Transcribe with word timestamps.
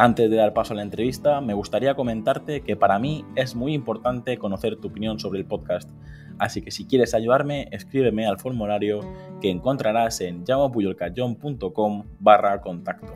Antes 0.00 0.30
de 0.30 0.36
dar 0.36 0.52
paso 0.52 0.74
a 0.74 0.76
la 0.76 0.82
entrevista, 0.82 1.40
me 1.40 1.54
gustaría 1.54 1.96
comentarte 1.96 2.60
que 2.60 2.76
para 2.76 3.00
mí 3.00 3.24
es 3.34 3.56
muy 3.56 3.74
importante 3.74 4.38
conocer 4.38 4.76
tu 4.76 4.86
opinión 4.86 5.18
sobre 5.18 5.40
el 5.40 5.44
podcast, 5.44 5.90
así 6.38 6.62
que 6.62 6.70
si 6.70 6.86
quieres 6.86 7.14
ayudarme, 7.14 7.66
escríbeme 7.72 8.24
al 8.24 8.38
formulario 8.38 9.00
que 9.40 9.50
encontrarás 9.50 10.20
en 10.20 10.44
llamapuyolcayón.com 10.44 12.04
barra 12.20 12.60
contacto. 12.60 13.12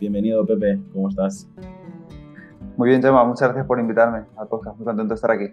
Bienvenido 0.00 0.44
Pepe, 0.44 0.80
¿cómo 0.92 1.08
estás? 1.08 1.48
Muy 2.76 2.88
bien, 2.88 3.00
Gemma, 3.00 3.22
muchas 3.24 3.42
gracias 3.42 3.66
por 3.66 3.78
invitarme 3.78 4.24
al 4.36 4.48
podcast, 4.48 4.76
muy 4.76 4.86
contento 4.86 5.10
de 5.10 5.14
estar 5.14 5.30
aquí. 5.30 5.50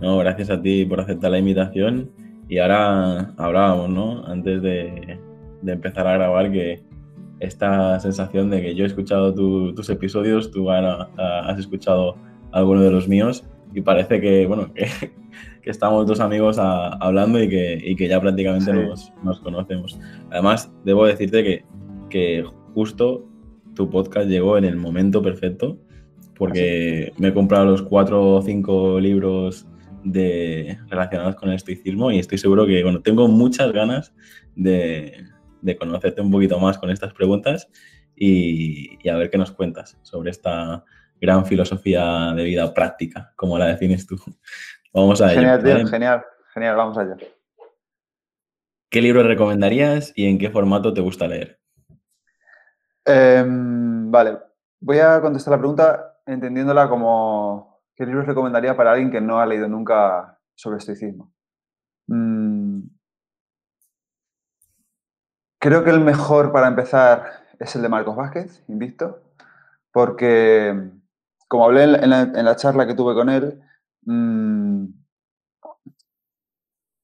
No, 0.00 0.18
gracias 0.18 0.48
a 0.48 0.62
ti 0.62 0.84
por 0.84 1.00
aceptar 1.00 1.32
la 1.32 1.38
invitación 1.38 2.12
y 2.48 2.58
ahora 2.58 3.34
hablábamos, 3.36 3.90
¿no? 3.90 4.24
Antes 4.26 4.62
de, 4.62 5.18
de 5.62 5.72
empezar 5.72 6.06
a 6.06 6.12
grabar 6.12 6.52
que 6.52 6.85
esta 7.40 8.00
sensación 8.00 8.50
de 8.50 8.62
que 8.62 8.74
yo 8.74 8.84
he 8.84 8.86
escuchado 8.86 9.34
tus 9.34 9.88
episodios, 9.90 10.50
tú 10.50 10.70
has 10.70 11.58
escuchado 11.58 12.16
alguno 12.52 12.82
de 12.82 12.90
los 12.90 13.08
míos 13.08 13.44
y 13.74 13.82
parece 13.82 14.20
que, 14.20 14.46
bueno, 14.46 14.72
que, 14.74 15.70
estamos 15.70 16.06
dos 16.06 16.20
amigos 16.20 16.58
hablando 16.58 17.42
y 17.42 17.48
que, 17.48 17.94
que, 17.96 18.08
ya 18.08 18.20
prácticamente 18.20 18.72
nos, 18.72 19.12
nos, 19.22 19.40
conocemos. 19.40 19.98
Además, 20.30 20.72
debo 20.84 21.06
decirte 21.06 21.42
que, 21.42 21.64
que, 22.08 22.44
justo 22.74 23.26
tu 23.74 23.88
podcast 23.90 24.28
llegó 24.28 24.58
en 24.58 24.64
el 24.64 24.76
momento 24.76 25.22
perfecto 25.22 25.78
porque 26.36 27.12
me 27.18 27.28
he 27.28 27.34
comprado 27.34 27.64
los 27.64 27.82
cuatro 27.82 28.34
o 28.34 28.42
cinco 28.42 29.00
libros 29.00 29.66
de, 30.04 30.78
relacionados 30.88 31.36
con 31.36 31.48
el 31.48 31.56
estoicismo 31.56 32.10
y 32.10 32.18
estoy 32.18 32.38
seguro 32.38 32.66
que, 32.66 32.82
bueno, 32.82 33.00
tengo 33.00 33.28
muchas 33.28 33.72
ganas 33.72 34.14
de, 34.54 35.24
de 35.60 35.76
conocerte 35.76 36.20
un 36.20 36.30
poquito 36.30 36.58
más 36.58 36.78
con 36.78 36.90
estas 36.90 37.12
preguntas 37.12 37.68
y, 38.14 39.08
a 39.08 39.16
ver 39.16 39.30
qué 39.30 39.38
nos 39.38 39.52
cuentas 39.52 39.98
sobre 40.02 40.30
esta 40.30 40.84
gran 41.20 41.44
filosofía 41.46 42.32
de 42.34 42.44
vida 42.44 42.72
práctica, 42.72 43.32
como 43.36 43.58
la 43.58 43.66
defines 43.66 44.06
tú. 44.06 44.16
Vamos 44.92 45.20
a 45.20 45.28
genial, 45.28 45.60
genial, 45.90 46.24
genial, 46.54 46.76
vamos 46.76 46.96
allá. 46.96 47.16
¿Qué 48.88 49.02
libro 49.02 49.22
recomendarías 49.22 50.10
y 50.16 50.26
en 50.26 50.38
qué 50.38 50.48
formato 50.48 50.94
te 50.94 51.02
gusta 51.02 51.28
leer? 51.28 51.60
Em, 53.04 54.10
vale, 54.10 54.38
voy 54.80 54.98
a 55.00 55.20
contestar 55.20 55.52
la 55.52 55.58
pregunta 55.58 56.20
entendiéndola 56.24 56.88
como 56.88 57.82
qué 57.94 58.06
libros 58.06 58.26
recomendaría 58.26 58.74
para 58.74 58.92
alguien 58.92 59.10
que 59.10 59.20
no 59.20 59.38
ha 59.38 59.44
leído 59.44 59.68
nunca 59.68 60.38
sobre 60.54 60.78
estoicismo. 60.78 61.30
Mm, 62.08 62.65
Creo 65.66 65.82
que 65.82 65.90
el 65.90 65.98
mejor 65.98 66.52
para 66.52 66.68
empezar 66.68 67.42
es 67.58 67.74
el 67.74 67.82
de 67.82 67.88
Marcos 67.88 68.14
Vázquez, 68.14 68.62
Invicto, 68.68 69.18
porque, 69.90 70.92
como 71.48 71.64
hablé 71.64 71.82
en 71.82 72.08
la, 72.08 72.54
charla 72.54 72.86
que 72.86 72.94
tuve 72.94 73.16
con 73.16 73.28
él, 73.28 73.60
mm, 74.02 74.84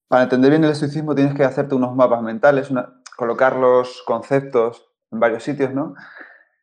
para 0.06 0.22
entender 0.22 0.50
bien 0.50 0.62
el 0.62 0.70
estoicismo 0.70 1.12
tienes 1.16 1.34
que 1.34 1.42
hacerte 1.42 1.74
unos 1.74 1.96
mapas 1.96 2.22
mentales, 2.22 2.72
colocar 3.16 3.56
los 3.56 4.04
conceptos 4.06 4.88
en 5.10 5.18
varios 5.18 5.42
sitios, 5.42 5.74
¿no? 5.74 5.96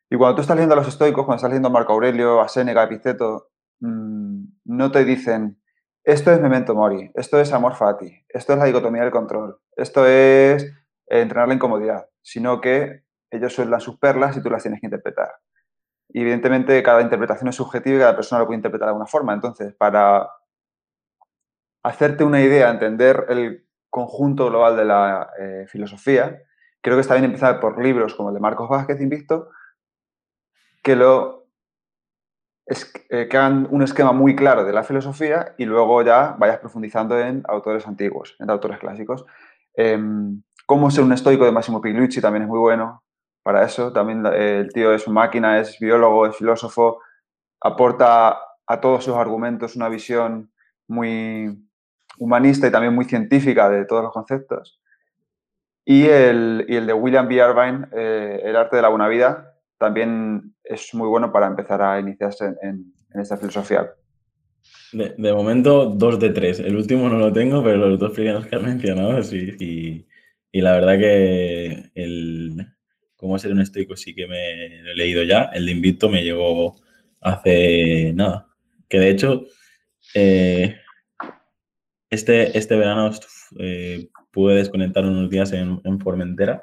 Y 0.08 0.16
cuando 0.16 0.36
tú 0.36 0.40
estás 0.40 0.56
leyendo 0.56 0.72
a 0.72 0.78
los 0.78 0.88
estoicos, 0.88 1.26
cuando 1.26 1.36
estás 1.36 1.50
leyendo 1.50 1.68
a 1.68 1.72
Marco 1.72 1.92
Aurelio, 1.92 2.40
a 2.40 2.48
Séneca, 2.48 2.80
a 2.80 2.84
Epiceto, 2.84 3.50
mm, 3.80 4.44
no 4.64 4.90
te 4.90 5.04
dicen, 5.04 5.60
esto 6.02 6.32
es 6.32 6.40
memento 6.40 6.74
mori, 6.74 7.10
esto 7.12 7.38
es 7.38 7.52
amor 7.52 7.74
fati, 7.74 8.24
esto 8.30 8.54
es 8.54 8.58
la 8.58 8.64
dicotomía 8.64 9.02
del 9.02 9.10
control, 9.10 9.60
esto 9.76 10.06
es 10.06 10.79
entrenar 11.10 11.48
la 11.48 11.54
incomodidad, 11.54 12.06
sino 12.22 12.60
que 12.60 13.02
ellos 13.30 13.52
sueldan 13.52 13.80
sus 13.80 13.98
perlas 13.98 14.36
y 14.36 14.42
tú 14.42 14.50
las 14.50 14.62
tienes 14.62 14.80
que 14.80 14.86
interpretar. 14.86 15.32
Evidentemente 16.12 16.82
cada 16.82 17.02
interpretación 17.02 17.48
es 17.48 17.56
subjetiva 17.56 17.96
y 17.96 18.00
cada 18.00 18.16
persona 18.16 18.40
lo 18.40 18.46
puede 18.46 18.58
interpretar 18.58 18.86
de 18.86 18.90
alguna 18.90 19.06
forma. 19.06 19.32
Entonces, 19.32 19.74
para 19.74 20.28
hacerte 21.82 22.24
una 22.24 22.40
idea, 22.40 22.70
entender 22.70 23.26
el 23.28 23.66
conjunto 23.88 24.48
global 24.48 24.76
de 24.76 24.84
la 24.84 25.30
eh, 25.38 25.66
filosofía, 25.68 26.42
creo 26.80 26.96
que 26.96 27.02
está 27.02 27.14
bien 27.14 27.24
empezar 27.24 27.60
por 27.60 27.82
libros 27.82 28.14
como 28.14 28.30
el 28.30 28.34
de 28.34 28.40
Marcos 28.40 28.68
Vázquez 28.68 29.00
Invicto, 29.00 29.50
que 30.82 30.96
lo 30.96 31.40
eh, 32.66 33.28
que 33.28 33.36
hagan 33.36 33.66
un 33.70 33.82
esquema 33.82 34.12
muy 34.12 34.36
claro 34.36 34.64
de 34.64 34.72
la 34.72 34.84
filosofía 34.84 35.54
y 35.58 35.64
luego 35.64 36.02
ya 36.02 36.36
vayas 36.38 36.58
profundizando 36.58 37.18
en 37.18 37.42
autores 37.48 37.86
antiguos, 37.86 38.36
en 38.38 38.48
autores 38.48 38.78
clásicos. 38.78 39.26
Em, 39.74 40.42
Cómo 40.70 40.88
ser 40.88 41.02
un 41.02 41.12
estoico 41.12 41.44
de 41.44 41.50
Massimo 41.50 41.80
Pigliucci 41.80 42.20
también 42.20 42.44
es 42.44 42.48
muy 42.48 42.60
bueno 42.60 43.02
para 43.42 43.64
eso. 43.64 43.92
También 43.92 44.24
el 44.24 44.72
tío 44.72 44.94
es 44.94 45.04
una 45.08 45.22
máquina, 45.22 45.58
es 45.58 45.76
biólogo, 45.80 46.26
es 46.26 46.36
filósofo, 46.36 47.00
aporta 47.60 48.38
a 48.68 48.80
todos 48.80 49.02
sus 49.02 49.16
argumentos 49.16 49.74
una 49.74 49.88
visión 49.88 50.52
muy 50.86 51.58
humanista 52.18 52.68
y 52.68 52.70
también 52.70 52.94
muy 52.94 53.04
científica 53.04 53.68
de 53.68 53.84
todos 53.84 54.04
los 54.04 54.12
conceptos. 54.12 54.80
Y 55.84 56.06
el, 56.06 56.64
el 56.68 56.86
de 56.86 56.92
William 56.92 57.26
B. 57.26 57.34
Irvine, 57.34 57.88
eh, 57.90 58.40
El 58.44 58.54
arte 58.54 58.76
de 58.76 58.82
la 58.82 58.90
buena 58.90 59.08
vida, 59.08 59.56
también 59.76 60.54
es 60.62 60.94
muy 60.94 61.08
bueno 61.08 61.32
para 61.32 61.48
empezar 61.48 61.82
a 61.82 61.98
iniciarse 61.98 62.54
en, 62.62 62.94
esta 63.20 63.36
filosofía. 63.36 63.90
De, 64.92 65.34
momento, 65.34 65.86
dos 65.86 66.20
de 66.20 66.30
tres. 66.30 66.60
El 66.60 66.76
último 66.76 67.08
no 67.08 67.18
lo 67.18 67.32
tengo, 67.32 67.60
pero 67.60 67.76
los 67.76 67.98
dos 67.98 68.12
primeros 68.12 68.46
que 68.46 68.54
has 68.54 68.62
mencionado 68.62 69.20
sí, 69.24 70.06
y 70.52 70.60
la 70.60 70.72
verdad 70.72 70.98
que 70.98 71.90
el 71.94 72.66
cómo 73.16 73.38
ser 73.38 73.52
un 73.52 73.60
estoico 73.60 73.96
sí 73.96 74.14
que 74.14 74.26
me 74.26 74.82
lo 74.82 74.92
he 74.92 74.96
leído 74.96 75.22
ya. 75.22 75.50
El 75.52 75.66
de 75.66 75.72
Invicto 75.72 76.08
me 76.08 76.24
llegó 76.24 76.80
hace 77.20 78.12
nada. 78.14 78.48
Que 78.88 78.98
de 78.98 79.10
hecho, 79.10 79.44
eh, 80.14 80.76
este, 82.08 82.56
este 82.56 82.76
verano 82.76 83.10
eh, 83.58 84.08
pude 84.32 84.56
desconectar 84.56 85.04
unos 85.04 85.28
días 85.28 85.52
en, 85.52 86.00
Formentera 86.00 86.62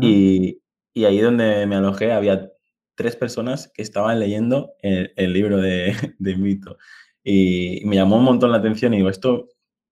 y, 0.00 0.60
y, 0.94 1.04
ahí 1.04 1.18
donde 1.20 1.66
me 1.66 1.76
alojé 1.76 2.12
había 2.12 2.50
tres 2.94 3.14
personas 3.16 3.70
que 3.74 3.82
estaban 3.82 4.18
leyendo 4.18 4.72
el, 4.80 5.12
el 5.16 5.32
libro 5.32 5.58
de, 5.58 5.94
de 6.18 6.30
Invicto. 6.30 6.78
Y 7.22 7.82
me 7.84 7.96
llamó 7.96 8.16
un 8.16 8.24
montón 8.24 8.50
la 8.50 8.58
atención 8.58 8.94
y 8.94 8.96
digo, 8.96 9.10
esto 9.10 9.48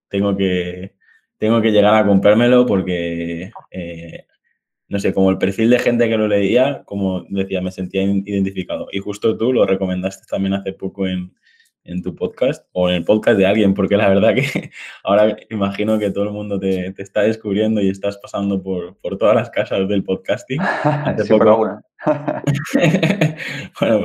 tengo 0.09 0.35
que, 0.35 0.95
tengo 1.41 1.59
que 1.59 1.71
llegar 1.71 1.95
a 1.95 2.05
comprármelo 2.05 2.67
porque, 2.67 3.51
eh, 3.71 4.25
no 4.87 4.99
sé, 4.99 5.11
como 5.11 5.31
el 5.31 5.39
perfil 5.39 5.71
de 5.71 5.79
gente 5.79 6.07
que 6.07 6.15
lo 6.15 6.27
leía, 6.27 6.83
como 6.85 7.25
decía, 7.29 7.61
me 7.61 7.71
sentía 7.71 8.03
identificado. 8.03 8.87
Y 8.91 8.99
justo 8.99 9.35
tú 9.35 9.51
lo 9.51 9.65
recomendaste 9.65 10.27
también 10.29 10.53
hace 10.53 10.71
poco 10.73 11.07
en, 11.07 11.33
tu 12.03 12.13
podcast 12.13 12.67
o 12.73 12.89
en 12.89 12.97
el 12.97 13.05
podcast 13.05 13.39
de 13.39 13.47
alguien, 13.47 13.73
porque 13.73 13.97
la 13.97 14.07
verdad 14.07 14.35
que 14.35 14.69
ahora 15.03 15.35
imagino 15.49 15.97
que 15.97 16.11
todo 16.11 16.25
el 16.25 16.29
mundo 16.31 16.59
te, 16.59 16.93
está 16.99 17.21
descubriendo 17.21 17.81
y 17.81 17.89
estás 17.89 18.19
pasando 18.19 18.61
por, 18.61 18.95
todas 19.17 19.33
las 19.35 19.49
casas 19.49 19.87
del 19.89 20.03
podcasting. 20.03 20.61
Hace 20.83 21.25
poco, 21.25 21.81
bueno, 23.79 24.03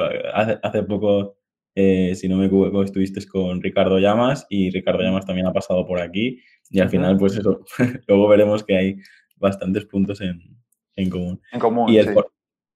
hace, 0.63 0.83
poco, 0.85 1.37
eh, 1.75 2.15
si 2.15 2.29
no 2.29 2.39
me 2.39 2.47
equivoco, 2.47 2.83
estuviste 2.83 3.27
con 3.27 3.61
Ricardo 3.61 3.99
Llamas 3.99 4.47
y 4.49 4.71
Ricardo 4.71 5.03
Llamas 5.03 5.27
también 5.27 5.47
ha 5.47 5.53
pasado 5.53 5.87
por 5.87 6.01
aquí 6.01 6.41
y 6.71 6.81
al 6.81 6.89
final, 6.89 7.17
pues 7.17 7.37
eso, 7.37 7.61
luego 8.09 8.29
veremos 8.29 8.65
que 8.65 8.77
hay 8.77 8.97
bastantes 9.37 9.85
puntos 9.85 10.21
en, 10.21 11.11
común. 11.11 11.41
En 11.53 11.61
común, 11.61 11.89
¿Y 11.89 11.99
el, 11.99 12.15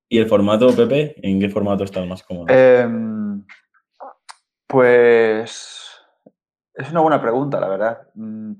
¿Y 0.08 0.18
el 0.18 0.28
formato, 0.28 0.74
Pepe? 0.74 1.14
¿En 1.22 1.40
qué 1.40 1.48
formato 1.48 1.84
estás 1.84 2.06
más 2.06 2.22
cómodo? 2.22 2.46
Em, 2.48 3.44
pues 4.66 5.98
es 6.74 6.90
una 6.90 7.00
buena 7.00 7.20
pregunta, 7.20 7.60
la 7.60 7.68
verdad. 7.68 8.08
Mm. 8.14 8.54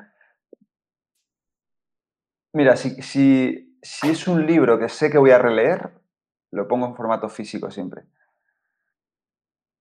Mira, 2.52 2.76
si, 2.76 3.00
si, 3.02 3.78
si 3.80 4.10
es 4.10 4.26
un 4.26 4.46
libro 4.46 4.78
que 4.78 4.88
sé 4.88 5.10
que 5.10 5.18
voy 5.18 5.30
a 5.30 5.38
releer, 5.38 5.90
lo 6.50 6.66
pongo 6.66 6.86
en 6.86 6.96
formato 6.96 7.28
físico 7.28 7.70
siempre. 7.70 8.02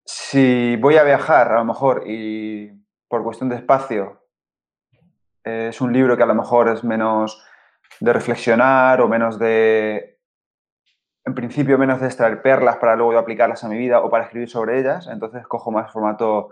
Si 0.06 0.76
voy 0.78 0.98
a 0.98 1.04
viajar, 1.04 1.52
a 1.52 1.60
lo 1.60 1.66
mejor, 1.66 2.04
y 2.08 2.72
por 3.08 3.24
cuestión 3.24 3.50
de 3.50 3.56
espacio 3.56 4.19
es 5.70 5.82
un 5.82 5.94
libro 5.94 6.16
que 6.18 6.24
a 6.24 6.28
lo 6.28 6.36
mejor 6.36 6.70
es 6.70 6.84
menos 6.84 7.44
de 8.00 8.14
reflexionar 8.14 9.02
o 9.02 9.08
menos 9.08 9.38
de 9.40 10.20
en 11.26 11.36
principio 11.36 11.78
menos 11.78 12.00
de 12.00 12.08
extraer 12.08 12.42
perlas 12.42 12.78
para 12.78 12.96
luego 12.96 13.18
aplicarlas 13.18 13.64
a 13.64 13.70
mi 13.70 13.78
vida 13.78 14.02
o 14.02 14.10
para 14.10 14.26
escribir 14.26 14.50
sobre 14.50 14.80
ellas, 14.80 15.08
entonces 15.08 15.46
cojo 15.48 15.72
más 15.72 15.92
formato 15.92 16.50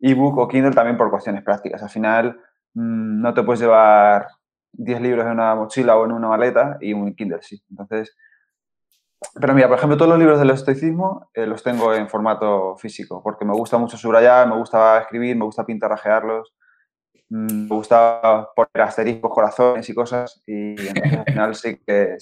ebook 0.00 0.38
o 0.38 0.48
Kindle 0.48 0.72
también 0.72 0.96
por 0.96 1.10
cuestiones 1.10 1.42
prácticas. 1.42 1.82
Al 1.82 1.90
final 1.90 2.40
mm, 2.74 3.20
no 3.20 3.34
te 3.34 3.42
puedes 3.42 3.60
llevar 3.60 4.28
10 4.72 5.00
libros 5.00 5.24
en 5.26 5.32
una 5.32 5.54
mochila 5.54 5.96
o 5.96 6.04
en 6.04 6.12
una 6.12 6.28
maleta 6.28 6.76
y 6.80 6.92
un 6.92 7.14
Kindle 7.14 7.42
sí. 7.42 7.62
Entonces, 7.70 8.16
pero 9.40 9.54
mira, 9.54 9.68
por 9.68 9.78
ejemplo, 9.78 9.96
todos 9.96 10.10
los 10.10 10.18
libros 10.18 10.38
del 10.38 10.50
estoicismo 10.50 11.30
eh, 11.34 11.46
los 11.46 11.62
tengo 11.62 11.94
en 11.94 12.08
formato 12.08 12.76
físico 12.76 13.22
porque 13.22 13.44
me 13.44 13.54
gusta 13.54 13.78
mucho 13.78 13.96
subrayar, 13.96 14.48
me 14.48 14.56
gusta 14.56 15.00
escribir, 15.00 15.36
me 15.36 15.44
gusta 15.44 15.64
pintarrajearlos 15.64 16.54
me 17.32 17.66
gusta 17.66 18.48
poner 18.54 18.82
asteriscos, 18.82 19.30
corazones 19.32 19.88
y 19.88 19.94
cosas. 19.94 20.42
Y 20.46 20.74
al 21.16 21.24
final 21.24 21.54
sí 21.54 21.78
que 21.86 22.16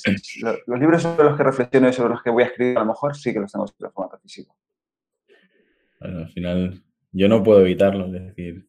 los 0.66 0.80
libros 0.80 1.02
sobre 1.02 1.24
los 1.24 1.36
que 1.36 1.42
reflexiono 1.42 1.88
y 1.88 1.92
sobre 1.92 2.10
los 2.10 2.22
que 2.22 2.30
voy 2.30 2.44
a 2.44 2.46
escribir, 2.46 2.76
a 2.78 2.80
lo 2.80 2.86
mejor 2.86 3.16
sí 3.16 3.32
que 3.32 3.40
los 3.40 3.50
tengo 3.50 3.66
en 3.66 3.92
formato 3.92 4.18
físico. 4.20 4.56
Bueno, 5.98 6.20
al 6.20 6.28
final 6.28 6.82
yo 7.12 7.28
no 7.28 7.42
puedo 7.42 7.60
evitarlo, 7.60 8.06
es 8.06 8.12
decir, 8.12 8.66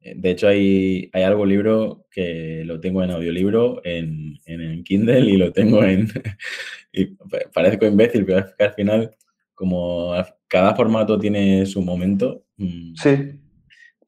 eh, 0.00 0.14
de 0.16 0.30
hecho 0.30 0.48
hay, 0.48 1.10
hay 1.12 1.22
algo 1.22 1.44
libro 1.44 2.06
que 2.10 2.62
lo 2.64 2.80
tengo 2.80 3.02
en 3.02 3.10
audiolibro, 3.10 3.82
en, 3.84 4.38
en, 4.46 4.82
Kindle 4.84 5.20
y 5.20 5.36
lo 5.36 5.52
tengo 5.52 5.84
en... 5.84 6.08
y 6.92 7.16
parezco 7.52 7.86
imbécil, 7.86 8.24
pero 8.24 8.38
es 8.40 8.54
que 8.56 8.64
al 8.64 8.72
final, 8.72 9.16
como 9.54 10.14
cada 10.48 10.74
formato 10.74 11.18
tiene 11.18 11.66
su 11.66 11.82
momento, 11.82 12.44
mm, 12.56 12.94
sí. 12.94 13.41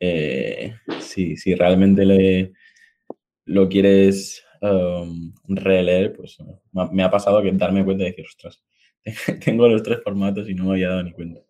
Eh, 0.06 0.74
si, 1.00 1.36
si, 1.36 1.54
realmente 1.54 2.04
le, 2.04 2.52
lo 3.46 3.68
quieres 3.68 4.44
um, 4.60 5.32
releer, 5.48 6.14
pues 6.14 6.38
me 6.92 7.02
ha 7.02 7.10
pasado 7.10 7.42
que 7.42 7.52
darme 7.52 7.84
cuenta 7.84 8.04
de 8.04 8.10
decir, 8.10 8.26
ostras, 8.26 8.62
tengo 9.44 9.66
los 9.66 9.82
tres 9.82 10.02
formatos 10.02 10.48
y 10.48 10.54
no 10.54 10.64
me 10.64 10.72
había 10.72 10.90
dado 10.90 11.04
ni 11.04 11.12
cuenta. 11.12 11.40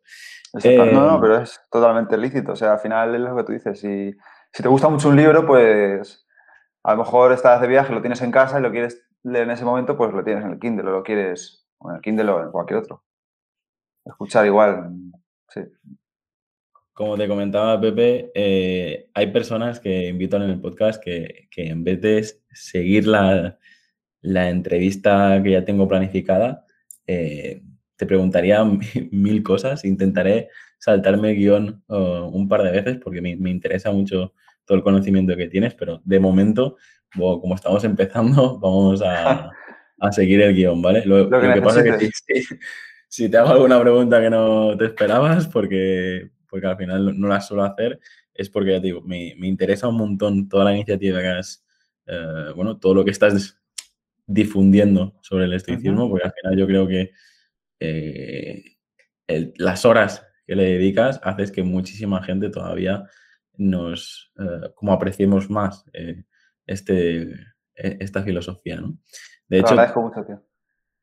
no, 0.52 0.86
no, 0.86 1.16
eh, 1.16 1.18
pero 1.20 1.38
es 1.38 1.60
totalmente 1.70 2.16
lícito. 2.16 2.52
O 2.52 2.56
sea, 2.56 2.74
al 2.74 2.78
final 2.78 3.14
es 3.14 3.20
lo 3.20 3.36
que 3.36 3.44
tú 3.44 3.52
dices. 3.52 3.80
Si, 3.80 4.12
si 4.52 4.62
te 4.62 4.68
gusta 4.68 4.88
mucho 4.88 5.08
un 5.08 5.16
libro, 5.16 5.44
pues 5.46 6.24
a 6.84 6.92
lo 6.92 6.98
mejor 6.98 7.32
estás 7.32 7.60
de 7.60 7.66
viaje, 7.66 7.92
lo 7.92 8.02
tienes 8.02 8.22
en 8.22 8.30
casa 8.30 8.60
y 8.60 8.62
lo 8.62 8.70
quieres 8.70 9.04
leer 9.24 9.44
en 9.44 9.50
ese 9.50 9.64
momento, 9.64 9.96
pues 9.96 10.12
lo 10.12 10.22
tienes 10.22 10.44
en 10.44 10.52
el 10.52 10.58
Kindle 10.60 10.90
o 10.90 10.92
lo 10.92 11.02
quieres 11.02 11.66
en 11.80 11.96
el 11.96 12.00
Kindle 12.02 12.30
o 12.30 12.42
en 12.42 12.50
cualquier 12.52 12.80
otro. 12.80 13.02
Escuchar 14.04 14.46
igual, 14.46 14.92
sí 15.48 15.62
como 16.94 17.16
te 17.16 17.26
comentaba 17.26 17.80
Pepe, 17.80 18.30
eh, 18.34 19.08
hay 19.12 19.26
personas 19.32 19.80
que 19.80 20.08
invitan 20.08 20.42
en 20.42 20.50
el 20.50 20.60
podcast 20.60 21.02
que, 21.02 21.48
en 21.56 21.82
vez 21.82 22.00
de 22.00 22.24
seguir 22.52 23.08
la, 23.08 23.58
entrevista 24.22 25.40
que 25.42 25.50
ya 25.50 25.64
tengo 25.64 25.88
planificada, 25.88 26.64
eh, 27.06 27.62
te 27.96 28.06
preguntaría 28.06 28.64
mil 29.10 29.42
cosas. 29.42 29.84
Intentaré 29.84 30.48
saltarme 30.78 31.30
el 31.30 31.36
guion 31.36 31.82
un 31.88 32.48
par 32.48 32.62
de 32.62 32.70
veces 32.70 32.98
porque 33.02 33.20
me, 33.20 33.50
interesa 33.50 33.90
mucho 33.90 34.32
todo 34.64 34.78
el 34.78 34.84
conocimiento 34.84 35.36
que 35.36 35.48
tienes, 35.48 35.74
pero 35.74 36.00
de 36.04 36.20
momento, 36.20 36.76
como 37.12 37.56
estamos 37.56 37.82
empezando, 37.82 38.58
vamos 38.60 39.02
a, 39.04 39.50
seguir 40.12 40.42
el 40.42 40.54
guion, 40.54 40.80
¿vale? 40.80 41.04
Lo, 41.04 41.28
que, 41.28 41.60
pasa 41.60 41.80
es 41.80 42.22
que 42.24 42.42
si, 43.08 43.28
te 43.28 43.36
hago 43.36 43.50
alguna 43.50 43.80
pregunta 43.80 44.20
que 44.20 44.30
no 44.30 44.76
te 44.76 44.84
esperabas, 44.84 45.48
porque, 45.48 46.30
porque 46.54 46.68
al 46.68 46.76
final 46.76 47.18
no 47.18 47.26
las 47.26 47.48
suelo 47.48 47.64
hacer, 47.64 47.98
es 48.32 48.48
porque, 48.48 48.70
ya 48.70 48.80
te 48.80 48.86
digo, 48.86 49.02
me, 49.02 49.34
me 49.36 49.48
interesa 49.48 49.88
un 49.88 49.96
montón 49.96 50.48
toda 50.48 50.66
la 50.66 50.72
iniciativa 50.72 51.20
que 51.20 51.26
has, 51.26 51.66
eh, 52.06 52.52
bueno, 52.54 52.78
todo 52.78 52.94
lo 52.94 53.04
que 53.04 53.10
estás 53.10 53.60
difundiendo 54.24 55.18
sobre 55.20 55.46
el 55.46 55.52
estoicismo, 55.54 56.08
porque 56.08 56.28
al 56.28 56.32
final 56.32 56.56
yo 56.56 56.66
creo 56.68 56.86
que 56.86 57.10
eh, 57.80 58.76
las 59.56 59.84
horas 59.84 60.24
que 60.46 60.54
le 60.54 60.62
dedicas 60.62 61.18
haces 61.24 61.50
que 61.50 61.64
muchísima 61.64 62.22
gente 62.22 62.50
todavía 62.50 63.02
nos, 63.56 64.32
eh, 64.38 64.70
como 64.76 64.92
apreciemos 64.92 65.50
más 65.50 65.84
este, 66.66 67.32
e, 67.74 67.96
esta 67.98 68.22
filosofía, 68.22 68.80
¿no? 68.80 68.96
De 69.48 69.58
hecho, 69.58 69.74
mucho, 69.96 70.24
tío. 70.24 70.40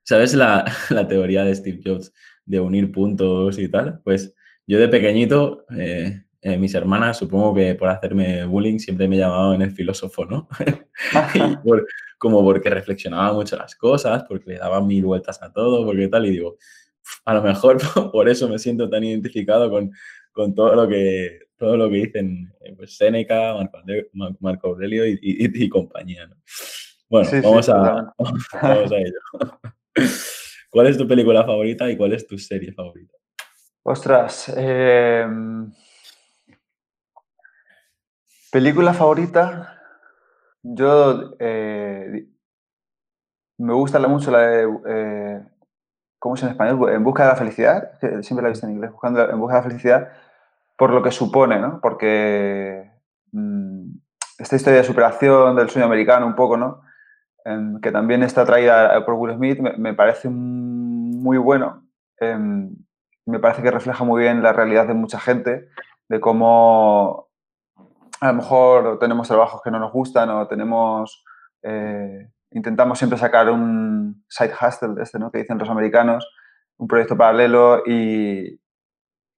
¿sabes 0.04 0.34
la, 0.34 0.64
la, 0.92 1.06
teoría 1.10 1.44
de 1.44 1.54
Steve 1.54 1.82
Jobs 1.84 2.14
de 2.46 2.62
unir 2.62 2.90
puntos 2.94 3.60
y 3.60 3.68
tal? 3.68 4.00
Pues 4.06 4.34
yo 4.72 4.80
de 4.80 4.88
pequeñito, 4.88 5.66
eh, 5.78 6.24
eh, 6.42 6.58
mis 6.58 6.74
hermanas, 6.74 7.18
supongo 7.18 7.54
que 7.54 7.76
por 7.76 7.90
hacerme 7.90 8.46
bullying, 8.46 8.80
siempre 8.80 9.06
me 9.06 9.18
llamaban 9.18 9.62
el 9.62 9.72
filósofo, 9.72 10.26
¿no? 10.26 10.48
como 12.18 12.42
porque 12.42 12.70
reflexionaba 12.70 13.34
mucho 13.34 13.58
las 13.58 13.76
cosas, 13.76 14.24
porque 14.30 14.52
le 14.52 14.60
daba 14.60 14.80
mil 14.80 15.04
vueltas 15.04 15.44
a 15.44 15.52
todo, 15.52 15.84
porque 15.84 16.08
tal, 16.08 16.26
y 16.26 16.30
digo, 16.30 16.56
a 17.26 17.34
lo 17.34 17.42
mejor 17.42 17.80
por 18.14 18.30
eso 18.30 18.48
me 18.48 18.58
siento 18.60 18.90
tan 18.90 19.04
identificado 19.04 19.70
con, 19.70 19.92
con 20.32 20.56
todo 20.56 20.74
lo 20.74 20.88
que 20.88 21.40
todo 21.58 21.76
lo 21.76 21.90
que 21.90 21.98
dicen 21.98 22.54
eh, 22.62 22.74
pues, 22.74 22.96
Seneca, 22.96 23.54
Marco, 24.40 24.70
Aurelio 24.70 25.04
y, 25.06 25.68
compañía. 25.68 26.28
¿no? 26.28 26.38
Bueno, 27.10 27.30
vamos, 27.44 27.68
a, 27.68 28.14
vamos 28.62 28.92
a 28.94 28.98
ello. 28.98 29.20
¿Cuál 30.70 30.88
es 30.88 30.98
tu 30.98 31.06
película 31.06 31.44
favorita 31.44 31.92
y 31.92 31.98
cuál 31.98 32.14
es 32.14 32.26
tu 32.26 32.38
serie 32.38 32.72
favorita? 32.72 33.21
Ostras, 33.84 34.48
em, 34.56 35.72
película 38.52 38.94
favorita. 38.94 39.80
Yo 40.62 41.34
eh, 41.40 42.28
me 43.58 43.74
gusta 43.74 44.00
mucho 44.08 44.30
la 44.30 44.40
de. 44.40 44.80
Eh, 44.88 45.46
¿Cómo 46.20 46.36
es 46.36 46.44
en 46.44 46.50
español? 46.50 46.92
En 46.92 47.04
busca 47.04 47.24
de 47.24 47.30
la 47.30 47.36
felicidad. 47.36 47.94
Siempre 48.22 48.44
la 48.44 48.50
he 48.50 48.52
visto 48.52 48.68
en 48.68 48.74
inglés. 48.74 48.92
Buscando, 48.92 49.28
en 49.28 49.40
busca 49.40 49.56
de 49.56 49.62
la 49.62 49.68
felicidad 49.70 50.10
por 50.78 50.92
lo 50.92 51.02
que 51.02 51.12
supone, 51.12 51.60
¿no? 51.60 51.80
Porque 51.82 52.92
mm, 53.32 53.94
esta 54.38 54.56
historia 54.56 54.80
de 54.80 54.86
superación 54.86 55.56
del 55.56 55.70
sueño 55.70 55.88
americano, 55.88 56.28
un 56.28 56.36
poco, 56.36 56.58
¿no? 56.58 56.84
Em, 57.46 57.82
que 57.82 57.92
también 57.92 58.22
está 58.22 58.46
traída 58.46 59.04
por 59.06 59.16
Will 59.16 59.36
Smith, 59.36 59.60
me, 59.60 59.74
me 59.78 59.94
parece 59.96 60.30
muy 60.30 61.38
bueno. 61.40 61.84
Me 63.26 63.40
parece 63.40 63.62
que 63.62 63.72
refleja 63.72 64.04
muy 64.04 64.22
bien 64.22 64.42
la 64.42 64.54
realidad 64.54 64.88
de 64.88 64.94
mucha 64.94 65.20
gente, 65.20 65.70
de 66.10 66.20
cómo 66.20 67.30
a 68.22 68.28
lo 68.28 68.34
mejor 68.34 69.00
tenemos 69.00 69.28
trabajos 69.28 69.62
que 69.64 69.72
no 69.72 69.80
nos 69.80 69.92
gustan 69.92 70.30
o 70.30 70.48
tenemos, 70.48 71.24
eh, 71.64 72.30
intentamos 72.52 73.00
siempre 73.00 73.18
sacar 73.18 73.50
un 73.50 74.24
side 74.30 74.54
hustle, 74.54 75.02
este, 75.02 75.18
¿no? 75.18 75.32
que 75.32 75.40
dicen 75.40 75.58
los 75.58 75.70
americanos, 75.70 76.32
un 76.78 76.88
proyecto 76.88 77.18
paralelo 77.18 77.82
y, 77.86 78.62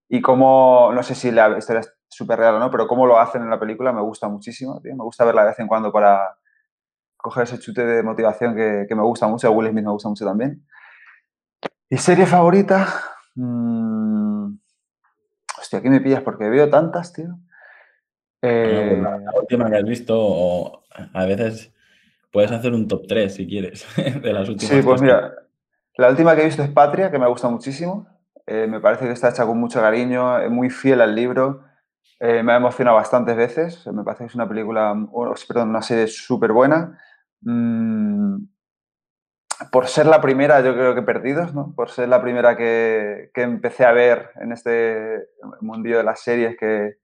y 0.10 0.22
cómo, 0.22 0.92
no 0.94 1.02
sé 1.02 1.16
si 1.16 1.32
la 1.32 1.58
historia 1.58 1.80
es 1.80 1.94
súper 2.10 2.40
real 2.40 2.56
o 2.56 2.60
no, 2.60 2.70
pero 2.70 2.88
cómo 2.88 3.08
lo 3.08 3.20
hacen 3.20 3.42
en 3.42 3.50
la 3.50 3.60
película 3.60 3.94
me 3.94 4.02
gusta 4.02 4.28
muchísimo, 4.28 4.82
me 4.84 4.96
gusta 4.96 5.24
verla 5.24 5.44
de 5.44 5.48
vez 5.50 5.60
en 5.60 5.68
cuando 5.68 5.92
para 5.92 6.38
coger 7.16 7.44
ese 7.44 7.60
chute 7.60 7.86
de 7.86 8.04
motivación 8.04 8.54
que, 8.54 8.86
que 8.88 8.96
me 8.96 9.02
gusta 9.02 9.28
mucho, 9.28 9.48
a 9.48 9.52
Will 9.52 9.70
Smith 9.70 9.86
me 9.86 9.92
gusta 9.92 10.10
mucho 10.10 10.26
también. 10.26 10.68
¿Y 11.90 11.98
serie 11.98 12.26
favorita? 12.26 12.86
Mm, 13.36 14.58
hostia, 15.60 15.80
aquí 15.80 15.90
me 15.90 16.02
pillas 16.02 16.22
porque 16.22 16.50
veo 16.50 16.70
tantas, 16.70 17.14
tío. 17.14 17.38
Pues 18.40 19.00
la, 19.00 19.16
eh, 19.16 19.40
última 19.40 19.70
que 19.70 19.78
has 19.78 19.86
visto, 19.86 20.16
o 20.20 20.84
a 21.14 21.26
veces 21.26 21.74
puedes 22.32 22.52
hacer 22.52 22.74
un 22.74 22.88
top 22.88 23.08
3 23.08 23.34
si 23.34 23.48
quieres, 23.48 23.86
de 24.22 24.34
las 24.34 24.50
últimas. 24.50 24.76
Sí, 24.76 24.82
pues 24.82 25.02
mira, 25.02 25.34
la 25.96 26.10
última 26.10 26.36
que 26.36 26.42
he 26.42 26.46
visto 26.46 26.64
es 26.64 26.70
Patria, 26.70 27.10
que 27.10 27.20
me 27.20 27.28
gusta 27.28 27.48
muchísimo. 27.48 28.08
Eh, 28.46 28.68
me 28.68 28.82
parece 28.82 29.06
que 29.06 29.12
está 29.12 29.30
hecha 29.30 29.46
con 29.46 29.58
mucho 29.58 29.80
cariño, 29.80 30.40
es 30.40 30.52
muy 30.52 30.70
fiel 30.70 31.02
al 31.02 31.16
libro. 31.16 31.64
Eh, 32.20 32.44
me 32.44 32.54
ha 32.54 32.58
emocionado 32.58 32.98
bastantes 32.98 33.36
veces. 33.36 33.88
Me 33.88 34.04
parece 34.04 34.24
que 34.24 34.28
es 34.28 34.36
una 34.36 34.48
película, 34.48 34.94
perdón, 35.48 35.70
una 35.70 35.82
serie 35.82 36.08
súper 36.08 36.52
buena. 36.52 37.00
Mm, 37.42 38.38
por 39.72 39.88
ser 39.88 40.06
la 40.06 40.22
primera, 40.22 40.62
yo 40.62 40.74
creo 40.74 40.96
que 40.96 41.02
Perdidos, 41.02 41.54
¿no? 41.54 41.74
Por 41.76 41.90
ser 41.90 42.10
la 42.10 42.22
primera 42.22 42.56
que, 42.58 43.32
que 43.34 43.42
empecé 43.42 43.86
a 43.86 43.92
ver 43.92 44.32
en 44.36 44.52
este 44.52 45.28
mundillo 45.62 45.98
de 45.98 46.04
las 46.04 46.22
series 46.22 46.58
que, 46.58 46.98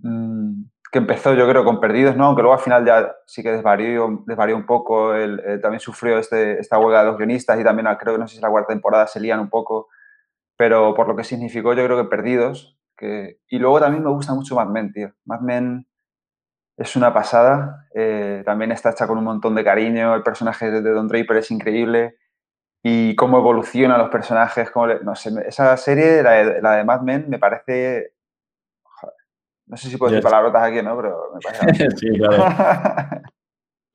mm, 0.00 0.64
que 0.92 0.98
empezó, 0.98 1.34
yo 1.34 1.48
creo, 1.48 1.64
con 1.64 1.80
Perdidos, 1.80 2.16
¿no? 2.16 2.26
Aunque 2.26 2.42
luego 2.42 2.54
al 2.54 2.62
final 2.62 2.84
ya 2.86 3.14
sí 3.26 3.42
que 3.42 3.50
desvarió, 3.50 4.22
desvarió 4.26 4.56
un 4.56 4.66
poco. 4.66 5.14
Él, 5.14 5.42
también 5.60 5.80
sufrió 5.80 6.18
este, 6.18 6.60
esta 6.60 6.78
huelga 6.78 7.00
de 7.00 7.06
los 7.06 7.18
guionistas 7.18 7.58
y 7.58 7.64
también 7.64 7.88
creo 7.98 8.14
que 8.14 8.20
no 8.20 8.28
sé 8.28 8.36
si 8.36 8.42
la 8.42 8.50
cuarta 8.50 8.72
temporada 8.72 9.06
se 9.06 9.20
lían 9.20 9.40
un 9.40 9.50
poco, 9.50 9.88
pero 10.56 10.94
por 10.94 11.08
lo 11.08 11.16
que 11.16 11.24
significó, 11.24 11.74
yo 11.74 11.84
creo 11.84 11.96
que 11.96 12.08
Perdidos. 12.08 12.78
Que, 12.96 13.40
y 13.48 13.58
luego 13.58 13.80
también 13.80 14.04
me 14.04 14.10
gusta 14.10 14.34
mucho 14.34 14.54
Mad 14.54 14.68
Men, 14.68 14.92
tío. 14.92 15.12
Mad 15.24 15.40
Men 15.40 15.86
es 16.76 16.96
una 16.96 17.12
pasada. 17.12 17.88
Eh, 17.94 18.42
también 18.44 18.72
está 18.72 18.90
hecha 18.90 19.06
con 19.06 19.18
un 19.18 19.24
montón 19.24 19.54
de 19.54 19.64
cariño. 19.64 20.14
El 20.14 20.22
personaje 20.22 20.70
de 20.70 20.80
Don 20.90 21.08
Draper 21.08 21.36
es 21.38 21.50
increíble. 21.50 22.16
Y 22.82 23.14
cómo 23.16 23.38
evolucionan 23.38 23.98
los 23.98 24.10
personajes. 24.10 24.70
Cómo 24.70 24.86
no 24.88 25.14
sé, 25.14 25.30
esa 25.46 25.76
serie, 25.76 26.22
la 26.22 26.30
de, 26.32 26.62
la 26.62 26.76
de 26.76 26.84
Mad 26.84 27.00
Men, 27.02 27.26
me 27.28 27.38
parece. 27.38 28.12
no 29.66 29.76
sé 29.76 29.88
si 29.88 29.96
puedo 29.96 30.12
decir 30.12 30.22
palabrotas 30.22 30.62
aquí, 30.62 30.82
¿no? 30.82 30.96
Pero 30.96 31.30
me 31.34 31.40
parece. 31.40 31.90
sí, 31.96 32.08
claro. 32.18 32.44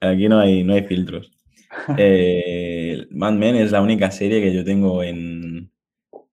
Aquí 0.01 0.29
no 0.29 0.39
hay, 0.39 0.63
no 0.63 0.73
hay 0.73 0.83
filtros. 0.87 1.29
Eh, 1.97 3.05
Mad 3.11 3.33
Men 3.33 3.57
es 3.57 3.71
la 3.71 3.81
única 3.81 4.09
serie 4.11 4.41
que 4.41 4.53
yo 4.53 4.63
tengo 4.63 5.03
en, 5.03 5.71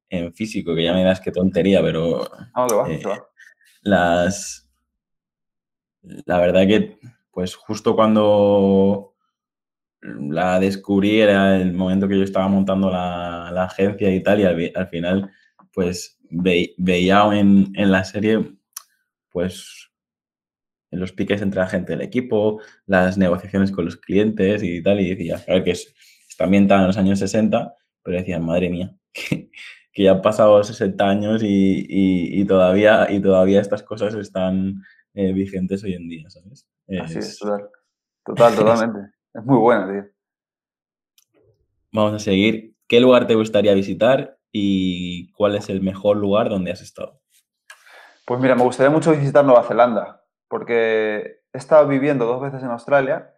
en 0.08 0.32
físico, 0.32 0.74
que 0.74 0.84
ya 0.84 0.94
me 0.94 1.02
das 1.02 1.20
que 1.20 1.32
tontería, 1.32 1.82
pero 1.82 2.22
Ah, 2.54 2.66
que 2.68 2.74
va, 2.76 2.88
eh, 2.88 2.98
que 3.00 3.08
va. 3.08 3.26
las... 3.82 4.65
La 6.24 6.38
verdad 6.38 6.66
que, 6.66 6.98
pues 7.32 7.56
justo 7.56 7.96
cuando 7.96 9.14
la 10.00 10.60
descubrí 10.60 11.20
era 11.20 11.56
el 11.60 11.72
momento 11.72 12.06
que 12.06 12.16
yo 12.16 12.22
estaba 12.22 12.48
montando 12.48 12.90
la, 12.90 13.64
agencia 13.64 14.14
y 14.14 14.22
tal, 14.22 14.40
y 14.40 14.72
al, 14.74 14.88
final, 14.88 15.30
pues 15.72 16.18
ve- 16.30 16.74
veía 16.78 17.28
en, 17.32 17.72
la 17.74 18.04
serie, 18.04 18.56
pues 19.30 19.90
en 20.92 21.00
los 21.00 21.12
piques 21.12 21.42
entre 21.42 21.60
la 21.60 21.66
gente 21.68 21.92
del 21.92 22.02
equipo, 22.02 22.60
las 22.86 23.18
negociaciones 23.18 23.72
con 23.72 23.84
los 23.84 23.96
clientes 23.96 24.62
y 24.62 24.82
tal, 24.82 25.00
y 25.00 25.14
decía, 25.14 25.42
ver, 25.48 25.64
que 25.64 25.72
es, 25.72 25.92
está 26.28 26.44
ambientada 26.44 26.82
en 26.82 26.86
los 26.86 26.98
años 26.98 27.18
60, 27.18 27.74
pero 28.02 28.18
decía, 28.18 28.38
madre 28.38 28.70
mía, 28.70 28.94
que, 29.12 29.50
ya 29.96 30.12
han 30.12 30.22
pasado 30.22 30.62
60 30.62 31.08
años 31.08 31.42
y 31.42 32.44
todavía, 32.44 33.08
y 33.10 33.18
todavía 33.20 33.60
estas 33.60 33.82
cosas 33.82 34.14
están 34.14 34.82
eh, 35.16 35.32
vigentes 35.32 35.82
hoy 35.82 35.94
en 35.94 36.08
día, 36.08 36.30
¿sabes? 36.30 36.68
Así 37.00 37.18
es, 37.18 37.26
Es- 37.30 37.38
total. 37.38 37.68
Total, 38.24 38.54
totalmente. 38.56 38.98
Es 39.34 39.44
muy 39.44 39.58
buena, 39.58 39.90
tío. 39.90 40.04
Vamos 41.92 42.14
a 42.14 42.18
seguir. 42.18 42.74
¿Qué 42.88 43.00
lugar 43.00 43.26
te 43.26 43.34
gustaría 43.34 43.74
visitar 43.74 44.38
y 44.52 45.32
cuál 45.32 45.56
es 45.56 45.68
el 45.68 45.80
mejor 45.80 46.16
lugar 46.16 46.48
donde 46.48 46.70
has 46.70 46.80
estado? 46.82 47.20
Pues 48.26 48.40
mira, 48.40 48.54
me 48.54 48.62
gustaría 48.62 48.90
mucho 48.90 49.12
visitar 49.12 49.44
Nueva 49.44 49.62
Zelanda, 49.64 50.24
porque 50.48 51.40
he 51.52 51.58
estado 51.58 51.86
viviendo 51.88 52.26
dos 52.26 52.40
veces 52.40 52.62
en 52.62 52.70
Australia 52.70 53.32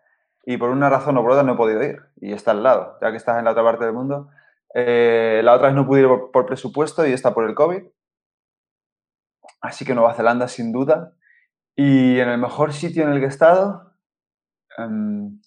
y 0.44 0.56
por 0.56 0.70
una 0.70 0.88
razón 0.90 1.16
o 1.16 1.22
por 1.22 1.32
otra 1.32 1.42
no 1.44 1.54
he 1.54 1.56
podido 1.56 1.82
ir. 1.82 2.00
Y 2.20 2.32
está 2.32 2.50
al 2.52 2.62
lado, 2.62 2.98
ya 3.00 3.10
que 3.10 3.16
estás 3.18 3.38
en 3.38 3.44
la 3.44 3.52
otra 3.52 3.62
parte 3.64 3.84
del 3.84 3.94
mundo. 3.94 4.30
Eh, 4.74 5.40
la 5.44 5.54
otra 5.54 5.68
vez 5.68 5.76
no 5.76 5.86
pude 5.86 6.00
ir 6.00 6.08
por, 6.08 6.30
por 6.30 6.46
presupuesto 6.46 7.06
y 7.06 7.12
está 7.12 7.32
por 7.34 7.48
el 7.48 7.54
COVID. 7.54 7.82
Así 9.60 9.84
que 9.84 9.94
Nueva 9.94 10.14
Zelanda 10.14 10.48
sin 10.48 10.72
duda. 10.72 11.14
Y 11.80 12.18
en 12.18 12.28
el 12.28 12.38
mejor 12.38 12.72
sitio 12.72 13.04
en 13.04 13.10
el 13.10 13.20
que 13.20 13.26
he 13.26 13.28
estado, 13.28 13.92
em, 14.78 15.40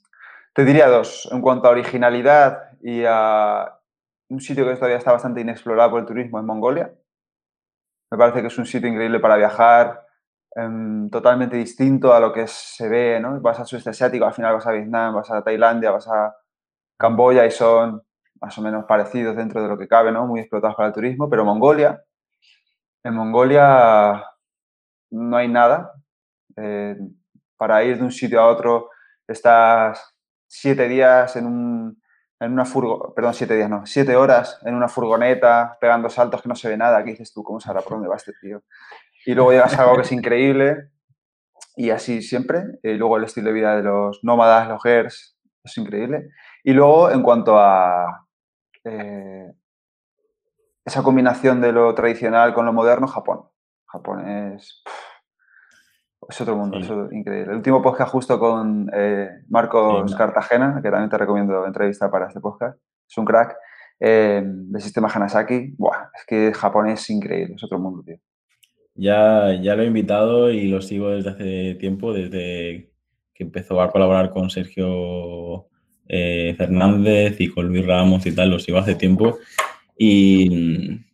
te 0.54 0.64
diría 0.64 0.88
dos. 0.88 1.28
En 1.30 1.42
cuanto 1.42 1.68
a 1.68 1.72
originalidad 1.72 2.80
y 2.82 3.04
a 3.06 3.78
un 4.30 4.40
sitio 4.40 4.66
que 4.66 4.76
todavía 4.76 4.98
está 4.98 5.12
bastante 5.12 5.42
inexplorado 5.42 5.92
por 5.92 6.00
el 6.00 6.06
turismo, 6.06 6.40
es 6.40 6.46
Mongolia. 6.46 6.94
Me 8.10 8.18
parece 8.18 8.40
que 8.40 8.48
es 8.48 8.58
un 8.58 8.66
sitio 8.66 8.88
increíble 8.88 9.20
para 9.20 9.36
viajar, 9.36 10.08
em, 10.56 11.10
totalmente 11.10 11.58
distinto 11.58 12.14
a 12.14 12.22
lo 12.22 12.32
que 12.32 12.48
se 12.48 12.88
ve, 12.88 13.20
¿no? 13.20 13.42
Vas 13.42 13.60
al 13.60 13.66
sudeste 13.66 13.90
asiático, 13.90 14.24
al 14.26 14.34
final 14.34 14.54
vas 14.54 14.68
a 14.68 14.72
Vietnam, 14.72 15.16
vas 15.16 15.30
a 15.32 15.44
Tailandia, 15.44 15.92
vas 15.92 16.08
a 16.08 16.34
Camboya 16.98 17.46
y 17.46 17.52
son 17.52 18.04
más 18.40 18.58
o 18.58 18.62
menos 18.62 18.86
parecidos 18.86 19.36
dentro 19.36 19.62
de 19.62 19.68
lo 19.68 19.78
que 19.78 19.90
cabe, 19.90 20.14
¿no? 20.14 20.28
Muy 20.28 20.40
explotados 20.40 20.78
para 20.78 20.88
el 20.88 20.94
turismo, 20.94 21.30
pero 21.30 21.44
Mongolia, 21.44 22.02
en 23.04 23.16
Mongolia 23.16 24.24
no 25.12 25.36
hay 25.38 25.50
nada. 25.50 26.01
Eh, 26.58 26.98
para 27.58 27.84
ir 27.84 27.98
de 27.98 28.04
un 28.04 28.12
sitio 28.12 28.42
a 28.42 28.48
otro 28.48 28.90
estás 29.28 30.16
siete 30.48 30.88
días 30.88 31.36
en, 31.36 31.46
un, 31.46 32.02
en 32.40 32.52
una 32.52 32.66
furgo, 32.66 33.14
perdón, 33.14 33.34
siete 33.34 33.56
días 33.56 33.70
no, 33.70 33.86
siete 33.86 34.16
horas 34.16 34.60
en 34.66 34.76
una 34.76 34.88
furgoneta 34.88 35.78
pegando 35.80 36.10
saltos 36.10 36.42
que 36.42 36.50
no 36.50 36.56
se 36.56 36.70
ve 36.70 36.78
nada. 36.78 37.04
¿Qué 37.04 37.12
dices 37.12 37.32
tú? 37.34 37.44
¿Cómo 37.44 37.60
sabrá 37.60 37.82
por 37.82 37.94
dónde 37.94 38.10
va 38.10 38.16
este 38.16 38.34
tío? 38.42 38.64
Y 39.26 39.34
luego 39.34 39.52
llegas 39.52 39.78
a 39.78 39.84
algo 39.84 39.96
que 39.98 40.02
es 40.02 40.12
increíble 40.12 40.90
y 41.76 41.92
así 41.92 42.22
siempre. 42.22 42.64
Y 42.84 42.94
luego 42.94 43.18
el 43.18 43.26
estilo 43.26 43.48
de 43.48 43.54
vida 43.54 43.76
de 43.76 43.84
los 43.84 44.24
nómadas, 44.24 44.68
los 44.68 44.82
gers, 44.82 45.38
es 45.64 45.78
increíble. 45.78 46.30
Y 46.64 46.74
luego 46.74 47.12
en 47.12 47.22
cuanto 47.22 47.60
a 47.60 48.28
eh, 48.84 49.54
esa 50.84 51.04
combinación 51.04 51.62
de 51.62 51.72
lo 51.72 51.94
tradicional 51.94 52.54
con 52.54 52.66
lo 52.66 52.74
moderno, 52.74 53.08
Japón. 53.08 53.48
Japón 53.86 54.28
es, 54.28 54.84
es 56.32 56.42
otro 56.42 56.56
mundo, 56.58 56.78
Sí. 56.78 56.84
es 56.86 56.90
otro- 56.92 57.12
increíble. 57.12 57.52
El 57.52 57.58
último 57.58 57.82
podcast 57.82 58.12
justo 58.12 58.40
con 58.40 58.90
eh, 58.94 59.30
Marcos 59.50 60.12
Sí. 60.12 60.18
Cartagena, 60.18 60.80
que 60.82 60.90
también 60.90 61.10
te 61.10 61.18
recomiendo 61.18 61.66
entrevistar 61.66 62.10
para 62.10 62.28
este 62.28 62.40
podcast, 62.40 62.80
es 63.10 63.18
un 63.18 63.26
crack, 63.26 63.56
eh, 64.00 64.42
del 64.44 64.82
sistema 64.82 65.08
Hanasaki. 65.14 65.76
Buah, 65.78 66.10
es 66.18 66.26
que 66.26 66.54
Japón 66.54 66.88
es 66.90 67.10
increíble, 67.10 67.56
es 67.56 67.64
otro 67.64 67.78
mundo, 67.80 68.02
tío. 68.04 68.18
Ya, 68.96 69.54
ya 69.62 69.76
lo 69.76 69.84
he 69.84 69.88
invitado 69.88 70.52
y 70.52 70.68
lo 70.68 70.82
sigo 70.82 71.10
desde 71.12 71.30
hace 71.30 71.76
tiempo, 71.76 72.14
desde 72.14 72.92
que 73.34 73.44
empezó 73.44 73.82
a 73.82 73.92
colaborar 73.92 74.32
con 74.32 74.50
Sergio 74.50 75.68
eh, 76.08 76.56
Fernández 76.58 77.40
y 77.40 77.48
con 77.50 77.68
Luis 77.68 77.86
Ramos 77.88 78.26
y 78.26 78.36
tal, 78.36 78.50
lo 78.50 78.60
sigo 78.60 78.78
hace 78.80 78.96
tiempo. 78.96 79.38
Y 79.98 80.50
mm, 80.50 81.06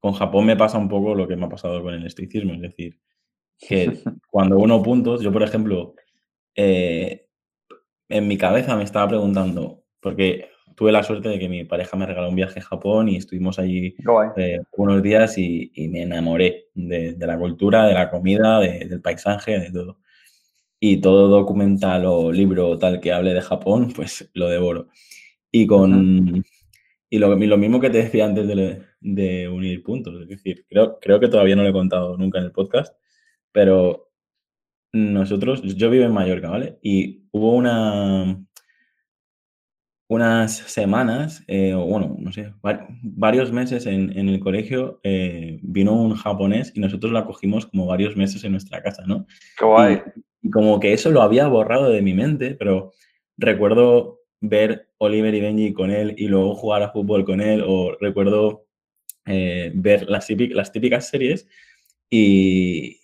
con 0.00 0.12
Japón 0.14 0.46
me 0.46 0.56
pasa 0.56 0.76
un 0.78 0.88
poco 0.88 1.14
lo 1.14 1.28
que 1.28 1.36
me 1.36 1.46
ha 1.46 1.48
pasado 1.48 1.82
con 1.82 1.94
el 1.94 2.04
estoicismo, 2.06 2.52
es 2.54 2.60
decir, 2.62 2.98
que 3.58 4.00
cuando 4.30 4.58
uno 4.58 4.82
puntos, 4.82 5.20
yo 5.22 5.32
por 5.32 5.42
ejemplo, 5.42 5.94
eh, 6.54 7.26
en 8.08 8.28
mi 8.28 8.36
cabeza 8.36 8.76
me 8.76 8.84
estaba 8.84 9.08
preguntando, 9.08 9.84
porque 10.00 10.48
tuve 10.76 10.92
la 10.92 11.02
suerte 11.02 11.28
de 11.28 11.38
que 11.38 11.48
mi 11.48 11.64
pareja 11.64 11.96
me 11.96 12.04
regaló 12.06 12.28
un 12.28 12.34
viaje 12.36 12.60
a 12.60 12.64
Japón 12.64 13.08
y 13.08 13.16
estuvimos 13.16 13.58
allí 13.58 13.94
eh, 14.36 14.60
unos 14.76 15.02
días 15.02 15.38
y, 15.38 15.70
y 15.74 15.88
me 15.88 16.02
enamoré 16.02 16.66
de, 16.74 17.14
de 17.14 17.26
la 17.26 17.38
cultura, 17.38 17.86
de 17.86 17.94
la 17.94 18.10
comida, 18.10 18.60
de- 18.60 18.86
del 18.86 19.00
paisaje, 19.00 19.58
de 19.58 19.70
todo. 19.70 19.98
Y 20.80 21.00
todo 21.00 21.28
documental 21.28 22.04
o 22.06 22.30
libro 22.30 22.76
tal 22.78 23.00
que 23.00 23.12
hable 23.12 23.32
de 23.32 23.40
Japón, 23.40 23.92
pues 23.96 24.30
lo 24.34 24.48
devoro. 24.48 24.88
Y 25.50 25.66
con 25.66 26.42
y 27.08 27.18
lo, 27.18 27.38
y 27.38 27.46
lo 27.46 27.56
mismo 27.56 27.80
que 27.80 27.90
te 27.90 27.98
decía 28.02 28.24
antes 28.26 28.46
de, 28.48 28.82
de 29.00 29.48
unir 29.48 29.82
puntos, 29.84 30.20
es 30.22 30.28
decir, 30.28 30.66
creo, 30.68 30.98
creo 31.00 31.20
que 31.20 31.28
todavía 31.28 31.54
no 31.54 31.62
lo 31.62 31.68
he 31.68 31.72
contado 31.72 32.16
nunca 32.18 32.38
en 32.38 32.46
el 32.46 32.52
podcast, 32.52 32.94
pero 33.54 34.10
nosotros, 34.92 35.62
yo 35.76 35.90
vivo 35.90 36.04
en 36.04 36.12
Mallorca, 36.12 36.50
¿vale? 36.50 36.78
Y 36.82 37.24
hubo 37.32 37.54
una, 37.54 38.38
unas 40.08 40.56
semanas, 40.56 41.42
eh, 41.46 41.72
o 41.74 41.86
bueno, 41.86 42.14
no 42.18 42.30
sé, 42.32 42.52
va- 42.64 42.86
varios 43.02 43.50
meses 43.52 43.86
en, 43.86 44.16
en 44.18 44.28
el 44.28 44.38
colegio 44.38 45.00
eh, 45.02 45.58
vino 45.62 45.94
un 45.94 46.14
japonés 46.14 46.72
y 46.74 46.80
nosotros 46.80 47.10
lo 47.10 47.18
acogimos 47.18 47.66
como 47.66 47.86
varios 47.86 48.16
meses 48.16 48.44
en 48.44 48.52
nuestra 48.52 48.82
casa, 48.82 49.02
¿no? 49.06 49.26
Qué 49.58 49.64
guay. 49.64 50.02
Y, 50.42 50.48
y 50.48 50.50
como 50.50 50.78
que 50.78 50.92
eso 50.92 51.10
lo 51.10 51.22
había 51.22 51.48
borrado 51.48 51.88
de 51.90 52.02
mi 52.02 52.12
mente, 52.12 52.54
pero 52.54 52.92
recuerdo 53.38 54.20
ver 54.40 54.90
Oliver 54.98 55.34
y 55.34 55.40
Benji 55.40 55.72
con 55.72 55.90
él 55.90 56.14
y 56.18 56.28
luego 56.28 56.54
jugar 56.54 56.82
a 56.82 56.90
fútbol 56.92 57.24
con 57.24 57.40
él, 57.40 57.64
o 57.66 57.96
recuerdo 57.98 58.66
eh, 59.24 59.72
ver 59.74 60.08
las, 60.08 60.28
típic- 60.28 60.52
las 60.52 60.70
típicas 60.70 61.08
series 61.08 61.48
y, 62.10 63.00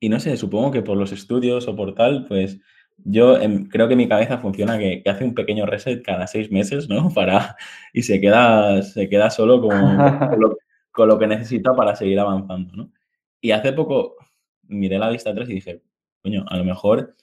y 0.00 0.08
no 0.08 0.20
sé, 0.20 0.36
supongo 0.36 0.70
que 0.70 0.82
por 0.82 0.96
los 0.96 1.12
estudios 1.12 1.68
o 1.68 1.76
por 1.76 1.94
tal, 1.94 2.24
pues 2.26 2.60
yo 2.98 3.36
em, 3.38 3.68
creo 3.68 3.88
que 3.88 3.96
mi 3.96 4.08
cabeza 4.08 4.38
funciona 4.38 4.78
que, 4.78 5.02
que 5.02 5.10
hace 5.10 5.24
un 5.24 5.34
pequeño 5.34 5.66
reset 5.66 6.02
cada 6.04 6.26
seis 6.26 6.50
meses, 6.50 6.88
¿no? 6.88 7.08
Para, 7.14 7.56
y 7.92 8.02
se 8.02 8.20
queda, 8.20 8.82
se 8.82 9.08
queda 9.08 9.30
solo 9.30 9.60
como 9.60 9.70
con 10.30 10.40
lo, 10.40 10.56
con 10.92 11.08
lo 11.08 11.18
que 11.18 11.26
necesita 11.26 11.74
para 11.74 11.94
seguir 11.96 12.18
avanzando, 12.20 12.74
¿no? 12.76 12.92
Y 13.40 13.52
hace 13.52 13.72
poco 13.72 14.16
miré 14.64 14.98
la 14.98 15.10
vista 15.10 15.30
atrás 15.30 15.48
y 15.48 15.54
dije, 15.54 15.82
coño, 16.22 16.44
a 16.48 16.56
lo 16.56 16.64
mejor 16.64 17.14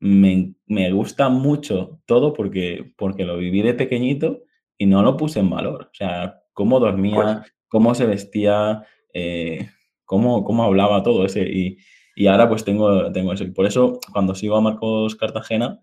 me, 0.00 0.54
me 0.66 0.90
gusta 0.92 1.28
mucho 1.28 2.00
todo 2.06 2.32
porque, 2.32 2.92
porque 2.96 3.24
lo 3.24 3.36
viví 3.36 3.62
de 3.62 3.74
pequeñito 3.74 4.44
y 4.78 4.86
no 4.86 5.02
lo 5.02 5.16
puse 5.16 5.40
en 5.40 5.50
valor. 5.50 5.88
O 5.92 5.94
sea, 5.94 6.40
cómo 6.52 6.80
dormía, 6.80 7.14
Pues- 7.42 7.54
cómo 7.68 7.94
se 7.94 8.06
vestía, 8.06 8.84
eh, 9.14 9.70
cómo, 10.04 10.44
cómo 10.44 10.64
hablaba 10.64 11.02
todo 11.02 11.24
ese. 11.24 11.42
Y, 11.42 11.78
y 12.14 12.26
ahora 12.26 12.48
pues 12.48 12.64
tengo, 12.64 13.10
tengo 13.12 13.32
eso. 13.32 13.44
Y 13.44 13.50
por 13.50 13.66
eso 13.66 13.98
cuando 14.12 14.34
sigo 14.34 14.56
a 14.56 14.60
Marcos 14.60 15.16
Cartagena, 15.16 15.80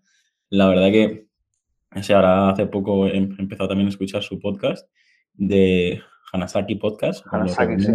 la 0.50 0.67
verdad 0.67 0.91
que, 0.91 1.27
o 1.95 2.03
sea, 2.03 2.17
ahora 2.17 2.50
hace 2.50 2.67
poco 2.67 3.07
he 3.07 3.15
he 3.15 3.17
empezado 3.17 3.69
también 3.69 3.88
a 3.88 3.91
escuchar 3.91 4.24
su 4.24 4.39
podcast 4.39 4.88
de 5.33 6.01
Hanasaki 6.31 6.75
Podcast. 6.75 7.25
Hanasaki, 7.31 7.81
sí. 7.81 7.91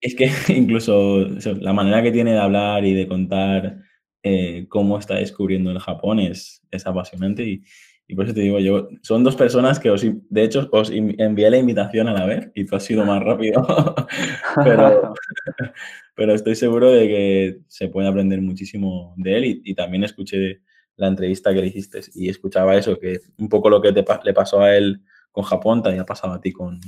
Es 0.00 0.14
que 0.14 0.30
incluso 0.56 1.14
o 1.36 1.40
sea, 1.40 1.54
la 1.54 1.72
manera 1.72 2.02
que 2.02 2.12
tiene 2.12 2.32
de 2.32 2.40
hablar 2.40 2.84
y 2.84 2.94
de 2.94 3.06
contar 3.06 3.78
eh, 4.22 4.66
cómo 4.68 4.98
está 4.98 5.14
descubriendo 5.14 5.70
el 5.70 5.78
Japón 5.78 6.20
es, 6.20 6.62
es 6.70 6.86
apasionante 6.86 7.44
y, 7.44 7.62
y 8.10 8.14
por 8.16 8.24
eso 8.24 8.34
te 8.34 8.40
digo 8.40 8.58
yo, 8.58 8.88
son 9.02 9.22
dos 9.24 9.36
personas 9.36 9.78
que 9.78 9.90
os, 9.90 10.02
de 10.04 10.42
hecho 10.42 10.68
os 10.72 10.90
envié 10.90 11.48
la 11.50 11.58
invitación 11.58 12.08
a 12.08 12.12
la 12.12 12.26
vez 12.26 12.50
y 12.54 12.64
tú 12.64 12.74
has 12.76 12.82
sido 12.84 13.04
más 13.04 13.22
rápido, 13.22 13.62
pero, 14.64 15.14
pero 16.14 16.34
estoy 16.34 16.54
seguro 16.56 16.90
de 16.90 17.06
que 17.08 17.58
se 17.68 17.88
puede 17.88 18.08
aprender 18.08 18.40
muchísimo 18.40 19.14
de 19.16 19.36
él 19.36 19.44
y, 19.44 19.62
y 19.64 19.74
también 19.74 20.04
escuché 20.04 20.60
la 20.96 21.06
entrevista 21.06 21.54
que 21.54 21.60
le 21.60 21.68
hiciste 21.68 22.00
y 22.14 22.28
escuchaba 22.28 22.76
eso, 22.76 22.98
que 22.98 23.20
un 23.38 23.48
poco 23.48 23.70
lo 23.70 23.80
que 23.80 23.92
te 23.92 24.04
le 24.24 24.34
pasó 24.34 24.60
a 24.60 24.76
él 24.76 25.00
con 25.30 25.44
Japón 25.44 25.82
te 25.82 25.88
había 25.90 26.04
pasado 26.04 26.34
a 26.34 26.40
ti 26.40 26.52
con, 26.52 26.80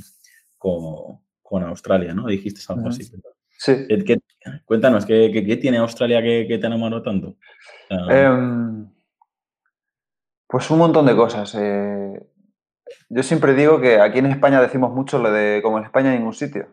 con, 0.59 1.21
con 1.43 1.63
Australia, 1.63 2.13
¿no? 2.15 2.27
Dijiste 2.27 2.61
algo 2.69 2.89
así. 2.89 3.05
Sí. 3.57 3.73
¿Qué- 3.89 4.05
qué- 4.05 4.19
cuéntanos, 4.65 5.07
¿qué, 5.07 5.31
qué, 5.33 5.45
qué 5.47 5.57
tiene 5.57 5.79
Australia 5.79 6.21
que, 6.21 6.47
que 6.49 6.59
te 6.59 6.67
enamoró 6.67 7.01
tanto? 7.01 7.37
Em, 8.11 8.89
pues 10.53 10.71
un 10.71 10.79
montón 10.79 11.07
de 11.07 11.17
cosas. 11.17 11.57
eh, 11.59 12.29
yo 13.09 13.23
siempre 13.23 13.55
digo 13.55 13.81
que 13.81 14.01
aquí 14.01 14.19
en 14.21 14.27
España 14.27 14.61
decimos 14.61 14.93
mucho 14.93 15.19
lo 15.19 15.33
de 15.33 15.61
como 15.63 15.79
en 15.79 15.85
España 15.85 16.11
en 16.13 16.19
ningún 16.19 16.35
sitio. 16.35 16.69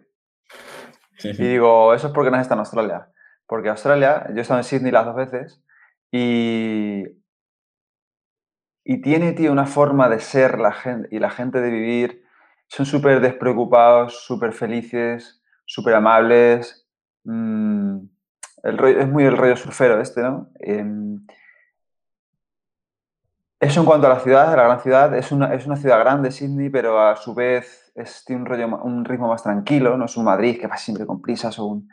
Sí, 1.17 1.29
Y 1.29 1.33
digo, 1.33 1.93
eso 1.93 2.07
es 2.07 2.13
porque 2.13 2.29
no 2.29 2.37
has 2.37 2.43
estado 2.43 2.59
en 2.59 2.65
Australia. 2.65 3.09
Porque 3.47 3.69
Australia, 3.69 4.27
yo 4.29 4.35
he 4.37 4.41
estado 4.41 4.59
en 4.59 4.63
Sydney 4.65 4.91
las 4.91 5.05
dos 5.05 5.15
veces 5.15 5.63
y, 6.11 7.03
y 8.83 9.01
tiene, 9.01 9.33
tío, 9.33 9.51
una 9.51 9.65
forma 9.65 10.09
de 10.09 10.19
ser 10.19 10.59
la 10.59 10.71
gente 10.71 11.07
y 11.11 11.19
la 11.19 11.29
gente 11.29 11.61
de 11.61 11.69
vivir. 11.69 12.23
Son 12.67 12.85
súper 12.85 13.19
despreocupados, 13.21 14.23
súper 14.25 14.53
felices, 14.53 15.41
súper 15.65 15.95
amables. 15.95 16.85
mm, 17.23 17.97
el 18.63 18.77
rollo- 18.77 18.99
es 18.99 19.07
muy 19.09 19.23
el 19.25 19.37
rollo 19.37 19.55
surfero 19.55 19.99
este, 20.01 20.21
¿no? 20.21 20.49
Em, 20.59 21.25
eso 23.59 23.79
en 23.81 23.85
cuanto 23.85 24.07
a 24.07 24.11
la 24.11 24.19
ciudad, 24.19 24.55
la 24.55 24.63
gran 24.63 24.79
ciudad, 24.79 25.13
es 25.15 25.31
una, 25.31 25.53
es 25.53 25.65
una 25.65 25.75
ciudad 25.75 25.99
grande, 25.99 26.31
Sydney, 26.31 26.69
pero 26.69 26.99
a 26.99 27.15
su 27.17 27.33
vez 27.33 27.91
es, 27.95 28.23
tiene 28.25 28.41
un, 28.43 28.47
rollo, 28.47 28.67
un 28.83 29.03
ritmo 29.05 29.27
más 29.27 29.43
tranquilo, 29.43 29.97
no 29.97 30.05
es 30.05 30.15
un 30.17 30.23
Madrid 30.25 30.59
que 30.59 30.67
va 30.67 30.77
siempre 30.77 31.05
con 31.05 31.21
prisas 31.21 31.59
o 31.59 31.65
un, 31.65 31.89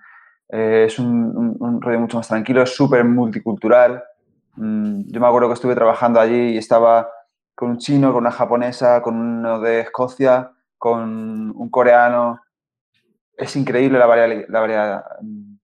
eh, 0.49 0.85
es 0.87 0.99
un, 0.99 1.09
un- 1.37 1.57
un 1.59 1.83
rollo 1.83 1.99
mucho 1.99 2.19
más 2.19 2.29
tranquilo, 2.29 2.63
es 2.63 2.75
súper 2.75 3.05
multicultural. 3.05 4.03
Mm, 4.57 5.03
yo 5.11 5.21
me 5.21 5.27
acuerdo 5.27 5.49
que 5.49 5.55
estuve 5.55 5.75
trabajando 5.75 6.21
allí 6.21 6.51
y 6.55 6.59
estaba 6.59 7.09
con 7.55 7.71
un 7.71 7.79
chino, 7.79 8.13
con 8.13 8.23
una 8.23 8.31
japonesa, 8.31 9.03
con 9.03 9.17
uno 9.17 9.59
de 9.61 9.81
Escocia, 9.81 10.53
con 10.79 11.51
un 11.57 11.69
coreano. 11.71 12.41
Es 13.37 13.57
increíble 13.57 13.99
la 13.99 14.07
variedad, 14.07 14.45
la 14.49 14.61
variedad, 14.61 15.05
mm, 15.21 15.55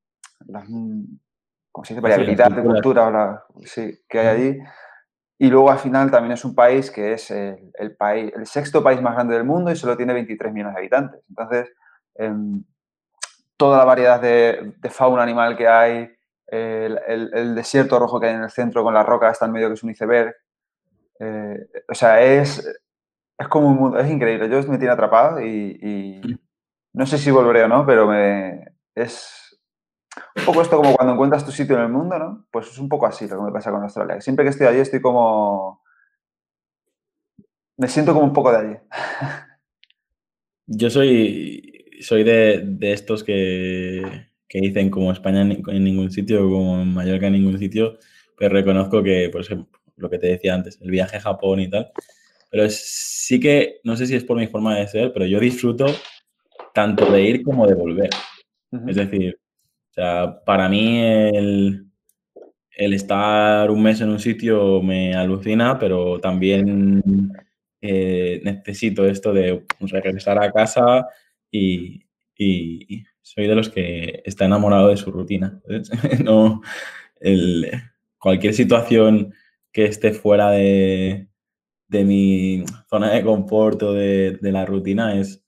la- 0.48 0.64
mm, 0.66 1.04
¿cómo 1.70 1.84
se 1.84 1.94
dice? 1.94 2.00
Variabilidad 2.02 2.50
de 2.50 2.62
cultura 2.72 3.10
la- 3.10 3.44
sí, 3.64 4.00
que 4.08 4.18
hay 4.18 4.26
allí. 4.26 4.58
Y 5.42 5.50
luego 5.50 5.70
al 5.72 5.78
final 5.78 6.08
también 6.10 6.32
es 6.32 6.44
un 6.44 6.54
país 6.54 6.90
que 6.90 7.14
es 7.14 7.30
el, 7.32 7.72
el 7.74 7.96
país, 7.96 8.32
el 8.36 8.46
sexto 8.46 8.82
país 8.82 9.02
más 9.02 9.14
grande 9.14 9.34
del 9.34 9.44
mundo 9.44 9.72
y 9.72 9.76
solo 9.76 9.96
tiene 9.96 10.12
23 10.12 10.52
millones 10.52 10.74
de 10.74 10.78
habitantes. 10.80 11.20
Entonces, 11.28 11.72
em, 12.14 12.62
toda 13.56 13.78
la 13.78 13.84
variedad 13.84 14.20
de, 14.20 14.74
de 14.78 14.90
fauna 14.90 15.22
animal 15.22 15.56
que 15.56 15.68
hay, 15.68 16.10
el, 16.46 16.98
el- 17.06 17.30
el 17.34 17.54
desierto 17.54 17.98
rojo 17.98 18.20
que 18.20 18.26
hay 18.28 18.34
en 18.34 18.42
el 18.44 18.50
centro 18.50 18.84
con 18.84 18.94
la 18.94 19.02
roca 19.02 19.28
hasta 19.28 19.46
en 19.46 19.52
medio 19.52 19.68
que 19.68 19.74
es 19.74 19.82
un 19.82 19.90
iceberg. 19.90 20.34
eh, 21.20 21.58
o 21.88 21.94
sea, 21.94 22.20
es, 22.22 22.64
es 23.38 23.48
como 23.48 23.68
un 23.68 23.76
mundo, 23.76 23.98
es 23.98 24.10
increíble. 24.10 24.48
Yo 24.48 24.58
me 24.70 24.78
tiene 24.78 24.92
atrapado 24.94 25.40
y, 25.40 25.78
y 25.82 26.40
no 26.94 27.06
sé 27.06 27.18
si 27.18 27.30
volveré 27.30 27.64
o 27.64 27.68
no, 27.68 27.86
pero 27.86 28.06
me, 28.06 28.64
es 28.94 29.41
un 30.36 30.44
poco 30.44 30.62
esto 30.62 30.76
como 30.76 30.94
cuando 30.94 31.14
encuentras 31.14 31.44
tu 31.44 31.52
sitio 31.52 31.76
en 31.76 31.82
el 31.82 31.88
mundo, 31.88 32.18
¿no? 32.18 32.46
Pues 32.50 32.68
es 32.68 32.78
un 32.78 32.88
poco 32.88 33.06
así 33.06 33.26
lo 33.28 33.36
que 33.38 33.42
me 33.44 33.52
pasa 33.52 33.70
con 33.70 33.82
Australia. 33.82 34.20
Siempre 34.20 34.44
que 34.44 34.50
estoy 34.50 34.66
allí 34.66 34.80
estoy 34.80 35.00
como... 35.00 35.82
Me 37.76 37.88
siento 37.88 38.12
como 38.12 38.26
un 38.26 38.32
poco 38.32 38.52
de 38.52 38.58
allí. 38.58 38.76
Yo 40.66 40.90
soy, 40.90 41.84
soy 42.00 42.22
de, 42.24 42.62
de 42.64 42.92
estos 42.92 43.24
que, 43.24 44.28
que 44.48 44.60
dicen 44.60 44.90
como 44.90 45.12
España 45.12 45.42
en, 45.42 45.48
ni- 45.48 45.62
en 45.66 45.84
ningún 45.84 46.10
sitio, 46.10 46.40
como 46.48 46.84
Mallorca 46.84 47.26
en 47.26 47.32
ningún 47.34 47.58
sitio, 47.58 47.98
pero 48.38 48.54
reconozco 48.54 49.02
que, 49.02 49.28
por 49.30 49.40
ejemplo, 49.40 49.80
lo 49.96 50.08
que 50.08 50.18
te 50.18 50.28
decía 50.28 50.54
antes, 50.54 50.78
el 50.80 50.90
viaje 50.90 51.16
a 51.16 51.20
Japón 51.20 51.60
y 51.60 51.68
tal, 51.68 51.90
pero 52.50 52.68
sí 52.68 53.40
que, 53.40 53.80
no 53.84 53.96
sé 53.96 54.06
si 54.06 54.14
es 54.14 54.24
por 54.24 54.36
mi 54.36 54.46
forma 54.46 54.76
de 54.76 54.86
ser, 54.86 55.12
pero 55.12 55.26
yo 55.26 55.40
disfruto 55.40 55.86
tanto 56.74 57.10
de 57.10 57.22
ir 57.22 57.42
como 57.42 57.66
de 57.66 57.74
volver. 57.74 58.10
Es 58.86 58.96
decir, 58.96 59.38
o 59.92 59.94
sea, 59.94 60.42
para 60.46 60.70
mí 60.70 61.02
el, 61.02 61.86
el 62.70 62.94
estar 62.94 63.70
un 63.70 63.82
mes 63.82 64.00
en 64.00 64.08
un 64.08 64.18
sitio 64.18 64.80
me 64.80 65.14
alucina, 65.14 65.78
pero 65.78 66.18
también 66.18 67.02
eh, 67.82 68.40
necesito 68.42 69.04
esto 69.06 69.34
de 69.34 69.66
regresar 69.80 70.42
a 70.42 70.50
casa 70.50 71.06
y, 71.50 72.06
soy 73.20 73.46
de 73.46 73.54
los 73.54 73.68
que 73.68 74.22
está 74.24 74.46
enamorado 74.46 74.88
de 74.88 74.96
su 74.96 75.10
rutina. 75.12 75.60
No, 76.24 76.62
cualquier 78.18 78.54
situación 78.54 79.34
que 79.72 79.84
esté 79.84 80.12
fuera 80.12 80.50
de, 80.50 81.28
de 81.88 82.04
mi 82.04 82.64
zona 82.88 83.10
de 83.10 83.22
confort 83.22 83.82
o 83.82 83.92
de, 83.92 84.38
de 84.40 84.52
la 84.52 84.64
rutina 84.64 85.20
es 85.20 85.44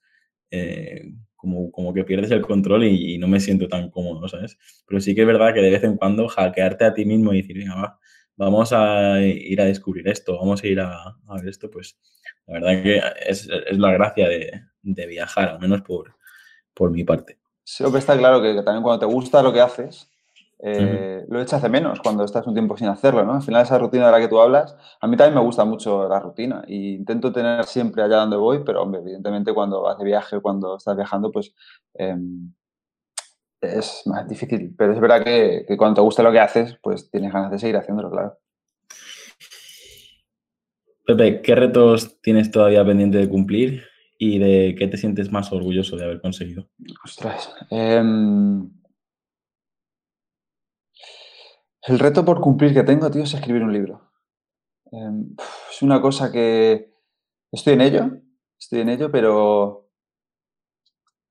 eh, 0.50 1.14
como, 1.44 1.70
como 1.70 1.92
que 1.92 2.04
pierdes 2.04 2.30
el 2.30 2.40
control 2.40 2.85
y, 2.85 3.18
no 3.18 3.28
me 3.28 3.38
siento 3.38 3.68
tan 3.68 3.90
cómodo, 3.90 4.26
¿sabes? 4.28 4.59
Pero 4.87 5.00
sí 5.00 5.14
que 5.14 5.20
es 5.20 5.26
verdad 5.26 5.52
que 5.52 5.61
de 5.61 5.70
vez 5.70 5.85
en 5.85 5.96
cuando 5.96 6.26
hackearte 6.26 6.85
a 6.85 6.94
ti 6.94 7.04
mismo 7.04 7.33
y 7.33 7.42
decir, 7.42 7.59
venga, 7.59 7.74
va, 7.74 8.00
vamos 8.37 8.72
a 8.72 9.20
ir 9.20 9.61
a 9.61 9.66
descubrir 9.66 10.09
esto, 10.09 10.37
vamos 10.38 10.62
a 10.62 10.66
ir 10.66 10.80
a, 10.80 10.94
a 11.04 11.35
ver 11.37 11.48
esto, 11.48 11.70
pues 11.70 11.98
la 12.46 12.54
verdad 12.54 12.83
que 12.83 13.00
es, 13.26 13.48
es 13.66 13.78
la 13.78 13.92
gracia 13.92 14.28
de, 14.28 14.62
de 14.83 15.07
viajar, 15.07 15.50
al 15.50 15.61
menos 15.61 15.83
por, 15.83 16.16
por 16.72 16.90
mi 16.90 17.04
parte. 17.04 17.38
Sí, 17.62 17.85
hombre, 17.85 18.00
está 18.00 18.16
claro 18.16 18.42
que 18.42 18.54
también 18.62 18.83
cuando 18.83 19.07
te 19.07 19.12
gusta 19.12 19.42
lo 19.42 19.52
que 19.52 19.61
haces, 19.61 20.11
eh, 20.66 21.27
lo 21.29 21.42
echas 21.42 21.61
de 21.61 21.68
menos 21.68 22.00
cuando 22.00 22.24
estás 22.24 22.46
un 22.46 22.55
tiempo 22.55 22.74
sin 22.74 22.88
hacerlo, 22.88 23.22
¿no? 23.22 23.35
Al 23.35 23.42
final 23.42 23.62
esa 23.62 23.77
rutina 23.77 24.07
de 24.07 24.12
la 24.12 24.18
que 24.18 24.29
tú 24.29 24.40
hablas, 24.40 24.74
a 24.98 25.07
mí 25.07 25.14
también 25.14 25.35
me 25.35 25.44
gusta 25.44 25.66
mucho 25.66 26.09
la 26.09 26.18
rutina 26.20 26.64
y 26.66 26.94
intento 26.94 27.31
tener 27.33 27.64
siempre 27.64 28.03
allá 28.03 28.16
donde 28.16 28.38
voy, 28.38 28.62
pero 28.64 28.83
hombre, 28.83 29.03
evidentemente 29.03 29.53
cuando 29.53 29.83
vas 29.83 29.98
de 29.98 30.07
viaje, 30.07 30.40
cuando 30.40 30.79
estás 30.79 30.96
viajando, 30.96 31.31
pues 31.31 31.55
em, 31.92 32.50
es 33.61 34.05
más 34.07 34.27
difícil. 34.27 34.74
Pero 34.74 34.94
es 34.94 35.00
verdad 35.00 35.22
que, 35.22 35.66
que 35.68 35.77
cuando 35.77 35.96
te 35.96 36.00
gusta 36.00 36.22
lo 36.22 36.33
que 36.33 36.40
haces, 36.40 36.79
pues 36.83 37.11
tienes 37.11 37.31
ganas 37.31 37.50
de 37.50 37.59
seguir 37.59 37.77
haciéndolo, 37.77 38.11
claro. 38.11 38.38
Pepe, 41.07 41.42
¿qué 41.42 41.55
retos 41.55 42.22
tienes 42.22 42.50
todavía 42.50 42.87
pendiente 42.87 43.18
de 43.18 43.29
cumplir 43.29 43.85
y 44.18 44.38
de 44.38 44.74
qué 44.79 44.88
te 44.88 44.96
sientes 44.96 45.31
más 45.31 45.53
orgulloso 45.53 45.98
de 45.98 46.05
haber 46.05 46.22
conseguido? 46.22 46.70
Ostras. 47.05 47.55
em, 47.68 48.70
el 51.86 51.98
reto 51.98 52.24
por 52.24 52.40
cumplir 52.40 52.72
que 52.72 52.82
tengo, 52.82 53.10
tío, 53.10 53.22
es 53.22 53.34
escribir 53.34 53.62
un 53.62 53.72
libro. 53.72 54.10
Em, 54.90 55.34
es 55.70 55.82
una 55.82 56.00
cosa 56.00 56.32
que 56.32 56.94
estoy 57.52 57.74
en 57.74 57.80
ello, 57.80 58.10
estoy 58.58 58.80
en 58.80 58.88
ello, 58.88 59.10
pero 59.10 59.90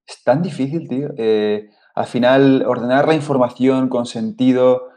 es 0.06 0.24
tan 0.24 0.42
difícil, 0.42 0.88
tío. 0.88 1.10
Eh, 1.18 1.70
al 1.96 2.06
final, 2.06 2.64
ordenar 2.68 3.08
la 3.08 3.14
información 3.14 3.90
con 3.90 4.06
sentido, 4.06 4.90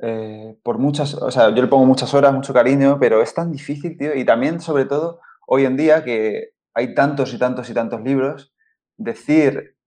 eh, 0.00 0.58
por 0.62 0.78
muchas, 0.78 1.14
o 1.14 1.30
sea, 1.30 1.50
yo 1.54 1.62
le 1.62 1.68
pongo 1.68 1.86
muchas 1.86 2.12
horas, 2.14 2.32
mucho 2.34 2.52
cariño, 2.52 2.98
pero 3.00 3.22
es 3.22 3.34
tan 3.34 3.50
difícil, 3.50 3.96
tío. 3.96 4.14
Y 4.14 4.24
también, 4.24 4.60
sobre 4.60 4.84
todo, 4.84 5.20
hoy 5.46 5.64
en 5.64 5.76
día 5.76 6.04
que 6.04 6.50
hay 6.74 6.94
tantos 6.94 7.32
y 7.32 7.38
tantos 7.38 7.70
y 7.70 7.74
tantos 7.74 8.02
libros, 8.02 8.52
decir 8.96 9.77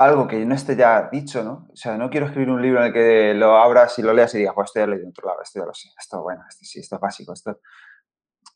algo 0.00 0.26
que 0.26 0.46
no 0.46 0.54
esté 0.54 0.76
ya 0.76 1.10
dicho, 1.12 1.44
¿no? 1.44 1.68
O 1.70 1.76
sea, 1.76 1.98
no 1.98 2.08
quiero 2.08 2.24
escribir 2.24 2.48
un 2.48 2.62
libro 2.62 2.80
en 2.80 2.86
el 2.86 2.92
que 2.92 3.34
lo 3.34 3.58
abras 3.58 3.98
y 3.98 4.02
lo 4.02 4.14
leas 4.14 4.34
y 4.34 4.38
digas, 4.38 4.54
pues 4.54 4.70
esto 4.70 4.80
ya 4.80 4.86
lo 4.86 4.92
he 4.92 4.96
leído 4.96 5.08
en 5.08 5.10
otro 5.10 5.28
lado, 5.28 5.42
esto 5.42 5.60
ya 5.60 5.66
lo 5.66 5.74
sé, 5.74 5.90
esto, 5.98 6.22
bueno, 6.22 6.42
esto 6.48 6.64
sí, 6.64 6.80
esto 6.80 6.96
es 6.96 7.00
básico, 7.00 7.32
esto... 7.34 7.60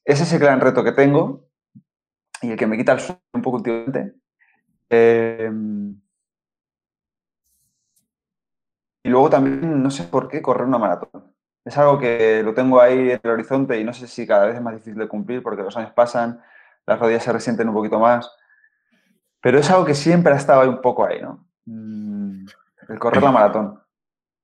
Ese 0.07 0.23
es 0.23 0.33
el 0.33 0.39
gran 0.39 0.61
reto 0.61 0.83
que 0.83 0.93
tengo 0.93 1.49
y 2.41 2.53
el 2.53 2.57
que 2.57 2.67
me 2.67 2.79
quita 2.79 2.93
el 2.93 3.01
sueño 3.01 3.21
un 3.35 3.43
poco 3.43 3.59
últimamente. 3.59 4.15
Eh, 4.89 5.51
y 9.03 9.09
luego 9.11 9.29
también, 9.29 9.83
no 9.83 9.91
sé 9.91 10.05
por 10.05 10.29
qué, 10.29 10.41
correr 10.41 10.67
una 10.67 10.79
maratón. 10.79 11.35
Es 11.63 11.77
algo 11.77 11.99
que 11.99 12.43
lo 12.43 12.55
tengo 12.55 12.81
ahí 12.81 13.11
en 13.11 13.21
el 13.23 13.31
horizonte 13.31 13.79
y 13.79 13.85
no 13.85 13.93
sé 13.93 14.07
si 14.07 14.27
cada 14.27 14.47
vez 14.47 14.57
es 14.57 14.63
más 14.63 14.75
difícil 14.75 14.97
de 14.97 15.09
cumplir 15.09 15.43
porque 15.43 15.63
los 15.63 15.77
años 15.77 15.93
pasan, 15.93 16.43
las 16.87 16.99
rodillas 16.99 17.23
se 17.23 17.33
resienten 17.33 17.69
un 17.69 17.75
poquito 17.75 17.99
más. 17.99 18.31
Pero 19.45 19.59
es 19.59 19.71
algo 19.71 19.85
que 19.85 19.95
siempre 19.95 20.33
ha 20.33 20.37
estado 20.37 20.63
ahí 20.63 20.69
un 20.69 20.81
poco 20.81 21.05
ahí, 21.05 21.21
¿no? 21.21 21.47
Mm, 21.67 22.47
el 22.89 22.99
correr 22.99 23.23
la 23.23 23.31
maratón. 23.31 23.79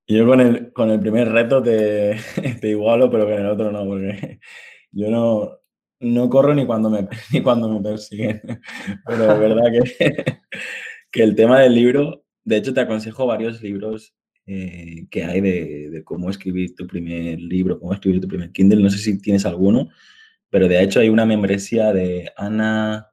Yo 0.07 0.27
con 0.27 0.41
el, 0.43 0.75
con 0.75 0.91
el 0.91 1.01
primer 1.01 1.33
reto 1.33 1.63
te, 1.63 2.17
te 2.61 2.69
igualo, 2.69 3.11
pero 3.11 3.25
con 3.25 3.33
el 3.33 3.47
otro 3.47 3.73
no, 3.73 3.87
porque 3.87 4.41
yo 4.93 5.11
no, 5.11 5.59
no 6.01 6.29
corro 6.29 6.55
ni 6.55 6.67
cuando 6.67 6.91
me, 6.91 7.09
ni 7.33 7.43
cuando 7.43 7.71
me 7.71 7.81
persiguen. 7.81 8.43
Pero 9.07 9.33
es 9.33 9.39
verdad 9.39 9.65
que, 9.73 10.41
que 11.11 11.23
el 11.23 11.35
tema 11.35 11.61
del 11.61 11.75
libro, 11.75 12.27
de 12.45 12.59
hecho 12.59 12.75
te 12.75 12.83
aconsejo 12.83 13.27
varios 13.27 13.63
libros 13.63 14.15
eh, 14.45 15.07
que 15.11 15.25
hay 15.25 15.41
de, 15.41 15.89
de 15.93 16.05
cómo 16.05 16.29
escribir 16.29 16.75
tu 16.75 16.87
primer 16.87 17.41
libro, 17.41 17.81
cómo 17.81 17.95
escribir 17.95 18.21
tu 18.21 18.29
primer 18.29 18.53
Kindle. 18.53 18.83
No 18.83 18.91
sé 18.91 18.99
si 18.99 19.19
tienes 19.19 19.47
alguno, 19.47 19.89
pero 20.51 20.69
de 20.69 20.83
hecho 20.83 21.01
hay 21.01 21.09
una 21.09 21.25
membresía 21.25 21.91
de 21.95 22.31
Ana, 22.37 23.10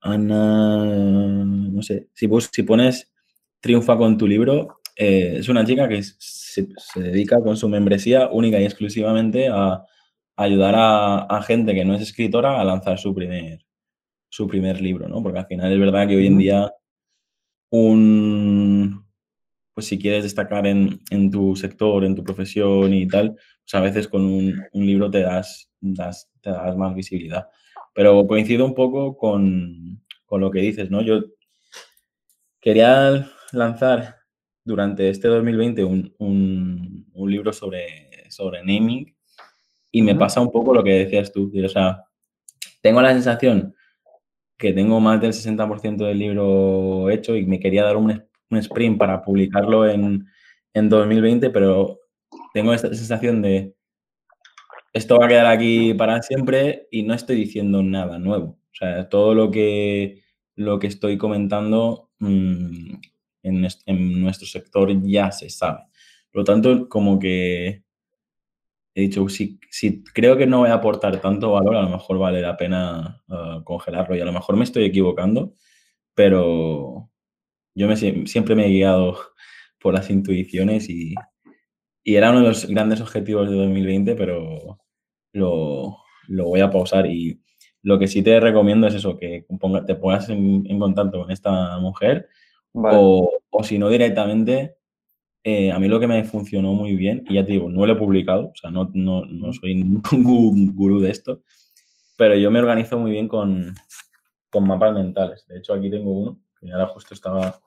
Ana, 0.00 1.44
no 1.44 1.82
sé, 1.82 2.08
si, 2.14 2.28
si 2.52 2.62
pones 2.62 3.10
Triunfa 3.60 3.96
con 3.96 4.16
tu 4.16 4.26
libro, 4.28 4.80
eh, 4.96 5.36
es 5.40 5.48
una 5.48 5.64
chica 5.66 5.88
que 5.88 6.02
se, 6.02 6.68
se 6.76 7.00
dedica 7.00 7.40
con 7.42 7.56
su 7.56 7.68
membresía 7.68 8.28
única 8.30 8.60
y 8.60 8.64
exclusivamente 8.64 9.48
a 9.48 9.82
ayudar 10.36 10.74
a, 10.76 11.18
a 11.24 11.42
gente 11.42 11.74
que 11.74 11.84
no 11.84 11.94
es 11.94 12.02
escritora 12.02 12.60
a 12.60 12.64
lanzar 12.64 12.98
su 12.98 13.12
primer, 13.14 13.58
su 14.30 14.48
primer 14.48 14.80
libro, 14.82 15.08
¿no? 15.08 15.22
Porque 15.22 15.40
al 15.40 15.46
final 15.46 15.72
es 15.72 15.80
verdad 15.80 16.08
que 16.08 16.16
hoy 16.16 16.26
en 16.28 16.38
día 16.38 16.72
un, 17.70 19.04
pues 19.74 19.86
si 19.88 19.98
quieres 19.98 20.24
destacar 20.24 20.66
en, 20.66 21.00
en 21.10 21.30
tu 21.30 21.56
sector, 21.56 22.04
en 22.04 22.14
tu 22.16 22.24
profesión 22.24 22.94
y 22.94 23.06
tal, 23.08 23.32
pues 23.34 23.74
a 23.74 23.80
veces 23.80 24.08
con 24.08 24.22
un, 24.24 24.62
un 24.72 24.86
libro 24.86 25.10
te 25.10 25.20
das, 25.22 25.70
das- 25.80 26.30
te 26.42 26.50
das 26.50 26.76
más 26.76 26.94
visibilidad. 26.94 27.48
Pero 27.98 28.28
coincido 28.28 28.64
un 28.64 28.76
poco 28.76 29.16
con, 29.16 30.00
con 30.24 30.40
lo 30.40 30.52
que 30.52 30.60
dices, 30.60 30.88
¿no? 30.88 31.02
Yo 31.02 31.20
quería 32.60 33.28
lanzar 33.50 34.18
durante 34.64 35.10
este 35.10 35.26
2020 35.26 35.82
un, 35.82 36.14
un, 36.18 37.10
un 37.12 37.28
libro 37.28 37.52
sobre, 37.52 38.30
sobre 38.30 38.60
naming 38.60 39.16
y 39.90 40.02
me 40.02 40.14
pasa 40.14 40.40
un 40.40 40.52
poco 40.52 40.72
lo 40.72 40.84
que 40.84 40.92
decías 40.92 41.32
tú. 41.32 41.50
O 41.52 41.68
sea, 41.68 42.04
tengo 42.82 43.02
la 43.02 43.14
sensación 43.14 43.74
que 44.56 44.72
tengo 44.72 45.00
más 45.00 45.20
del 45.20 45.32
60% 45.32 45.96
del 45.96 46.20
libro 46.20 47.10
hecho 47.10 47.34
y 47.34 47.46
me 47.46 47.58
quería 47.58 47.82
dar 47.82 47.96
un, 47.96 48.12
un 48.48 48.58
sprint 48.58 48.96
para 48.96 49.22
publicarlo 49.22 49.88
en, 49.88 50.24
en 50.72 50.88
2020, 50.88 51.50
pero 51.50 51.98
tengo 52.54 52.72
esta 52.72 52.94
sensación 52.94 53.42
de 53.42 53.74
esto 54.92 55.18
va 55.18 55.26
a 55.26 55.28
quedar 55.28 55.46
aquí 55.46 55.94
para 55.94 56.22
siempre 56.22 56.88
y 56.90 57.02
no 57.02 57.14
estoy 57.14 57.36
diciendo 57.36 57.82
nada 57.82 58.18
nuevo. 58.18 58.58
O 58.72 58.74
sea, 58.74 59.08
todo 59.08 59.34
lo 59.34 59.50
que, 59.50 60.22
lo 60.54 60.78
que 60.78 60.86
estoy 60.86 61.18
comentando 61.18 62.10
mmm, 62.18 62.94
en, 63.42 63.68
en, 63.86 64.20
nuestro 64.22 64.46
sector 64.46 64.90
ya 65.02 65.30
se 65.32 65.50
sabe. 65.50 65.80
Por 66.30 66.40
lo 66.40 66.44
tanto, 66.44 66.88
como 66.88 67.18
que 67.18 67.82
he 68.94 69.02
dicho, 69.02 69.28
si, 69.28 69.60
si 69.70 70.02
creo 70.02 70.36
que 70.36 70.46
no 70.46 70.58
voy 70.58 70.70
a 70.70 70.74
aportar 70.74 71.20
tanto 71.20 71.52
valor, 71.52 71.76
a 71.76 71.82
lo 71.82 71.88
mejor 71.88 72.18
vale 72.18 72.40
la 72.40 72.56
pena 72.56 73.22
uh, 73.28 73.62
congelarlo 73.62 74.16
y 74.16 74.20
a 74.20 74.24
lo 74.24 74.32
mejor 74.32 74.56
me 74.56 74.64
estoy 74.64 74.84
equivocando, 74.84 75.54
pero 76.14 77.08
yo 77.76 77.86
me, 77.86 77.96
siempre 77.96 78.56
me 78.56 78.66
he 78.66 78.70
guiado 78.70 79.16
por 79.80 79.94
las 79.94 80.10
intuiciones 80.10 80.90
y, 80.90 81.14
y 82.08 82.16
era 82.16 82.30
uno 82.30 82.40
de 82.40 82.46
los 82.46 82.64
grandes 82.64 83.02
objetivos 83.02 83.50
de 83.50 83.56
2020, 83.56 84.14
pero 84.14 84.78
lo, 85.34 85.98
lo, 86.26 86.44
voy 86.44 86.60
a 86.60 86.70
pausar. 86.70 87.04
Y 87.04 87.38
lo 87.82 87.98
que 87.98 88.08
sí 88.08 88.22
te 88.22 88.40
recomiendo 88.40 88.86
es 88.86 88.94
eso, 88.94 89.18
que 89.18 89.44
ponga, 89.60 89.84
te 89.84 89.94
pongas 89.94 90.30
en, 90.30 90.64
en, 90.66 90.78
contacto 90.78 91.20
con 91.20 91.30
esta 91.30 91.78
mujer 91.80 92.30
vale. 92.72 92.96
o, 92.98 93.30
o, 93.50 93.62
si 93.62 93.78
no 93.78 93.90
directamente, 93.90 94.76
eh, 95.44 95.70
a 95.70 95.78
mí 95.78 95.86
lo 95.86 96.00
que 96.00 96.06
me 96.06 96.24
funcionó 96.24 96.72
muy 96.72 96.96
bien, 96.96 97.24
y 97.28 97.34
ya 97.34 97.44
te 97.44 97.52
digo, 97.52 97.68
no 97.68 97.84
lo 97.84 97.92
he 97.92 97.96
publicado, 97.96 98.46
o 98.46 98.54
sea, 98.54 98.70
no, 98.70 98.90
no, 98.94 99.26
no 99.26 99.52
soy 99.52 99.78
un 99.82 100.74
gurú 100.74 101.00
de 101.00 101.10
esto, 101.10 101.42
pero 102.16 102.36
yo 102.36 102.50
me 102.50 102.60
organizo 102.60 102.98
muy 102.98 103.10
bien 103.10 103.28
con, 103.28 103.74
con 104.48 104.66
mapas 104.66 104.94
mentales. 104.94 105.46
De 105.46 105.58
hecho, 105.58 105.74
aquí 105.74 105.90
tengo 105.90 106.10
uno, 106.10 106.40
que 106.58 106.72
ahora 106.72 106.86
justo 106.86 107.12
estaba, 107.12 107.60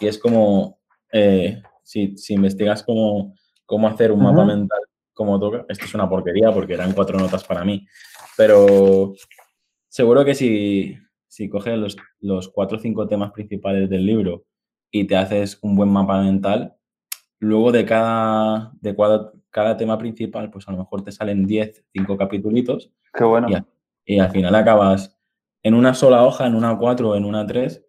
y 0.00 0.06
es 0.06 0.16
como, 0.16 0.78
eh, 1.12 1.60
si, 1.82 2.16
si 2.16 2.32
investigas 2.32 2.82
cómo 2.84 3.34
cómo 3.72 3.88
hacer 3.88 4.12
un 4.12 4.22
mapa 4.22 4.44
mental 4.44 4.80
como 5.14 5.40
toca. 5.40 5.64
Esto 5.66 5.86
es 5.86 5.94
una 5.94 6.06
porquería 6.06 6.52
porque 6.52 6.74
eran 6.74 6.92
cuatro 6.92 7.18
notas 7.18 7.42
para 7.42 7.64
mí. 7.64 7.86
Pero 8.36 9.14
seguro 9.88 10.26
que 10.26 10.34
si, 10.34 10.98
si 11.26 11.48
coges 11.48 11.78
los, 11.78 11.96
los 12.20 12.50
cuatro 12.50 12.76
o 12.76 12.80
cinco 12.80 13.08
temas 13.08 13.32
principales 13.32 13.88
del 13.88 14.04
libro 14.04 14.44
y 14.90 15.06
te 15.06 15.16
haces 15.16 15.58
un 15.62 15.74
buen 15.74 15.88
mapa 15.88 16.20
mental, 16.20 16.76
luego 17.38 17.72
de 17.72 17.86
cada, 17.86 18.72
de 18.78 18.94
cada, 18.94 19.32
cada 19.48 19.74
tema 19.78 19.96
principal, 19.96 20.50
pues 20.50 20.68
a 20.68 20.72
lo 20.72 20.76
mejor 20.76 21.02
te 21.02 21.10
salen 21.10 21.46
10, 21.46 21.86
5 21.94 22.18
capítulos. 22.18 22.92
Qué 23.14 23.24
bueno. 23.24 23.48
Y, 24.04 24.16
y, 24.16 24.18
al 24.18 24.30
final 24.30 24.54
acabas 24.54 25.18
en 25.62 25.72
una 25.72 25.94
sola 25.94 26.24
hoja, 26.24 26.46
en 26.46 26.54
una 26.56 26.76
4 26.76 27.08
o 27.08 27.16
en 27.16 27.24
una 27.24 27.46
3, 27.46 27.82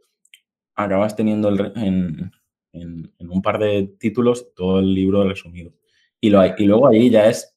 acabas 0.75 1.17
teniendo 1.17 1.49
el, 1.49 1.73
en, 1.75 2.31
en, 2.73 3.11
en, 3.17 3.29
un 3.29 3.41
par 3.41 3.59
de 3.59 3.95
títulos 3.99 4.53
todo 4.53 4.79
el 4.79 4.93
libro 4.93 5.27
resumido. 5.27 5.71
Y, 6.19 6.29
lo 6.29 6.39
hay, 6.39 6.51
y 6.57 6.65
luego 6.65 6.87
ahí 6.87 7.09
ya 7.09 7.27
es 7.27 7.55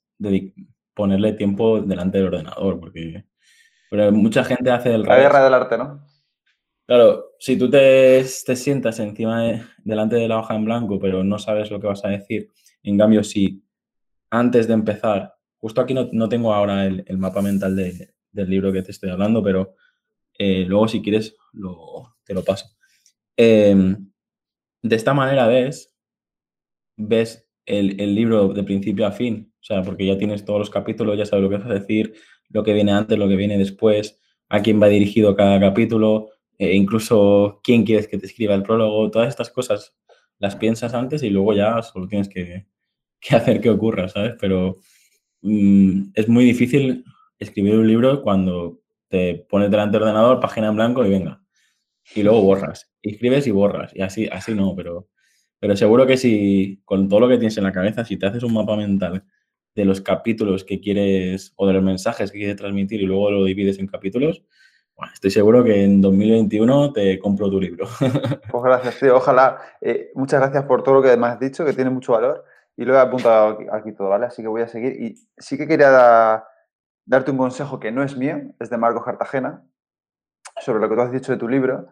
ponerle 0.94 1.32
tiempo 1.32 1.80
delante 1.80 2.18
del 2.18 2.28
ordenador, 2.28 2.78
porque 2.78 3.24
pero 3.90 4.12
mucha 4.12 4.44
gente 4.44 4.70
hace 4.70 4.94
el... 4.94 5.02
La 5.02 5.18
guerra 5.18 5.44
del 5.44 5.54
arte, 5.54 5.78
¿no? 5.78 6.04
Claro, 6.86 7.32
si 7.38 7.56
tú 7.56 7.68
te, 7.68 8.24
te 8.44 8.56
sientas 8.56 8.98
encima 9.00 9.42
de, 9.42 9.62
delante 9.84 10.16
de 10.16 10.28
la 10.28 10.38
hoja 10.38 10.54
en 10.54 10.64
blanco, 10.64 10.98
pero 11.00 11.24
no 11.24 11.38
sabes 11.38 11.70
lo 11.70 11.80
que 11.80 11.86
vas 11.86 12.04
a 12.04 12.08
decir, 12.08 12.50
en 12.82 12.98
cambio, 12.98 13.24
si 13.24 13.64
antes 14.30 14.68
de 14.68 14.74
empezar, 14.74 15.34
justo 15.58 15.80
aquí 15.80 15.94
no, 15.94 16.08
no 16.12 16.28
tengo 16.28 16.54
ahora 16.54 16.86
el, 16.86 17.04
el 17.06 17.18
mapa 17.18 17.42
mental 17.42 17.74
de, 17.74 18.14
del 18.30 18.50
libro 18.50 18.72
que 18.72 18.82
te 18.82 18.92
estoy 18.92 19.10
hablando, 19.10 19.42
pero 19.42 19.74
eh, 20.38 20.64
luego 20.66 20.86
si 20.86 21.02
quieres 21.02 21.36
lo, 21.52 22.16
te 22.24 22.34
lo 22.34 22.44
paso. 22.44 22.68
Eh, 23.36 23.96
de 24.88 24.96
esta 24.96 25.14
manera 25.14 25.46
ves, 25.46 25.94
ves 26.96 27.48
el, 27.66 28.00
el, 28.00 28.14
libro 28.14 28.48
de 28.48 28.62
principio 28.62 29.06
a 29.06 29.12
fin, 29.12 29.52
o 29.60 29.64
sea, 29.64 29.82
porque 29.82 30.06
ya 30.06 30.18
tienes 30.18 30.44
todos 30.44 30.58
los 30.58 30.70
capítulos, 30.70 31.18
ya 31.18 31.26
sabes 31.26 31.42
lo 31.42 31.50
que 31.50 31.58
vas 31.58 31.66
a 31.70 31.74
decir, 31.74 32.14
lo 32.48 32.62
que 32.62 32.72
viene 32.72 32.92
antes, 32.92 33.18
lo 33.18 33.28
que 33.28 33.36
viene 33.36 33.58
después, 33.58 34.20
a 34.48 34.62
quién 34.62 34.80
va 34.80 34.88
dirigido 34.88 35.34
cada 35.36 35.58
capítulo, 35.60 36.30
eh, 36.58 36.74
incluso 36.74 37.60
quién 37.62 37.84
quieres 37.84 38.08
que 38.08 38.18
te 38.18 38.26
escriba 38.26 38.54
el 38.54 38.62
prólogo, 38.62 39.10
todas 39.10 39.28
estas 39.28 39.50
cosas 39.50 39.94
las 40.38 40.56
piensas 40.56 40.94
antes 40.94 41.22
y 41.22 41.30
luego 41.30 41.54
ya 41.54 41.82
solo 41.82 42.06
tienes 42.08 42.28
que, 42.28 42.66
que 43.20 43.36
hacer 43.36 43.60
que 43.60 43.70
ocurra, 43.70 44.08
¿sabes? 44.08 44.34
Pero 44.40 44.76
mmm, 45.42 46.10
es 46.14 46.28
muy 46.28 46.44
difícil 46.44 47.04
escribir 47.38 47.76
un 47.76 47.88
libro 47.88 48.22
cuando 48.22 48.80
te 49.08 49.46
pones 49.48 49.70
delante 49.70 49.94
del 49.98 50.04
ordenador, 50.04 50.40
página 50.40 50.68
en 50.68 50.76
blanco 50.76 51.04
y 51.04 51.10
venga. 51.10 51.42
Y 52.14 52.22
luego 52.22 52.42
borras. 52.42 52.90
Escribes 53.02 53.46
y 53.46 53.50
borras. 53.50 53.94
Y 53.94 54.02
así, 54.02 54.28
así 54.30 54.54
no, 54.54 54.74
pero, 54.76 55.08
pero 55.58 55.76
seguro 55.76 56.06
que 56.06 56.16
si 56.16 56.80
con 56.84 57.08
todo 57.08 57.20
lo 57.20 57.28
que 57.28 57.38
tienes 57.38 57.56
en 57.58 57.64
la 57.64 57.72
cabeza, 57.72 58.04
si 58.04 58.16
te 58.16 58.26
haces 58.26 58.42
un 58.42 58.54
mapa 58.54 58.76
mental 58.76 59.24
de 59.74 59.84
los 59.84 60.00
capítulos 60.00 60.64
que 60.64 60.80
quieres 60.80 61.52
o 61.56 61.66
de 61.66 61.74
los 61.74 61.82
mensajes 61.82 62.32
que 62.32 62.38
quieres 62.38 62.56
transmitir 62.56 63.02
y 63.02 63.06
luego 63.06 63.30
lo 63.30 63.44
divides 63.44 63.78
en 63.78 63.86
capítulos, 63.86 64.42
bueno, 64.96 65.12
estoy 65.12 65.30
seguro 65.30 65.62
que 65.62 65.84
en 65.84 66.00
2021 66.00 66.94
te 66.94 67.18
compro 67.18 67.50
tu 67.50 67.60
libro. 67.60 67.86
Pues 68.50 68.64
gracias, 68.64 68.98
tío. 68.98 69.16
Ojalá. 69.16 69.58
Eh, 69.82 70.10
muchas 70.14 70.40
gracias 70.40 70.64
por 70.64 70.82
todo 70.82 70.96
lo 70.96 71.02
que 71.02 71.14
me 71.18 71.26
has 71.26 71.38
dicho, 71.38 71.66
que 71.66 71.74
tiene 71.74 71.90
mucho 71.90 72.12
valor. 72.12 72.44
Y 72.76 72.84
lo 72.84 72.94
he 72.94 72.98
apuntado 72.98 73.58
aquí, 73.72 73.92
todo, 73.92 74.08
¿vale? 74.08 74.26
Así 74.26 74.40
que 74.40 74.48
voy 74.48 74.62
a 74.62 74.68
seguir. 74.68 74.92
Y 74.98 75.14
sí 75.36 75.58
que 75.58 75.68
quería 75.68 75.90
da, 75.90 76.48
darte 77.04 77.30
un 77.30 77.36
consejo 77.36 77.78
que 77.78 77.92
no 77.92 78.02
es 78.02 78.16
mío, 78.16 78.38
es 78.58 78.70
de 78.70 78.78
Marco 78.78 79.04
Cartagena, 79.04 79.66
sobre 80.60 80.80
lo 80.80 80.88
que 80.88 80.94
tú 80.94 81.00
has 81.02 81.12
dicho 81.12 81.32
de 81.32 81.38
tu 81.38 81.48
libro. 81.48 81.88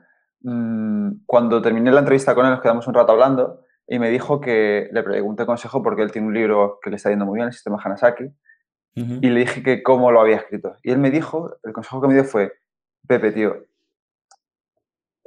Mm, 0.46 1.24
cuando 1.24 1.62
terminé 1.62 1.90
la 1.90 2.00
entrevista 2.00 2.35
con 2.35 2.44
él, 2.44 2.52
nos 2.52 2.61
quedamos 2.61 2.87
un 2.87 2.92
rato 2.92 3.12
hablando 3.12 3.62
y 3.88 3.98
me 3.98 4.11
dijo 4.11 4.42
que 4.42 4.90
le 4.92 5.02
pregunté 5.02 5.46
consejo 5.46 5.83
porque 5.83 6.02
él 6.02 6.12
tiene 6.12 6.28
un 6.28 6.35
libro 6.35 6.78
que 6.83 6.90
le 6.90 6.96
está 6.96 7.09
yendo 7.09 7.24
muy 7.24 7.37
bien, 7.37 7.46
el 7.46 7.54
sistema 7.54 7.80
Hanasaki, 7.83 8.24
uh 8.24 8.30
-huh. 8.94 9.18
y 9.22 9.30
le 9.30 9.40
dije 9.40 9.62
que 9.62 9.83
cómo 9.83 10.12
lo 10.12 10.20
había 10.20 10.37
escrito. 10.37 10.76
Y 10.83 10.90
él 10.90 10.98
me 10.98 11.11
dijo, 11.11 11.57
el 11.62 11.72
consejo 11.72 12.02
que 12.02 12.09
me 12.09 12.14
dio 12.14 12.24
fue, 12.24 12.52
Pepe, 13.09 13.33
tío, 13.33 13.57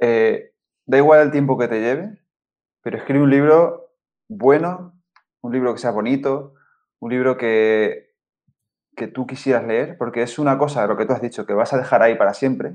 eh, 0.00 0.52
da 0.86 0.98
igual 0.98 1.20
el 1.20 1.30
tiempo 1.32 1.58
que 1.58 1.66
te 1.66 1.80
lleve, 1.80 2.16
pero 2.82 2.96
escribe 2.96 3.24
un 3.24 3.30
libro 3.30 3.90
bueno, 4.28 4.94
un 5.40 5.52
libro 5.52 5.72
que 5.72 5.80
sea 5.80 5.90
bonito, 5.90 6.54
un 7.00 7.10
libro 7.10 7.36
que, 7.36 8.14
que 8.96 9.08
tú 9.08 9.26
quisieras 9.26 9.66
leer, 9.66 9.98
porque 9.98 10.22
es 10.22 10.38
una 10.38 10.58
cosa 10.58 10.82
de 10.82 10.88
lo 10.88 10.96
que 10.96 11.06
tú 11.06 11.12
has 11.12 11.22
dicho, 11.22 11.44
que 11.44 11.54
vas 11.54 11.72
a 11.72 11.78
dejar 11.78 12.02
ahí 12.02 12.14
para 12.16 12.34
siempre, 12.34 12.74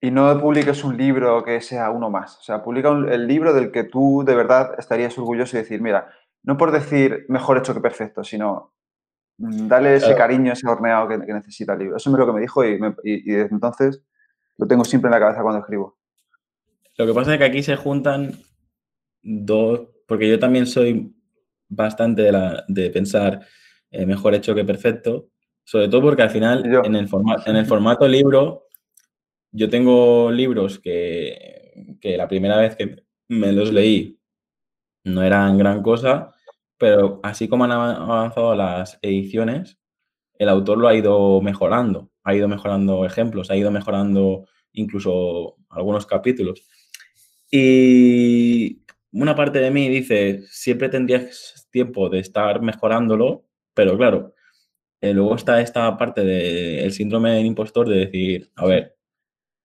y 0.00 0.10
no 0.10 0.38
publiques 0.40 0.82
un 0.82 0.96
libro 0.96 1.44
que 1.44 1.60
sea 1.60 1.90
uno 1.90 2.10
más. 2.10 2.38
O 2.38 2.42
sea, 2.42 2.62
publica 2.62 2.90
un, 2.90 3.08
el 3.10 3.26
libro 3.26 3.52
del 3.52 3.70
que 3.70 3.84
tú 3.84 4.24
de 4.24 4.34
verdad 4.34 4.74
estarías 4.78 5.16
orgulloso 5.18 5.56
y 5.56 5.60
decir, 5.60 5.82
mira, 5.82 6.10
no 6.42 6.56
por 6.56 6.72
decir 6.72 7.26
mejor 7.28 7.58
hecho 7.58 7.74
que 7.74 7.80
perfecto, 7.80 8.24
sino 8.24 8.72
mm, 9.38 9.68
dale 9.68 9.96
ese 9.96 10.14
cariño, 10.14 10.52
ese 10.52 10.66
horneado 10.66 11.08
que, 11.08 11.20
que, 11.26 11.32
necesita 11.34 11.74
el 11.74 11.80
libro. 11.80 11.96
Eso 11.96 12.10
es 12.10 12.16
lo 12.16 12.26
que 12.26 12.32
me 12.32 12.40
dijo 12.40 12.64
y, 12.64 12.78
me, 12.78 12.94
y, 13.04 13.30
y, 13.30 13.34
desde 13.34 13.54
entonces 13.54 14.02
lo 14.56 14.66
tengo 14.66 14.84
siempre 14.84 15.08
en 15.08 15.12
la 15.12 15.20
cabeza 15.20 15.42
cuando 15.42 15.60
escribo. 15.60 15.98
Lo 16.96 17.06
que 17.06 17.14
pasa 17.14 17.32
es 17.32 17.38
que 17.38 17.44
aquí 17.44 17.62
se 17.62 17.76
juntan 17.76 18.32
dos, 19.22 19.88
porque 20.06 20.28
yo 20.28 20.38
también 20.38 20.66
soy 20.66 21.14
bastante 21.68 22.22
de, 22.22 22.32
la, 22.32 22.64
de 22.68 22.90
pensar 22.90 23.40
eh, 23.90 24.06
mejor 24.06 24.34
hecho 24.34 24.54
que 24.54 24.64
perfecto, 24.64 25.28
sobre 25.64 25.88
todo 25.88 26.02
porque 26.02 26.22
al 26.22 26.30
final 26.30 26.64
en 26.84 26.96
el, 26.96 27.08
forma, 27.08 27.36
en 27.46 27.56
el 27.56 27.66
formato 27.66 28.08
libro 28.08 28.66
yo 29.52 29.68
tengo 29.68 30.30
libros 30.30 30.78
que, 30.78 31.96
que, 32.00 32.16
la 32.16 32.28
primera 32.28 32.56
vez 32.56 32.76
que 32.76 33.04
me 33.28 33.52
los 33.52 33.72
leí 33.72 34.18
no 35.04 35.22
eran 35.22 35.58
gran 35.58 35.82
cosa, 35.82 36.34
pero 36.78 37.20
así 37.22 37.48
como 37.48 37.64
han 37.64 37.72
avanzado 37.72 38.54
las 38.54 38.98
ediciones, 39.02 39.78
el 40.38 40.48
autor 40.48 40.78
lo 40.78 40.88
ha 40.88 40.94
ido 40.94 41.40
mejorando, 41.42 42.10
ha 42.24 42.34
ido 42.34 42.48
mejorando 42.48 43.04
ejemplos, 43.04 43.50
ha 43.50 43.56
ido 43.56 43.70
mejorando 43.70 44.46
incluso 44.72 45.56
algunos 45.68 46.06
capítulos. 46.06 46.66
Y 47.50 48.82
una 49.12 49.34
parte 49.34 49.58
de 49.58 49.70
mí 49.70 49.88
dice, 49.88 50.42
siempre 50.48 50.88
tendrías 50.88 51.68
tiempo 51.70 52.08
de 52.08 52.20
estar 52.20 52.62
mejorándolo, 52.62 53.44
pero 53.74 53.96
claro, 53.96 54.34
eh, 55.00 55.12
luego 55.14 55.34
está 55.34 55.60
esta 55.60 55.96
parte 55.96 56.22
del 56.24 56.84
de 56.84 56.90
síndrome 56.90 57.32
del 57.32 57.46
impostor 57.46 57.88
de 57.88 57.96
decir, 58.06 58.50
a 58.56 58.66
ver, 58.66 58.96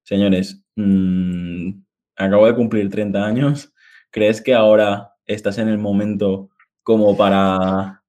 señores, 0.05 0.63
mmm, 0.75 1.71
acabo 2.15 2.45
de 2.45 2.55
cumplir 2.55 2.89
30 2.89 3.25
años, 3.25 3.73
¿crees 4.11 4.41
que 4.41 4.53
ahora 4.53 5.11
estás 5.25 5.57
en 5.57 5.67
el 5.67 5.77
momento 5.77 6.49
como 6.83 7.17
para 7.17 8.01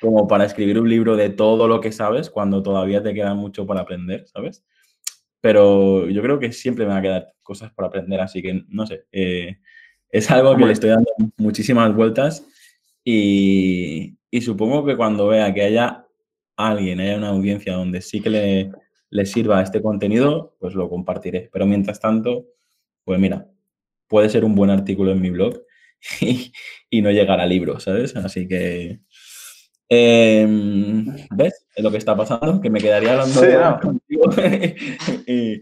como 0.00 0.28
para 0.28 0.44
escribir 0.44 0.78
un 0.78 0.88
libro 0.88 1.16
de 1.16 1.30
todo 1.30 1.66
lo 1.66 1.80
que 1.80 1.90
sabes 1.90 2.30
cuando 2.30 2.62
todavía 2.62 3.02
te 3.02 3.14
queda 3.14 3.34
mucho 3.34 3.66
para 3.66 3.80
aprender, 3.80 4.26
¿sabes? 4.28 4.64
Pero 5.40 6.08
yo 6.08 6.22
creo 6.22 6.38
que 6.38 6.52
siempre 6.52 6.84
me 6.84 6.90
van 6.90 6.98
a 6.98 7.02
quedar 7.02 7.34
cosas 7.42 7.72
por 7.72 7.84
aprender, 7.84 8.20
así 8.20 8.42
que 8.42 8.62
no 8.68 8.86
sé. 8.86 9.06
Eh, 9.10 9.58
es 10.10 10.30
algo 10.30 10.56
que 10.56 10.66
le 10.66 10.72
estoy 10.72 10.90
dando 10.90 11.10
muchísimas 11.36 11.94
vueltas 11.94 12.46
y, 13.04 14.16
y, 14.30 14.40
supongo 14.40 14.84
que 14.84 14.96
cuando 14.96 15.28
vea 15.28 15.52
que 15.52 15.62
haya 15.62 16.06
alguien, 16.56 17.00
haya 17.00 17.16
una 17.16 17.30
audiencia 17.30 17.74
donde 17.74 18.00
sí 18.00 18.20
que 18.20 18.30
le, 18.30 18.72
le 19.10 19.26
sirva 19.26 19.62
este 19.62 19.82
contenido, 19.82 20.56
pues 20.58 20.74
lo 20.74 20.88
compartiré. 20.88 21.48
Pero 21.52 21.66
mientras 21.66 22.00
tanto, 22.00 22.46
pues 23.04 23.18
mira, 23.18 23.48
puede 24.06 24.28
ser 24.28 24.44
un 24.44 24.54
buen 24.54 24.70
artículo 24.70 25.12
en 25.12 25.20
mi 25.20 25.30
blog 25.30 25.62
y, 26.90 27.02
no 27.02 27.10
llegar 27.10 27.40
a 27.40 27.46
libro, 27.46 27.80
¿sabes? 27.80 28.16
Así 28.16 28.46
que, 28.48 29.00
em, 29.88 31.06
¿ves? 31.30 31.66
Es 31.74 31.84
lo 31.84 31.90
que 31.90 31.98
está 31.98 32.16
pasando, 32.16 32.60
que 32.60 32.70
me 32.70 32.80
quedaría 32.80 33.12
hablando 33.12 33.80
contigo 33.80 34.30
y, 35.26 35.60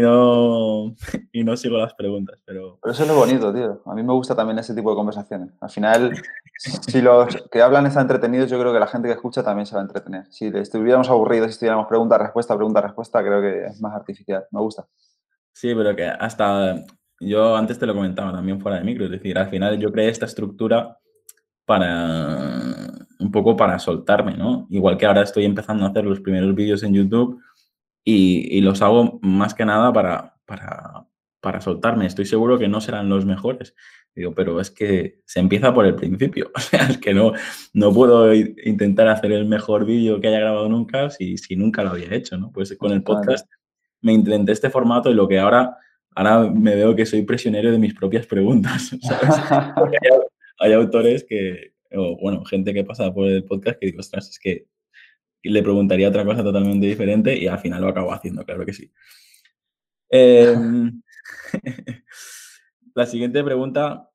no, 0.00 0.94
y 1.32 1.44
no 1.44 1.56
sigo 1.56 1.78
las 1.78 1.94
preguntas. 1.94 2.38
Pero... 2.44 2.78
pero 2.82 2.92
eso 2.92 3.02
es 3.02 3.08
lo 3.08 3.16
bonito, 3.16 3.52
tío. 3.52 3.82
A 3.86 3.94
mí 3.94 4.02
me 4.02 4.12
gusta 4.12 4.34
también 4.34 4.58
ese 4.58 4.74
tipo 4.74 4.90
de 4.90 4.96
conversaciones. 4.96 5.50
Al 5.60 5.70
final, 5.70 6.12
si 6.56 7.02
los 7.02 7.36
que 7.50 7.62
hablan 7.62 7.86
están 7.86 8.02
entretenidos, 8.02 8.50
yo 8.50 8.58
creo 8.58 8.72
que 8.72 8.80
la 8.80 8.86
gente 8.86 9.08
que 9.08 9.14
escucha 9.14 9.42
también 9.42 9.66
se 9.66 9.74
va 9.74 9.80
a 9.80 9.84
entretener. 9.84 10.26
Si 10.30 10.46
estuviéramos 10.46 11.08
aburridos, 11.08 11.46
si 11.48 11.52
estuviéramos 11.52 11.86
pregunta-respuesta, 11.86 12.56
pregunta-respuesta, 12.56 13.22
creo 13.22 13.40
que 13.40 13.66
es 13.66 13.80
más 13.80 13.94
artificial. 13.94 14.44
Me 14.50 14.60
gusta. 14.60 14.86
Sí, 15.52 15.74
pero 15.74 15.94
que 15.94 16.06
hasta 16.06 16.84
yo 17.20 17.56
antes 17.56 17.78
te 17.78 17.86
lo 17.86 17.94
comentaba 17.94 18.32
también 18.32 18.60
fuera 18.60 18.78
de 18.78 18.84
micro, 18.84 19.04
es 19.04 19.10
decir, 19.10 19.38
al 19.38 19.48
final 19.48 19.78
yo 19.78 19.92
creé 19.92 20.08
esta 20.08 20.26
estructura 20.26 20.98
para 21.64 22.90
un 23.18 23.30
poco 23.30 23.56
para 23.56 23.78
soltarme, 23.78 24.36
¿no? 24.36 24.66
Igual 24.68 24.98
que 24.98 25.06
ahora 25.06 25.22
estoy 25.22 25.44
empezando 25.44 25.84
a 25.84 25.88
hacer 25.88 26.04
los 26.04 26.20
primeros 26.20 26.54
vídeos 26.54 26.82
en 26.82 26.92
YouTube 26.92 27.40
y, 28.04 28.60
los 28.60 28.82
hago 28.82 29.18
más 29.22 29.54
que 29.54 29.64
nada 29.64 29.92
para, 29.92 30.36
para, 30.44 31.06
para, 31.40 31.60
soltarme. 31.60 32.06
Estoy 32.06 32.26
seguro 32.26 32.58
que 32.58 32.68
no 32.68 32.80
serán 32.80 33.08
los 33.08 33.24
mejores. 33.24 33.74
Digo, 34.14 34.34
pero 34.34 34.60
es 34.60 34.70
que 34.70 35.20
se 35.24 35.40
empieza 35.40 35.72
por 35.74 35.86
el 35.86 35.94
principio. 35.94 36.50
O 36.56 36.60
sea, 36.60 36.86
es 36.88 36.98
que 36.98 37.14
no, 37.14 37.32
no 37.72 37.92
puedo 37.92 38.34
intentar 38.34 39.08
hacer 39.08 39.32
el 39.32 39.46
mejor 39.46 39.84
vídeo 39.86 40.20
que 40.20 40.28
haya 40.28 40.40
grabado 40.40 40.68
nunca 40.68 41.10
si, 41.10 41.38
si 41.38 41.56
nunca 41.56 41.82
lo 41.82 41.90
había 41.90 42.14
hecho, 42.14 42.36
¿no? 42.36 42.52
Pues 42.52 42.76
con 42.76 42.92
el 42.92 43.02
podcast 43.02 43.50
me 44.02 44.12
intenté 44.12 44.52
este 44.52 44.70
formato 44.70 45.10
y 45.10 45.14
lo 45.14 45.26
que 45.26 45.38
ahora 45.38 45.78
ahora 46.14 46.50
me 46.50 46.74
veo 46.74 46.94
que 46.94 47.06
soy 47.06 47.22
prisionero 47.22 47.70
de 47.70 47.78
mis 47.78 47.94
propias 47.94 48.26
preguntas. 48.26 48.90
hay, 50.58 50.72
autores 50.72 51.24
que, 51.24 51.74
o 51.92 52.16
bueno, 52.20 52.44
gente 52.44 52.72
que 52.72 52.84
pasa 52.84 53.12
por 53.12 53.26
el 53.26 53.44
podcast 53.44 53.78
que 53.78 53.86
digo, 53.86 54.00
ostras, 54.00 54.28
es 54.28 54.38
que 54.38 54.66
le 55.50 55.62
preguntaría 55.62 56.08
otra 56.08 56.24
cosa 56.24 56.42
totalmente 56.42 56.86
diferente 56.86 57.36
y 57.36 57.46
al 57.46 57.58
final 57.58 57.82
lo 57.82 57.88
acabo 57.88 58.12
haciendo, 58.12 58.44
claro 58.44 58.64
que 58.64 58.72
sí. 58.72 58.92
Em, 60.08 61.02
la 62.94 63.06
siguiente 63.06 63.42
pregunta 63.42 64.10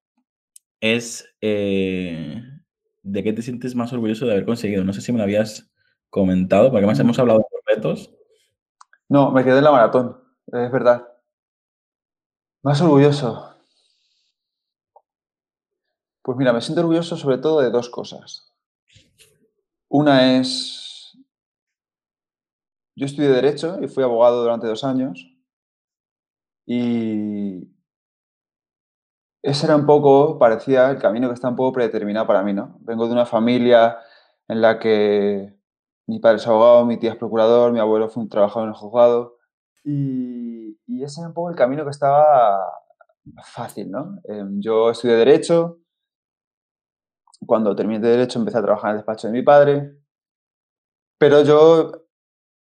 es, 0.80 1.28
eh, 1.42 2.42
¿de 3.04 3.24
qué 3.24 3.34
te 3.34 3.42
sientes 3.42 3.76
más 3.76 3.92
orgulloso 3.94 4.26
de 4.26 4.34
haber 4.34 4.46
conseguido? 4.46 4.84
No 4.84 4.94
sé 4.94 5.02
si 5.02 5.12
me 5.12 5.18
lo 5.18 5.24
habías 5.24 5.72
comentado, 6.10 6.72
porque 6.72 6.86
más 6.86 7.00
hemos 7.00 7.20
hablado 7.20 7.39
de 7.39 7.76
retos. 7.76 8.13
No, 9.08 9.32
me 9.32 9.44
quedé 9.44 9.58
en 9.58 9.63
la 9.63 9.72
maratón, 9.72 10.18
es 10.48 10.72
verdad. 10.72 11.08
Más 12.63 12.82
orgulloso. 12.82 13.50
Pues 16.22 16.38
mira, 16.38 16.54
me 16.54 16.62
siento 16.62 16.82
orgulloso 16.82 17.18
sobre 17.18 17.38
todo 17.38 17.62
de 17.62 17.72
dos 17.72 17.89
cosas. 17.89 18.54
Una 19.88 20.38
es, 20.38 20.88
yo 23.00 23.06
estudié 23.06 23.30
Derecho 23.30 23.80
y 23.82 23.88
fui 23.88 24.04
abogado 24.04 24.42
durante 24.42 24.68
dos 24.68 24.84
años 24.84 25.26
y 26.66 27.74
ese 29.42 29.66
era 29.66 29.78
un 29.78 29.86
poco, 29.86 30.38
parecía 30.38 30.92
el 30.92 31.00
camino 31.00 31.30
que 31.30 31.34
está 31.34 31.48
un 31.48 31.56
poco 31.56 31.72
predeterminado 31.72 32.28
para 32.28 32.44
mí, 32.44 32.54
¿no? 32.54 32.78
Vengo 32.82 33.08
de 33.08 33.14
una 33.14 33.26
familia 33.26 33.98
en 34.50 34.62
la 34.62 34.80
que 34.80 35.56
mi 36.08 36.20
padre 36.20 36.38
es 36.38 36.48
abogado, 36.48 36.86
mi 36.86 36.98
tía 36.98 37.12
es 37.12 37.16
procurador, 37.16 37.72
mi 37.72 37.80
abuelo 37.80 38.10
fue 38.10 38.24
un 38.24 38.30
trabajador 38.30 38.68
en 38.68 38.74
el 38.74 38.80
juzgado 38.80 39.38
y, 39.86 40.78
ese 41.02 41.22
era 41.22 41.30
un 41.30 41.34
poco 41.34 41.50
el 41.50 41.56
camino 41.56 41.86
que 41.86 41.92
estaba 41.92 42.60
fácil, 43.46 43.90
¿no? 43.90 44.20
Em, 44.26 44.60
yo 44.60 44.90
estudié 44.90 45.16
Derecho. 45.16 45.80
Cuando 47.46 47.74
terminé 47.76 48.00
de 48.02 48.10
Derecho 48.10 48.40
empecé 48.40 48.58
a 48.58 48.62
trabajar 48.62 48.90
en 48.90 48.96
el 48.96 48.98
despacho 48.98 49.28
de 49.28 49.34
mi 49.34 49.42
padre. 49.42 49.96
Pero 51.18 51.44
yo, 51.44 52.09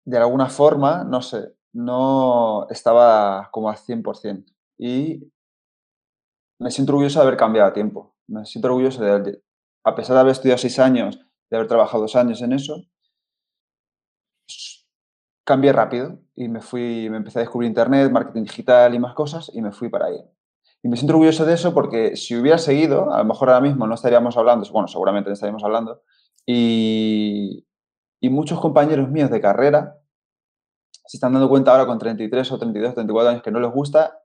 de 0.06 0.18
alguna 0.18 0.48
forma, 0.48 1.04
no 1.04 1.20
sé, 1.20 1.52
no 1.72 2.66
estaba 2.70 3.50
como 3.50 3.68
al 3.68 3.76
100%. 3.76 4.46
Y 4.78 5.30
me 6.60 6.70
siento 6.70 6.92
orgulloso 6.92 7.18
de 7.18 7.26
haber 7.26 7.36
cambiado 7.36 7.68
a 7.68 7.72
tiempo. 7.72 8.14
Me 8.28 8.46
siento 8.46 8.68
orgulloso 8.68 9.02
de, 9.02 9.42
a 9.84 9.94
pesar 9.94 10.14
de 10.14 10.20
haber 10.20 10.32
estudiado 10.32 10.58
seis 10.58 10.78
años, 10.78 11.18
de 11.50 11.56
haber 11.56 11.68
trabajado 11.68 12.02
dos 12.02 12.16
años 12.16 12.40
en 12.40 12.52
eso, 12.52 12.84
cambié 15.44 15.72
rápido 15.72 16.20
y 16.34 16.48
me 16.48 16.60
fui, 16.60 17.08
me 17.10 17.18
empecé 17.18 17.40
a 17.40 17.42
descubrir 17.42 17.68
internet, 17.68 18.10
marketing 18.10 18.44
digital 18.44 18.94
y 18.94 18.98
más 18.98 19.14
cosas 19.14 19.50
y 19.52 19.60
me 19.60 19.72
fui 19.72 19.88
para 19.88 20.06
ahí. 20.06 20.20
Y 20.82 20.88
me 20.88 20.96
siento 20.96 21.14
orgulloso 21.14 21.44
de 21.44 21.54
eso 21.54 21.74
porque 21.74 22.16
si 22.16 22.36
hubiera 22.36 22.58
seguido, 22.58 23.12
a 23.12 23.18
lo 23.18 23.24
mejor 23.24 23.50
ahora 23.50 23.60
mismo 23.60 23.86
no 23.88 23.94
estaríamos 23.94 24.36
hablando, 24.36 24.68
bueno, 24.70 24.86
seguramente 24.86 25.30
no 25.30 25.34
estaríamos 25.34 25.64
hablando, 25.64 26.02
y, 26.46 27.66
y 28.20 28.30
muchos 28.30 28.60
compañeros 28.60 29.08
míos 29.10 29.30
de 29.30 29.40
carrera 29.40 29.98
se 31.06 31.16
están 31.16 31.32
dando 31.32 31.48
cuenta 31.48 31.70
ahora 31.70 31.86
con 31.86 31.98
33 31.98 32.52
o 32.52 32.58
32, 32.58 32.94
34 32.94 33.30
años 33.30 33.42
que 33.42 33.50
no 33.50 33.60
les 33.60 33.70
gusta 33.70 34.18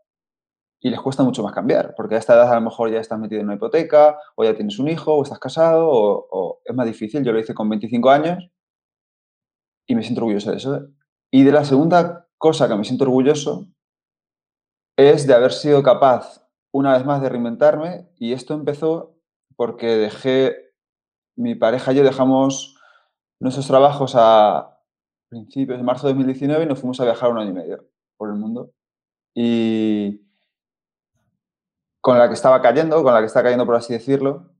y 0.84 0.90
les 0.90 1.00
cuesta 1.00 1.24
mucho 1.24 1.44
más 1.44 1.54
cambiar, 1.54 1.94
porque 1.96 2.16
a 2.16 2.18
esta 2.18 2.34
edad 2.34 2.52
a 2.52 2.56
lo 2.56 2.62
mejor 2.62 2.90
ya 2.92 3.00
estás 3.00 3.20
metido 3.20 3.40
en 3.40 3.46
una 3.46 3.56
hipoteca, 3.56 4.18
o 4.36 4.44
ya 4.44 4.56
tienes 4.56 4.80
un 4.80 4.88
hijo, 4.88 5.14
o 5.14 5.22
estás 5.22 5.38
casado, 5.38 5.88
o, 5.88 6.60
es 6.66 6.76
más 6.76 6.88
difícil. 6.88 7.24
Yo 7.24 7.32
lo 7.32 7.40
hice 7.40 7.54
con 7.54 7.70
25 7.70 8.10
años 8.10 8.50
y 9.86 9.94
me 9.94 10.02
siento 10.02 10.22
orgulloso 10.22 10.50
de 10.50 10.58
eso. 10.58 10.88
Y 11.30 11.44
de 11.44 11.52
la 11.52 11.66
segunda 11.66 12.28
cosa 12.40 12.68
que 12.68 12.76
me 12.76 12.84
siento 12.84 13.04
orgulloso 13.04 13.68
es 14.98 15.28
de 15.28 15.36
haber 15.36 15.52
sido 15.52 15.84
capaz 15.84 16.48
una 16.74 16.94
vez 16.94 17.06
más 17.06 17.22
de 17.22 17.30
reinventarme 17.30 18.10
y 18.18 18.34
esto 18.34 18.56
empezó 18.56 19.16
porque 19.56 19.86
dejé, 19.98 20.56
mi 21.36 21.54
pareja 21.54 21.94
y 21.94 21.98
yo 21.98 22.04
dejamos 22.04 22.81
nuestros 23.42 23.68
trabajos 23.68 24.14
a 24.16 24.78
principios 25.28 25.78
de 25.78 25.84
marzo 25.84 26.08
de 26.08 26.14
2019 26.14 26.64
y 26.64 26.68
nos 26.68 26.80
fuimos 26.80 27.00
a 27.00 27.06
viajar 27.06 27.32
un 27.32 27.40
año 27.40 27.50
y 27.50 27.54
medio 27.54 27.86
por 28.16 28.30
el 28.30 28.36
mundo. 28.36 28.72
Y 29.34 30.22
con 32.00 32.18
la 32.18 32.28
que 32.28 32.36
estaba 32.36 32.62
cayendo, 32.62 33.04
con 33.04 33.14
la 33.14 33.20
que 33.20 33.26
está 33.26 33.42
cayendo 33.44 33.66
por 33.66 33.76
así 33.76 33.94
decirlo, 33.94 34.52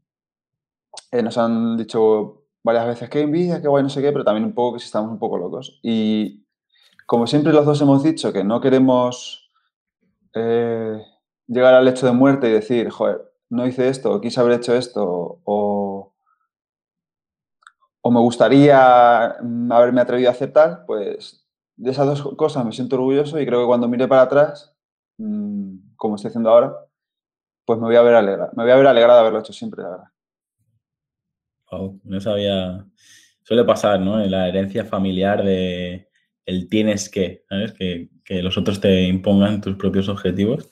eh, 1.12 1.22
nos 1.22 1.38
han 1.38 1.78
dicho 1.78 2.46
varias 2.64 2.88
veces 2.88 3.10
que 3.10 3.22
envidia, 3.22 3.62
que 3.62 3.68
guay, 3.68 3.84
no 3.84 3.90
sé 3.90 4.02
qué, 4.02 4.12
pero 4.12 4.24
también 4.24 4.46
un 4.46 4.54
poco 4.54 4.74
que 4.74 4.80
si 4.80 4.86
estamos 4.86 5.12
un 5.12 5.20
poco 5.20 5.38
locos. 5.38 5.80
Y 5.84 6.46
como 7.06 7.28
siempre 7.28 7.54
los 7.54 7.66
dos 7.66 7.82
hemos 7.82 8.04
dicho 8.04 8.34
que 8.34 8.44
no 8.44 8.62
queremos 8.62 9.52
eh, 10.34 11.02
llegar 11.48 11.74
al 11.74 11.88
hecho 11.88 12.06
de 12.06 12.14
muerte 12.14 12.50
y 12.50 12.54
decir, 12.54 12.90
joder, 12.90 13.32
no 13.50 13.68
hice 13.68 13.90
esto, 13.90 14.22
quise 14.22 14.40
haber 14.40 14.54
hecho 14.54 14.74
esto, 14.74 15.42
o, 15.44 16.11
o 18.02 18.12
me 18.12 18.20
gustaría 18.20 19.36
mm, 19.42 19.72
haberme 19.72 20.02
atrevido 20.02 20.30
a 20.30 20.34
hacer 20.34 20.52
tal, 20.52 20.84
pues 20.86 21.46
de 21.76 21.92
esas 21.92 22.06
dos 22.06 22.36
cosas 22.36 22.66
me 22.66 22.72
siento 22.72 22.96
orgulloso 22.96 23.40
y 23.40 23.46
creo 23.46 23.62
que 23.62 23.68
cuando 23.68 23.88
mire 23.88 24.08
para 24.08 24.24
atrás, 24.24 24.76
mm, 25.18 25.96
como 25.96 26.16
estoy 26.16 26.30
haciendo 26.30 26.50
ahora, 26.50 26.76
pues 27.66 27.80
me 27.80 27.86
voy 27.86 27.96
a 27.96 28.02
ver 28.02 28.16
alegrado, 28.16 28.52
me 28.56 28.64
voy 28.64 28.72
a 28.72 28.76
ver 28.76 28.88
alegrado 28.88 29.16
de 29.16 29.22
haberlo 29.22 29.40
hecho 29.40 29.54
siempre, 29.54 29.84
la 29.84 29.90
verdad. 29.90 30.08
no 32.04 32.22
sabía, 32.22 32.86
suele 33.44 33.64
pasar, 33.64 34.00
¿no? 34.00 34.22
En 34.22 34.32
la 34.32 34.48
herencia 34.48 34.84
familiar 34.86 35.44
de 35.44 36.10
el 36.46 36.68
tienes 36.70 37.10
que, 37.10 37.44
¿sabes? 37.48 37.74
Que, 37.74 38.10
los 38.42 38.58
otros 38.58 38.80
te 38.80 39.04
impongan 39.04 39.60
tus 39.60 39.76
propios 39.76 40.08
objetivos 40.08 40.70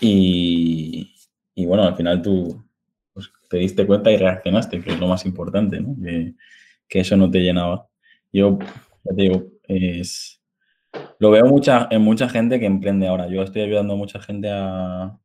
y, 0.00 1.10
bueno, 1.56 1.84
al 1.84 1.96
final 1.96 2.20
tú 2.20 2.62
pues, 3.14 3.32
te 3.48 3.56
diste 3.56 3.86
cuenta 3.86 4.10
y 4.10 4.18
reaccionaste, 4.18 4.82
que 4.82 4.90
es 4.92 5.00
lo 5.00 5.06
más 5.06 5.24
importante, 5.24 5.80
¿no? 5.80 5.96
Que, 6.02 6.34
eso 6.98 7.16
no 7.16 7.30
te 7.30 7.38
llenaba. 7.38 7.86
Yo, 8.32 8.58
ya 9.04 9.14
te 9.14 9.22
digo, 9.22 9.44
es, 9.68 10.42
lo 11.18 11.30
veo 11.30 11.46
mucha, 11.46 11.86
en 11.90 12.02
mucha 12.02 12.28
gente 12.28 12.58
que 12.58 12.66
emprende 12.66 13.06
ahora. 13.06 13.28
Yo 13.28 13.42
estoy 13.42 13.62
ayudando 13.62 13.94
a 13.94 13.96
mucha 13.96 14.20
gente 14.20 14.50
a, 14.50 15.16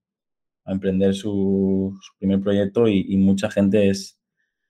emprender 0.67 1.13
su, 1.13 1.97
primer 2.19 2.41
proyecto 2.41 2.87
y, 2.87 3.17
mucha 3.17 3.49
gente 3.51 3.89
es, 3.89 4.19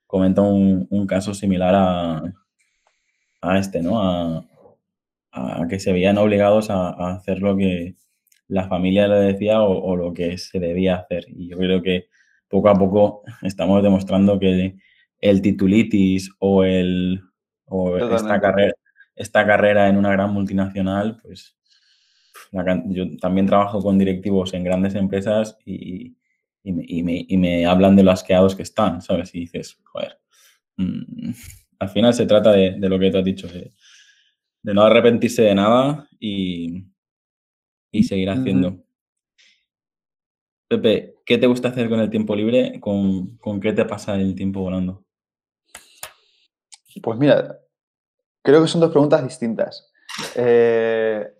comenta 0.07 0.41
un, 0.41 1.07
caso 1.07 1.33
similar 1.33 1.73
a, 1.75 2.23
a 3.41 3.59
este, 3.59 3.81
¿no? 3.81 4.01
A 4.01 4.45
que 5.67 5.79
se 5.79 5.91
veían 5.91 6.17
obligados 6.17 6.69
a, 6.69 6.89
hacer 7.15 7.39
lo 7.39 7.55
que 7.57 7.95
la 8.47 8.67
familia 8.67 9.07
le 9.07 9.15
decía 9.15 9.61
o, 9.61 9.95
lo 9.95 10.13
que 10.13 10.37
se 10.37 10.59
debía 10.59 10.95
hacer. 10.97 11.25
Y 11.29 11.49
yo 11.49 11.57
creo 11.57 11.81
que 11.81 12.07
poco 12.47 12.69
a 12.69 12.75
poco 12.75 13.23
estamos 13.41 13.83
demostrando 13.83 14.39
que 14.39 14.75
el 15.29 15.41
titulitis 15.41 16.31
o, 16.39 16.63
el, 16.63 17.21
o 17.65 17.97
esta, 17.97 18.39
carrera, 18.39 18.73
esta 19.15 19.45
carrera 19.45 19.89
en 19.89 19.97
una 19.97 20.11
gran 20.11 20.31
multinacional, 20.31 21.19
pues 21.21 21.57
yo 22.85 23.17
también 23.17 23.47
trabajo 23.47 23.81
con 23.81 23.97
directivos 23.97 24.53
en 24.53 24.63
grandes 24.63 24.95
empresas 24.95 25.57
y, 25.65 26.15
y, 26.63 27.37
me, 27.37 27.65
hablan 27.65 27.95
de 27.95 28.03
lo 28.03 28.11
asqueados 28.11 28.55
que 28.55 28.63
están, 28.63 29.01
¿sabes? 29.01 29.33
Y 29.33 29.41
dices, 29.41 29.79
joder, 29.83 30.19
mm, 30.77 31.31
al 31.79 31.89
final 31.89 32.13
se 32.13 32.25
trata 32.25 32.51
de, 32.51 32.77
lo 32.77 32.99
que 32.99 33.11
te 33.11 33.17
has 33.17 33.25
dicho, 33.25 33.47
de, 33.47 33.73
no 34.63 34.83
arrepentirse 34.83 35.41
de 35.43 35.55
nada 35.55 36.07
y, 36.19 36.85
seguir 38.03 38.29
haciendo. 38.29 38.83
Pepe, 40.67 41.15
¿qué 41.25 41.37
te 41.37 41.47
gusta 41.47 41.69
hacer 41.69 41.87
con 41.89 41.99
el 41.99 42.09
tiempo 42.09 42.35
libre? 42.35 42.79
¿Con, 42.79 43.37
qué 43.61 43.73
te 43.73 43.85
pasa 43.85 44.15
el 44.15 44.35
tiempo 44.35 44.61
volando? 44.61 45.04
Pues 47.01 47.19
mira, 47.19 47.59
creo 48.41 48.61
que 48.61 48.67
son 48.67 48.81
dos 48.81 48.91
preguntas 48.91 49.23
distintas. 49.23 49.91
Eh, 50.35 51.35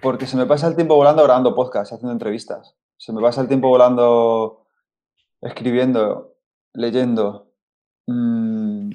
porque 0.00 0.26
se 0.26 0.36
me 0.36 0.46
pasa 0.46 0.68
el 0.68 0.76
tiempo 0.76 0.94
volando 0.94 1.22
grabando 1.24 1.54
podcasts, 1.54 1.92
haciendo 1.92 2.12
entrevistas. 2.12 2.76
Se 2.96 3.12
me 3.12 3.20
pasa 3.20 3.40
el 3.40 3.48
tiempo 3.48 3.68
volando 3.68 4.66
escribiendo, 5.40 6.34
leyendo. 6.72 7.52
Mm. 8.06 8.90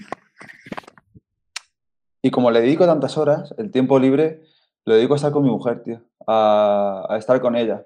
Y 2.22 2.32
como 2.32 2.52
le 2.52 2.62
dedico 2.62 2.86
tantas 2.86 3.18
horas, 3.18 3.54
el 3.58 3.72
tiempo 3.72 4.00
libre 4.00 4.44
lo 4.86 4.96
dedico 4.96 5.14
a 5.14 5.18
estar 5.18 5.32
con 5.32 5.44
mi 5.44 5.50
mujer, 5.50 5.84
tío. 5.84 6.02
A, 6.26 7.16
estar 7.18 7.42
con 7.42 7.56
ella. 7.56 7.86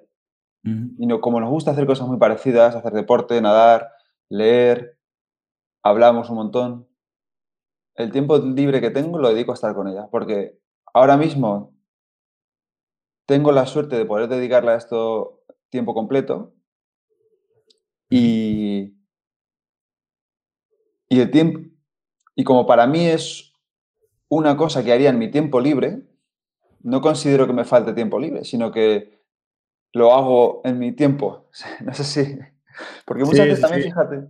Y 0.63 1.07
no, 1.07 1.21
como 1.21 1.39
nos 1.39 1.49
gusta 1.49 1.71
hacer 1.71 1.85
cosas 1.87 2.07
muy 2.07 2.17
parecidas, 2.17 2.75
hacer 2.75 2.91
deporte, 2.91 3.39
nadar, 3.39 3.89
leer, 4.27 4.97
hablamos 5.81 6.29
un 6.29 6.35
montón. 6.35 6.87
El 7.97 8.11
tiempo 8.11 8.37
libre 8.37 8.79
que 8.79 8.91
tengo 8.91 9.17
lo 9.17 9.29
dedico 9.29 9.51
a 9.51 9.55
estar 9.55 9.75
con 9.75 9.87
ella. 9.87 10.07
Porque 10.09 10.59
ahora 10.93 11.17
mismo 11.17 11.75
tengo 13.25 13.51
la 13.51 13.65
suerte 13.65 13.97
de 13.97 14.05
poder 14.05 14.29
dedicarle 14.29 14.71
a 14.71 14.75
esto 14.75 15.43
tiempo 15.69 15.93
completo. 15.93 16.53
Y, 18.09 18.95
y 21.09 21.19
el 21.19 21.29
tiempo, 21.29 21.59
y 22.35 22.43
como 22.43 22.65
para 22.65 22.87
mí 22.87 23.05
es 23.05 23.53
una 24.29 24.55
cosa 24.55 24.83
que 24.83 24.93
haría 24.93 25.09
en 25.09 25.19
mi 25.19 25.29
tiempo 25.29 25.59
libre, 25.59 26.03
no 26.81 27.01
considero 27.01 27.47
que 27.47 27.53
me 27.53 27.65
falte 27.65 27.93
tiempo 27.93 28.19
libre, 28.19 28.45
sino 28.45 28.71
que 28.71 29.21
lo 29.91 30.13
hago 30.13 30.61
en 30.63 30.79
mi 30.79 30.91
tiempo. 30.91 31.49
No 31.83 31.93
sé 31.93 32.03
si. 32.03 32.39
Porque 33.05 33.25
muchas 33.25 33.47
veces 33.47 33.61
también, 33.61 33.83
fíjate, 33.83 34.29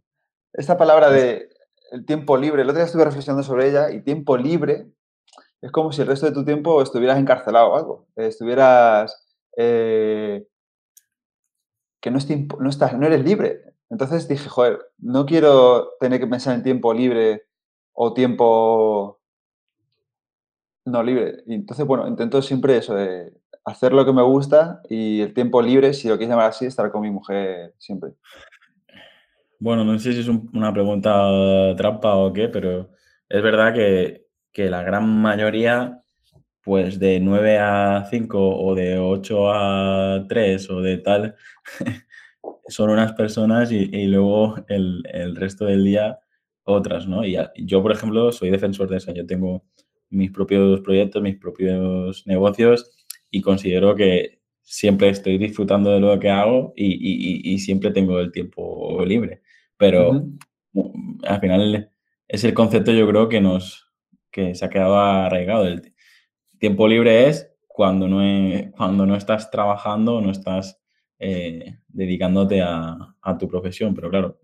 esta 0.54 0.78
palabra 0.78 1.10
de 1.10 1.50
el 1.92 2.06
tiempo 2.06 2.38
libre, 2.38 2.62
el 2.62 2.70
otro 2.70 2.80
día 2.80 2.86
estuve 2.86 3.06
reflexionando 3.06 3.44
sobre 3.44 3.70
ella 3.70 3.92
y 3.92 4.02
tiempo 4.02 4.38
libre 4.38 4.88
es 5.62 5.72
como 5.72 5.92
si 5.92 6.02
el 6.02 6.08
resto 6.08 6.28
de 6.28 6.34
tu 6.34 6.46
tiempo 6.46 6.82
estuvieras 6.82 7.18
encarcelado 7.18 7.72
o 7.72 7.76
algo, 7.76 8.08
estuvieras. 8.16 9.28
Eh, 9.56 10.46
que 12.00 12.12
no, 12.12 12.20
no, 12.60 12.70
estás, 12.70 12.98
no 12.98 13.08
eres 13.08 13.24
libre. 13.24 13.62
Entonces 13.90 14.28
dije, 14.28 14.48
joder, 14.48 14.80
no 15.00 15.26
quiero 15.26 15.94
tener 16.00 16.20
que 16.20 16.28
pensar 16.28 16.54
en 16.56 16.64
tiempo 16.64 16.94
libre 16.94 17.48
o 17.94 18.14
tiempo 18.14 19.20
no 20.86 21.04
libre. 21.04 21.44
Y 21.48 21.56
entonces, 21.56 21.86
bueno, 21.86 22.08
intento 22.08 22.42
siempre 22.42 22.78
eso, 22.78 22.94
de 22.94 23.34
hacer 23.66 23.94
lo 23.94 24.06
que 24.06 24.14
me 24.14 24.22
gusta 24.22 24.82
y 24.90 25.22
el 25.22 25.34
tiempo 25.34 25.62
libre, 25.62 25.94
si 25.94 26.08
lo 26.08 26.18
quieres 26.18 26.30
llamar 26.30 26.50
así, 26.50 26.66
estar 26.66 26.92
con 26.92 27.02
mi 27.02 27.10
mujer 27.10 27.74
siempre. 27.80 28.12
Bueno, 29.60 29.84
no 29.84 29.98
sé 30.00 30.14
si 30.14 30.20
es 30.20 30.28
una 30.28 30.72
pregunta 30.72 31.76
trampa 31.76 32.16
o 32.16 32.32
qué, 32.34 32.48
pero 32.50 32.92
es 33.30 33.42
verdad 33.42 33.74
que, 33.74 34.28
que 34.52 34.70
la 34.70 34.84
gran 34.84 35.22
mayoría, 35.22 36.04
pues 36.64 37.00
de 37.00 37.20
9 37.20 37.58
a 37.60 38.06
5 38.10 38.38
o 38.40 38.76
de 38.76 39.00
8 39.00 39.52
a 39.52 40.26
3 40.28 40.70
o 40.70 40.82
de 40.82 40.98
tal, 41.00 41.36
son 42.68 42.90
unas 42.92 43.14
personas 43.14 43.72
y, 43.72 44.08
luego 44.08 44.56
el, 44.68 45.36
resto 45.36 45.66
del 45.66 45.84
día 45.86 46.20
otras, 46.64 47.08
¿no? 47.08 47.26
Y 47.26 47.38
yo, 47.58 47.82
por 47.82 47.92
ejemplo, 47.92 48.32
soy 48.32 48.52
defensor 48.52 48.90
de 48.90 48.98
eso. 48.98 49.14
Yo 49.14 49.26
tengo 49.26 49.66
mis 50.10 50.32
propios 50.32 50.82
proyectos, 50.82 51.22
mis 51.22 51.38
propios 51.38 52.26
negocios 52.28 52.92
y 53.32 53.42
considero 53.42 53.96
que 53.96 54.40
siempre 54.62 55.10
estoy 55.10 55.38
disfrutando 55.38 55.92
de 55.92 56.00
lo 56.00 56.20
que 56.20 56.30
hago 56.30 56.74
y, 56.76 57.58
siempre 57.60 57.92
tengo 57.92 58.20
el 58.20 58.32
tiempo 58.32 59.04
libre. 59.06 59.42
Pero 59.78 60.24
al 61.24 61.40
final 61.40 61.92
es 62.28 62.44
el 62.44 62.54
concepto 62.54 62.92
yo 62.92 63.08
creo 63.08 63.30
que 63.30 63.42
nos 63.42 63.88
que 64.32 64.56
se 64.56 64.66
ha 64.66 64.70
quedado 64.70 65.00
arraigado. 65.00 65.66
El 65.66 65.94
tiempo 66.60 66.88
libre 66.88 67.28
es 67.28 67.52
cuando 67.68 68.08
no, 68.08 68.22
cuando 68.76 69.06
no 69.06 69.16
estás 69.16 69.50
trabajando, 69.52 70.22
no 70.22 70.32
estás 70.32 70.80
eh, 71.20 71.80
dedicándote 71.88 72.62
a, 72.62 73.16
tu 73.40 73.48
profesión. 73.48 73.94
Pero 73.96 74.10
claro, 74.10 74.40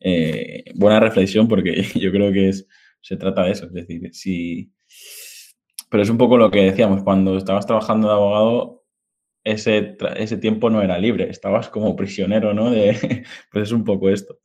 eh, 0.00 0.64
buena 0.74 1.00
reflexión 1.00 1.48
porque 1.48 1.82
yo 1.94 2.10
creo 2.10 2.32
que 2.32 2.48
es, 2.48 2.66
se 3.00 3.16
trata 3.16 3.44
de 3.44 3.52
eso. 3.52 3.66
Es 3.66 3.72
decir, 3.72 4.12
si... 4.12 4.72
Pero 5.88 6.02
es 6.02 6.10
un 6.10 6.18
poco 6.18 6.36
lo 6.36 6.50
que 6.50 6.62
decíamos, 6.62 7.04
cuando 7.04 7.36
estabas 7.36 7.66
trabajando 7.66 8.08
de 8.08 8.14
abogado, 8.14 8.84
ese, 9.44 9.96
ese 10.16 10.38
tiempo 10.38 10.68
no 10.70 10.82
era 10.82 10.98
libre, 10.98 11.30
estabas 11.30 11.68
como 11.68 11.94
prisionero, 11.94 12.52
¿no? 12.52 12.70
De, 12.70 13.24
pues 13.52 13.68
es 13.68 13.72
un 13.72 13.84
poco 13.84 14.10
esto. 14.10 14.40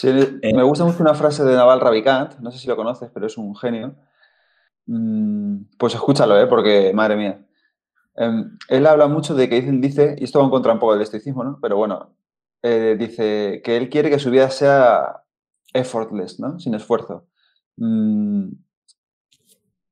Sí, 0.00 0.08
eh, 0.42 0.54
me 0.54 0.62
gusta 0.62 0.84
mucho 0.84 1.02
una 1.02 1.14
frase 1.14 1.42
de 1.42 1.56
Naval 1.56 1.80
Ravikant, 1.80 2.38
no 2.38 2.52
sé 2.52 2.58
si 2.58 2.68
lo 2.68 2.76
conoces, 2.76 3.10
pero 3.12 3.26
es 3.26 3.36
un 3.36 3.56
genio. 3.56 3.96
Mm, 4.86 5.64
pues 5.76 5.94
escúchalo, 5.94 6.40
¿eh? 6.40 6.46
porque 6.46 6.92
madre 6.94 7.16
mía. 7.16 7.44
Em, 8.14 8.56
él 8.68 8.86
habla 8.86 9.08
mucho 9.08 9.34
de 9.34 9.48
que 9.48 9.60
dice, 9.60 10.14
y 10.16 10.22
esto 10.24 10.38
va 10.38 10.44
en 10.44 10.52
contra 10.52 10.72
un 10.72 10.78
poco 10.78 10.92
del 10.92 11.02
estoicismo, 11.02 11.42
¿no? 11.42 11.58
Pero 11.60 11.76
bueno, 11.78 12.14
eh, 12.62 12.96
dice 12.96 13.60
que 13.64 13.76
él 13.76 13.88
quiere 13.90 14.08
que 14.08 14.20
su 14.20 14.30
vida 14.30 14.50
sea 14.50 15.24
effortless, 15.74 16.38
¿no? 16.38 16.60
Sin 16.60 16.74
esfuerzo. 16.74 17.26
Mm, 17.76 18.50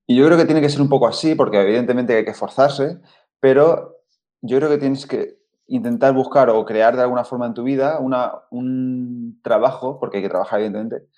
y 0.06 0.16
yo 0.16 0.24
creo 0.26 0.38
que 0.38 0.44
tiene 0.44 0.60
que 0.60 0.68
ser 0.68 0.82
un 0.82 0.88
poco 0.88 1.08
así, 1.08 1.34
porque 1.34 1.60
evidentemente 1.60 2.16
hay 2.16 2.24
que 2.24 2.30
esforzarse, 2.30 3.00
pero 3.40 4.02
yo 4.40 4.58
creo 4.58 4.70
que 4.70 4.78
tienes 4.78 5.04
que 5.06 5.40
intentar 5.68 6.14
buscar 6.14 6.50
o 6.50 6.64
crear 6.64 6.96
de 6.96 7.02
alguna 7.02 7.24
forma 7.24 7.46
en 7.46 7.54
tu 7.54 7.62
vida 7.62 7.98
una, 7.98 8.32
un 8.50 9.40
trabajo, 9.42 9.98
porque 9.98 10.18
hay 10.18 10.22
que 10.22 10.28
trabajar 10.28 10.60
evidentemente, 10.60 11.08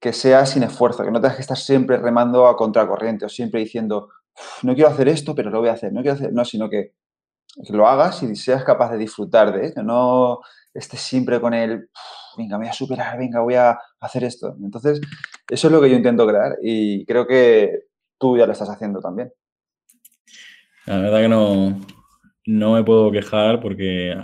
que 0.00 0.12
sea 0.12 0.46
sin 0.46 0.62
esfuerzo, 0.62 1.04
que 1.04 1.10
no 1.10 1.20
tengas 1.20 1.36
que 1.36 1.42
estar 1.42 1.56
siempre 1.56 1.96
remando 1.96 2.46
a 2.46 2.56
contracorriente 2.56 3.24
o 3.24 3.28
siempre 3.28 3.60
diciendo, 3.60 4.10
no 4.62 4.74
quiero 4.74 4.90
hacer 4.90 5.08
esto, 5.08 5.34
pero 5.34 5.50
lo 5.50 5.60
voy 5.60 5.68
a 5.68 5.72
hacer, 5.72 5.92
no 5.92 6.02
quiero 6.02 6.16
hacer, 6.16 6.32
no, 6.32 6.44
sino 6.44 6.68
que, 6.68 6.94
lo 7.70 7.88
hagas 7.88 8.22
y 8.22 8.36
seas 8.36 8.64
capaz 8.64 8.92
de 8.92 8.98
disfrutar 8.98 9.50
de 9.50 9.68
ello, 9.68 9.82
no 9.82 10.40
estés 10.74 11.00
siempre 11.00 11.40
con 11.40 11.54
el, 11.54 11.88
venga, 12.36 12.58
voy 12.58 12.66
a 12.66 12.72
superar, 12.72 13.16
venga, 13.18 13.40
voy 13.40 13.54
a 13.54 13.78
hacer 13.98 14.24
esto. 14.24 14.54
Entonces, 14.62 15.00
eso 15.48 15.68
es 15.68 15.72
lo 15.72 15.80
que 15.80 15.88
yo 15.88 15.96
intento 15.96 16.26
crear 16.26 16.58
y 16.62 17.06
creo 17.06 17.26
que 17.26 17.86
tú 18.18 18.36
ya 18.36 18.44
lo 18.44 18.52
estás 18.52 18.68
haciendo 18.68 19.00
también. 19.00 19.32
La 20.84 20.98
verdad 20.98 21.20
que 21.20 21.28
no, 21.28 21.80
no 22.46 22.74
me 22.74 22.84
puedo 22.84 23.10
quejar 23.10 23.60
porque 23.60 24.16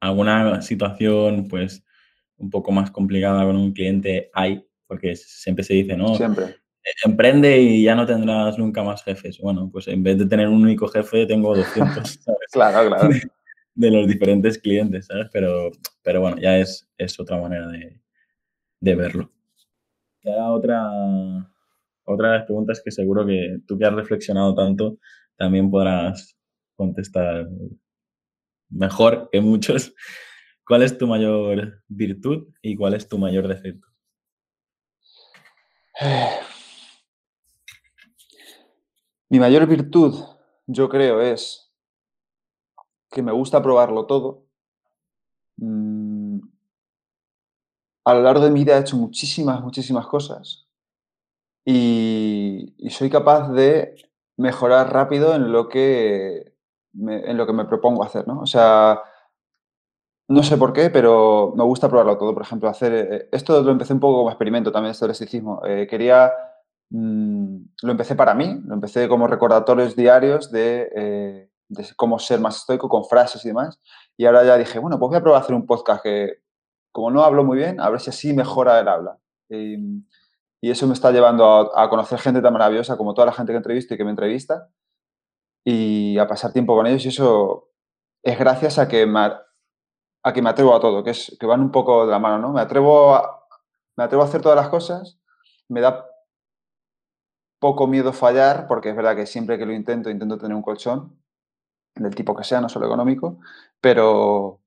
alguna 0.00 0.62
situación, 0.62 1.48
pues, 1.48 1.84
un 2.36 2.50
poco 2.50 2.72
más 2.72 2.90
complicada 2.90 3.44
con 3.44 3.56
un 3.56 3.72
cliente 3.72 4.30
hay, 4.32 4.64
porque 4.86 5.16
siempre 5.16 5.64
se 5.64 5.74
dice, 5.74 5.96
¿no? 5.96 6.14
Siempre 6.14 6.56
emprende 7.04 7.58
y 7.60 7.82
ya 7.82 7.94
no 7.94 8.06
tendrás 8.06 8.58
nunca 8.58 8.82
más 8.82 9.02
jefes. 9.02 9.38
Bueno, 9.38 9.68
pues 9.70 9.88
en 9.88 10.02
vez 10.02 10.18
de 10.18 10.26
tener 10.26 10.48
un 10.48 10.62
único 10.62 10.88
jefe, 10.88 11.26
tengo 11.26 11.54
200, 11.54 12.08
¿sabes? 12.20 12.38
claro, 12.52 12.88
claro. 12.88 13.08
De, 13.74 13.90
los 13.90 14.08
diferentes 14.08 14.58
clientes, 14.58 15.06
¿sabes? 15.06 15.28
Pero, 15.32 15.70
pero 16.02 16.20
bueno, 16.20 16.38
ya 16.38 16.58
es, 16.58 16.88
es 16.98 17.18
otra 17.20 17.40
manera 17.40 17.68
de, 17.68 18.00
de 18.80 18.94
verlo. 18.94 19.30
Y 20.22 20.30
ahora 20.30 20.50
otra, 20.50 21.52
otra 22.04 22.32
de 22.32 22.38
las 22.38 22.46
preguntas 22.46 22.82
que 22.84 22.90
seguro 22.90 23.24
que 23.24 23.58
tú 23.66 23.78
que 23.78 23.84
has 23.84 23.94
reflexionado 23.94 24.54
tanto 24.54 24.98
también 25.36 25.70
podrás 25.70 26.36
contestar 26.78 27.48
mejor 28.70 29.28
que 29.30 29.40
muchos. 29.40 29.92
¿Cuál 30.64 30.82
es 30.82 30.96
tu 30.96 31.06
mayor 31.06 31.82
virtud 31.88 32.48
y 32.62 32.76
cuál 32.76 32.94
es 32.94 33.08
tu 33.08 33.18
mayor 33.18 33.48
defecto? 33.48 33.88
Mi 39.28 39.38
mayor 39.40 39.66
virtud, 39.66 40.14
yo 40.66 40.88
creo, 40.88 41.20
es 41.20 41.74
que 43.10 43.22
me 43.22 43.32
gusta 43.32 43.60
probarlo 43.62 44.06
todo. 44.06 44.46
Mm, 45.56 46.38
a 48.04 48.14
lo 48.14 48.22
largo 48.22 48.44
de 48.44 48.50
mi 48.50 48.60
vida 48.60 48.78
he 48.78 48.80
hecho 48.80 48.96
muchísimas, 48.96 49.60
muchísimas 49.60 50.06
cosas 50.06 50.68
y, 51.70 52.74
soy 52.88 53.10
capaz 53.10 53.52
de 53.52 53.94
mejorar 54.38 54.90
rápido 54.90 55.34
en 55.34 55.52
lo 55.52 55.68
que 55.68 56.47
me, 56.98 57.30
en 57.30 57.36
lo 57.36 57.46
que 57.46 57.52
me 57.52 57.64
propongo 57.64 58.04
hacer, 58.04 58.26
¿no? 58.26 58.40
O 58.40 58.46
sea, 58.46 59.00
no 60.28 60.42
sé 60.42 60.56
por 60.58 60.72
qué, 60.72 60.90
pero 60.90 61.54
me 61.56 61.64
gusta 61.64 61.88
probarlo 61.88 62.18
todo. 62.18 62.34
Por 62.34 62.42
ejemplo, 62.42 62.68
hacer. 62.68 62.92
Eh, 62.94 63.28
esto 63.32 63.62
lo 63.62 63.70
empecé 63.70 63.94
un 63.94 64.00
poco 64.00 64.18
como 64.18 64.30
experimento 64.30 64.70
también, 64.72 64.90
esto 64.92 65.06
del 65.06 65.12
estoicismo. 65.12 65.62
Eh, 65.64 65.86
quería. 65.88 66.32
Mm, 66.90 67.56
lo 67.82 67.92
empecé 67.92 68.14
para 68.14 68.34
mí, 68.34 68.60
lo 68.64 68.74
empecé 68.74 69.08
como 69.08 69.26
recordatorios 69.26 69.94
diarios 69.94 70.50
de, 70.50 71.48
de, 71.68 71.86
cómo 71.96 72.18
ser 72.18 72.40
más 72.40 72.58
estoico 72.58 72.88
con 72.88 73.04
frases 73.04 73.44
y 73.44 73.48
demás. 73.48 73.80
Y 74.16 74.26
ahora 74.26 74.44
ya 74.44 74.56
dije, 74.56 74.78
bueno, 74.78 74.98
pues 74.98 75.10
voy 75.10 75.18
a 75.18 75.22
probar 75.22 75.40
a 75.40 75.44
hacer 75.44 75.54
un 75.54 75.66
podcast 75.66 76.02
que, 76.02 76.42
como 76.92 77.10
no 77.10 77.22
hablo 77.22 77.44
muy 77.44 77.58
bien, 77.58 77.80
a 77.80 77.90
ver 77.90 78.00
si 78.00 78.10
así 78.10 78.32
mejora 78.32 78.80
el 78.80 78.88
habla. 78.88 79.18
Y 80.60 80.70
eso 80.70 80.86
me 80.86 80.94
está 80.94 81.12
llevando 81.12 81.44
a, 81.44 81.84
a, 81.84 81.88
conocer 81.88 82.18
gente 82.18 82.42
tan 82.42 82.52
maravillosa 82.52 82.96
como 82.96 83.14
toda 83.14 83.26
la 83.26 83.32
gente 83.32 83.52
que 83.52 83.58
entrevisto 83.58 83.94
y 83.94 83.96
que 83.96 84.04
me 84.04 84.10
entrevista 84.10 84.68
y 85.64 86.18
a 86.18 86.26
pasar 86.26 86.52
tiempo 86.52 86.74
con 86.76 86.86
ellos. 86.86 87.04
Y 87.04 87.08
eso 87.08 87.70
es 88.22 88.38
gracias 88.38 88.78
a 88.78 88.88
que 88.88 89.06
me, 89.06 89.20
a 89.20 90.32
que 90.32 90.42
me 90.42 90.50
atrevo 90.50 90.74
a 90.74 90.80
todo, 90.80 91.04
que, 91.04 91.10
es, 91.10 91.36
que 91.38 91.46
van 91.46 91.60
un 91.60 91.70
poco 91.70 92.06
de 92.06 92.12
la 92.12 92.18
mano, 92.18 92.38
¿no? 92.38 92.52
Me 92.52 92.60
atrevo, 92.60 93.14
a, 93.14 93.46
me 93.96 94.04
atrevo 94.04 94.22
a 94.22 94.26
hacer 94.26 94.42
todas 94.42 94.56
las 94.56 94.68
cosas, 94.68 95.18
me 95.68 95.80
da 95.80 96.06
poco 97.60 97.86
miedo 97.86 98.12
fallar, 98.12 98.66
porque 98.68 98.90
es 98.90 98.96
verdad 98.96 99.16
que 99.16 99.26
siempre 99.26 99.58
que 99.58 99.66
lo 99.66 99.72
intento, 99.72 100.10
intento 100.10 100.38
tener 100.38 100.56
un 100.56 100.62
colchón, 100.62 101.18
del 101.94 102.14
tipo 102.14 102.34
que 102.34 102.44
sea, 102.44 102.60
no 102.60 102.68
solo 102.68 102.86
económico, 102.86 103.38
pero 103.80 104.60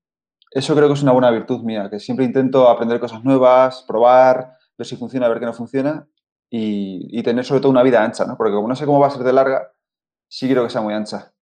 eso 0.52 0.76
creo 0.76 0.88
que 0.88 0.96
es 0.96 1.04
una 1.04 1.14
buena 1.14 1.32
virtud 1.32 1.62
mía, 1.62 1.90
que 1.90 2.00
siempre 2.00 2.26
intento 2.26 2.68
aprender 2.68 3.00
cosas 3.00 3.24
nuevas, 3.24 3.84
probar, 3.88 4.58
ver 4.78 4.86
si 4.86 4.98
funciona, 4.98 5.30
ver 5.30 5.40
qué 5.40 5.46
no 5.46 5.54
funciona 5.54 6.08
y, 6.50 7.24
tener 7.24 7.46
sobre 7.46 7.62
todo 7.62 7.72
una 7.72 7.84
vida 7.84 8.04
ancha, 8.04 8.26
¿no? 8.26 8.36
Porque 8.36 8.54
como 8.54 8.68
no 8.68 8.76
sé 8.76 8.86
cómo 8.86 9.00
va 9.00 9.08
a 9.08 9.12
ser 9.12 9.24
de 9.24 9.32
larga, 9.32 9.72
sí 10.32 10.46
quiero 10.46 10.64
que 10.64 10.70
sea 10.70 10.82
muy 10.82 10.94
ancha. 10.94 11.34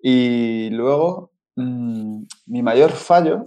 Y 0.00 0.68
luego, 0.70 1.30
mmm, 1.54 2.24
mi 2.46 2.62
mayor 2.62 2.90
fallo, 2.90 3.44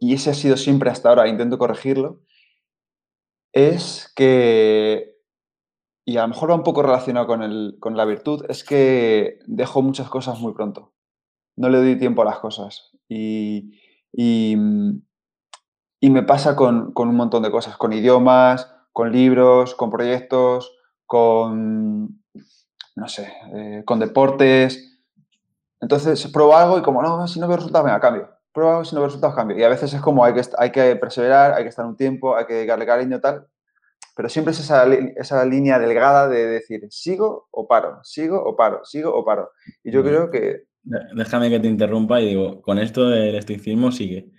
y 0.00 0.14
ese 0.14 0.30
ha 0.30 0.34
sido 0.34 0.56
siempre 0.56 0.90
hasta 0.90 1.08
ahora, 1.08 1.28
intento 1.28 1.56
corregirlo, 1.56 2.20
es 3.52 4.12
que, 4.16 5.14
y 6.04 6.16
a 6.16 6.22
lo 6.22 6.28
mejor 6.28 6.50
va 6.50 6.56
un 6.56 6.64
poco 6.64 6.82
relacionado 6.82 7.28
con, 7.28 7.42
el, 7.44 7.76
con 7.78 7.96
la 7.96 8.04
virtud, 8.04 8.44
es 8.48 8.64
que 8.64 9.38
dejo 9.46 9.82
muchas 9.82 10.10
cosas 10.10 10.40
muy 10.40 10.52
pronto. 10.52 10.92
No 11.56 11.68
le 11.68 11.78
doy 11.78 11.96
tiempo 11.96 12.22
a 12.22 12.24
las 12.24 12.40
cosas. 12.40 12.90
Y, 13.08 13.78
y, 14.12 14.56
y 16.00 16.10
me 16.10 16.24
pasa 16.24 16.56
con, 16.56 16.92
con, 16.92 17.08
un 17.08 17.14
montón 17.14 17.44
de 17.44 17.52
cosas, 17.52 17.76
con 17.76 17.92
idiomas, 17.92 18.74
con 18.92 19.12
libros, 19.12 19.76
con 19.76 19.90
proyectos, 19.90 20.76
con, 21.06 22.23
no 22.96 23.08
sé, 23.08 23.32
eh, 23.54 23.82
con 23.84 23.98
deportes. 23.98 24.98
Entonces 25.80 26.26
pruebo 26.28 26.56
algo 26.56 26.78
y 26.78 26.82
como, 26.82 27.02
no, 27.02 27.26
si 27.26 27.40
no 27.40 27.48
veo 27.48 27.56
resultados, 27.56 27.84
venga, 27.84 28.00
cambio. 28.00 28.30
Pruebo 28.52 28.70
algo, 28.70 28.84
si 28.84 28.94
no 28.94 29.00
veo 29.00 29.08
resultados, 29.08 29.34
cambio. 29.34 29.58
Y 29.58 29.64
a 29.64 29.68
veces 29.68 29.92
es 29.92 30.00
como 30.00 30.24
hay 30.24 30.34
que, 30.34 30.42
hay 30.58 30.70
que 30.70 30.96
perseverar, 30.96 31.54
hay 31.54 31.64
que 31.64 31.68
estar 31.68 31.84
un 31.84 31.96
tiempo, 31.96 32.36
hay 32.36 32.46
que 32.46 32.54
dedicarle 32.54 32.86
cariño, 32.86 33.20
tal. 33.20 33.46
Pero 34.16 34.28
siempre 34.28 34.52
es 34.52 34.60
esa, 34.60 34.86
esa 35.16 35.44
línea 35.44 35.78
delgada 35.78 36.28
de 36.28 36.46
decir, 36.46 36.86
sigo 36.90 37.48
o 37.50 37.66
paro, 37.66 37.98
sigo 38.04 38.42
o 38.42 38.54
paro, 38.54 38.84
sigo 38.84 39.12
o 39.12 39.24
paro. 39.24 39.50
Y 39.82 39.90
yo 39.90 40.04
creo 40.04 40.30
que... 40.30 40.66
Déjame 41.16 41.50
que 41.50 41.58
te 41.58 41.66
interrumpa 41.66 42.20
y 42.20 42.28
digo, 42.28 42.62
con 42.62 42.78
esto 42.78 43.08
del 43.08 43.34
estoicismo 43.34 43.90
sigue. 43.90 44.30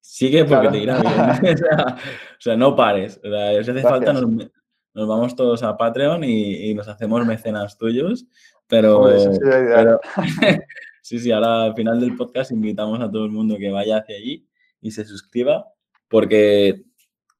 Sigue 0.00 0.44
porque 0.44 0.68
claro. 0.68 0.70
te 0.70 0.78
irá 0.78 1.00
bien. 1.00 1.56
o, 1.98 2.40
sea, 2.40 2.56
no 2.56 2.76
pares. 2.76 3.20
O 3.24 3.28
sea, 3.28 3.52
si 3.52 3.58
hace 3.58 3.72
Gracias. 3.72 3.90
falta, 3.90 4.12
nos, 4.12 4.50
nos, 4.98 5.08
vamos 5.08 5.36
todos 5.36 5.62
a 5.62 5.76
Patreon 5.76 6.24
y, 6.24 6.70
y, 6.70 6.74
nos 6.74 6.88
hacemos 6.88 7.26
mecenas 7.26 7.78
tuyos. 7.78 8.26
Pero, 8.66 8.98
Joder, 8.98 9.34
sí, 9.34 9.40
pero 9.42 10.00
sí, 11.02 11.18
sí, 11.18 11.30
ahora 11.30 11.64
al 11.64 11.74
final 11.74 12.00
del 12.00 12.16
podcast 12.16 12.50
invitamos 12.50 13.00
a 13.00 13.10
todo 13.10 13.24
el 13.24 13.30
mundo 13.30 13.56
que 13.56 13.70
vaya 13.70 13.98
hacia 13.98 14.16
allí 14.16 14.46
y 14.80 14.90
se 14.90 15.04
suscriba, 15.04 15.66
porque 16.08 16.84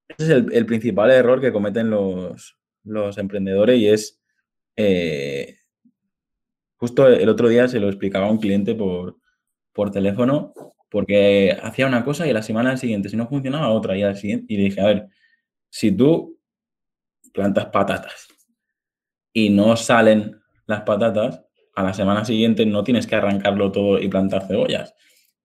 ese 0.09 0.25
es 0.25 0.29
el, 0.31 0.53
el 0.53 0.67
principal 0.67 1.11
error 1.11 1.41
que 1.41 1.53
cometen 1.53 1.91
los, 1.91 2.57
los 2.85 3.19
emprendedores 3.19 3.79
y 3.79 3.89
es 3.89 4.21
eh, 4.77 5.57
justo 6.77 7.07
el 7.09 7.29
otro 7.29 7.49
día 7.49 7.69
se 7.69 7.81
lo 7.81 7.89
explicaba 7.89 8.27
a 8.27 8.31
un 8.31 8.39
cliente 8.39 8.75
por, 8.75 9.19
por 9.73 9.91
teléfono 9.91 10.55
porque 10.91 11.57
hacía 11.63 11.87
una 11.87 12.05
cosa 12.05 12.27
y 12.27 12.31
a 12.31 12.35
la 12.35 12.43
semana 12.43 12.77
siguiente, 12.77 13.09
si 13.09 13.17
no 13.17 13.29
funcionaba, 13.29 13.71
otra. 13.71 13.97
Y, 13.97 14.03
al 14.03 14.17
siguiente, 14.17 14.53
y 14.53 14.57
le 14.57 14.63
dije, 14.65 14.81
a 14.81 14.87
ver, 14.87 15.09
si 15.69 15.93
tú 15.93 16.38
plantas 17.39 17.67
patatas 17.67 18.27
y 19.33 19.51
no 19.51 19.77
salen 19.77 20.41
las 20.67 20.83
patatas, 20.83 21.45
a 21.77 21.85
la 21.85 21.95
semana 21.95 22.25
siguiente 22.25 22.67
no 22.67 22.83
tienes 22.83 23.07
que 23.07 23.15
arrancarlo 23.15 23.71
todo 23.71 24.01
y 24.01 24.09
plantar 24.09 24.49
cebollas, 24.49 24.95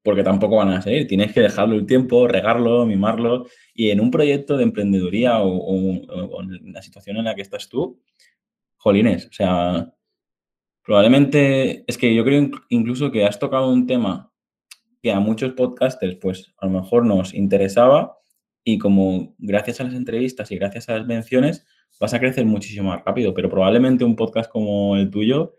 porque 0.02 0.24
tampoco 0.24 0.56
van 0.56 0.70
a 0.70 0.82
salir. 0.82 1.08
Tienes 1.08 1.32
que 1.32 1.42
dejarlo 1.42 1.76
el 1.76 1.86
tiempo, 1.86 2.28
regarlo, 2.28 2.88
mimarlo. 2.88 3.46
Y 3.76 3.92
en 3.92 4.00
un 4.00 4.10
proyecto 4.10 4.58
de 4.58 4.64
emprendeduría 4.64 5.40
o, 5.40 5.48
o, 5.48 5.76
o 6.08 6.42
en 6.42 6.74
la 6.74 6.82
situación 6.82 7.18
en 7.18 7.26
la 7.26 7.36
que 7.36 7.44
estás 7.44 7.70
tú, 7.70 8.02
jolines, 8.78 9.28
o 9.28 9.32
sea, 9.32 9.94
probablemente, 10.84 11.84
es 11.86 12.00
que 12.00 12.16
yo 12.16 12.26
creo 12.26 12.50
incluso 12.70 13.12
que 13.12 13.26
has 13.26 13.38
tocado 13.38 13.70
un 13.70 13.86
tema 13.86 14.34
que 15.04 15.12
a 15.12 15.20
muchos 15.20 15.52
podcasters, 15.54 16.16
pues 16.16 16.52
a 16.58 16.66
lo 16.66 16.82
mejor 16.82 17.06
nos 17.06 17.34
interesaba 17.34 18.18
y 18.64 18.80
como 18.80 19.36
gracias 19.38 19.82
a 19.82 19.84
las 19.84 19.94
entrevistas 19.94 20.50
y 20.52 20.58
gracias 20.58 20.90
a 20.90 20.98
las 20.98 21.06
menciones 21.06 21.66
vas 22.00 22.14
a 22.14 22.20
crecer 22.20 22.46
muchísimo 22.46 22.90
más 22.90 23.04
rápido, 23.06 23.34
pero 23.34 23.50
probablemente 23.50 24.04
un 24.04 24.16
podcast 24.16 24.50
como 24.50 24.98
el 24.98 25.10
tuyo, 25.10 25.56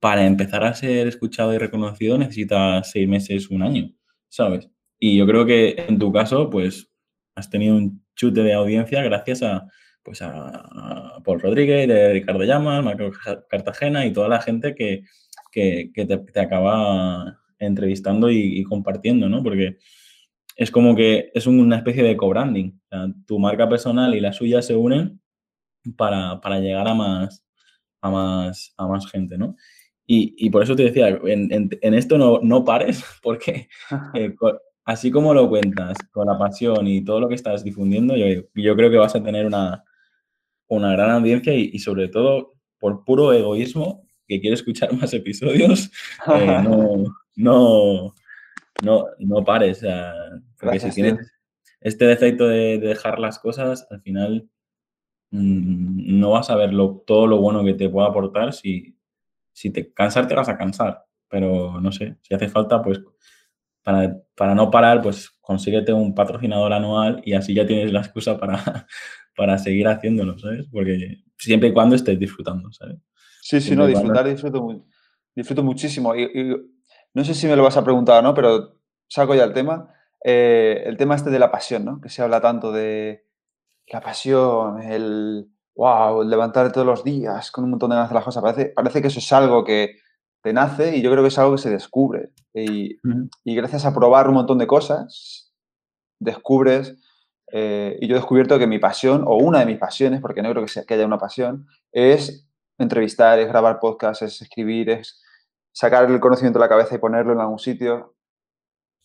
para 0.00 0.26
empezar 0.26 0.64
a 0.64 0.74
ser 0.74 1.06
escuchado 1.06 1.54
y 1.54 1.58
reconocido 1.58 2.18
necesitas 2.18 2.90
seis 2.90 3.08
meses, 3.08 3.50
un 3.50 3.62
año, 3.62 3.92
¿sabes? 4.28 4.68
Y 4.98 5.16
yo 5.16 5.26
creo 5.26 5.46
que 5.46 5.76
en 5.88 5.98
tu 5.98 6.12
caso, 6.12 6.50
pues 6.50 6.90
has 7.36 7.48
tenido 7.48 7.76
un 7.76 8.04
chute 8.16 8.42
de 8.42 8.52
audiencia 8.52 9.02
gracias 9.02 9.42
a, 9.42 9.66
pues 10.02 10.20
a, 10.22 11.20
Paul 11.24 11.40
Rodríguez, 11.40 11.88
a 11.88 12.12
Ricardo 12.12 12.42
Llamas, 12.44 12.84
Marco 12.84 13.10
Cartagena 13.48 14.04
y 14.04 14.12
toda 14.12 14.28
la 14.28 14.40
gente 14.40 14.74
que, 14.74 15.04
que, 15.52 15.92
te, 15.94 16.40
acaba 16.40 17.38
entrevistando 17.58 18.30
y, 18.30 18.64
compartiendo, 18.64 19.28
¿no? 19.28 19.42
Porque 19.42 19.78
es 20.56 20.70
como 20.70 20.96
que 20.96 21.30
es 21.32 21.46
una 21.46 21.76
especie 21.76 22.02
de 22.02 22.16
co-branding. 22.16 22.72
Tu 23.26 23.38
marca 23.38 23.68
personal 23.68 24.14
y 24.14 24.20
la 24.20 24.32
suya 24.32 24.62
se 24.62 24.74
unen 24.74 25.21
para, 25.96 26.40
para 26.40 26.60
llegar 26.60 26.88
a 26.88 26.94
más, 26.94 27.44
a, 28.00 28.10
más, 28.10 28.74
a 28.76 28.86
más 28.86 29.10
gente, 29.10 29.38
¿no? 29.38 29.56
Y, 30.06 30.34
y 30.36 30.50
por 30.50 30.62
eso 30.62 30.76
te 30.76 30.84
decía, 30.84 31.08
en, 31.08 31.52
en, 31.52 31.70
en 31.80 31.94
esto 31.94 32.18
no, 32.18 32.40
no, 32.42 32.64
pares, 32.64 33.04
porque 33.22 33.68
eh, 34.14 34.34
así 34.84 35.10
como 35.10 35.34
lo 35.34 35.48
cuentas, 35.48 35.96
con 36.10 36.26
la 36.26 36.38
pasión 36.38 36.86
y 36.86 37.04
todo 37.04 37.20
lo 37.20 37.28
que 37.28 37.34
estás 37.34 37.64
difundiendo, 37.64 38.16
yo, 38.16 38.42
yo 38.54 38.76
creo 38.76 38.90
que 38.90 38.96
vas 38.96 39.14
a 39.14 39.22
tener 39.22 39.46
una, 39.46 39.84
una 40.68 40.92
gran 40.92 41.10
audiencia 41.10 41.54
y, 41.54 41.70
y 41.72 41.78
sobre 41.78 42.08
todo 42.08 42.54
por 42.78 43.04
puro 43.04 43.32
egoísmo, 43.32 44.06
que 44.26 44.40
quiere 44.40 44.54
escuchar 44.54 44.92
más 45.00 45.14
episodios, 45.14 45.90
eh, 46.34 46.60
no, 46.64 47.04
no, 47.36 48.14
no, 48.82 49.06
no 49.18 49.44
pares. 49.44 49.78
O 49.78 49.80
sea, 49.80 50.14
porque 50.58 50.78
Gracias, 50.78 50.94
si 50.94 51.02
tienes 51.02 51.20
tío. 51.20 51.32
este 51.80 52.06
defecto 52.06 52.48
de, 52.48 52.78
de, 52.78 52.88
dejar 52.88 53.18
las 53.18 53.38
cosas, 53.38 53.86
al 53.90 54.00
final 54.02 54.48
no 55.32 56.30
vas 56.30 56.50
a 56.50 56.56
ver 56.56 56.72
lo, 56.72 57.02
todo 57.06 57.26
lo 57.26 57.38
bueno 57.38 57.64
que 57.64 57.74
te 57.74 57.88
pueda 57.88 58.08
aportar. 58.08 58.52
Si, 58.52 58.96
si 59.52 59.70
te 59.70 59.92
cansar, 59.92 60.28
te 60.28 60.34
vas 60.34 60.48
a 60.48 60.56
cansar. 60.56 61.04
Pero 61.28 61.80
no 61.80 61.90
sé, 61.90 62.16
si 62.20 62.34
hace 62.34 62.48
falta, 62.48 62.82
pues 62.82 63.00
para, 63.82 64.16
para 64.36 64.54
no 64.54 64.70
parar, 64.70 65.02
pues 65.02 65.30
consíguete 65.40 65.92
un 65.92 66.14
patrocinador 66.14 66.72
anual 66.72 67.22
y 67.24 67.32
así 67.32 67.54
ya 67.54 67.66
tienes 67.66 67.92
la 67.92 68.00
excusa 68.00 68.38
para, 68.38 68.86
para 69.36 69.58
seguir 69.58 69.88
haciéndolo, 69.88 70.38
¿sabes? 70.38 70.66
Porque 70.70 71.22
siempre 71.38 71.70
y 71.70 71.72
cuando 71.72 71.96
estés 71.96 72.18
disfrutando, 72.18 72.70
¿sabes? 72.72 72.98
Sí, 73.40 73.60
sí, 73.60 73.68
siempre 73.68 73.86
no, 73.86 73.86
disfrutar, 73.86 74.28
disfruto, 74.28 74.86
disfruto 75.34 75.62
muchísimo. 75.64 76.14
Y, 76.14 76.22
y 76.22 76.56
no 77.14 77.24
sé 77.24 77.34
si 77.34 77.46
me 77.46 77.56
lo 77.56 77.62
vas 77.62 77.76
a 77.76 77.84
preguntar 77.84 78.22
no, 78.22 78.34
pero 78.34 78.78
saco 79.08 79.34
ya 79.34 79.44
el 79.44 79.52
tema. 79.52 79.88
Eh, 80.24 80.84
el 80.86 80.96
tema 80.96 81.16
este 81.16 81.30
de 81.30 81.38
la 81.38 81.50
pasión, 81.50 81.84
¿no? 81.84 82.00
Que 82.00 82.08
se 82.08 82.22
habla 82.22 82.40
tanto 82.40 82.70
de 82.70 83.26
la 83.92 84.00
pasión, 84.00 84.82
el 84.82 85.46
wow, 85.76 86.22
levantar 86.24 86.72
todos 86.72 86.86
los 86.86 87.04
días 87.04 87.50
con 87.50 87.64
un 87.64 87.70
montón 87.70 87.90
de 87.90 87.96
ganas 87.96 88.10
de 88.10 88.14
las 88.14 88.24
cosas. 88.24 88.42
Parece, 88.42 88.66
parece 88.74 89.00
que 89.00 89.08
eso 89.08 89.18
es 89.18 89.32
algo 89.32 89.64
que 89.64 89.96
te 90.42 90.52
nace 90.52 90.96
y 90.96 91.02
yo 91.02 91.10
creo 91.10 91.22
que 91.22 91.28
es 91.28 91.38
algo 91.38 91.52
que 91.52 91.62
se 91.62 91.70
descubre. 91.70 92.32
Y, 92.54 92.98
mm. 93.02 93.28
y 93.44 93.54
gracias 93.54 93.84
a 93.84 93.94
probar 93.94 94.28
un 94.28 94.34
montón 94.34 94.58
de 94.58 94.66
cosas, 94.66 95.52
descubres. 96.18 96.96
Eh, 97.52 97.98
y 98.00 98.08
yo 98.08 98.14
he 98.14 98.18
descubierto 98.18 98.58
que 98.58 98.66
mi 98.66 98.78
pasión, 98.78 99.24
o 99.26 99.36
una 99.36 99.60
de 99.60 99.66
mis 99.66 99.78
pasiones, 99.78 100.20
porque 100.20 100.42
no 100.42 100.50
creo 100.50 100.62
que, 100.62 100.68
sea, 100.68 100.84
que 100.84 100.94
haya 100.94 101.06
una 101.06 101.18
pasión, 101.18 101.66
es 101.92 102.48
entrevistar, 102.78 103.38
es 103.38 103.48
grabar 103.48 103.78
podcasts, 103.78 104.22
es 104.22 104.40
escribir, 104.40 104.88
es 104.88 105.22
sacar 105.70 106.10
el 106.10 106.18
conocimiento 106.18 106.58
de 106.58 106.64
la 106.64 106.68
cabeza 106.68 106.94
y 106.94 106.98
ponerlo 106.98 107.34
en 107.34 107.40
algún 107.40 107.58
sitio. 107.58 108.14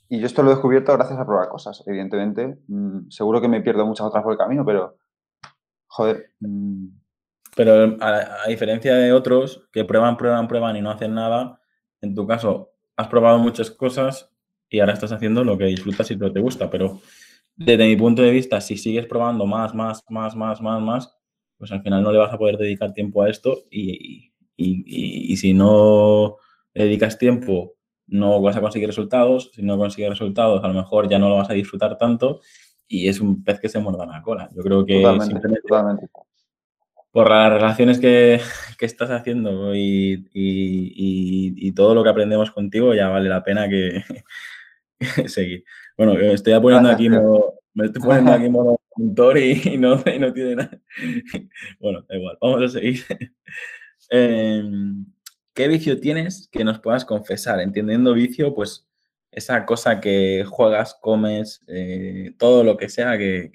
Y 0.10 0.20
yo 0.20 0.26
esto 0.26 0.42
lo 0.42 0.52
he 0.52 0.54
descubierto 0.54 0.94
gracias 0.94 1.20
a 1.20 1.26
probar 1.26 1.50
cosas, 1.50 1.84
evidentemente. 1.86 2.60
Mm, 2.68 3.10
seguro 3.10 3.42
que 3.42 3.48
me 3.48 3.62
pierdo 3.62 3.86
muchas 3.86 4.08
otras 4.08 4.24
por 4.24 4.34
el 4.34 4.38
camino, 4.38 4.66
pero, 4.66 4.98
joder. 5.88 6.32
Mm. 6.40 6.88
Pero 7.56 7.98
a, 8.00 8.44
a, 8.46 8.48
diferencia 8.48 8.96
de 8.96 9.12
otros 9.12 9.68
que 9.72 9.84
prueban, 9.84 10.16
prueban, 10.16 10.48
prueban 10.48 10.76
y 10.78 10.82
no 10.82 10.92
hacen 10.92 11.14
nada, 11.14 11.60
en 12.02 12.14
tu 12.14 12.28
caso 12.28 12.72
has 12.96 13.08
probado 13.08 13.40
muchas 13.40 13.72
cosas 13.72 14.32
y 14.70 14.80
ahora 14.80 14.94
estás 14.94 15.12
haciendo 15.12 15.44
lo 15.44 15.58
que 15.58 15.66
disfrutas 15.66 16.10
y 16.12 16.16
lo 16.16 16.28
que 16.28 16.34
te 16.34 16.40
gusta, 16.40 16.70
pero 16.70 17.00
desde 17.56 17.88
mi 17.88 17.96
punto 17.96 18.22
de 18.22 18.32
vista, 18.32 18.62
si 18.62 18.78
sigues 18.78 19.08
probando 19.08 19.46
más, 19.46 19.74
más, 19.74 20.04
más, 20.10 20.36
más, 20.36 20.62
más, 20.62 20.82
más, 20.82 21.18
pues 21.58 21.72
al 21.72 21.82
final 21.82 22.04
no 22.04 22.12
le 22.12 22.20
vas 22.20 22.34
a 22.34 22.38
poder 22.38 22.58
dedicar 22.58 22.94
tiempo 22.94 23.24
a 23.24 23.30
esto 23.30 23.64
y, 23.72 24.32
y, 24.56 25.32
y 25.34 25.38
si 25.38 25.54
no 25.54 26.38
dedicas 26.74 27.18
tiempo 27.18 27.77
no 28.08 28.42
vas 28.42 28.56
a 28.56 28.62
conseguir 28.62 28.88
resultados, 28.88 29.52
si 29.54 29.62
no 29.62 29.78
consigues 29.78 30.10
resultados 30.10 30.64
a 30.64 30.68
lo 30.68 30.74
mejor 30.74 31.10
ya 31.10 31.20
no 31.20 31.30
lo 31.30 31.38
vas 31.38 31.50
a 31.50 31.54
disfrutar 31.54 31.98
tanto 31.98 32.42
y 32.88 33.08
es 33.08 33.20
un 33.20 33.44
pez 33.44 33.60
que 33.60 33.70
se 33.70 33.80
muerda 33.80 34.06
la 34.06 34.22
cola. 34.22 34.50
Yo 34.56 34.64
creo 34.64 34.86
que 34.86 35.02
totalmente, 35.02 36.10
por 37.12 37.30
las 37.30 37.52
relaciones 37.52 38.00
que, 38.00 38.40
que 38.78 38.86
estás 38.86 39.10
haciendo 39.10 39.76
y, 39.76 40.28
y, 40.34 41.72
todo 41.74 41.94
lo 41.94 42.04
que 42.04 42.10
aprendemos 42.10 42.52
contigo 42.52 42.94
ya 42.94 43.10
vale 43.10 43.30
la 43.30 43.44
pena 43.44 43.68
que, 43.68 44.04
seguir. 45.28 45.64
Bueno, 45.98 46.14
estoy 46.14 46.60
poniendo 46.60 46.90
aquí 46.90 47.10
me 47.10 47.86
estoy 47.86 48.02
poniendo 48.02 48.32
aquí 48.32 48.50
modo 48.50 48.80
y, 49.36 49.78
no, 49.78 50.02
y 50.06 50.20
no 50.20 50.34
tiene 50.34 50.56
nada. 50.56 50.82
Bueno, 51.80 52.04
da 52.08 52.16
igual, 52.16 52.38
vamos 52.42 52.64
a 52.64 52.68
seguir. 52.70 53.04
Em, 54.10 55.06
¿Qué 55.58 55.68
vicio 55.68 56.00
tienes 56.00 56.48
que 56.52 56.64
nos 56.64 56.78
puedas 56.78 57.04
confesar? 57.04 57.60
Entendiendo 57.60 58.14
vicio, 58.14 58.54
pues 58.54 58.88
esa 59.32 59.66
cosa 59.66 60.00
que 60.00 60.46
juegas, 60.48 60.96
comes, 61.02 61.64
eh, 61.66 62.36
todo 62.38 62.64
lo 62.64 62.78
que 62.78 62.90
sea 62.90 63.18
que, 63.18 63.52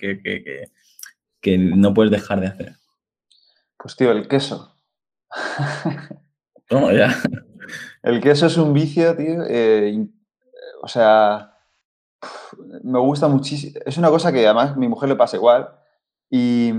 que, 1.41 1.59
no 1.59 1.95
puedes 1.95 2.11
dejar 2.11 2.41
de 2.41 2.49
hacer. 2.49 2.77
Pues 3.79 3.95
tío, 3.95 4.11
el 4.11 4.27
queso. 4.27 4.77
¿Cómo 6.69 6.91
ya? 6.91 7.15
El 8.03 8.21
queso 8.21 8.47
es 8.47 8.57
un 8.57 8.73
vicio, 8.73 9.17
tío. 9.17 9.45
Eh, 9.49 10.05
o 10.83 10.89
sea, 10.89 11.57
me 12.83 12.99
gusta 12.99 13.29
muchísimo. 13.29 13.79
Es 13.87 13.97
una 13.97 14.09
cosa 14.09 14.33
que 14.33 14.45
además 14.45 14.73
a 14.73 14.77
mi 14.77 14.89
mujer 14.89 15.09
le 15.09 15.15
pasa 15.15 15.37
igual. 15.37 15.73
Y, 16.29 16.73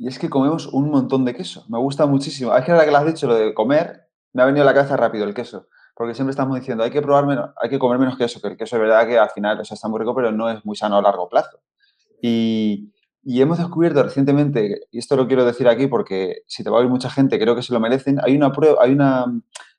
y 0.00 0.08
es 0.08 0.18
que 0.18 0.30
comemos 0.30 0.66
un 0.66 0.90
montón 0.90 1.26
de 1.26 1.34
queso. 1.34 1.66
Me 1.68 1.76
gusta 1.76 2.06
muchísimo. 2.06 2.56
Es 2.56 2.64
que 2.64 2.72
ahora 2.72 2.86
que 2.86 2.90
lo 2.90 2.96
has 2.96 3.04
dicho, 3.04 3.26
lo 3.26 3.34
de 3.34 3.52
comer, 3.52 4.08
me 4.32 4.40
ha 4.40 4.46
venido 4.46 4.62
a 4.62 4.64
la 4.64 4.72
cabeza 4.72 4.96
rápido 4.96 5.26
el 5.26 5.34
queso. 5.34 5.68
Porque 5.94 6.14
siempre 6.14 6.30
estamos 6.30 6.58
diciendo, 6.58 6.82
hay 6.82 6.90
que 6.90 7.02
probar 7.02 7.26
menos, 7.26 7.50
hay 7.60 7.68
que 7.68 7.78
comer 7.78 7.98
menos 7.98 8.16
queso, 8.16 8.40
que 8.40 8.48
el 8.48 8.56
queso 8.56 8.76
es 8.76 8.80
verdad 8.80 9.06
que 9.06 9.18
al 9.18 9.28
final 9.28 9.60
está 9.60 9.88
muy 9.88 10.00
rico, 10.00 10.14
pero 10.14 10.32
no 10.32 10.48
es 10.48 10.64
muy 10.64 10.74
sano 10.74 10.96
a 10.96 11.02
largo 11.02 11.28
plazo. 11.28 11.60
Y, 12.22 12.90
y 13.22 13.42
hemos 13.42 13.58
descubierto 13.58 14.02
recientemente, 14.02 14.86
y 14.90 14.98
esto 14.98 15.16
lo 15.16 15.26
quiero 15.26 15.44
decir 15.44 15.68
aquí 15.68 15.86
porque 15.86 16.44
si 16.46 16.64
te 16.64 16.70
va 16.70 16.78
a 16.78 16.80
oír 16.80 16.88
mucha 16.88 17.10
gente, 17.10 17.38
creo 17.38 17.54
que 17.54 17.62
se 17.62 17.74
lo 17.74 17.78
merecen, 17.78 18.20
hay 18.24 18.34
una, 18.34 18.50
hay 18.80 18.92
una 18.92 19.26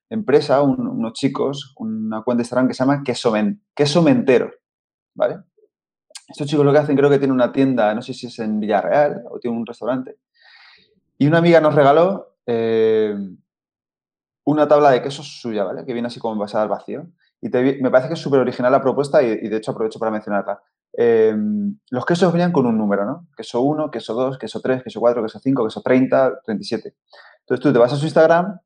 empresa, 0.07 0.61
unos 0.61 1.13
chicos, 1.13 1.73
una 1.77 2.21
cuenta 2.21 2.41
de 2.41 2.43
Instagram 2.43 2.67
que 2.67 2.75
se 2.75 2.83
llama 2.83 3.01
Queso, 3.03 3.33
queso 3.73 4.03
Mentero, 4.03 4.51
¿vale? 5.15 5.39
Estos 6.31 6.47
chicos 6.47 6.65
lo 6.65 6.71
que 6.71 6.77
hacen, 6.77 6.95
creo 6.95 7.09
que 7.09 7.17
tienen 7.17 7.35
una 7.35 7.51
tienda, 7.51 7.93
no 7.93 8.01
sé 8.01 8.13
si 8.13 8.27
es 8.27 8.39
en 8.39 8.61
Villarreal 8.61 9.23
o 9.29 9.37
tiene 9.37 9.57
un 9.57 9.65
restaurante. 9.65 10.17
Y 11.17 11.27
una 11.27 11.39
amiga 11.39 11.59
nos 11.59 11.75
regaló 11.75 12.35
eh, 12.45 13.13
una 14.45 14.65
tabla 14.65 14.91
de 14.91 15.01
quesos 15.01 15.41
suya, 15.41 15.65
¿vale? 15.65 15.83
Que 15.85 15.91
viene 15.91 16.07
así 16.07 16.21
como 16.21 16.33
envasada 16.33 16.63
al 16.63 16.69
vacío. 16.69 17.05
Y 17.41 17.49
me 17.49 17.91
parece 17.91 18.07
que 18.07 18.13
es 18.13 18.19
súper 18.19 18.39
original 18.39 18.71
la 18.71 18.81
propuesta 18.81 19.21
y, 19.21 19.49
de 19.49 19.57
hecho 19.57 19.71
aprovecho 19.71 19.99
para 19.99 20.11
mencionarla. 20.11 20.61
Eh, 20.97 21.35
los 21.89 22.05
quesos 22.05 22.31
venían 22.31 22.53
con 22.53 22.65
un 22.65 22.77
número, 22.77 23.03
¿no? 23.03 23.27
Queso 23.35 23.59
1, 23.61 23.91
queso 23.91 24.13
2, 24.13 24.37
queso 24.37 24.61
3, 24.61 24.83
queso 24.83 24.99
4, 25.01 25.21
queso 25.21 25.39
5, 25.39 25.65
queso 25.65 25.81
30, 25.81 26.41
37. 26.45 26.95
Entonces 27.41 27.61
tú 27.61 27.73
te 27.73 27.79
vas 27.79 27.91
a 27.91 27.97
su 27.97 28.05
Instagram 28.05 28.57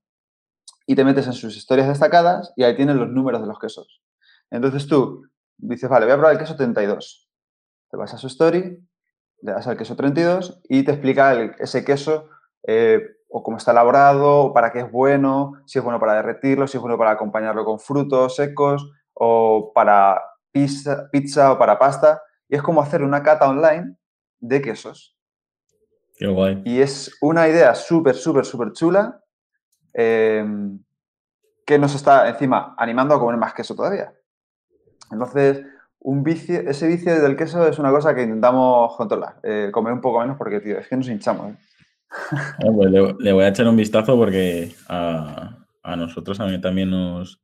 y 0.86 0.96
te 0.96 1.04
metes 1.04 1.26
en 1.26 1.34
sus 1.34 1.58
historias 1.58 1.88
destacadas 1.88 2.54
y 2.56 2.64
ahí 2.64 2.76
tienen 2.76 2.98
los 3.00 3.10
números 3.10 3.42
de 3.42 3.48
los 3.48 3.58
quesos. 3.58 4.04
Entonces 4.52 4.86
tú 4.86 5.24
dices, 5.58 5.90
vale, 5.90 6.06
voy 6.06 6.14
a 6.14 6.18
probar 6.18 6.34
el 6.34 6.40
queso 6.40 6.56
32 6.56 7.25
te 7.96 8.00
vas 8.00 8.14
a 8.14 8.18
su 8.18 8.28
story, 8.28 8.86
le 9.42 9.52
das 9.54 9.68
al 9.68 9.78
queso 9.78 9.96
32 9.96 10.62
y 10.68 10.84
te 10.84 10.92
explica 10.92 11.34
ese 11.60 11.86
queso 11.86 12.28
eh, 12.64 13.02
o 13.30 13.42
cómo 13.42 13.56
está 13.56 13.72
elaborado, 13.72 14.54
para 14.54 14.74
qué 14.74 14.80
es 14.80 14.92
bueno, 14.92 15.54
si 15.66 15.80
es 15.80 15.84
bueno 15.84 15.98
para 16.00 16.16
derretirlo, 16.16 16.68
si 16.68 16.76
es 16.76 16.82
bueno 16.82 16.98
para 16.98 17.12
acompañarlo 17.12 17.64
con 17.64 17.80
frutos 17.80 18.36
secos 18.36 18.92
o 19.14 19.72
para 19.74 20.22
pizza, 20.52 21.10
pizza 21.10 21.54
o 21.54 21.58
para 21.58 21.80
pasta. 21.80 22.22
Y 22.50 22.56
es 22.56 22.62
como 22.62 22.82
hacer 22.82 23.02
una 23.02 23.24
cata 23.24 23.48
online 23.48 23.96
de 24.40 24.62
quesos. 24.62 25.18
Qué 26.18 26.28
guay. 26.28 26.62
Y 26.66 26.82
es 26.82 27.18
una 27.22 27.48
idea 27.48 27.76
súper, 27.76 28.16
súper, 28.16 28.46
súper 28.46 28.74
chula 28.74 29.22
em, 29.94 30.84
que 31.66 31.80
nos 31.80 31.96
está 31.96 32.28
encima 32.28 32.76
animando 32.78 33.16
a 33.16 33.20
comer 33.20 33.38
más 33.38 33.54
queso 33.54 33.74
todavía. 33.74 34.14
Entonces, 35.12 35.64
un 36.06 36.24
vicio, 36.24 36.60
ese 36.70 36.88
vicio 36.88 37.20
del 37.20 37.36
queso 37.36 37.68
es 37.68 37.80
una 37.80 37.90
cosa 37.90 38.14
que 38.14 38.22
intentamos 38.22 38.96
controlar, 38.96 39.40
eh, 39.42 39.70
comer 39.72 39.92
un 39.92 40.02
poco 40.02 40.20
menos 40.20 40.38
porque, 40.38 40.60
tío, 40.60 40.78
es 40.78 40.88
que 40.88 40.96
nos 40.96 41.10
hinchamos. 41.10 41.52
¿eh? 41.52 41.56
Ah, 42.64 42.72
pues 42.74 42.92
le, 42.92 43.34
voy 43.34 43.44
a 43.44 43.48
echar 43.50 43.68
un 43.68 43.76
vistazo 43.76 44.16
porque 44.16 44.72
a, 44.88 45.58
nosotros 45.98 46.40
a 46.40 46.46
mí 46.46 46.62
también 46.62 46.92
nos, 46.92 47.42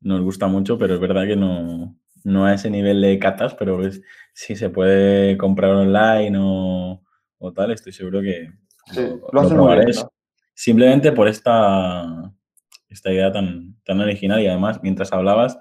nos, 0.00 0.20
gusta 0.22 0.48
mucho, 0.48 0.76
pero 0.76 0.94
es 0.94 1.00
verdad 1.00 1.24
que 1.24 1.36
no, 1.36 1.96
no 2.24 2.44
a 2.44 2.52
ese 2.52 2.68
nivel 2.68 3.00
de 3.00 3.18
catas, 3.18 3.54
pero 3.54 3.78
si 4.34 4.56
se 4.56 4.68
puede 4.70 5.38
comprar 5.38 5.70
online 5.70 6.36
o, 6.38 7.00
tal, 7.54 7.70
estoy 7.70 7.92
seguro 7.92 8.20
que 8.20 8.52
lo, 9.32 9.48
probaré. 9.48 9.92
Simplemente 10.52 11.12
por 11.12 11.28
esta, 11.28 12.30
esta 12.88 13.12
idea 13.12 13.32
tan, 13.32 13.76
tan 13.84 14.00
original 14.00 14.40
y 14.40 14.48
además, 14.48 14.80
mientras 14.82 15.12
hablabas, 15.12 15.58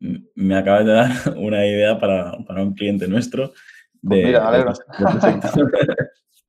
me 0.00 0.56
acabas 0.56 0.86
de 0.86 0.92
dar 0.92 1.10
una 1.36 1.64
idea 1.66 1.98
para, 1.98 2.32
un 2.34 2.74
cliente 2.74 3.06
nuestro. 3.06 3.52
Pues 4.02 4.24
mira, 4.24 4.72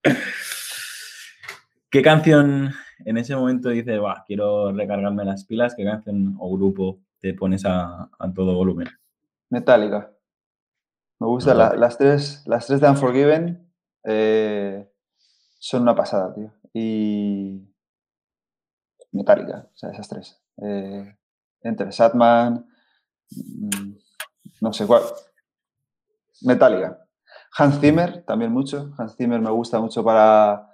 ¿Qué 1.90 2.02
canción 2.02 2.72
en 3.06 3.18
ese 3.18 3.36
momento 3.36 3.70
dices, 3.70 4.00
va, 4.02 4.24
quiero 4.26 4.72
recargarme 4.72 5.26
las 5.26 5.46
pilas? 5.46 5.76
¿Qué 5.76 5.84
canción 5.84 6.38
o 6.40 6.56
grupo 6.56 7.02
te 7.20 7.34
pones 7.34 7.66
a, 7.66 8.10
todo 8.34 8.56
volumen? 8.56 8.88
Metallica. 9.50 10.10
Me 11.20 11.28
gusta, 11.28 11.54
las, 11.54 11.98
tres, 11.98 12.44
las 12.48 12.66
tres 12.66 12.80
de 12.80 12.90
Unforgiven 12.90 13.70
eh, 14.06 14.90
son 15.60 15.82
una 15.84 15.94
pasada, 15.94 16.34
tío. 16.34 16.52
Y 16.74 17.62
Metallica, 19.12 19.68
o 19.72 19.78
sea, 19.78 19.92
esas 19.92 20.08
tres. 20.08 20.42
Eh, 20.64 21.16
Enter 21.62 21.92
Satman, 21.92 22.71
no 24.62 24.74
sé 24.74 24.86
cuál. 24.86 25.04
Metallica. 26.42 26.98
Hans 27.58 27.80
Zimmer, 27.80 28.24
también 28.26 28.52
mucho. 28.52 28.92
Hans 28.98 29.16
Zimmer 29.16 29.42
me 29.42 29.52
gusta 29.52 29.80
mucho 29.80 30.04
para, 30.04 30.70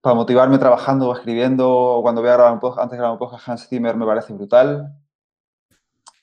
para 0.00 0.14
motivarme 0.14 0.58
trabajando 0.58 1.08
o 1.08 1.14
escribiendo. 1.14 1.70
O 1.70 2.02
cuando 2.02 2.20
voy 2.20 2.30
a 2.30 2.34
grabar 2.34 2.52
antes 2.52 2.90
de 2.90 2.96
grabar 2.96 3.12
un 3.12 3.18
podcast, 3.18 3.48
Hans 3.48 3.68
Zimmer 3.68 3.96
me 3.96 4.06
parece 4.06 4.32
brutal. 4.32 4.94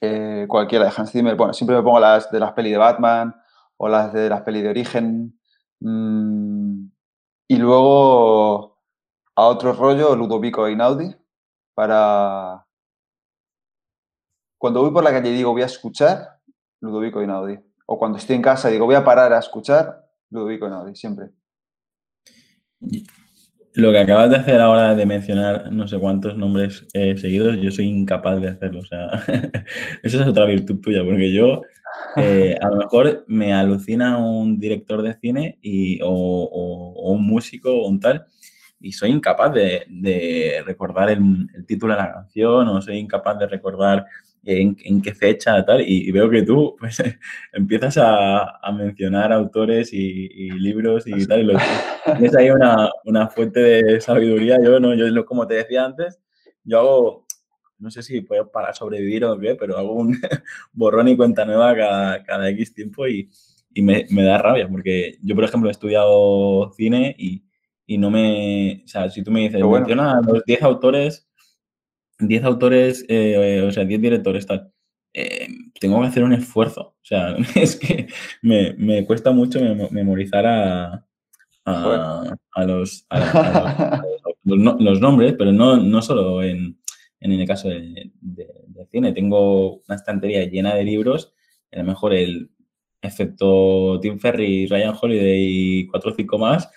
Eh, 0.01 0.45
cualquiera 0.47 0.85
de 0.85 0.93
Hans 0.95 1.11
Zimmer. 1.11 1.35
Bueno, 1.35 1.53
siempre 1.53 1.75
me 1.75 1.83
pongo 1.83 1.99
las 1.99 2.29
de 2.31 2.39
las 2.39 2.53
peli 2.53 2.71
de 2.71 2.77
Batman 2.77 3.35
o 3.77 3.87
las 3.87 4.13
de 4.13 4.29
las 4.29 4.41
peli 4.41 4.61
de 4.61 4.69
origen. 4.69 5.39
Mm, 5.79 6.87
y 7.47 7.57
luego 7.57 8.79
a 9.35 9.45
otro 9.47 9.73
rollo, 9.73 10.15
Ludovico 10.15 10.67
Einaudi, 10.67 11.15
para, 11.73 12.64
cuando 14.65 14.81
voy 14.81 14.89
por 14.89 15.03
la 15.03 15.11
calle 15.11 15.29
y 15.29 15.35
digo 15.35 15.51
voy 15.51 15.61
a 15.61 15.67
escuchar, 15.67 16.39
Ludovico 16.81 17.21
Inaudi. 17.21 17.59
O 17.85 17.99
cuando 17.99 18.17
estoy 18.17 18.37
en 18.37 18.41
casa 18.41 18.67
y 18.67 18.73
digo 18.73 18.87
voy 18.87 18.95
a 18.95 19.05
parar 19.05 19.31
a 19.31 19.37
escuchar, 19.37 20.07
Ludovico 20.31 20.65
Inaudi, 20.65 20.95
siempre. 20.95 21.27
Lo 23.75 23.91
que 23.91 23.99
acabas 23.99 24.31
de 24.31 24.37
hacer 24.37 24.59
ahora 24.59 24.95
de 24.95 25.05
mencionar 25.05 25.71
no 25.71 25.87
sé 25.87 25.99
cuántos 25.99 26.35
nombres 26.35 26.87
eh, 26.93 27.15
seguidos, 27.15 27.57
yo 27.61 27.69
soy 27.69 27.85
incapaz 27.85 28.41
de 28.41 28.47
hacerlo. 28.47 28.79
O 28.79 28.85
sea, 28.85 29.05
esa 30.01 30.21
es 30.21 30.27
otra 30.27 30.45
virtud 30.45 30.81
tuya, 30.81 31.03
porque 31.03 31.31
yo 31.31 31.61
eh, 32.15 32.57
a 32.59 32.67
lo 32.67 32.77
mejor 32.77 33.23
me 33.27 33.53
alucina 33.53 34.17
un 34.17 34.57
director 34.57 35.03
de 35.03 35.13
cine 35.13 35.59
y, 35.61 35.99
o, 36.01 37.11
un 37.11 37.23
músico 37.23 37.69
o 37.69 37.87
un 37.87 37.99
tal, 37.99 38.25
y 38.79 38.93
soy 38.93 39.11
incapaz 39.11 39.53
de, 39.53 40.63
recordar 40.65 41.11
el, 41.11 41.19
el, 41.53 41.67
título 41.67 41.93
de 41.93 41.99
la 41.99 42.11
canción 42.11 42.67
o 42.67 42.81
soy 42.81 42.97
incapaz 42.97 43.37
de 43.37 43.45
recordar 43.45 44.07
en, 44.45 45.01
qué 45.01 45.13
fecha, 45.13 45.65
tal, 45.65 45.81
y, 45.81 46.11
veo 46.11 46.29
que 46.29 46.43
tú 46.43 46.75
pues, 46.79 47.01
empiezas 47.51 47.97
a, 47.97 48.59
mencionar 48.73 49.33
autores 49.33 49.91
y, 49.91 50.49
libros 50.51 51.07
y 51.07 51.25
tal, 51.25 51.51
y 51.51 51.55
tienes 52.13 52.35
ahí 52.35 52.49
una, 52.51 52.89
una, 53.05 53.27
fuente 53.27 53.59
de 53.59 54.01
sabiduría, 54.01 54.57
yo 54.63 54.79
no, 54.79 54.93
yo 54.93 55.25
como 55.25 55.47
te 55.47 55.55
decía 55.55 55.85
antes, 55.85 56.19
yo 56.63 56.79
hago, 56.79 57.25
no 57.79 57.89
sé 57.89 58.03
si 58.03 58.21
puedo 58.21 58.51
para 58.51 58.73
sobrevivir 58.73 59.25
o 59.25 59.39
qué, 59.39 59.55
pero 59.55 59.77
hago 59.77 59.93
un 59.93 60.17
borrón 60.73 61.07
y 61.07 61.17
cuenta 61.17 61.45
nueva 61.45 61.75
cada, 61.75 62.23
cada 62.23 62.49
X 62.49 62.73
tiempo 62.73 63.07
y, 63.07 63.29
y 63.73 63.81
me, 63.81 64.05
me, 64.09 64.23
da 64.23 64.37
rabia, 64.37 64.67
porque 64.67 65.17
yo, 65.21 65.35
por 65.35 65.43
ejemplo, 65.43 65.69
he 65.69 65.71
estudiado 65.71 66.71
cine 66.73 67.15
y, 67.17 67.43
y 67.87 67.97
no 67.97 68.11
me, 68.11 68.83
o 68.85 68.87
sea, 68.87 69.09
si 69.09 69.23
tú 69.23 69.31
me 69.31 69.41
dices, 69.41 69.61
bueno. 69.61 69.85
menciona 69.85 70.21
los 70.21 70.43
10 70.45 70.61
autores 70.63 71.27
10 72.19 72.43
autores, 72.43 73.05
eh, 73.07 73.63
o 73.67 73.71
sea, 73.71 73.85
10 73.85 74.01
directores, 74.01 74.45
tal. 74.45 74.71
eh, 75.13 75.47
tengo 75.79 76.01
que 76.01 76.07
hacer 76.07 76.23
un 76.23 76.33
esfuerzo. 76.33 76.81
O 76.81 77.05
sea, 77.05 77.35
es 77.55 77.75
que 77.77 78.07
me, 78.41 79.05
cuesta 79.05 79.31
mucho 79.31 79.59
memorizar 79.91 80.45
a, 80.45 81.05
los, 82.65 83.07
los, 84.43 85.01
nombres, 85.01 85.35
pero 85.37 85.51
no, 85.51 85.77
no 85.77 86.01
solo 86.01 86.43
en, 86.43 86.77
en 87.19 87.31
el 87.31 87.47
caso 87.47 87.69
de, 87.69 88.11
cine. 88.91 89.13
Tengo 89.13 89.77
una 89.87 89.95
estantería 89.95 90.45
llena 90.45 90.75
de 90.75 90.83
libros, 90.83 91.33
a 91.71 91.79
lo 91.79 91.85
mejor 91.85 92.13
el 92.13 92.51
excepto 93.01 93.99
Tim 94.01 94.19
Ferry, 94.19 94.67
Ryan 94.67 94.95
Holiday 94.99 95.47
y 95.47 95.87
cuatro 95.87 96.11
o 96.11 96.15
cinco 96.15 96.37
más, 96.37 96.69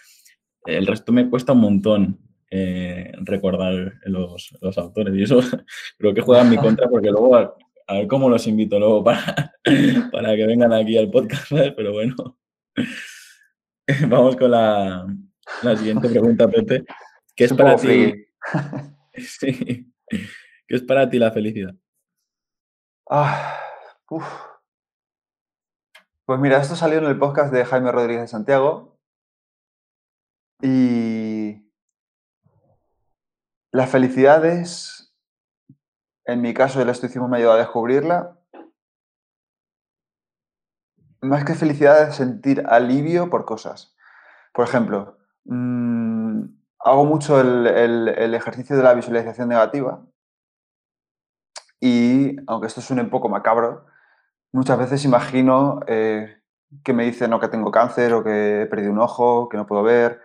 el 0.64 0.86
resto 0.86 1.12
me 1.12 1.28
cuesta 1.28 1.53
un 1.53 1.61
montón 1.61 2.27
eh, 2.51 3.12
recordar 3.18 3.94
los, 4.05 4.57
los, 4.61 4.78
autores 4.78 5.14
y 5.14 5.22
eso 5.22 5.40
creo 5.99 6.14
que 6.14 6.22
juega 6.22 6.42
en 6.42 6.51
mi 6.51 6.57
contra 6.57 6.88
porque 6.88 7.11
luego 7.11 7.36
a, 7.36 7.55
ver 7.88 8.07
cómo 8.07 8.28
los 8.28 8.46
invito 8.46 8.78
luego 8.78 9.05
para, 9.05 9.55
para 10.12 10.34
que 10.36 10.46
vengan 10.46 10.72
aquí 10.72 10.96
al 10.96 11.11
podcast, 11.11 11.51
pero 11.76 11.92
bueno. 11.92 12.38
Vamos 14.09 14.36
con 14.36 14.51
la, 14.51 15.07
la 15.62 15.76
siguiente 15.76 16.09
pregunta, 16.11 16.46
Pepe. 16.49 16.84
¿Qué 17.34 17.44
es, 17.44 17.55
para 17.55 17.76
ti? 17.76 18.26
Sí. 19.16 19.90
¿Qué 20.09 20.76
es 20.76 20.82
para 20.82 21.09
ti 21.09 21.18
la 21.18 21.30
felicidad? 21.30 21.74
Ah, 23.11 23.59
pues 26.26 26.40
mira, 26.40 26.61
esto 26.61 26.76
salió 26.76 26.99
en 26.99 27.05
el 27.05 27.18
podcast 27.18 27.53
de 27.53 27.64
Jaime 27.64 27.90
Rodríguez 27.90 28.22
de 28.22 28.28
Santiago 28.28 28.99
y 30.61 31.17
la 33.72 33.86
felicidad 33.86 34.44
es, 34.44 35.14
en 36.24 36.40
mi 36.40 36.54
caso 36.54 36.80
el 36.80 36.88
estoicismo 36.88 37.28
me 37.28 37.36
ha 37.36 37.38
ayudado 37.38 37.56
a 37.56 37.62
descubrirla, 37.62 38.38
más 41.20 41.44
que 41.44 41.54
felicidad 41.54 42.08
es 42.08 42.16
sentir 42.16 42.64
alivio 42.68 43.28
por 43.28 43.44
cosas. 43.44 43.94
Por 44.52 44.66
ejemplo, 44.66 45.18
mm, 45.44 46.42
hago 46.80 47.04
mucho 47.04 47.40
el, 47.40 48.34
ejercicio 48.34 48.76
de 48.76 48.82
la 48.82 48.94
visualización 48.94 49.48
negativa 49.48 50.04
y, 51.80 52.36
aunque 52.46 52.68
esto 52.68 52.80
suene 52.80 53.02
un 53.02 53.10
poco 53.10 53.28
macabro, 53.28 53.86
muchas 54.52 54.78
veces 54.78 55.04
imagino 55.04 55.80
eh, 55.86 56.40
que 56.84 56.92
me 56.92 57.04
dicen 57.04 57.30
no, 57.30 57.40
que 57.40 57.48
tengo 57.48 57.70
cáncer 57.70 58.12
o 58.14 58.24
que 58.24 58.62
he 58.62 58.66
perdido 58.66 58.92
un 58.92 59.00
ojo, 59.00 59.48
que 59.48 59.56
no 59.56 59.66
puedo 59.66 59.82
ver, 59.82 60.20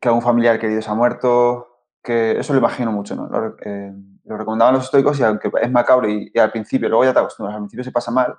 que 0.00 0.08
algún 0.08 0.22
familiar 0.22 0.58
querido 0.58 0.82
se 0.82 0.90
ha 0.90 0.94
muerto, 0.94 1.71
que 2.02 2.38
eso 2.38 2.52
lo 2.52 2.58
imagino 2.58 2.92
mucho, 2.92 3.14
¿no? 3.14 3.28
Lo, 3.28 3.56
eh, 3.64 3.92
recomendaban 4.24 4.74
los 4.74 4.84
estoicos 4.84 5.18
y 5.18 5.22
aunque 5.22 5.50
es 5.60 5.70
macabro 5.70 6.08
y, 6.08 6.32
al 6.38 6.50
principio, 6.50 6.88
luego 6.88 7.04
ya 7.04 7.12
te 7.12 7.18
acostumbras, 7.18 7.54
al 7.54 7.62
principio 7.62 7.84
se 7.84 7.92
pasa 7.92 8.10
mal. 8.10 8.36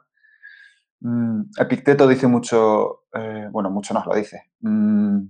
Mm, 1.01 1.43
Epicteto 1.57 2.07
dice 2.07 2.27
mucho, 2.27 3.03
eh, 3.13 3.47
bueno, 3.51 3.69
mucho 3.69 3.93
nos 3.93 4.05
lo 4.05 4.15
dice. 4.15 4.51
Mm, 4.61 5.27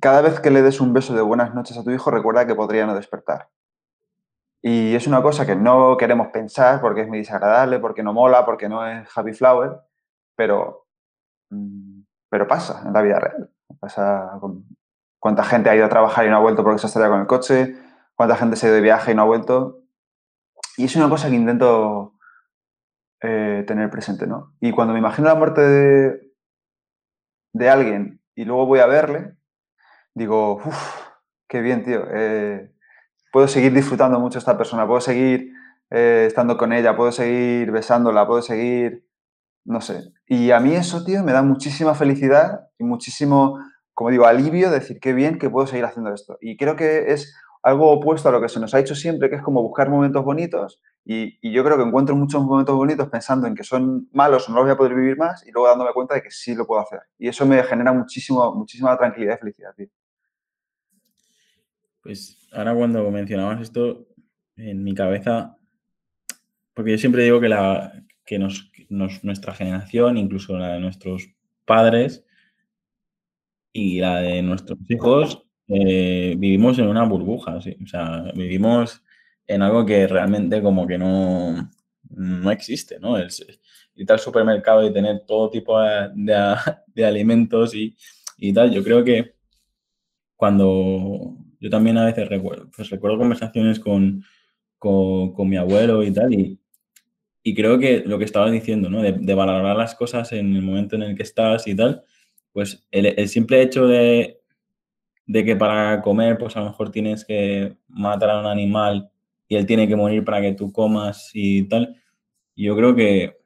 cada 0.00 0.20
vez 0.20 0.40
que 0.40 0.50
le 0.50 0.62
des 0.62 0.80
un 0.80 0.92
beso 0.92 1.14
de 1.14 1.22
buenas 1.22 1.54
noches 1.54 1.76
a 1.78 1.84
tu 1.84 1.90
hijo, 1.90 2.10
recuerda 2.10 2.46
que 2.46 2.54
podría 2.54 2.86
no 2.86 2.94
despertar. 2.94 3.48
Y 4.62 4.94
es 4.94 5.06
una 5.06 5.22
cosa 5.22 5.46
que 5.46 5.56
no 5.56 5.96
queremos 5.96 6.28
pensar 6.28 6.80
porque 6.80 7.02
es 7.02 7.08
muy 7.08 7.18
desagradable, 7.18 7.78
porque 7.78 8.02
no 8.02 8.12
mola, 8.12 8.44
porque 8.44 8.68
no 8.68 8.86
es 8.86 9.08
happy 9.16 9.32
flower, 9.32 9.80
pero, 10.34 10.86
mm, 11.50 12.00
pero 12.28 12.46
pasa 12.48 12.82
en 12.86 12.92
la 12.92 13.02
vida 13.02 13.18
real. 13.20 13.50
Pasa 13.80 14.38
cuánta 15.26 15.42
gente 15.42 15.68
ha 15.68 15.74
ido 15.74 15.84
a 15.84 15.88
trabajar 15.88 16.24
y 16.24 16.30
no 16.30 16.36
ha 16.36 16.38
vuelto 16.38 16.62
porque 16.62 16.78
se 16.78 16.86
ha 16.86 16.88
estrellado 16.88 17.14
con 17.14 17.20
el 17.22 17.26
coche, 17.26 17.74
cuánta 18.14 18.36
gente 18.36 18.54
se 18.54 18.66
ha 18.66 18.68
ido 18.68 18.76
de 18.76 18.82
viaje 18.82 19.10
y 19.10 19.14
no 19.16 19.22
ha 19.22 19.24
vuelto. 19.24 19.82
Y 20.76 20.84
es 20.84 20.94
una 20.94 21.08
cosa 21.08 21.28
que 21.28 21.34
intento 21.34 22.14
eh, 23.20 23.64
tener 23.66 23.90
presente, 23.90 24.28
¿no? 24.28 24.54
Y 24.60 24.70
cuando 24.70 24.92
me 24.92 25.00
imagino 25.00 25.26
la 25.26 25.34
muerte 25.34 25.62
de, 25.62 26.32
de 27.54 27.68
alguien 27.68 28.22
y 28.36 28.44
luego 28.44 28.66
voy 28.66 28.78
a 28.78 28.86
verle, 28.86 29.34
digo, 30.14 30.58
uff, 30.64 31.08
qué 31.48 31.60
bien, 31.60 31.82
tío. 31.82 32.04
Eh, 32.08 32.72
puedo 33.32 33.48
seguir 33.48 33.74
disfrutando 33.74 34.20
mucho 34.20 34.38
esta 34.38 34.56
persona, 34.56 34.86
puedo 34.86 35.00
seguir 35.00 35.50
eh, 35.90 36.26
estando 36.28 36.56
con 36.56 36.72
ella, 36.72 36.96
puedo 36.96 37.10
seguir 37.10 37.72
besándola, 37.72 38.28
puedo 38.28 38.42
seguir, 38.42 39.04
no 39.64 39.80
sé. 39.80 40.04
Y 40.28 40.52
a 40.52 40.60
mí 40.60 40.76
eso, 40.76 41.04
tío, 41.04 41.24
me 41.24 41.32
da 41.32 41.42
muchísima 41.42 41.96
felicidad 41.96 42.68
y 42.78 42.84
muchísimo 42.84 43.58
como 43.96 44.10
digo, 44.10 44.26
alivio, 44.26 44.70
decir 44.70 45.00
qué 45.00 45.14
bien 45.14 45.38
que 45.38 45.48
puedo 45.48 45.66
seguir 45.66 45.86
haciendo 45.86 46.12
esto. 46.12 46.36
Y 46.42 46.58
creo 46.58 46.76
que 46.76 47.14
es 47.14 47.34
algo 47.62 47.90
opuesto 47.90 48.28
a 48.28 48.32
lo 48.32 48.42
que 48.42 48.50
se 48.50 48.60
nos 48.60 48.74
ha 48.74 48.78
hecho 48.78 48.94
siempre, 48.94 49.30
que 49.30 49.36
es 49.36 49.42
como 49.42 49.62
buscar 49.62 49.88
momentos 49.88 50.22
bonitos. 50.22 50.82
Y, 51.02 51.38
yo 51.50 51.64
creo 51.64 51.78
que 51.78 51.82
encuentro 51.82 52.14
muchos 52.14 52.44
momentos 52.44 52.76
bonitos 52.76 53.08
pensando 53.08 53.46
en 53.46 53.54
que 53.54 53.64
son 53.64 54.06
malos 54.12 54.48
o 54.48 54.52
no 54.52 54.58
los 54.58 54.66
voy 54.66 54.74
a 54.74 54.76
poder 54.76 54.94
vivir 54.94 55.16
más 55.16 55.46
y 55.46 55.50
luego 55.50 55.68
dándome 55.68 55.94
cuenta 55.94 56.14
de 56.14 56.22
que 56.22 56.30
sí 56.30 56.54
lo 56.54 56.66
puedo 56.66 56.82
hacer. 56.82 57.00
Y 57.18 57.28
eso 57.28 57.46
me 57.46 57.62
genera 57.62 57.90
muchísimo, 57.90 58.54
muchísima 58.54 58.94
tranquilidad 58.98 59.36
y 59.36 59.38
felicidad, 59.38 59.74
Pues 62.02 62.46
ahora 62.52 62.74
cuando 62.74 63.10
mencionabas 63.10 63.62
esto, 63.62 64.08
en 64.56 64.84
mi 64.84 64.94
cabeza, 64.94 65.56
porque 66.74 66.90
yo 66.90 66.98
siempre 66.98 67.22
digo 67.22 67.40
que, 67.40 67.48
la, 67.48 67.94
que 68.26 68.38
nos, 68.38 68.70
nuestra 68.90 69.54
generación, 69.54 70.18
incluso 70.18 70.58
la 70.58 70.74
de 70.74 70.80
nuestros 70.80 71.30
padres, 71.64 72.26
y 73.76 74.00
la 74.00 74.20
de 74.20 74.40
nuestros 74.42 74.78
hijos, 74.88 75.42
eh, 75.68 76.34
vivimos 76.38 76.78
en 76.78 76.88
una 76.88 77.04
burbuja, 77.04 77.60
¿sí? 77.60 77.76
O 77.84 77.86
sea, 77.86 78.32
vivimos 78.34 79.02
en 79.46 79.60
algo 79.62 79.84
que 79.84 80.06
realmente 80.06 80.62
como 80.62 80.86
que 80.86 80.96
no, 80.96 81.70
no 82.08 82.50
existe, 82.50 82.98
¿no? 82.98 83.18
El, 83.18 83.28
ir 83.96 84.12
al 84.12 84.18
supermercado 84.18 84.86
y 84.86 84.92
tener 84.92 85.24
todo 85.26 85.50
tipo 85.50 85.78
de, 85.78 87.04
alimentos 87.04 87.74
y, 87.74 87.94
tal. 88.54 88.72
Yo 88.72 88.82
creo 88.82 89.04
que 89.04 89.34
cuando 90.36 91.36
yo 91.60 91.68
también 91.68 91.98
a 91.98 92.06
veces 92.06 92.28
recuerdo, 92.28 92.70
pues 92.74 92.88
recuerdo 92.88 93.18
conversaciones 93.18 93.78
con, 93.78 94.24
con, 94.78 95.48
mi 95.48 95.56
abuelo 95.56 96.02
y 96.02 96.12
tal, 96.12 96.32
y, 96.32 96.58
y, 97.42 97.54
creo 97.54 97.78
que 97.78 98.00
lo 98.06 98.18
que 98.18 98.24
estabas 98.24 98.52
diciendo, 98.52 98.88
¿no? 98.88 99.02
De, 99.02 99.12
de, 99.12 99.34
valorar 99.34 99.76
las 99.76 99.94
cosas 99.94 100.32
en 100.32 100.56
el 100.56 100.62
momento 100.62 100.96
en 100.96 101.02
el 101.02 101.16
que 101.16 101.22
estás 101.24 101.66
y 101.66 101.74
tal, 101.76 102.02
pues 102.56 102.86
el, 102.90 103.28
simple 103.28 103.60
hecho 103.60 103.86
de, 103.86 104.40
que 105.30 105.56
para 105.56 106.00
comer, 106.00 106.38
pues 106.38 106.56
a 106.56 106.60
lo 106.60 106.70
mejor 106.70 106.90
tienes 106.90 107.22
que 107.22 107.76
matar 107.86 108.30
a 108.30 108.40
un 108.40 108.46
animal 108.46 109.10
y 109.46 109.56
él 109.56 109.66
tiene 109.66 109.86
que 109.86 109.94
morir 109.94 110.24
para 110.24 110.40
que 110.40 110.54
tú 110.54 110.72
comas 110.72 111.30
y 111.34 111.64
tal, 111.68 112.00
yo 112.56 112.74
creo 112.74 112.96
que 112.96 113.36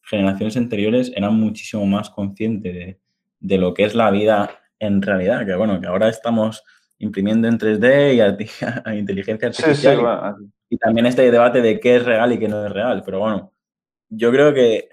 generaciones 0.00 0.56
anteriores 0.56 1.12
eran 1.14 1.34
muchísimo 1.34 1.84
más 1.84 2.08
conscientes 2.08 2.96
de, 3.38 3.58
lo 3.58 3.74
que 3.74 3.84
es 3.84 3.94
la 3.94 4.10
vida 4.10 4.58
en 4.78 5.02
realidad, 5.02 5.44
que 5.44 5.56
bueno, 5.56 5.78
que 5.78 5.86
ahora 5.86 6.08
estamos 6.08 6.64
imprimiendo 6.96 7.46
en 7.48 7.58
3D 7.58 8.14
y 8.14 8.20
a 8.88 8.94
inteligencia 8.94 9.48
artificial. 9.48 10.36
y, 10.70 10.78
también 10.78 11.04
este 11.04 11.30
debate 11.30 11.60
de 11.60 11.78
qué 11.80 11.96
es 11.96 12.04
real 12.06 12.32
y 12.32 12.38
qué 12.38 12.48
no 12.48 12.64
es 12.64 12.72
real. 12.72 13.02
Pero 13.04 13.18
bueno, 13.18 13.52
yo 14.08 14.32
creo 14.32 14.54
que 14.54 14.88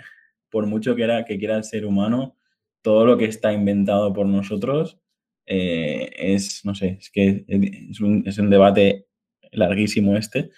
por 0.50 0.66
mucho 0.66 0.94
que, 0.94 1.04
era, 1.04 1.24
que 1.24 1.40
quiera 1.40 1.56
el 1.56 1.64
ser 1.64 1.86
humano, 1.86 2.36
todo 2.82 3.06
lo 3.06 3.18
que 3.18 3.26
está 3.26 3.54
inventado 3.54 4.14
por 4.14 4.26
nosotros 4.26 5.00
eh, 5.46 6.12
es, 6.16 6.64
no 6.66 6.76
sé, 6.76 6.98
es 7.00 7.10
que 7.10 7.46
es 7.48 8.00
un, 8.00 8.24
es 8.26 8.38
un, 8.38 8.50
debate 8.50 9.08
larguísimo 9.52 10.16
este, 10.16 10.52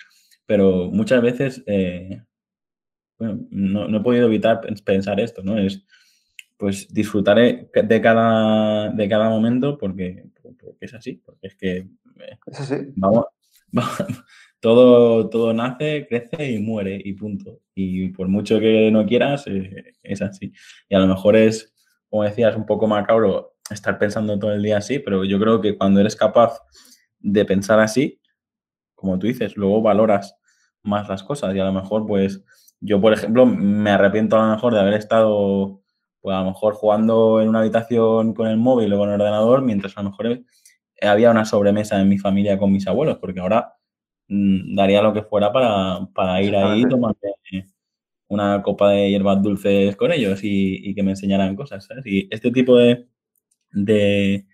pero 0.46 0.90
muchas 0.92 1.22
veces, 1.22 1.64
eh, 1.66 2.22
bueno, 3.18 3.46
no, 3.50 3.98
he 3.98 4.02
podido 4.02 4.28
evitar 4.28 4.62
pensar 4.84 5.20
esto, 5.20 5.42
¿no? 5.44 5.58
Es, 5.58 5.86
pues 6.58 6.94
disfrutaré 6.94 7.70
de 7.74 8.02
cada, 8.02 8.90
de 8.90 9.10
cada 9.10 9.30
momento 9.30 9.78
porque, 9.78 10.26
porque 10.42 10.86
es 10.86 10.94
así, 10.94 11.14
porque 11.26 11.48
es 11.48 11.56
que 11.56 11.78
eh, 11.78 12.38
¿Es 12.48 12.60
así? 12.60 12.76
Vamos, 12.96 13.26
todo, 14.60 15.30
todo 15.30 15.54
nace, 15.54 16.06
crece 16.08 16.52
y 16.52 16.60
muere 16.60 17.02
y 17.04 17.14
punto. 17.14 17.62
Y 17.76 18.10
por 18.10 18.28
mucho 18.28 18.60
que 18.60 18.92
no 18.92 19.06
quieras, 19.06 19.46
es 20.04 20.22
así. 20.22 20.54
Y 20.90 20.96
a 20.96 21.00
lo 21.00 21.08
mejor 21.08 21.36
es 21.36 21.73
como 22.14 22.26
decías, 22.26 22.56
un 22.56 22.68
poco 22.68 22.86
macabro 22.86 23.56
estar 23.72 23.98
pensando 23.98 24.38
todo 24.38 24.54
el 24.54 24.62
día 24.62 24.78
así, 24.78 25.00
pero 25.00 25.24
yo 25.24 25.40
creo 25.40 25.60
que 25.62 25.76
cuando 25.76 26.00
eres 26.00 26.16
capaz 26.16 26.60
de 27.18 27.44
pensar 27.44 27.80
así, 27.80 28.22
como 28.94 29.18
tú 29.18 29.26
dices, 29.26 29.58
luego 29.58 29.82
valoras 29.82 30.36
más 30.84 31.10
las 31.10 31.24
cosas 31.24 31.56
y 31.56 31.60
a 31.60 31.66
lo 31.66 31.74
mejor, 31.74 32.06
pues, 32.06 32.44
yo, 32.80 33.02
por 33.02 33.14
ejemplo, 33.14 33.48
me 33.48 33.90
arrepiento 33.90 34.38
a 34.38 34.46
lo 34.46 34.54
mejor 34.54 34.76
de 34.76 34.82
haber 34.82 34.94
estado, 34.94 35.82
pues, 36.22 36.36
a 36.36 36.42
lo 36.42 36.52
mejor 36.52 36.76
jugando 36.76 37.42
en 37.42 37.50
una 37.50 37.62
habitación 37.62 38.36
con 38.36 38.46
el 38.46 38.58
móvil 38.58 38.94
o 38.94 39.00
con 39.00 39.10
el 39.10 39.20
ordenador, 39.20 39.64
mientras 39.64 39.98
a 39.98 40.04
lo 40.04 40.12
mejor 40.12 40.44
había 41.02 41.32
una 41.32 41.46
sobremesa 41.46 42.00
en 42.00 42.10
mi 42.10 42.20
familia 42.20 42.60
con 42.60 42.72
mis 42.72 42.86
abuelos, 42.86 43.18
porque 43.18 43.40
ahora 43.40 43.74
mm, 44.28 44.76
daría 44.76 45.02
lo 45.02 45.14
que 45.14 45.24
fuera 45.24 45.52
para, 45.52 46.08
para 46.14 46.40
ir 46.44 46.56
ahí 46.56 46.82
y 46.82 46.88
tomar 46.88 47.16
una 48.28 48.62
copa 48.64 48.92
de 48.92 49.10
hierbas 49.10 49.42
dulces 49.42 49.96
con 49.96 50.12
ellos 50.12 50.40
y, 50.44 50.94
que 50.96 51.04
me 51.04 51.12
enseñaran 51.12 51.56
cosas, 51.56 51.86
¿sabes? 51.86 52.06
Y 52.06 52.28
este 52.32 52.52
tipo 52.52 52.78
de, 52.78 53.08
de, 53.72 54.46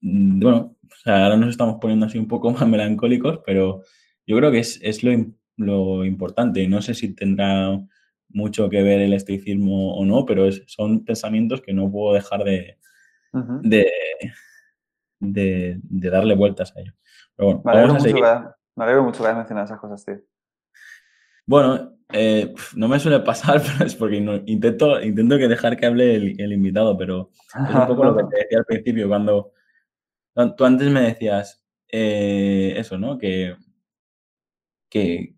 bueno, 0.00 0.76
ahora 1.04 1.36
nos 1.36 1.50
estamos 1.50 1.76
poniendo 1.80 2.06
así 2.06 2.18
un 2.18 2.28
poco 2.28 2.50
más 2.52 2.66
melancólicos, 2.66 3.40
pero 3.44 3.82
yo 4.26 4.36
creo 4.36 4.50
que 4.50 4.60
es, 4.60 5.04
lo, 5.04 5.12
lo 5.56 6.04
importante. 6.04 6.66
No 6.68 6.82
sé 6.82 6.94
si 6.94 7.14
tendrá 7.14 7.78
mucho 8.28 8.68
que 8.70 8.82
ver 8.82 9.00
el 9.00 9.12
estoicismo 9.12 9.94
o 9.94 10.04
no, 10.04 10.24
pero 10.24 10.50
son 10.66 11.04
pensamientos 11.04 11.60
que 11.60 11.72
no 11.72 11.90
puedo 11.90 12.14
dejar 12.14 12.44
de, 12.44 12.78
de, 13.62 13.90
de, 15.20 16.10
darle 16.10 16.34
vueltas 16.34 16.74
a 16.76 16.80
ellos. 16.80 16.94
me, 17.64 17.72
alegro 17.72 17.94
mucho 17.94 18.06
que, 18.06 18.22
me 18.76 18.84
alegro 18.84 19.04
mucho 19.04 19.22
que 19.22 19.26
hayas 19.26 19.38
mencionado 19.38 19.66
esas 19.66 19.80
cosas, 19.80 20.04
tío. 20.04 20.31
Bueno, 21.46 21.98
eh, 22.12 22.54
no 22.76 22.88
me 22.88 23.00
suele 23.00 23.20
pasar, 23.20 23.62
pero 23.66 23.86
es 23.86 23.94
porque 23.94 24.16
intento, 24.46 25.02
intento 25.02 25.38
que 25.38 25.48
dejar 25.48 25.76
que 25.76 25.86
hable 25.86 26.16
el, 26.16 26.52
invitado, 26.52 26.96
pero 26.96 27.30
es 27.68 27.74
un 27.74 27.86
poco 27.86 28.04
lo 28.04 28.16
que 28.16 28.24
te 28.24 28.42
decía 28.42 28.58
al 28.58 28.64
principio, 28.64 29.08
cuando 29.08 29.52
tú 30.56 30.64
antes 30.64 30.88
me 30.90 31.02
decías 31.02 31.64
eh, 31.88 32.74
eso, 32.76 32.98
¿no? 32.98 33.18
Que, 33.18 33.56
que, 34.88 35.34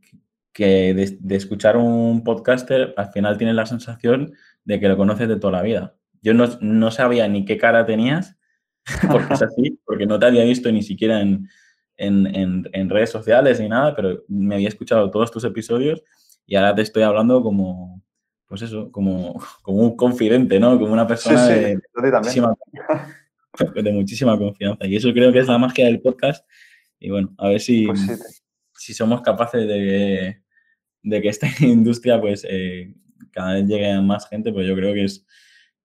que 0.52 0.94
de, 0.94 1.36
escuchar 1.36 1.76
un 1.76 2.24
podcaster 2.24 2.94
al 2.96 3.12
final 3.12 3.38
tienes 3.38 3.56
la 3.56 3.66
sensación 3.66 4.34
de 4.64 4.80
que 4.80 4.88
lo 4.88 4.96
conoces 4.96 5.28
de 5.28 5.36
toda 5.36 5.52
la 5.52 5.62
vida. 5.62 5.96
Yo 6.22 6.34
no, 6.34 6.46
no 6.60 6.90
sabía 6.90 7.28
ni 7.28 7.44
qué 7.44 7.58
cara 7.58 7.86
tenías, 7.86 8.38
porque 9.10 9.34
es 9.34 9.42
así, 9.42 9.80
porque 9.84 10.06
no 10.06 10.18
te 10.18 10.26
había 10.26 10.44
visto 10.44 10.70
ni 10.72 10.82
siquiera 10.82 11.20
en, 11.20 11.48
en, 11.96 12.66
en, 12.72 12.90
redes 12.90 13.10
sociales 13.10 13.60
ni 13.60 13.68
nada, 13.68 13.94
pero 13.94 14.24
me 14.28 14.56
había 14.56 14.68
escuchado 14.68 15.10
todos 15.10 15.30
tus 15.30 15.44
episodios 15.44 16.02
y 16.46 16.56
ahora 16.56 16.74
te 16.74 16.82
estoy 16.82 17.02
hablando 17.02 17.42
como, 17.42 18.02
pues 18.46 18.62
eso, 18.62 18.90
como, 18.90 19.42
como 19.62 19.78
un 19.78 19.96
confidente, 19.96 20.58
¿no? 20.58 20.78
Como 20.78 20.92
una 20.92 21.06
persona 21.06 21.46
de, 21.46 21.80
muchísima, 21.94 22.54
de, 23.74 23.92
muchísima, 23.92 24.38
confianza. 24.38 24.86
Y 24.86 24.96
eso 24.96 25.12
creo 25.12 25.32
que 25.32 25.38
es 25.38 25.48
la 25.48 25.58
magia 25.58 25.86
del 25.86 26.00
podcast. 26.00 26.46
Y 26.98 27.10
bueno, 27.10 27.34
a 27.38 27.48
ver 27.48 27.60
si, 27.60 27.86
pues 27.86 28.42
si 28.76 28.92
somos 28.92 29.22
capaces 29.22 29.66
de, 29.66 30.42
de 31.02 31.22
que 31.22 31.28
esta 31.28 31.46
industria 31.60 32.20
pues 32.20 32.44
eh, 32.48 32.94
cada 33.30 33.54
vez 33.54 33.66
llegue 33.66 33.90
a 33.90 34.00
más 34.00 34.28
gente, 34.28 34.52
pues 34.52 34.66
yo 34.66 34.74
creo 34.74 34.92
que 34.94 35.04
es, 35.04 35.24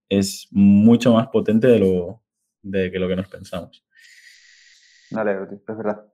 es 0.10 0.48
mucho 0.52 1.14
más 1.14 1.28
potente 1.28 1.68
de 1.68 1.80
lo 1.80 2.24
de 2.62 2.92
que 2.92 3.00
lo 3.00 3.08
que 3.08 3.16
nos 3.16 3.28
pensamos. 3.28 3.86
Vale, 5.12 5.38
es 5.68 5.78
verdad. 5.78 6.06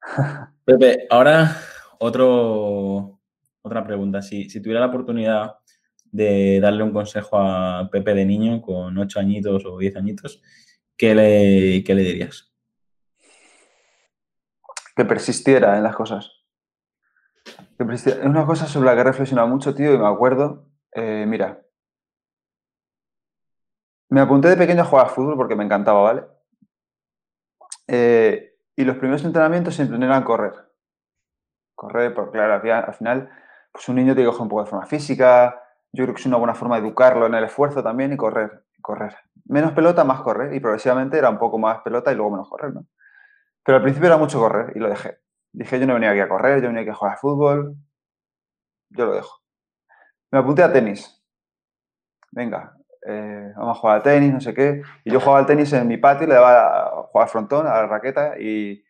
Pepe, 0.64 1.06
ahora 1.10 1.56
otro, 1.98 3.20
otra 3.62 3.84
pregunta. 3.84 4.22
Si, 4.22 4.50
si, 4.50 4.60
tuviera 4.60 4.80
la 4.80 4.86
oportunidad 4.86 5.56
de 6.04 6.60
darle 6.60 6.82
un 6.82 6.92
consejo 6.92 7.38
a 7.38 7.88
Pepe 7.90 8.14
de 8.14 8.24
niño 8.24 8.60
con 8.60 8.96
8 8.98 9.20
añitos 9.20 9.64
o 9.64 9.78
10 9.78 9.96
añitos, 9.96 10.42
¿qué 10.96 11.14
le, 11.14 11.84
qué 11.84 11.94
le 11.94 12.02
dirías? 12.02 12.52
Que 14.94 15.04
persistiera 15.04 15.76
en 15.76 15.84
las 15.84 15.96
cosas. 15.96 16.30
Es 17.78 18.06
una 18.24 18.46
cosa 18.46 18.66
sobre 18.66 18.86
la 18.86 18.94
que 18.94 19.00
he 19.00 19.04
reflexionado 19.04 19.48
mucho, 19.48 19.74
tío, 19.74 19.94
y 19.94 19.98
me 19.98 20.06
acuerdo. 20.06 20.68
Eh, 20.92 21.24
mira, 21.26 21.62
me 24.08 24.20
apunté 24.20 24.48
de 24.48 24.56
pequeño 24.56 24.82
a 24.82 24.84
jugar 24.84 25.08
fútbol 25.08 25.36
porque 25.36 25.56
me 25.56 25.64
encantaba, 25.64 26.02
¿vale? 26.02 26.22
Eh, 27.86 28.56
y 28.76 28.84
los 28.84 28.96
primeros 28.96 29.24
entrenamientos 29.24 29.74
siempre 29.74 29.96
eran 30.04 30.24
correr. 30.24 30.52
Correr, 31.74 32.14
porque 32.14 32.32
claro, 32.32 32.54
al 32.54 32.94
final, 32.94 33.30
pues 33.72 33.88
un 33.88 33.96
niño 33.96 34.14
tiene 34.14 34.28
que 34.28 34.32
coger 34.32 34.42
un 34.42 34.48
poco 34.48 34.64
de 34.64 34.70
forma 34.70 34.86
física. 34.86 35.60
Yo 35.92 36.04
creo 36.04 36.14
que 36.14 36.20
es 36.20 36.26
una 36.26 36.36
buena 36.36 36.54
forma 36.54 36.80
de 36.80 36.86
educarlo 36.86 37.26
en 37.26 37.34
el 37.34 37.44
esfuerzo 37.44 37.82
también 37.82 38.12
y 38.12 38.16
correr, 38.16 38.64
correr. 38.80 39.16
Menos 39.44 39.72
pelota, 39.72 40.04
más 40.04 40.20
correr. 40.20 40.54
Y 40.54 40.60
progresivamente 40.60 41.18
era 41.18 41.28
un 41.30 41.38
poco 41.38 41.58
más 41.58 41.82
pelota 41.82 42.12
y 42.12 42.14
luego 42.14 42.30
menos 42.30 42.48
correr, 42.48 42.72
¿no? 42.72 42.86
Pero 43.64 43.76
al 43.76 43.82
principio 43.82 44.08
era 44.08 44.16
mucho 44.16 44.38
correr 44.38 44.72
y 44.76 44.78
lo 44.78 44.88
dejé. 44.88 45.18
Dije, 45.52 45.78
yo 45.78 45.86
no 45.86 45.94
venía 45.94 46.10
aquí 46.10 46.20
a 46.20 46.28
correr, 46.28 46.60
yo 46.62 46.68
venía 46.68 46.82
aquí 46.82 46.90
a 46.90 46.94
jugar 46.94 47.14
a 47.14 47.18
fútbol. 47.18 47.76
Yo 48.90 49.06
lo 49.06 49.14
dejo. 49.14 49.40
Me 50.30 50.38
apunté 50.38 50.62
a 50.62 50.72
tenis. 50.72 51.22
Venga, 52.30 52.76
eh, 53.06 53.52
vamos 53.56 53.76
a 53.76 53.80
jugar 53.80 53.98
a 53.98 54.02
tenis, 54.02 54.32
no 54.32 54.40
sé 54.40 54.54
qué. 54.54 54.82
Y 55.04 55.12
yo 55.12 55.20
jugaba 55.20 55.40
al 55.40 55.46
tenis 55.46 55.72
en 55.72 55.86
mi 55.88 55.96
patio, 55.96 56.26
le 56.26 56.34
daba 56.34 56.86
a 56.86 56.90
jugar 57.04 57.28
frontón, 57.28 57.66
a 57.66 57.74
la 57.74 57.86
raqueta 57.86 58.38
y 58.38 58.84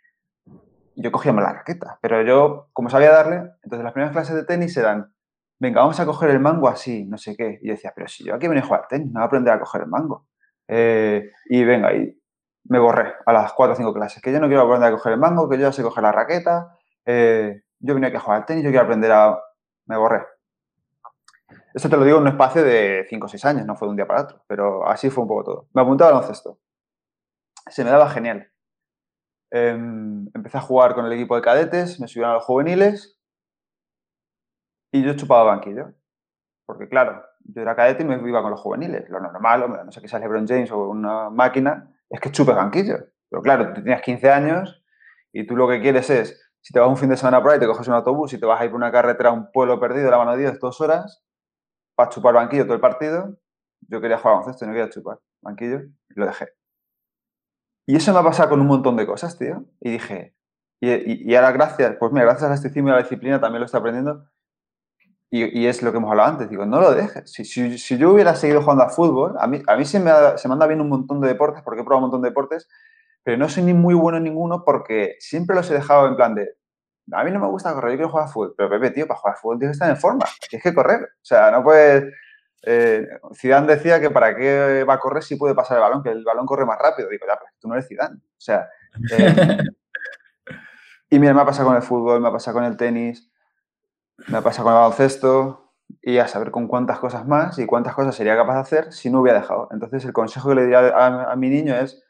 yo 0.96 1.12
cogía 1.12 1.32
la 1.32 1.52
raqueta. 1.52 1.98
Pero 2.02 2.22
yo, 2.22 2.68
como 2.72 2.90
sabía 2.90 3.12
darle, 3.12 3.50
entonces 3.62 3.84
las 3.84 3.92
primeras 3.92 4.12
clases 4.12 4.36
de 4.36 4.44
tenis 4.44 4.76
eran, 4.76 5.12
venga, 5.58 5.80
vamos 5.80 5.98
a 6.00 6.06
coger 6.06 6.30
el 6.30 6.40
mango 6.40 6.68
así, 6.68 7.04
no 7.06 7.18
sé 7.18 7.36
qué. 7.36 7.58
Y 7.62 7.68
yo 7.68 7.74
decía, 7.74 7.92
pero 7.94 8.08
si 8.08 8.24
yo 8.24 8.34
aquí 8.34 8.48
venía 8.48 8.62
a 8.62 8.66
jugar 8.66 8.86
tenis, 8.88 9.08
no 9.08 9.14
voy 9.14 9.22
a 9.22 9.26
aprender 9.26 9.54
a 9.54 9.60
coger 9.60 9.82
el 9.82 9.88
mango. 9.88 10.26
Eh, 10.68 11.30
y 11.46 11.64
venga, 11.64 11.92
y 11.94 12.18
me 12.64 12.78
borré 12.78 13.14
a 13.26 13.32
las 13.32 13.52
cuatro 13.52 13.74
o 13.74 13.76
cinco 13.76 13.92
clases, 13.92 14.22
que 14.22 14.32
yo 14.32 14.40
no 14.40 14.46
quiero 14.46 14.62
aprender 14.62 14.88
a 14.88 14.92
coger 14.92 15.14
el 15.14 15.18
mango, 15.18 15.48
que 15.48 15.56
yo 15.56 15.62
ya 15.62 15.72
sé 15.72 15.82
coger 15.82 16.02
la 16.02 16.12
raqueta, 16.12 16.76
eh, 17.04 17.62
yo 17.80 17.94
venía 17.94 18.08
aquí 18.08 18.16
a 18.16 18.20
jugar 18.20 18.40
al 18.40 18.46
tenis, 18.46 18.64
yo 18.64 18.70
quiero 18.70 18.84
aprender 18.84 19.12
a... 19.12 19.38
Me 19.86 19.96
borré. 19.96 20.24
Esto 21.74 21.88
te 21.88 21.96
lo 21.96 22.04
digo 22.04 22.18
en 22.18 22.22
un 22.22 22.28
espacio 22.28 22.62
de 22.62 23.06
cinco 23.08 23.26
o 23.26 23.28
seis 23.28 23.44
años, 23.44 23.66
no 23.66 23.76
fue 23.76 23.86
de 23.86 23.90
un 23.90 23.96
día 23.96 24.06
para 24.06 24.22
otro, 24.22 24.44
pero 24.46 24.86
así 24.86 25.08
fue 25.08 25.22
un 25.22 25.28
poco 25.28 25.44
todo. 25.44 25.68
Me 25.72 25.82
apunté 25.82 26.04
al 26.04 26.12
baloncesto. 26.12 26.58
Se 27.70 27.84
me 27.84 27.90
daba 27.90 28.10
genial. 28.10 28.50
Em, 29.50 30.28
empecé 30.34 30.58
a 30.58 30.62
jugar 30.62 30.94
con 30.94 31.06
el 31.06 31.12
equipo 31.12 31.36
de 31.36 31.42
cadetes, 31.42 32.00
me 32.00 32.08
subieron 32.08 32.32
a 32.32 32.34
los 32.34 32.44
juveniles 32.44 33.18
y 34.92 35.02
yo 35.02 35.14
chupaba 35.14 35.44
banquillo. 35.44 35.92
Porque 36.66 36.88
claro, 36.88 37.24
yo 37.40 37.62
era 37.62 37.74
cadete 37.74 38.02
y 38.02 38.06
me 38.06 38.16
iba 38.28 38.42
con 38.42 38.50
los 38.50 38.60
juveniles. 38.60 39.08
Lo 39.08 39.20
normal, 39.20 39.84
no 39.84 39.92
sé 39.92 40.00
qué 40.00 40.08
sea 40.08 40.18
LeBron 40.18 40.46
James 40.46 40.70
o 40.70 40.88
una 40.88 41.30
máquina, 41.30 41.90
es 42.08 42.20
que 42.20 42.30
chupes 42.30 42.54
banquillo. 42.54 42.98
Pero 43.28 43.42
claro, 43.42 43.72
tú 43.72 43.82
tienes 43.82 44.02
15 44.02 44.30
años 44.30 44.84
y 45.32 45.46
tú 45.46 45.56
lo 45.56 45.68
que 45.68 45.80
quieres 45.80 46.10
es, 46.10 46.38
si 46.60 46.72
te 46.72 46.80
vas 46.80 46.88
un 46.88 46.96
fin 46.96 47.08
de 47.08 47.16
semana 47.16 47.42
por 47.42 47.52
ahí, 47.52 47.58
te 47.58 47.66
coges 47.66 47.88
un 47.88 47.94
autobús 47.94 48.32
y 48.34 48.38
te 48.38 48.46
vas 48.46 48.60
a 48.60 48.64
ir 48.64 48.70
por 48.70 48.76
una 48.76 48.92
carretera 48.92 49.30
a 49.30 49.32
un 49.32 49.50
pueblo 49.50 49.80
perdido, 49.80 50.10
la 50.10 50.18
mano 50.18 50.32
de 50.32 50.38
Dios, 50.38 50.58
dos 50.60 50.80
horas, 50.80 51.24
para 51.94 52.10
chupar 52.10 52.34
banquillo 52.34 52.64
todo 52.64 52.74
el 52.74 52.80
partido. 52.80 53.36
Yo 53.88 54.00
quería 54.00 54.18
jugar 54.18 54.36
baloncesto 54.36 54.64
y 54.64 54.68
no 54.68 54.74
quería 54.74 54.90
chupar 54.90 55.18
banquillo 55.40 55.80
y 56.10 56.20
lo 56.20 56.26
dejé. 56.26 56.48
Y 57.86 57.96
eso 57.96 58.12
me 58.12 58.20
ha 58.20 58.22
pasado 58.22 58.50
con 58.50 58.60
un 58.60 58.66
montón 58.66 58.96
de 58.96 59.06
cosas, 59.06 59.36
tío. 59.38 59.64
Y 59.80 59.90
dije, 59.90 60.34
y, 60.80 61.34
ahora 61.34 61.52
gracias, 61.52 61.96
pues 61.98 62.12
mira, 62.12 62.24
gracias 62.24 62.50
a 62.50 62.54
este 62.54 62.80
y 62.80 62.82
a 62.82 62.92
la 62.92 62.98
disciplina 62.98 63.40
también 63.40 63.60
lo 63.60 63.66
estoy 63.66 63.80
aprendiendo. 63.80 64.24
Y, 65.30 65.66
es 65.66 65.82
lo 65.82 65.92
que 65.92 65.96
hemos 65.96 66.10
hablado 66.10 66.28
antes, 66.28 66.50
digo, 66.50 66.66
no 66.66 66.78
lo 66.78 66.92
dejes. 66.92 67.32
Si, 67.32 67.44
si, 67.44 67.96
yo 67.96 68.10
hubiera 68.10 68.34
seguido 68.34 68.60
jugando 68.60 68.84
a 68.84 68.90
fútbol, 68.90 69.34
a 69.38 69.46
mí, 69.46 69.62
a 69.66 69.76
mí 69.76 69.84
se, 69.86 69.98
me 69.98 70.10
se 70.36 70.46
me 70.46 70.52
anda 70.52 70.66
bien 70.66 70.82
un 70.82 70.90
montón 70.90 71.22
de 71.22 71.28
deportes, 71.28 71.62
porque 71.62 71.80
he 71.80 71.84
probado 71.84 72.04
un 72.04 72.10
montón 72.10 72.22
de 72.22 72.28
deportes, 72.28 72.68
pero 73.22 73.38
no 73.38 73.48
soy 73.48 73.62
ni 73.62 73.72
muy 73.72 73.94
bueno 73.94 74.18
en 74.18 74.24
ninguno 74.24 74.62
porque 74.62 75.16
siempre 75.20 75.56
los 75.56 75.70
he 75.70 75.74
dejado 75.74 76.06
en 76.06 76.16
plan 76.16 76.34
de, 76.34 76.50
a 77.10 77.24
mí 77.24 77.30
no 77.30 77.40
me 77.40 77.48
gusta 77.48 77.74
correr, 77.74 77.92
yo 77.92 77.96
quiero 77.96 78.10
jugar 78.10 78.26
a 78.26 78.28
fútbol. 78.28 78.54
Pero 78.56 78.70
Pepe, 78.70 78.90
tío, 78.90 79.06
para 79.06 79.20
jugar 79.20 79.34
a 79.34 79.38
fútbol 79.38 79.58
tienes 79.58 79.74
que 79.78 79.84
estar 79.84 79.90
en 79.90 80.00
forma, 80.00 80.24
tienes 80.48 80.62
que 80.62 80.74
correr. 80.74 81.02
O 81.02 81.24
sea, 81.24 81.50
no 81.50 81.62
puedes... 81.62 82.12
Eh, 82.64 83.08
Zidane 83.34 83.66
decía 83.66 84.00
que 84.00 84.10
para 84.10 84.36
qué 84.36 84.84
va 84.84 84.94
a 84.94 85.00
correr 85.00 85.24
si 85.24 85.34
puede 85.34 85.54
pasar 85.54 85.78
el 85.78 85.82
balón, 85.82 86.02
que 86.02 86.10
el 86.10 86.24
balón 86.24 86.46
corre 86.46 86.64
más 86.64 86.78
rápido. 86.78 87.08
Digo, 87.08 87.26
ya, 87.26 87.36
pero 87.36 87.50
tú 87.58 87.68
no 87.68 87.74
eres 87.74 87.88
Zidane. 87.88 88.16
O 88.16 88.40
sea... 88.40 88.68
Eh, 89.10 89.58
y 91.10 91.18
mira, 91.18 91.34
me 91.34 91.40
ha 91.40 91.46
pasado 91.46 91.68
con 91.68 91.76
el 91.76 91.82
fútbol, 91.82 92.20
me 92.20 92.28
ha 92.28 92.32
pasado 92.32 92.56
con 92.56 92.64
el 92.64 92.76
tenis, 92.76 93.30
me 94.28 94.38
ha 94.38 94.42
pasado 94.42 94.64
con 94.64 94.72
el 94.74 94.78
baloncesto, 94.80 95.62
y 96.00 96.18
a 96.18 96.28
saber 96.28 96.50
con 96.50 96.68
cuántas 96.68 96.98
cosas 96.98 97.26
más 97.26 97.58
y 97.58 97.66
cuántas 97.66 97.94
cosas 97.94 98.14
sería 98.14 98.36
capaz 98.36 98.54
de 98.54 98.60
hacer 98.60 98.92
si 98.92 99.10
no 99.10 99.20
hubiera 99.20 99.40
dejado. 99.40 99.68
Entonces, 99.72 100.04
el 100.04 100.12
consejo 100.12 100.48
que 100.48 100.54
le 100.54 100.62
diría 100.62 100.92
a, 100.96 101.36
mi 101.36 101.50
niño 101.50 101.74
es, 101.74 102.02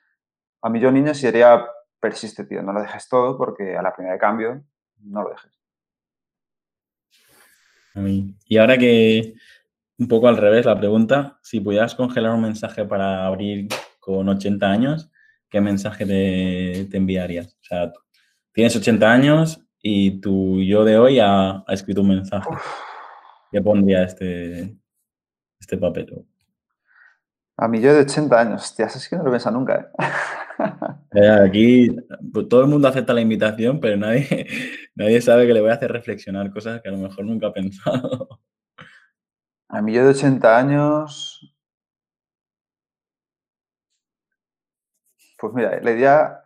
a 0.60 0.68
mi 0.68 0.80
yo 0.80 0.92
niño 0.92 1.14
sería, 1.14 1.66
persiste, 1.98 2.44
tío, 2.44 2.62
no 2.62 2.72
lo 2.72 2.80
dejes 2.80 3.08
todo 3.08 3.36
porque 3.36 3.76
a 3.76 3.82
la 3.82 3.92
primera 3.92 4.14
de 4.14 4.20
cambio 4.20 4.62
no 5.02 5.22
lo 5.22 5.30
dejes. 5.30 5.62
Y 8.46 8.56
ahora 8.56 8.78
que 8.78 9.34
un 9.98 10.08
poco 10.08 10.28
al 10.28 10.36
revés 10.36 10.66
la 10.66 10.78
pregunta, 10.78 11.38
si 11.42 11.60
pudieras 11.60 11.94
congelar 11.94 12.32
un 12.32 12.42
mensaje 12.42 12.84
para 12.84 13.26
abrir 13.26 13.68
con 14.00 14.28
80 14.28 14.66
años, 14.66 15.10
¿qué 15.48 15.60
mensaje 15.60 16.06
te, 16.06 16.96
enviarías? 16.96 17.54
O 17.54 17.64
sea, 17.64 17.92
tienes 18.52 18.74
80 18.74 19.12
años 19.12 19.64
y 19.80 20.20
tu 20.20 20.60
yo 20.62 20.84
de 20.84 20.98
hoy 20.98 21.18
ha, 21.20 21.64
escrito 21.68 22.00
un 22.00 22.08
mensaje. 22.08 22.48
¿Qué 23.50 23.60
pondría 23.60 24.04
este, 24.04 24.74
este 25.60 25.76
papel? 25.76 26.26
A 27.56 27.68
mí 27.68 27.80
yo 27.80 27.92
de 27.94 28.00
80 28.00 28.40
años, 28.40 28.62
hostia, 28.62 28.86
eso 28.86 28.98
es 28.98 29.08
que 29.08 29.16
no 29.16 29.22
lo 29.22 29.30
piensa 29.30 29.50
nunca. 29.50 29.76
¿eh? 29.76 29.86
Eh, 31.14 31.28
aquí 31.28 31.96
pues, 32.32 32.48
todo 32.48 32.62
el 32.62 32.68
mundo 32.68 32.88
acepta 32.88 33.12
la 33.12 33.20
invitación, 33.20 33.80
pero 33.80 33.96
nadie, 33.98 34.46
nadie 34.94 35.20
sabe 35.20 35.46
que 35.46 35.52
le 35.52 35.60
voy 35.60 35.70
a 35.70 35.74
hacer 35.74 35.92
reflexionar 35.92 36.50
cosas 36.50 36.80
que 36.80 36.88
a 36.88 36.92
lo 36.92 36.98
mejor 36.98 37.24
nunca 37.26 37.48
ha 37.48 37.52
pensado. 37.52 38.40
A 39.68 39.82
mí 39.82 39.92
yo 39.92 40.04
de 40.04 40.10
80 40.10 40.56
años... 40.58 41.54
Pues 45.38 45.52
mira, 45.54 45.78
le 45.80 45.92
diría... 45.92 46.38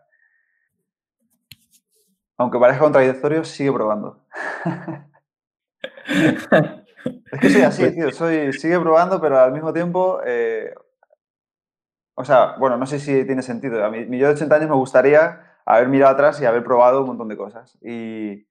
Aunque 2.38 2.58
parezca 2.58 2.82
contradictorio, 2.82 3.44
sigue 3.44 3.72
probando. 3.72 4.26
es 6.06 7.40
que 7.40 7.50
soy 7.50 7.62
así, 7.62 7.82
pues 7.82 7.94
tío. 7.94 8.10
Soy, 8.10 8.52
sigue 8.52 8.78
probando, 8.80 9.20
pero 9.20 9.38
al 9.38 9.52
mismo 9.52 9.72
tiempo... 9.72 10.20
Eh, 10.24 10.74
o 12.18 12.24
sea, 12.24 12.56
bueno, 12.58 12.78
no 12.78 12.86
sé 12.86 12.98
si 12.98 13.24
tiene 13.26 13.42
sentido. 13.42 13.84
A 13.84 13.90
mí, 13.90 14.06
yo 14.18 14.26
de 14.26 14.32
80 14.34 14.56
años 14.56 14.70
me 14.70 14.74
gustaría 14.74 15.58
haber 15.66 15.88
mirado 15.88 16.14
atrás 16.14 16.40
y 16.40 16.46
haber 16.46 16.64
probado 16.64 17.02
un 17.02 17.08
montón 17.08 17.28
de 17.28 17.36
cosas. 17.36 17.76
Y, 17.82 18.46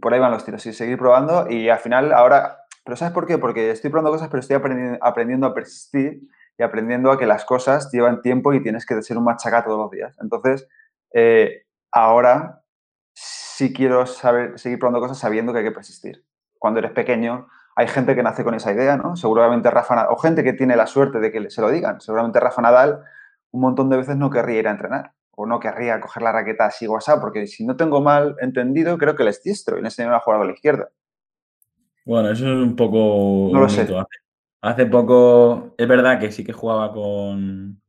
por 0.00 0.14
ahí 0.14 0.20
van 0.20 0.30
los 0.30 0.44
tiros, 0.44 0.64
y 0.64 0.72
seguir 0.72 0.96
probando 0.96 1.50
y 1.50 1.68
al 1.68 1.80
final 1.80 2.12
ahora, 2.12 2.58
pero 2.84 2.96
¿sabes 2.96 3.12
por 3.12 3.26
qué? 3.26 3.38
Porque 3.38 3.72
estoy 3.72 3.90
probando 3.90 4.12
cosas, 4.12 4.28
pero 4.28 4.38
estoy 4.40 4.56
aprendiendo 5.00 5.46
a 5.48 5.54
persistir 5.54 6.20
y 6.56 6.62
aprendiendo 6.62 7.10
a 7.10 7.18
que 7.18 7.26
las 7.26 7.44
cosas 7.44 7.90
llevan 7.90 8.22
tiempo 8.22 8.54
y 8.54 8.62
tienes 8.62 8.86
que 8.86 9.02
ser 9.02 9.18
un 9.18 9.24
machaca 9.24 9.64
todos 9.64 9.78
los 9.78 9.90
días. 9.90 10.16
Entonces, 10.22 10.68
eh, 11.12 11.64
ahora 11.90 12.62
sí 13.12 13.72
quiero 13.72 14.06
saber, 14.06 14.56
seguir 14.60 14.78
probando 14.78 15.00
cosas 15.00 15.18
sabiendo 15.18 15.52
que 15.52 15.58
hay 15.58 15.64
que 15.64 15.72
persistir. 15.72 16.24
Cuando 16.58 16.78
eres 16.78 16.92
pequeño, 16.92 17.48
hay 17.80 17.88
gente 17.88 18.14
que 18.14 18.22
nace 18.22 18.44
con 18.44 18.54
esa 18.54 18.72
idea, 18.72 18.98
¿no? 18.98 19.16
Seguramente 19.16 19.70
Rafa 19.70 19.94
Nadal, 19.94 20.12
o 20.12 20.16
gente 20.16 20.44
que 20.44 20.52
tiene 20.52 20.76
la 20.76 20.86
suerte 20.86 21.18
de 21.18 21.32
que 21.32 21.48
se 21.48 21.62
lo 21.62 21.70
digan. 21.70 21.98
Seguramente 22.00 22.38
Rafa 22.38 22.60
Nadal 22.60 23.00
un 23.52 23.62
montón 23.62 23.88
de 23.88 23.96
veces 23.96 24.16
no 24.16 24.28
querría 24.28 24.58
ir 24.58 24.68
a 24.68 24.72
entrenar 24.72 25.12
o 25.30 25.46
no 25.46 25.58
querría 25.58 25.98
coger 25.98 26.22
la 26.22 26.32
raqueta 26.32 26.66
así 26.66 26.86
WhatsApp, 26.86 27.22
porque 27.22 27.46
si 27.46 27.64
no 27.64 27.74
tengo 27.74 28.02
mal 28.02 28.36
entendido, 28.40 28.98
creo 28.98 29.16
que 29.16 29.24
les 29.24 29.42
diestro 29.42 29.78
y 29.78 29.80
le 29.80 29.86
enseñaron 29.86 30.14
a 30.14 30.20
jugar 30.20 30.42
a 30.42 30.44
la 30.44 30.52
izquierda. 30.52 30.90
Bueno, 32.04 32.30
eso 32.30 32.46
es 32.46 32.52
un 32.52 32.76
poco... 32.76 33.48
No 33.50 33.60
lo 33.60 33.68
sé. 33.70 33.88
Hace, 34.60 34.84
poco, 34.84 35.74
es 35.78 35.88
verdad 35.88 36.20
que 36.20 36.30
sí 36.30 36.44
que 36.44 36.52
jugaba 36.52 36.92
con, 36.92 37.80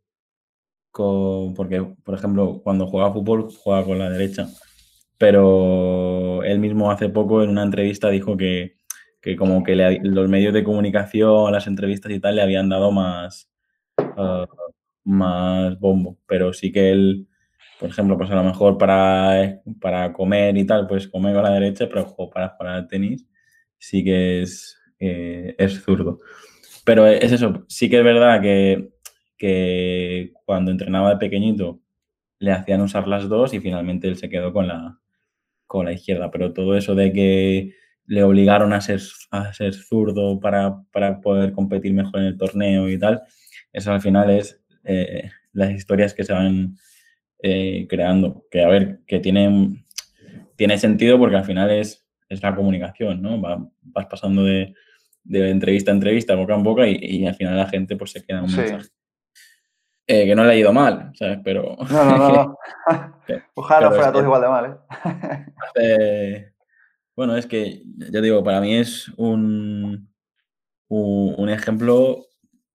con... 0.89 1.53
Porque, 1.53 1.83
por 2.05 2.15
ejemplo, 2.15 2.61
cuando 2.63 2.87
jugaba 2.87 3.11
fútbol, 3.11 3.49
jugaba 3.51 3.83
con 3.83 3.99
la 3.99 4.09
derecha. 4.09 4.47
Pero 5.17 6.43
él 6.43 6.59
mismo 6.59 6.89
hace 6.89 7.09
poco 7.09 7.43
en 7.43 7.49
una 7.49 7.63
entrevista 7.63 8.07
dijo 8.09 8.37
que, 8.37 8.77
que 9.21 9.35
como 9.35 9.63
que 9.63 9.75
los 9.75 10.29
medios 10.29 10.53
de 10.53 10.63
comunicación, 10.63 11.51
las 11.51 11.67
entrevistas 11.67 12.11
y 12.11 12.19
tal, 12.19 12.35
le 12.35 12.41
habían 12.41 12.69
dado 12.69 12.91
más, 12.91 13.49
ah, 13.97 14.47
más 15.03 15.79
bombo. 15.79 16.17
Pero 16.27 16.53
sí 16.53 16.71
que 16.71 16.91
él 16.91 17.27
por 17.81 17.89
ejemplo, 17.89 18.15
pues 18.15 18.29
a 18.29 18.35
lo 18.35 18.43
mejor 18.43 18.77
para, 18.77 19.59
para 19.81 20.13
comer 20.13 20.55
y 20.55 20.67
tal, 20.67 20.85
pues 20.85 21.07
come 21.07 21.33
con 21.33 21.41
la 21.41 21.49
derecha, 21.49 21.89
pero 21.89 22.15
para 22.31 22.49
jugar 22.49 22.75
al 22.75 22.87
tenis 22.87 23.25
sí 23.79 24.03
que 24.03 24.43
es, 24.43 24.79
eh, 24.99 25.55
es 25.57 25.81
zurdo. 25.81 26.19
Pero 26.85 27.07
es 27.07 27.31
eso, 27.31 27.65
sí 27.67 27.89
que 27.89 27.97
es 27.97 28.03
verdad 28.03 28.39
que, 28.39 28.91
que 29.35 30.31
cuando 30.45 30.69
entrenaba 30.69 31.09
de 31.09 31.17
pequeñito 31.17 31.81
le 32.37 32.51
hacían 32.51 32.81
usar 32.81 33.07
las 33.07 33.27
dos 33.27 33.51
y 33.55 33.59
finalmente 33.59 34.07
él 34.07 34.17
se 34.17 34.29
quedó 34.29 34.53
con 34.53 34.67
la, 34.67 34.99
con 35.65 35.85
la 35.85 35.93
izquierda. 35.93 36.29
Pero 36.29 36.53
todo 36.53 36.77
eso 36.77 36.93
de 36.93 37.11
que 37.11 37.73
le 38.11 38.23
obligaron 38.23 38.73
a 38.73 38.81
ser, 38.81 38.99
a 39.31 39.53
ser 39.53 39.73
zurdo 39.73 40.37
para, 40.37 40.83
para 40.91 41.21
poder 41.21 41.53
competir 41.53 41.93
mejor 41.93 42.19
en 42.19 42.25
el 42.25 42.37
torneo 42.37 42.89
y 42.89 42.99
tal, 42.99 43.21
eso 43.71 43.93
al 43.93 44.01
final 44.01 44.29
es 44.29 44.61
eh, 44.83 45.29
las 45.53 45.71
historias 45.71 46.13
que 46.13 46.25
se 46.25 46.33
van 46.33 46.75
eh, 47.41 47.87
creando. 47.87 48.45
Que 48.51 48.65
a 48.65 48.67
ver, 48.67 48.99
que 49.07 49.21
tiene, 49.21 49.85
tiene 50.57 50.77
sentido 50.77 51.17
porque 51.17 51.37
al 51.37 51.45
final 51.45 51.71
es, 51.71 52.05
es 52.27 52.43
la 52.43 52.53
comunicación, 52.53 53.21
¿no? 53.21 53.39
vas 53.39 54.07
pasando 54.07 54.43
de, 54.43 54.73
de, 55.23 55.49
entrevista 55.49 55.91
a 55.91 55.93
entrevista, 55.93 56.35
boca 56.35 56.53
en 56.53 56.63
boca, 56.63 56.85
y, 56.85 57.25
al 57.25 57.35
final 57.35 57.55
la 57.55 57.69
gente 57.69 57.95
pues 57.95 58.11
se 58.11 58.25
queda 58.25 58.43
un 58.43 58.53
mensaje. 58.53 58.89
Eh, 60.05 60.25
que 60.25 60.35
no 60.35 60.43
le 60.43 60.51
ha 60.51 60.55
ido 60.57 60.73
mal, 60.73 61.13
¿sabes? 61.13 61.39
Pero. 61.45 61.77
No, 61.89 62.03
no, 62.03 62.17
no. 62.17 62.57
Ojalá 63.53 63.89
fuera 63.89 64.11
todo 64.11 64.23
igual 64.23 64.41
de 64.41 64.47
mal, 64.49 64.79
¿eh? 65.75 66.50
Bueno, 67.21 67.37
es 67.37 67.45
que, 67.45 67.83
ya 68.11 68.19
digo, 68.19 68.43
para 68.43 68.59
mí 68.59 68.73
es 68.73 69.07
un, 69.15 70.09
un, 70.87 71.49
ejemplo 71.49 72.25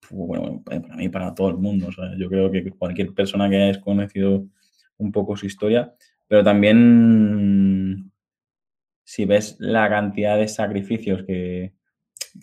bueno, 0.09 0.63
para 0.65 0.79
mí, 0.95 1.09
para 1.09 1.35
todo 1.35 1.49
el 1.49 1.57
mundo. 1.57 1.89
yo 2.17 2.29
creo 2.29 2.53
que 2.53 2.71
cualquier 2.71 3.13
persona 3.13 3.51
que 3.51 3.61
haya 3.61 3.81
conocido 3.81 4.47
un 4.99 5.11
poco 5.11 5.37
su 5.37 5.47
historia, 5.47 5.93
pero 6.29 6.45
también 6.45 8.13
si 9.03 9.25
ves 9.25 9.57
la 9.59 9.89
cantidad 9.89 10.39
de 10.39 10.47
sacrificios 10.47 11.25
que, 11.25 11.73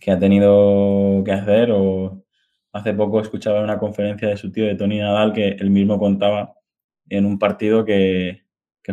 ha 0.06 0.20
tenido 0.20 1.24
que 1.24 1.32
hacer, 1.32 1.72
o 1.72 2.22
hace 2.74 2.94
poco 2.94 3.22
escuchaba 3.22 3.64
una 3.64 3.80
conferencia 3.80 4.28
de 4.28 4.36
su 4.36 4.52
tío 4.52 4.66
de 4.66 4.76
Tony 4.76 5.00
Nadal 5.00 5.32
que 5.32 5.52
él 5.52 5.70
mismo 5.70 5.98
contaba 5.98 6.54
en 7.08 7.26
un 7.26 7.40
partido 7.40 7.86
que, 7.86 8.44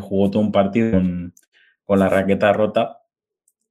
jugó 0.01 0.31
todo 0.31 0.43
un 0.45 0.53
partido 0.53 1.03
con 1.83 1.99
la 1.99 2.09
raqueta 2.09 2.53
rota 2.53 3.00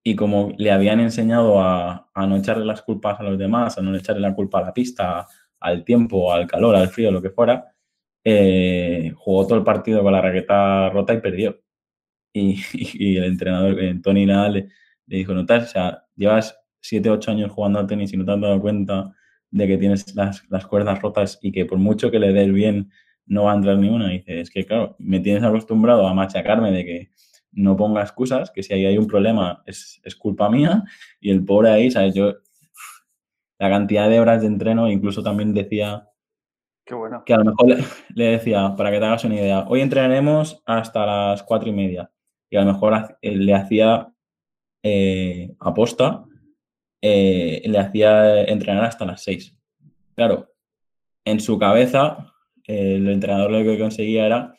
y 0.03 0.15
como 0.15 0.53
le 0.57 0.71
habían 0.71 0.99
enseñado 0.99 1.61
a, 1.61 2.09
no 2.15 2.37
echarle 2.37 2.65
las 2.65 2.81
culpas 2.81 3.19
a 3.19 3.23
los 3.23 3.37
demás, 3.37 3.77
a 3.77 3.81
no 3.81 3.95
echarle 3.95 4.21
la 4.21 4.33
culpa 4.35 4.59
a 4.59 4.63
la 4.63 4.73
pista, 4.73 5.27
al 5.59 5.83
tiempo, 5.83 6.33
al 6.33 6.47
calor, 6.47 6.75
al 6.75 6.89
frío, 6.89 7.11
lo 7.11 7.21
que 7.21 7.29
fuera, 7.31 7.73
eh, 8.23 9.11
jugó 9.15 9.45
todo 9.47 9.57
el 9.59 9.63
partido 9.63 10.03
con 10.03 10.13
la 10.13 10.21
raqueta 10.21 10.89
rota 10.89 11.13
y 11.13 11.21
perdió. 11.21 11.61
Y, 12.33 12.57
el 13.17 13.25
entrenador, 13.25 13.79
eh, 13.81 13.99
Tony 14.01 14.25
Nadal, 14.25 14.53
le, 14.53 14.69
dijo, 15.05 15.33
notas, 15.33 15.69
o 15.69 15.71
sea, 15.71 16.05
llevas 16.15 16.59
7, 16.81 17.09
8 17.09 17.31
años 17.31 17.51
jugando 17.51 17.79
al 17.79 17.87
tenis 17.87 18.13
y 18.13 18.17
no 18.17 18.25
te 18.25 18.31
has 18.31 18.41
dado 18.41 18.61
cuenta 18.61 19.13
de 19.51 19.67
que 19.67 19.77
tienes 19.77 20.15
las, 20.15 20.43
las 20.49 20.65
cuerdas 20.67 21.01
rotas 21.01 21.39
y 21.41 21.51
que 21.51 21.65
por 21.65 21.79
mucho 21.79 22.11
que 22.11 22.19
le 22.19 22.31
des 22.33 22.51
bien 22.53 22.91
no 23.25 23.45
va 23.45 23.53
a 23.53 23.55
entrar 23.55 23.77
ni 23.77 23.89
una. 23.89 24.13
Y 24.13 24.19
dice, 24.19 24.41
es 24.41 24.51
que 24.51 24.65
claro, 24.65 24.95
me 24.99 25.19
tienes 25.19 25.43
acostumbrado 25.43 26.07
a 26.07 26.13
machacarme 26.13 26.71
de 26.71 26.85
que 26.85 27.11
no 27.51 27.75
ponga 27.75 28.01
excusas, 28.01 28.51
que 28.51 28.63
si 28.63 28.73
ahí 28.73 28.85
hay 28.85 28.97
un 28.97 29.07
problema 29.07 29.63
es, 29.65 30.01
culpa 30.17 30.49
mía 30.49 30.83
y 31.19 31.31
el 31.31 31.43
pobre 31.43 31.69
ahí, 31.69 31.91
¿sabes? 31.91 32.13
Yo, 32.13 32.35
la 33.57 33.69
cantidad 33.69 34.09
de 34.09 34.19
horas 34.19 34.41
de 34.41 34.47
entreno, 34.47 34.89
incluso 34.89 35.23
también 35.23 35.53
decía 35.53 36.07
Qué 36.85 36.95
bueno. 36.95 37.23
que 37.25 37.33
a 37.33 37.37
lo 37.37 37.45
mejor 37.45 37.67
le, 38.15 38.25
decía, 38.25 38.73
para 38.75 38.91
que 38.91 38.99
te 38.99 39.05
hagas 39.05 39.23
una 39.25 39.35
idea, 39.35 39.65
hoy 39.67 39.81
entrenaremos 39.81 40.61
hasta 40.65 41.05
las 41.05 41.43
cuatro 41.43 41.69
y 41.69 41.73
media 41.73 42.11
y 42.49 42.57
a 42.57 42.61
lo 42.61 42.73
mejor 42.73 43.17
le 43.21 43.53
hacía 43.53 44.11
eh, 44.81 45.53
aposta, 45.59 46.25
eh, 47.01 47.61
le 47.65 47.77
hacía 47.77 48.43
entrenar 48.43 48.85
hasta 48.85 49.05
las 49.05 49.23
seis. 49.23 49.55
Claro, 50.15 50.51
en 51.25 51.39
su 51.39 51.59
cabeza, 51.59 52.33
el 52.65 53.07
entrenador 53.09 53.51
lo 53.51 53.63
que 53.63 53.79
conseguía 53.79 54.25
era 54.25 54.55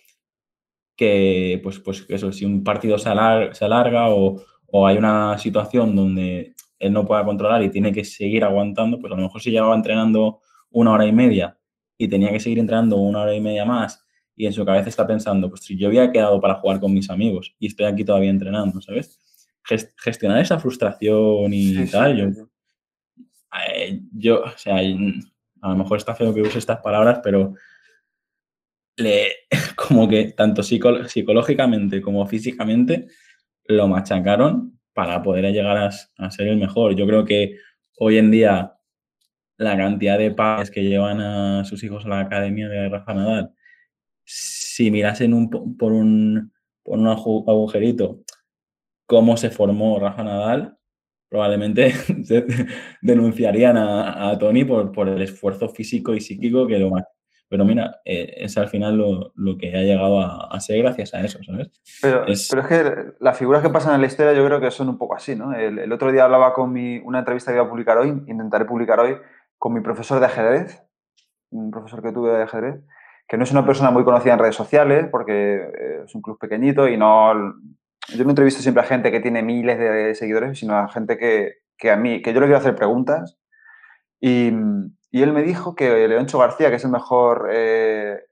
que, 1.01 1.59
pues, 1.63 1.79
pues 1.79 2.05
eso, 2.11 2.31
si 2.31 2.45
un 2.45 2.63
partido 2.63 2.99
se 2.99 3.09
alarga, 3.09 4.11
o, 4.11 4.45
hay 4.87 4.99
una 4.99 5.39
situación 5.39 5.97
donde 5.97 6.55
él 6.79 6.93
no 6.93 7.07
pueda 7.07 7.25
controlar 7.25 7.63
y 7.63 7.71
tiene 7.71 7.91
que 7.91 8.05
seguir 8.05 8.45
aguantando, 8.45 8.99
pues 8.99 9.11
a 9.11 9.17
lo 9.17 9.23
mejor 9.23 9.41
si 9.41 9.51
llevaba 9.51 9.75
entrenando 9.75 10.41
una 10.69 10.93
hora 10.93 11.07
y 11.07 11.13
media 11.13 11.57
y 11.97 12.07
tenía 12.07 12.31
que 12.31 12.39
seguir 12.39 12.59
entrenando 12.59 12.99
una 12.99 13.23
hora 13.23 13.35
y 13.35 13.41
media 13.41 13.65
más 13.65 14.05
y 14.37 14.45
en 14.45 14.53
su 14.53 14.63
cabeza 14.67 14.91
está 14.91 15.07
pensando, 15.07 15.49
pues 15.49 15.63
si 15.63 15.79
yo 15.79 15.89
había 15.89 16.13
quedado 16.13 16.39
para 16.39 16.57
jugar 16.57 16.79
con 16.81 16.93
mis 16.93 17.09
amigos 17.09 17.57
y 17.59 17.69
estoy 17.69 17.87
aquí 17.87 18.05
todavía 18.05 18.29
entrenando, 18.29 18.83
¿sabes? 18.83 19.19
gestionar 19.97 20.41
esa 20.41 20.59
frustración 20.59 21.51
y 21.55 21.87
tal, 21.87 22.35
yo, 22.35 22.49
eh, 23.71 24.03
yo, 24.13 24.43
o 24.43 24.59
sea, 24.59 24.77
a 24.77 25.69
lo 25.71 25.77
mejor 25.77 25.97
está 25.97 26.15
feo 26.15 26.35
que 26.35 26.43
use 26.43 26.59
estas 26.59 26.81
palabras, 26.83 27.21
pero 27.25 27.55
como 29.77 30.09
que 30.09 30.33
tanto 30.33 30.63
psicológicamente 30.63 32.01
como 32.01 32.27
físicamente 32.27 33.07
lo 33.65 33.89
machacaron 33.89 34.79
para 34.93 35.23
poder 35.23 35.53
llegar 35.53 35.77
a, 35.79 36.31
ser 36.31 36.49
el 36.49 36.59
mejor. 36.59 36.95
Yo 36.97 37.07
creo 37.07 37.25
que 37.25 37.57
hoy 37.99 38.19
en 38.19 38.31
día 38.31 38.75
la 39.57 39.77
cantidad 39.77 40.19
de 40.19 40.31
padres 40.31 40.71
que 40.71 40.85
llevan 40.85 41.21
a 41.21 41.65
sus 41.65 41.83
hijos 41.85 42.05
a 42.07 42.09
la 42.09 42.21
academia 42.21 42.69
de 42.69 42.89
Rafa 42.89 43.15
Nadal, 43.15 43.53
si 44.25 44.91
mirasen 44.91 45.51
por, 45.51 45.93
un, 45.93 46.53
agujerito 46.87 48.21
cómo 49.07 49.37
se 49.37 49.51
formó 49.51 49.99
Rafa 49.99 50.25
Nadal, 50.25 50.77
probablemente 51.29 51.95
denunciarían 53.03 53.77
a, 53.77 54.37
Tony 54.39 54.65
por, 54.65 54.93
por, 54.93 55.09
el 55.09 55.23
esfuerzo 55.23 55.69
físico 55.69 56.15
y 56.15 56.21
psíquico 56.21 56.67
que 56.67 56.79
lo, 56.79 56.91
pero 57.51 57.65
mira, 57.65 58.01
eh, 58.05 58.33
es 58.37 58.57
al 58.57 58.69
final 58.69 58.97
lo, 58.97 59.59
que 59.59 59.77
ha 59.77 59.83
llegado 59.83 60.21
a, 60.21 60.61
ser 60.61 60.79
gracias 60.83 61.13
a 61.15 61.21
eso, 61.21 61.41
¿sabes? 61.43 61.69
Pero 62.01 62.25
es... 62.29 62.49
que 62.49 63.13
las 63.19 63.37
figuras 63.37 63.61
que 63.61 63.71
pasan 63.71 63.97
en 63.97 64.03
la 64.03 64.07
historia 64.07 64.33
yo 64.33 64.47
creo 64.47 64.61
que 64.61 64.71
son 64.71 64.89
un 64.89 64.97
poco 64.97 65.17
así, 65.17 65.35
¿no? 65.35 65.53
El, 65.53 65.93
otro 65.93 66.13
día 66.13 66.25
hablaba 66.25 66.55
con 66.55 66.73
mi, 66.73 66.99
una 66.99 67.19
entrevista 67.19 67.51
que 67.51 67.57
iba 67.57 67.67
a 67.67 67.69
publicar 67.69 67.99
hoy, 67.99 68.11
intentaré 68.29 68.67
publicar 68.67 69.01
hoy, 69.01 69.17
con 69.59 69.75
mi 69.75 69.81
profesor 69.81 70.21
de 70.21 70.27
ajedrez, 70.27 70.81
un 71.51 71.73
profesor 71.73 72.01
que 72.03 72.13
tuve 72.13 72.31
de 72.31 72.45
ajedrez, 72.45 72.85
que 73.27 73.37
no 73.37 73.43
es 73.43 73.51
una 73.51 73.67
persona 73.67 73.91
muy 73.91 74.05
conocida 74.05 74.35
en 74.35 74.39
redes 74.39 74.55
sociales 74.55 75.09
porque 75.11 75.57
eh, 75.57 76.03
es 76.05 76.15
un 76.15 76.23
club 76.23 76.39
pequeñito 76.39 76.89
y 76.89 76.97
no... 76.97 77.35
Yo 78.15 78.25
no 78.25 78.31
entrevisto 78.31 78.63
siempre 78.63 78.83
a 78.83 78.87
gente 78.87 79.11
que 79.11 79.21
tiene 79.21 79.43
miles 79.43 79.79
de 79.79 80.15
seguidores, 80.15 80.59
sino 80.59 80.77
a 80.77 80.89
gente 80.89 81.19
que, 81.19 81.59
que 81.77 81.91
a 81.91 81.97
mí, 81.97 82.23
que 82.23 82.33
yo 82.33 82.41
le 82.41 82.47
quiero 82.47 82.59
hacer 82.59 82.75
preguntas 82.75 83.39
y, 84.21 84.53
y 85.11 85.23
él 85.23 85.33
me 85.33 85.43
dijo 85.43 85.75
que 85.75 86.07
Leoncho 86.07 86.39
García, 86.39 86.71
que 86.71 86.77
es 86.77 86.85
el 86.85 86.91
mejor 86.91 87.49
eh, 87.53 88.27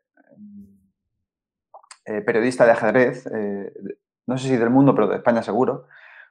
eh, 2.04 2.20
periodista 2.22 2.64
de 2.64 2.72
ajedrez, 2.72 3.26
eh, 3.26 3.72
no 4.26 4.38
sé 4.38 4.48
si 4.48 4.56
del 4.56 4.70
mundo, 4.70 4.94
pero 4.94 5.08
de 5.08 5.16
España 5.16 5.42
seguro, 5.42 5.86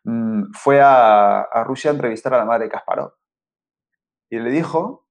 mm, 0.06 0.54
fue 0.54 0.80
a, 0.82 1.48
Rusia 1.66 1.92
a 1.92 1.94
entrevistar 1.94 2.34
a 2.34 2.38
la 2.38 2.46
madre 2.46 2.66
de 2.66 2.72
Kasparov. 2.72 3.14
Y 4.30 4.40
le 4.40 4.50
dijo 4.50 5.06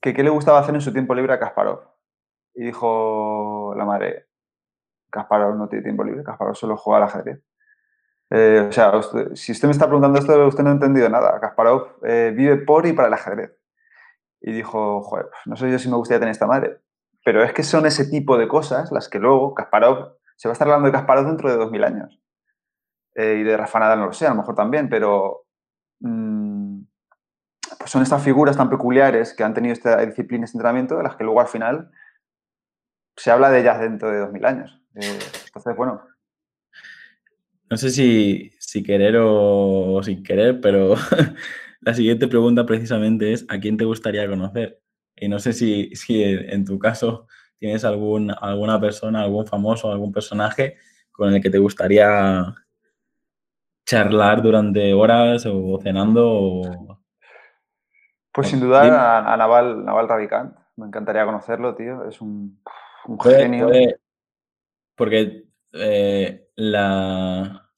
que 0.00 0.12
qué 0.12 0.24
le 0.24 0.30
gustaba 0.30 0.58
hacer 0.58 0.74
en 0.74 0.80
su 0.80 0.92
tiempo 0.92 1.14
libre 1.14 1.34
a 1.34 1.38
Kasparov. 1.38 1.80
Y 2.54 2.64
dijo 2.64 3.74
la 3.76 3.84
madre, 3.84 4.26
Kasparov 5.10 5.56
no 5.56 5.68
tiene 5.68 5.84
tiempo 5.84 6.02
libre, 6.02 6.24
Kasparov 6.24 6.56
solo 6.56 6.76
juega 6.76 6.98
al 6.98 7.04
ajedrez. 7.04 7.40
O 8.68 8.72
sea, 8.72 8.92
si 9.34 9.52
usted 9.52 9.68
me 9.68 9.72
está 9.72 9.86
preguntando 9.86 10.18
esto, 10.18 10.46
usted 10.46 10.64
no 10.64 10.70
ha 10.70 10.72
entendido 10.72 11.08
nada. 11.08 11.38
Kasparov 11.38 12.00
vive 12.00 12.56
por 12.58 12.86
y 12.86 12.92
para 12.92 13.08
el 13.08 13.14
ajedrez. 13.14 13.61
Y 14.42 14.52
dijo, 14.52 15.02
joder, 15.02 15.26
pues 15.30 15.42
no 15.46 15.56
sé 15.56 15.70
yo 15.70 15.78
si 15.78 15.88
me 15.88 15.96
gustaría 15.96 16.20
tener 16.20 16.32
esta 16.32 16.46
madre. 16.46 16.80
Pero 17.24 17.42
es 17.44 17.52
que 17.52 17.62
son 17.62 17.86
ese 17.86 18.06
tipo 18.06 18.36
de 18.36 18.48
cosas 18.48 18.90
las 18.90 19.08
que 19.08 19.18
luego 19.18 19.54
Kasparov, 19.54 20.16
se 20.36 20.48
va 20.48 20.52
a 20.52 20.54
estar 20.54 20.66
hablando 20.68 20.86
de 20.86 20.92
Kasparov 20.92 21.26
dentro 21.26 21.50
de 21.50 21.56
2000 21.56 21.84
años. 21.84 22.20
Eh, 23.14 23.38
y 23.40 23.42
de 23.42 23.56
Rafa 23.56 23.78
Nadal 23.78 24.00
no 24.00 24.06
lo 24.06 24.12
sé, 24.12 24.26
a 24.26 24.30
lo 24.30 24.36
mejor 24.36 24.54
también, 24.54 24.88
pero 24.88 25.44
mm, 26.00 26.80
pues 27.78 27.90
son 27.90 28.02
estas 28.02 28.22
figuras 28.22 28.56
tan 28.56 28.70
peculiares 28.70 29.34
que 29.34 29.44
han 29.44 29.54
tenido 29.54 29.74
esta 29.74 30.04
disciplina, 30.04 30.44
este 30.44 30.56
entrenamiento, 30.56 30.96
de 30.96 31.02
las 31.04 31.16
que 31.16 31.24
luego 31.24 31.40
al 31.40 31.48
final 31.48 31.90
se 33.16 33.30
habla 33.30 33.50
de 33.50 33.60
ellas 33.60 33.80
dentro 33.80 34.10
de 34.10 34.18
2000 34.18 34.44
años. 34.46 34.80
entonces, 34.94 35.76
bueno, 35.76 36.02
no 37.72 37.78
sé 37.78 37.90
si, 37.90 38.52
si 38.58 38.82
querer 38.82 39.16
o, 39.18 39.98
sin 40.02 40.22
querer, 40.22 40.60
pero 40.60 40.94
la 41.82 41.94
siguiente 41.94 42.28
pregunta 42.28 42.64
precisamente 42.64 43.32
es 43.32 43.44
¿a 43.48 43.58
quién 43.58 43.76
te 43.76 43.84
gustaría 43.84 44.28
conocer? 44.28 44.80
Y 45.16 45.28
no 45.28 45.38
sé 45.38 45.52
si, 45.52 45.94
si 45.94 46.22
en 46.22 46.64
tu 46.64 46.78
caso 46.78 47.26
tienes 47.58 47.84
algún, 47.84 48.32
alguna 48.40 48.80
persona, 48.80 49.22
algún 49.22 49.46
famoso, 49.46 49.90
algún 49.90 50.12
personaje 50.12 50.76
con 51.10 51.34
el 51.34 51.42
que 51.42 51.50
te 51.50 51.58
gustaría 51.58 52.54
charlar 53.84 54.42
durante 54.42 54.94
horas 54.94 55.44
o 55.46 55.78
cenando. 55.82 57.00
Pues 58.32 58.48
sin 58.48 58.60
duda 58.60 59.32
a, 59.32 59.36
Naval, 59.36 59.84
Naval 59.84 60.08
Ravikant. 60.08 60.56
Me 60.76 60.86
encantaría 60.86 61.26
conocerlo, 61.26 61.74
tío. 61.74 62.08
Es 62.08 62.20
un, 62.20 62.60
genio. 63.22 63.68
porque 64.94 65.48
eh, 65.72 66.48
la, 66.54 67.68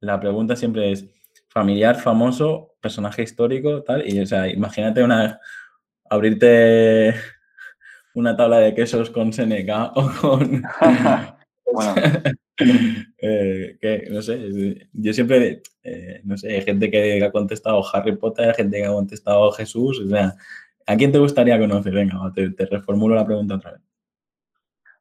la 0.00 0.20
pregunta 0.20 0.54
siempre 0.54 0.92
es 0.92 1.06
familiar, 1.48 1.96
famoso, 1.96 2.71
personaje 2.82 3.22
histórico, 3.22 3.82
tal. 3.82 4.06
Y, 4.06 4.20
o 4.20 4.26
sea, 4.26 4.48
imagínate 4.48 5.02
una, 5.02 5.40
abrirte 6.10 7.14
una 8.14 8.36
tabla 8.36 8.58
de 8.58 8.74
quesos 8.74 9.08
con 9.08 9.32
Seneca 9.32 9.92
o 9.94 10.10
con... 10.20 10.62
bueno. 11.72 11.94
Eh, 13.24 13.78
que, 13.80 14.08
no 14.10 14.20
sé, 14.20 14.88
yo 14.92 15.12
siempre, 15.12 15.62
eh, 15.82 16.20
no 16.22 16.36
sé, 16.36 16.54
hay 16.54 16.62
gente 16.62 16.90
que 16.90 17.24
ha 17.24 17.32
contestado 17.32 17.82
Harry 17.92 18.16
Potter, 18.16 18.48
hay 18.48 18.54
gente 18.54 18.76
que 18.76 18.84
ha 18.84 18.92
contestado 18.92 19.50
Jesús, 19.52 20.00
o 20.00 20.08
sea, 20.08 20.34
¿a 20.86 20.96
quién 20.96 21.10
te 21.10 21.18
gustaría 21.18 21.58
conocer? 21.58 21.92
Venga, 21.92 22.18
te, 22.34 22.50
te 22.50 22.66
reformulo 22.66 23.14
la 23.14 23.24
pregunta 23.24 23.54
otra 23.54 23.72
vez. 23.72 23.80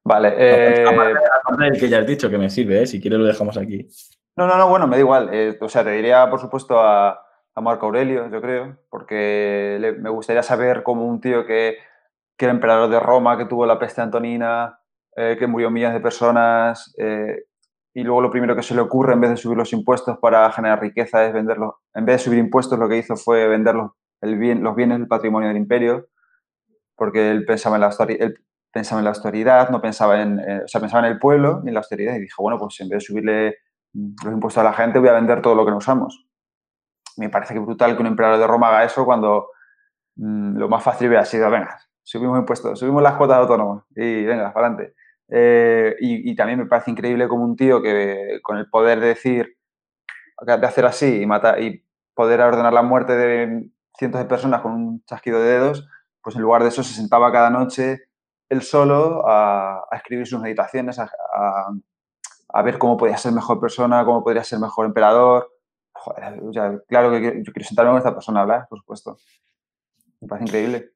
Vale. 0.04 0.34
Eh... 0.38 0.86
Aparte 0.86 1.64
del 1.66 1.80
que 1.80 1.90
ya 1.90 2.00
has 2.00 2.08
dicho, 2.08 2.30
que 2.30 2.38
me 2.38 2.50
sirve, 2.50 2.84
¿eh? 2.84 2.88
si 2.88 3.02
quieres 3.02 3.20
lo 3.20 3.26
dejamos 3.26 3.58
aquí. 3.58 3.88
No, 4.36 4.48
no, 4.48 4.58
no, 4.58 4.70
bueno, 4.70 4.88
me 4.88 4.96
da 4.96 5.02
igual. 5.02 5.58
O 5.60 5.70
sea, 5.70 5.84
te 5.84 5.92
diría, 5.92 6.30
por 6.30 6.40
supuesto, 6.40 6.80
a, 6.80 7.20
a 7.54 7.62
Marco 7.62 7.86
Aurelio, 7.86 8.30
yo 8.30 8.42
creo, 8.42 8.78
porque 8.90 9.96
me 10.00 10.10
gustaría 10.10 10.44
saber 10.44 10.84
cómo 10.84 11.06
un 11.06 11.20
tío 11.20 11.46
que, 11.46 11.78
que, 12.38 12.46
era 12.46 12.54
emperador 12.54 12.90
de 12.90 13.00
Roma, 13.00 13.38
que 13.38 13.46
tuvo 13.46 13.66
la 13.66 13.80
peste 13.80 14.02
antonina, 14.02 14.80
eh, 15.16 15.36
que 15.38 15.48
murió 15.48 15.70
millones 15.70 15.96
de 15.96 16.02
personas, 16.02 16.94
eh, 16.98 17.44
y 17.94 18.04
luego 18.04 18.22
lo 18.22 18.32
primero 18.32 18.56
que 18.56 18.64
se 18.64 18.74
le 18.74 18.82
ocurre, 18.82 19.14
en 19.14 19.22
vez 19.22 19.32
de 19.32 19.38
subir 19.38 19.58
los 19.58 19.74
impuestos 19.74 20.18
para 20.20 20.50
generar 20.52 20.80
riqueza, 20.80 21.26
es 21.26 21.34
venderlos. 21.34 21.76
En 21.94 22.06
vez 22.06 22.18
de 22.18 22.24
subir 22.24 22.40
impuestos, 22.40 22.80
lo 22.80 22.88
que 22.88 22.98
hizo 22.98 23.18
fue 23.18 23.48
vender 23.48 23.76
los, 23.76 23.92
bienes 24.22 25.00
del 25.00 25.08
patrimonio 25.08 25.50
del 25.50 25.58
imperio, 25.58 26.08
porque 26.96 27.32
él 27.32 27.44
pensaba 27.46 27.76
en 27.76 27.82
la, 27.82 27.90
él 28.08 28.36
pensaba 28.72 29.02
en 29.02 29.08
austeridad, 29.08 29.70
no 29.70 29.82
pensaba 29.82 30.22
en, 30.22 30.40
o 30.40 30.68
sea, 30.68 30.80
pensaba 30.80 31.06
en 31.06 31.14
el 31.14 31.20
pueblo 31.20 31.62
y 31.66 31.68
en 31.68 31.74
la 31.74 31.82
austeridad, 31.82 32.16
y 32.16 32.22
dijo, 32.22 32.42
bueno, 32.42 32.58
pues 32.58 32.80
en 32.80 32.88
vez 32.88 33.00
de 33.00 33.06
subirle 33.06 33.58
los 33.94 34.34
impuestos 34.34 34.62
a 34.62 34.64
la 34.64 34.74
gente, 34.74 35.00
voy 35.00 35.10
a 35.10 35.14
vender 35.14 35.42
todo 35.42 35.56
lo 35.56 35.66
que 35.66 35.72
no 35.72 35.78
usamos. 35.78 36.31
Me 37.18 37.30
parece 37.30 37.54
que 37.54 37.60
brutal 37.60 37.96
que 37.96 38.02
un 38.02 38.08
emperador 38.08 38.40
de 38.40 38.48
Roma 38.48 38.70
haga 38.70 38.84
eso 38.84 39.06
cuando 39.06 39.50
mm, 40.16 40.58
lo 40.58 40.70
más 40.70 40.84
fácil 40.84 41.08
hubiera 41.08 41.26
sido, 41.26 41.50
venga, 41.50 41.80
subimos 42.04 42.40
impuestos, 42.40 42.80
subimos 42.80 43.02
las 43.02 43.16
cuotas 43.16 43.38
autónomas 43.38 43.84
y 43.96 44.26
venga, 44.26 44.54
para 44.54 44.68
adelante. 44.68 44.96
Eh, 45.34 45.96
y, 46.00 46.36
también 46.36 46.60
me 46.60 46.66
parece 46.66 46.92
increíble 46.92 47.28
como 47.30 47.46
un 47.46 47.56
tío 47.56 47.82
que 47.82 48.40
con 48.44 48.58
el 48.58 48.70
poder 48.70 49.00
de 49.00 49.08
decir, 49.08 49.58
de 50.46 50.54
hacer 50.54 50.86
así 50.86 51.22
y, 51.22 51.26
matar, 51.26 51.62
y 51.62 51.86
poder 52.14 52.42
ordenar 52.42 52.74
la 52.74 52.82
muerte 52.82 53.16
de 53.16 53.70
cientos 53.98 54.20
de 54.20 54.28
personas 54.28 54.62
con 54.62 54.74
un 54.74 55.04
chasquido 55.06 55.40
de 55.40 55.48
dedos, 55.48 55.88
pues 56.22 56.36
en 56.36 56.42
lugar 56.42 56.64
de 56.64 56.70
eso 56.70 56.84
se 56.84 56.94
sentaba 56.94 57.32
cada 57.32 57.50
noche 57.50 58.02
él 58.50 58.62
solo 58.62 59.24
a, 59.26 59.88
escribir 59.94 60.28
sus 60.28 60.42
meditaciones, 60.42 61.00
a, 61.00 61.10
a 62.54 62.62
ver 62.62 62.78
cómo 62.78 62.98
podría 62.98 63.18
ser 63.18 63.32
mejor 63.32 63.60
persona, 63.60 64.04
cómo 64.04 64.24
podría 64.24 64.44
ser 64.44 64.60
mejor 64.60 64.86
emperador. 64.86 65.51
Claro 66.88 67.12
que 67.12 67.44
yo 67.44 67.54
quiero 67.54 67.68
sentarme 67.68 67.92
con 67.92 67.98
esta 67.98 68.14
persona 68.14 68.40
a 68.40 68.44
hablar, 68.44 68.68
por 68.70 68.80
supuesto. 68.80 69.18
Me 70.20 70.28
parece 70.28 70.46
increíble. 70.46 70.92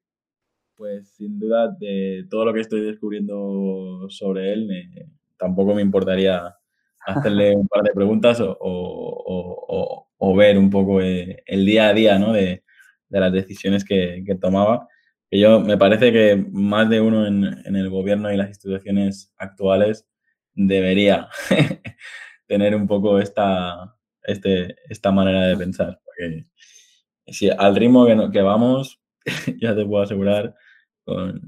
Pues 0.76 1.14
sin 1.14 1.38
duda, 1.38 1.68
de 1.68 2.26
todo 2.30 2.44
lo 2.44 2.52
que 2.52 2.60
estoy 2.60 2.82
descubriendo 2.82 4.06
sobre 4.10 4.52
él, 4.52 4.68
tampoco 5.38 5.74
me 5.74 5.82
importaría 5.82 6.54
hacerle 7.06 7.56
un 7.56 7.66
par 7.66 7.82
de 7.82 7.92
preguntas 7.92 8.38
o, 8.40 10.06
ver 10.36 10.58
un 10.58 10.68
poco 10.68 11.00
eh, 11.00 11.42
el 11.46 11.64
día 11.64 11.88
a 11.88 11.94
día 11.94 12.18
¿no? 12.18 12.32
de, 12.32 12.62
las 13.08 13.32
decisiones 13.32 13.84
que, 13.84 14.22
tomaba. 14.40 14.86
Que 15.30 15.40
yo 15.40 15.60
me 15.60 15.78
parece 15.78 16.12
que 16.12 16.36
más 16.52 16.90
de 16.90 17.00
uno 17.00 17.26
en, 17.26 17.44
en 17.44 17.76
el 17.76 17.88
gobierno 17.88 18.30
y 18.30 18.36
las 18.36 18.48
instituciones 18.48 19.32
actuales 19.38 20.06
debería 20.54 21.28
tener 22.46 22.74
un 22.74 22.86
poco 22.86 23.18
esta, 23.18 23.95
este, 24.26 24.76
esta 24.88 25.12
manera 25.12 25.46
de 25.46 25.56
pensar. 25.56 26.00
Porque 26.04 26.44
si 27.26 27.50
al 27.50 27.76
ritmo 27.76 28.06
que, 28.06 28.30
que 28.32 28.42
vamos, 28.42 29.00
ya 29.60 29.74
te 29.74 29.84
puedo 29.86 30.02
asegurar 30.02 30.54
con 31.04 31.40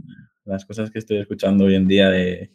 las 0.45 0.65
cosas 0.65 0.91
que 0.91 0.99
estoy 0.99 1.19
escuchando 1.19 1.65
hoy 1.65 1.75
en 1.75 1.89
día 1.89 2.09
de, 2.09 2.53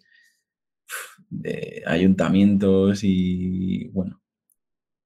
de 1.29 1.83
ayuntamientos 1.85 3.01
y 3.03 3.87
bueno, 3.89 4.21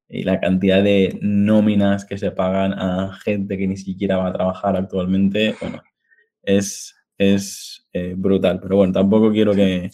y 0.09 0.24
la 0.24 0.39
cantidad 0.39 0.84
de 0.84 1.20
nóminas 1.22 2.05
que 2.05 2.18
se 2.18 2.32
pagan 2.32 2.74
a 2.74 3.13
gente 3.24 3.57
que 3.57 3.68
ni 3.68 3.78
siquiera 3.78 4.18
va 4.18 4.30
a 4.30 4.34
trabajar 4.34 4.78
actualmente, 4.78 5.55
bueno, 5.59 5.82
es, 6.43 6.95
es 7.18 7.88
eh, 7.93 8.13
brutal. 8.18 8.59
Pero 8.61 8.78
bueno, 8.78 8.93
tampoco 8.93 9.32
quiero 9.32 9.53
que, 9.53 9.91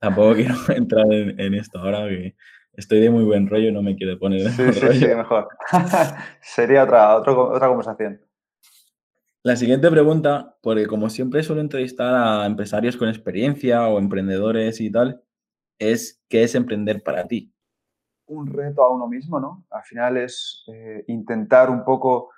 Tampoco 0.00 0.34
quiero 0.34 0.54
entrar 0.74 1.06
en, 1.12 1.54
esto 1.54 1.78
ahora, 1.78 2.08
que 2.08 2.34
estoy 2.72 3.00
de 3.00 3.10
muy 3.10 3.24
buen 3.24 3.48
rollo 3.48 3.68
y 3.68 3.72
no 3.72 3.82
me 3.82 3.96
quiero 3.96 4.18
poner 4.18 4.50
sí, 4.50 4.72
sí, 4.72 4.92
Sí, 4.98 5.06
mejor. 5.06 5.48
Sería 6.40 6.84
otra, 6.84 7.16
otra 7.16 7.68
conversación. 7.68 8.20
La 9.42 9.56
siguiente 9.56 9.90
pregunta, 9.90 10.56
porque 10.62 10.86
como 10.86 11.08
siempre 11.08 11.42
suelo 11.42 11.62
entrevistar 11.62 12.14
a 12.14 12.46
empresarios 12.46 12.96
con 12.96 13.08
experiencia 13.08 13.88
o 13.88 13.98
emprendedores 13.98 14.80
y 14.80 14.92
tal, 14.92 15.22
es 15.78 16.22
¿qué 16.28 16.42
es 16.42 16.54
emprender 16.54 17.02
para 17.02 17.26
ti? 17.26 17.54
Un 18.26 18.46
reto 18.46 18.82
a 18.82 18.94
uno 18.94 19.08
mismo, 19.08 19.40
¿no? 19.40 19.64
Al 19.70 19.82
final 19.82 20.18
es 20.18 20.64
eh, 20.72 21.04
intentar 21.08 21.70
un 21.70 21.84
poco 21.84 22.30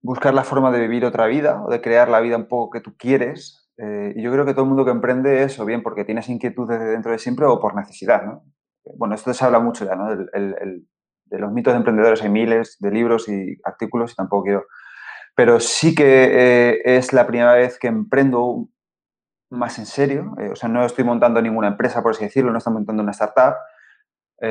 buscar 0.00 0.34
la 0.34 0.42
forma 0.42 0.72
de 0.72 0.80
vivir 0.80 1.04
otra 1.04 1.26
vida 1.26 1.62
o 1.62 1.70
de 1.70 1.80
crear 1.80 2.08
la 2.08 2.20
vida 2.20 2.36
un 2.36 2.48
poco 2.48 2.70
que 2.70 2.80
tú 2.80 2.96
quieres 2.96 3.62
eh, 3.78 4.12
y 4.16 4.22
yo 4.22 4.30
creo 4.32 4.44
que 4.44 4.52
todo 4.52 4.62
el 4.62 4.68
mundo 4.68 4.84
que 4.84 4.90
emprende 4.90 5.42
es 5.42 5.58
o 5.58 5.64
bien 5.64 5.82
porque 5.82 6.04
tienes 6.04 6.28
inquietud 6.28 6.68
desde 6.68 6.84
dentro 6.84 7.12
de 7.12 7.18
siempre 7.18 7.46
o 7.46 7.60
por 7.60 7.74
necesidad, 7.74 8.24
¿no? 8.24 8.44
Bueno, 8.84 9.14
esto 9.14 9.32
se 9.32 9.44
habla 9.44 9.60
mucho 9.60 9.84
ya, 9.84 9.94
¿no? 9.94 10.14
de 10.14 11.38
los 11.38 11.50
mitos 11.50 11.72
de 11.72 11.78
emprendedores 11.78 12.20
hay 12.22 12.28
miles 12.28 12.76
de 12.78 12.90
libros 12.90 13.28
y 13.28 13.58
artículos 13.64 14.12
y 14.12 14.16
tampoco 14.16 14.44
quiero... 14.44 14.66
Pero 15.34 15.60
sí 15.60 15.94
que 15.94 16.04
eh, 16.04 16.82
es 16.84 17.14
la 17.14 17.26
primera 17.26 17.54
vez 17.54 17.78
que 17.78 17.86
emprendo 17.86 18.68
más 19.48 19.78
en 19.78 19.86
serio. 19.86 20.34
Eh, 20.38 20.50
o 20.52 20.56
sea, 20.56 20.68
no 20.68 20.84
estoy 20.84 21.04
montando 21.04 21.40
ninguna 21.40 21.68
empresa, 21.68 22.02
por 22.02 22.12
así 22.12 22.24
decirlo, 22.24 22.52
no 22.52 22.58
estoy 22.58 22.74
montando 22.74 23.02
una 23.02 23.12
startup, 23.12 23.54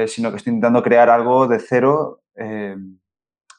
sino 0.08 0.32
que 0.32 0.38
estoy 0.38 0.54
intentando 0.54 0.82
crear 0.82 1.10
algo 1.10 1.48
de 1.48 1.60
cero 1.60 2.22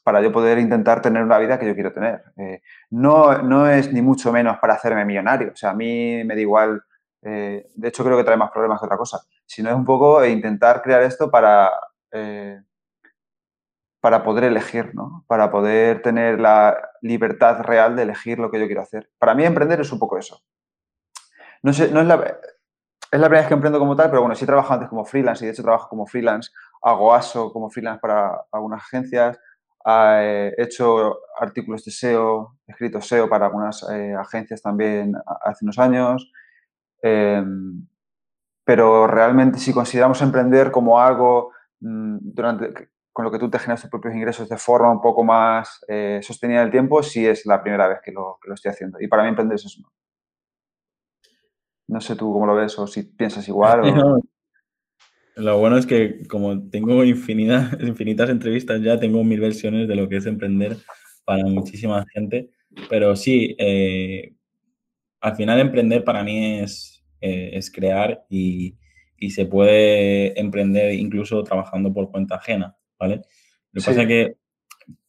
para 0.02 0.20
yo 0.20 0.32
poder 0.32 0.58
intentar 0.58 1.00
tener 1.00 1.22
una 1.22 1.38
vida 1.38 1.58
que 1.58 1.66
yo 1.66 1.74
quiero 1.74 1.92
tener. 1.92 2.22
Eh, 2.36 2.62
no, 2.90 3.38
no 3.42 3.68
es 3.68 3.92
ni 3.92 4.02
mucho 4.02 4.32
menos 4.32 4.58
para 4.58 4.74
hacerme 4.74 5.04
millonario. 5.04 5.52
O 5.52 5.56
sea, 5.56 5.70
a 5.70 5.74
mí 5.74 6.22
me 6.24 6.34
da 6.34 6.40
igual, 6.40 6.82
eh, 7.22 7.68
de 7.74 7.88
hecho 7.88 8.04
creo 8.04 8.16
que 8.16 8.24
trae 8.24 8.36
más 8.36 8.50
problemas 8.50 8.80
que 8.80 8.86
otra 8.86 8.98
cosa, 8.98 9.20
sino 9.52 9.68
es 9.68 9.76
un 9.76 9.84
poco 9.84 10.24
intentar 10.24 10.80
crear 10.80 11.02
esto 11.02 11.30
para, 11.30 11.70
eh, 12.10 12.62
para 14.00 14.24
poder 14.24 14.44
elegir, 14.44 14.94
¿no? 14.94 15.24
Para 15.26 15.50
poder 15.50 16.00
tener 16.00 16.40
la 16.40 16.90
libertad 17.02 17.60
real 17.60 17.94
de 17.94 18.04
elegir 18.04 18.38
lo 18.38 18.50
que 18.50 18.58
yo 18.58 18.66
quiero 18.66 18.80
hacer. 18.80 19.10
Para 19.18 19.34
mí 19.34 19.44
emprender 19.44 19.78
es 19.82 19.92
un 19.92 19.98
poco 19.98 20.16
eso. 20.16 20.40
No, 21.62 21.74
sé, 21.74 21.90
no 21.90 22.00
es 22.00 22.06
la, 22.06 22.14
es 22.14 23.20
la 23.20 23.26
primera 23.26 23.42
vez 23.42 23.48
que 23.48 23.54
emprendo 23.54 23.78
como 23.78 23.94
tal, 23.94 24.08
pero 24.08 24.22
bueno, 24.22 24.34
sí 24.34 24.44
he 24.44 24.46
trabajado 24.46 24.74
antes 24.74 24.88
como 24.88 25.04
freelance 25.04 25.44
y 25.44 25.46
de 25.46 25.52
hecho 25.52 25.62
trabajo 25.62 25.86
como 25.86 26.06
freelance, 26.06 26.50
hago 26.80 27.14
ASO 27.14 27.52
como 27.52 27.68
freelance 27.68 28.00
para 28.00 28.46
algunas 28.50 28.80
agencias, 28.80 29.38
He 29.84 30.54
hecho 30.58 31.18
artículos 31.40 31.84
de 31.84 31.90
SEO, 31.90 32.56
he 32.68 32.70
escrito 32.70 33.00
SEO 33.00 33.28
para 33.28 33.46
algunas 33.46 33.82
eh, 33.90 34.14
agencias 34.14 34.62
también 34.62 35.12
hace 35.44 35.64
unos 35.64 35.78
años. 35.78 36.30
Em, 37.02 37.84
pero 38.64 39.06
realmente 39.06 39.58
si 39.58 39.72
consideramos 39.72 40.20
emprender 40.22 40.70
como 40.70 41.00
algo 41.00 41.52
mm, 41.80 42.18
durante, 42.20 42.90
con 43.12 43.24
lo 43.24 43.30
que 43.30 43.38
tú 43.38 43.50
te 43.50 43.58
generas 43.58 43.82
tus 43.82 43.90
propios 43.90 44.14
ingresos 44.14 44.48
de 44.48 44.56
forma 44.56 44.90
un 44.90 45.00
poco 45.00 45.22
más 45.24 45.84
eh, 45.88 46.20
sostenida 46.22 46.60
en 46.60 46.66
el 46.66 46.70
tiempo, 46.70 47.02
sí 47.02 47.26
es 47.26 47.44
la 47.46 47.62
primera 47.62 47.88
vez 47.88 47.98
que 48.04 48.12
lo, 48.12 48.38
que 48.40 48.48
lo, 48.48 48.54
estoy 48.54 48.70
haciendo. 48.70 48.98
Y 49.00 49.08
para 49.08 49.22
mí 49.22 49.30
emprender 49.30 49.56
es 49.56 49.66
eso. 49.66 49.82
No 51.88 52.00
sé 52.00 52.16
tú 52.16 52.32
cómo 52.32 52.46
lo 52.46 52.54
ves 52.54 52.78
o 52.78 52.86
si 52.86 53.02
piensas 53.02 53.46
igual. 53.48 53.80
O... 53.80 54.20
Lo 55.34 55.58
bueno 55.58 55.78
es 55.78 55.86
que 55.86 56.26
como 56.28 56.68
tengo 56.68 57.02
infinidad, 57.04 57.72
infinitas 57.80 58.28
entrevistas 58.28 58.82
ya, 58.82 59.00
tengo 59.00 59.24
mil 59.24 59.40
versiones 59.40 59.88
de 59.88 59.96
lo 59.96 60.06
que 60.06 60.18
es 60.18 60.26
emprender 60.26 60.76
para 61.24 61.44
muchísima 61.44 62.04
gente. 62.12 62.50
Pero 62.90 63.16
sí, 63.16 63.54
eh, 63.58 64.34
al 65.20 65.36
final 65.36 65.60
emprender 65.60 66.04
para 66.04 66.22
mí 66.22 66.60
es, 66.60 66.91
eh, 67.22 67.50
es 67.54 67.70
crear 67.70 68.26
y, 68.28 68.76
y, 69.16 69.30
se 69.30 69.46
puede 69.46 70.38
emprender 70.38 70.92
incluso 70.92 71.42
trabajando 71.44 71.92
por 71.94 72.10
cuenta 72.10 72.36
ajena, 72.36 72.76
¿vale? 72.98 73.22
Lo 73.72 73.78
que 73.78 73.80
sí. 73.80 73.86
pasa 73.86 74.02
es 74.02 74.08
que 74.08 74.36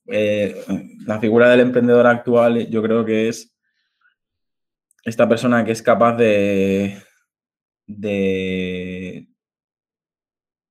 eh, 0.07 0.63
la 1.05 1.19
figura 1.19 1.49
del 1.49 1.61
emprendedor 1.61 2.05
actual 2.07 2.69
yo 2.69 2.83
creo 2.83 3.03
que 3.03 3.29
es 3.29 3.55
esta 5.03 5.27
persona 5.27 5.65
que 5.65 5.71
es 5.71 5.81
capaz 5.81 6.15
de, 6.15 6.97
de 7.87 9.27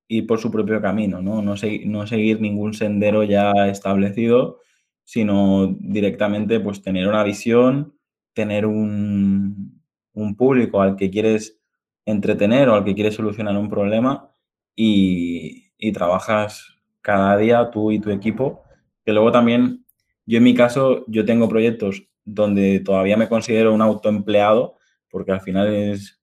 ir 0.09 0.27
por 0.27 0.39
su 0.39 0.51
propio 0.51 0.81
camino, 0.81 1.21
¿no? 1.21 1.43
No, 1.43 1.57
se, 1.57 1.85
no 1.87 2.07
seguir 2.07 2.41
ningún 2.41 2.75
sendero 2.75 3.25
ya 3.25 3.53
establecido, 3.69 4.61
sino 5.05 5.77
directamente 5.81 6.61
pues 6.61 6.83
tener 6.83 7.09
una 7.09 7.25
visión, 7.25 7.99
tener 8.35 8.67
un, 8.67 9.82
un, 10.15 10.37
público 10.37 10.81
al 10.81 10.97
que 10.97 11.11
quieres 11.11 11.61
entretener 12.05 12.69
o 12.69 12.75
al 12.75 12.85
que 12.85 12.95
quieres 12.95 13.15
solucionar 13.15 13.57
un 13.57 13.69
problema 13.69 14.31
y, 14.77 15.71
trabajas 15.93 16.77
cada 17.01 17.37
día 17.37 17.71
tú 17.73 17.91
y 17.91 17.99
tu 17.99 18.11
equipo. 18.11 18.63
Que 19.05 19.13
luego 19.13 19.33
también, 19.33 19.85
yo 20.27 20.39
en 20.39 20.45
mi 20.45 20.55
caso, 20.55 21.05
yo 21.09 21.25
tengo 21.25 21.49
proyectos 21.49 22.05
donde 22.25 22.81
todavía 22.81 23.17
me 23.17 23.29
considero 23.29 23.75
un 23.75 23.83
autoempleado, 23.83 24.77
porque 25.11 25.33
al 25.33 25.41
final 25.41 25.75
es 25.75 26.23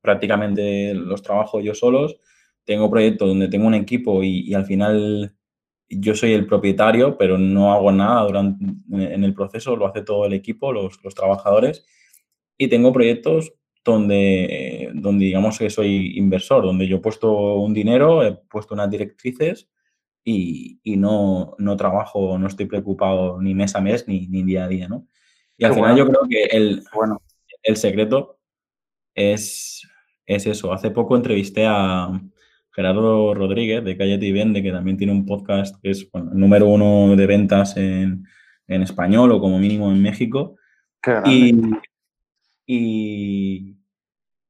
prácticamente 0.00 0.94
los 0.94 1.22
trabajo 1.22 1.60
yo 1.60 1.74
solos. 1.74 2.16
Tengo 2.64 2.90
proyectos 2.90 3.28
donde 3.28 3.48
tengo 3.48 3.66
un 3.66 3.74
equipo 3.74 4.22
y, 4.22 4.40
y 4.48 4.54
al 4.54 4.64
final 4.64 5.36
yo 5.88 6.14
soy 6.14 6.32
el 6.32 6.46
propietario, 6.46 7.16
pero 7.16 7.38
no 7.38 7.72
hago 7.72 7.92
nada 7.92 8.22
durante, 8.24 8.64
en 8.64 9.24
el 9.24 9.34
proceso, 9.34 9.76
lo 9.76 9.86
hace 9.86 10.02
todo 10.02 10.26
el 10.26 10.32
equipo, 10.32 10.72
los, 10.72 11.02
los 11.04 11.14
trabajadores. 11.14 11.86
Y 12.58 12.68
tengo 12.68 12.92
proyectos 12.92 13.52
donde, 13.84 14.90
donde 14.94 15.26
digamos 15.26 15.58
que 15.58 15.70
soy 15.70 16.18
inversor, 16.18 16.64
donde 16.64 16.86
yo 16.88 16.96
he 16.96 17.00
puesto 17.00 17.56
un 17.56 17.72
dinero, 17.72 18.24
he 18.24 18.32
puesto 18.32 18.74
unas 18.74 18.90
directrices 18.90 19.68
y, 20.24 20.80
y 20.82 20.96
no, 20.96 21.54
no, 21.58 21.76
trabajo, 21.76 22.38
no 22.38 22.46
estoy 22.48 22.66
preocupado 22.66 23.40
ni 23.40 23.54
mes 23.54 23.76
a 23.76 23.80
mes 23.80 24.08
ni, 24.08 24.26
ni 24.26 24.42
día 24.42 24.64
a 24.64 24.68
día, 24.68 24.88
¿no? 24.88 25.06
Y 25.56 25.64
al 25.64 25.70
Qué 25.70 25.74
final 25.76 25.90
bueno. 25.92 26.04
yo 26.04 26.10
creo 26.10 26.28
que 26.28 26.56
el, 26.56 26.82
bueno. 26.94 27.22
el 27.62 27.76
secreto 27.76 28.38
es, 29.14 29.82
es 30.26 30.46
eso. 30.46 30.72
Hace 30.72 30.90
poco 30.90 31.16
entrevisté 31.16 31.66
a, 31.66 32.10
Gerardo 32.76 33.32
Rodríguez 33.32 33.82
de 33.82 33.96
Cállate 33.96 34.26
y 34.26 34.32
Vende, 34.32 34.62
que 34.62 34.70
también 34.70 34.98
tiene 34.98 35.14
un 35.14 35.24
podcast 35.24 35.80
que 35.82 35.90
es 35.90 36.10
bueno, 36.10 36.32
el 36.32 36.38
número 36.38 36.66
uno 36.66 37.16
de 37.16 37.26
ventas 37.26 37.74
en, 37.78 38.26
en, 38.68 38.82
español 38.82 39.32
o 39.32 39.40
como 39.40 39.58
mínimo 39.58 39.90
en 39.90 40.02
México. 40.02 40.56
Y, 41.24 41.58
y, 42.66 43.76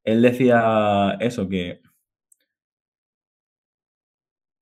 él 0.07 0.23
decía 0.23 1.17
eso, 1.21 1.49
que 1.49 1.81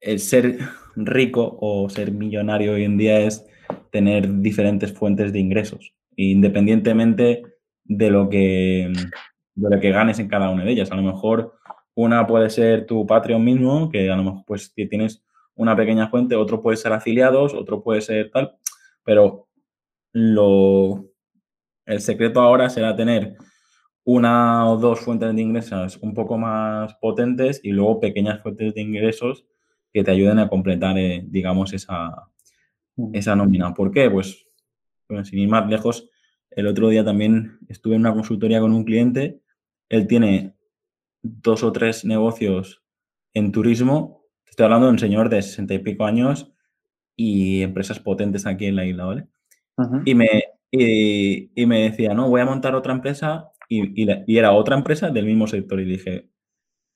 el 0.00 0.18
ser 0.18 0.58
rico 0.96 1.58
o 1.60 1.88
ser 1.90 2.12
millonario 2.12 2.72
hoy 2.72 2.84
en 2.84 2.96
día 2.96 3.20
es 3.20 3.46
tener 3.90 4.40
diferentes 4.40 4.92
fuentes 4.92 5.32
de 5.32 5.40
ingresos, 5.40 5.94
independientemente 6.16 7.42
de 7.84 8.10
lo 8.10 8.30
que, 8.30 8.90
de 9.54 9.70
lo 9.70 9.80
que 9.80 9.90
ganes 9.90 10.18
en 10.18 10.28
cada 10.28 10.48
una 10.48 10.64
de 10.64 10.72
ellas. 10.72 10.90
A 10.90 10.96
lo 10.96 11.02
mejor 11.02 11.54
una 11.94 12.26
puede 12.26 12.48
ser 12.48 12.86
tu 12.86 13.06
Patreon 13.06 13.44
mismo, 13.44 13.90
que 13.90 14.10
a 14.10 14.16
lo 14.16 14.24
mejor 14.24 14.44
pues 14.46 14.72
tienes 14.74 15.22
una 15.54 15.76
pequeña 15.76 16.08
fuente, 16.08 16.36
otro 16.36 16.62
puede 16.62 16.78
ser 16.78 16.94
afiliados, 16.94 17.52
otro 17.52 17.82
puede 17.82 18.00
ser 18.00 18.30
tal, 18.30 18.56
pero 19.04 19.48
lo, 20.12 21.04
el 21.86 22.00
secreto 22.00 22.40
ahora 22.40 22.70
será 22.70 22.94
tener 22.96 23.36
una 24.04 24.68
o 24.68 24.76
dos 24.76 25.00
fuentes 25.00 25.34
de 25.34 25.40
ingresos 25.40 25.96
un 26.02 26.12
poco 26.12 26.36
más 26.36 26.94
potentes 26.96 27.60
y 27.62 27.70
luego 27.70 28.00
pequeñas 28.00 28.42
fuentes 28.42 28.74
de 28.74 28.80
ingresos 28.82 29.46
que 29.92 30.04
te 30.04 30.10
ayuden 30.10 30.38
a 30.38 30.48
completar, 30.48 30.98
eh, 30.98 31.24
digamos, 31.26 31.72
esa, 31.72 32.28
esa 33.12 33.36
nómina. 33.36 33.72
¿Por 33.72 33.90
qué? 33.90 34.10
Pues, 34.10 34.46
sin 35.24 35.38
ir 35.38 35.48
más 35.48 35.68
lejos, 35.68 36.10
el 36.50 36.66
otro 36.66 36.88
día 36.88 37.04
también 37.04 37.58
estuve 37.68 37.94
en 37.94 38.00
una 38.00 38.12
consultoría 38.12 38.60
con 38.60 38.72
un 38.72 38.84
cliente, 38.84 39.40
él 39.88 40.06
tiene 40.06 40.54
dos 41.22 41.62
o 41.62 41.72
tres 41.72 42.04
negocios 42.04 42.82
en 43.32 43.52
turismo. 43.52 44.24
Estoy 44.46 44.64
hablando 44.64 44.86
de 44.86 44.92
un 44.92 44.98
señor 44.98 45.28
de 45.28 45.42
sesenta 45.42 45.74
y 45.74 45.78
pico 45.78 46.04
años 46.04 46.52
y 47.16 47.62
empresas 47.62 48.00
potentes 48.00 48.46
aquí 48.46 48.66
en 48.66 48.76
la 48.76 48.84
isla, 48.84 49.04
¿vale? 49.04 49.26
Y, 50.04 50.14
me, 50.14 50.28
y, 50.76 51.66
me 51.66 51.90
decía, 51.90 52.14
no, 52.14 52.28
voy 52.28 52.40
a 52.40 52.46
montar 52.46 52.74
otra 52.74 52.92
empresa 52.92 53.50
y, 53.68 54.36
era 54.36 54.52
otra 54.52 54.76
empresa 54.76 55.10
del 55.10 55.26
mismo 55.26 55.46
sector. 55.46 55.80
Y 55.80 55.84
dije, 55.84 56.30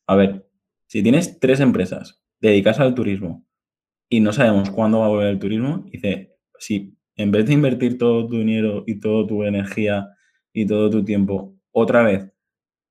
a 0.07 0.17
ver, 0.17 0.49
si 0.87 1.03
tienes 1.03 1.39
tres 1.39 1.61
empresas 1.61 2.21
dedicadas 2.41 2.81
al 2.81 2.95
turismo 2.95 3.47
y 4.09 4.21
no 4.21 4.33
sabemos 4.33 4.71
cuándo 4.71 5.01
va 5.01 5.07
a 5.07 5.11
volver 5.11 5.29
el 5.29 5.39
turismo, 5.39 5.85
dice, 5.93 6.35
si 6.59 6.97
en 7.17 7.31
vez 7.31 7.47
de 7.47 7.55
invertir 7.55 7.99
todo 7.99 8.27
tu 8.27 8.39
dinero 8.39 8.85
y 8.87 8.99
toda 8.99 9.27
tu 9.27 9.45
energía 9.45 10.09
y 10.53 10.67
todo 10.67 10.91
tu 10.91 11.05
tiempo 11.05 11.57
otra 11.71 12.03
vez 12.03 12.33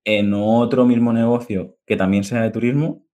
en 0.06 0.34
otro 0.34 0.86
mismo 0.86 1.12
negocio 1.12 1.78
que 1.86 1.98
también 1.98 2.24
sea 2.24 2.44
de 2.44 2.52
turismo, 2.52 3.06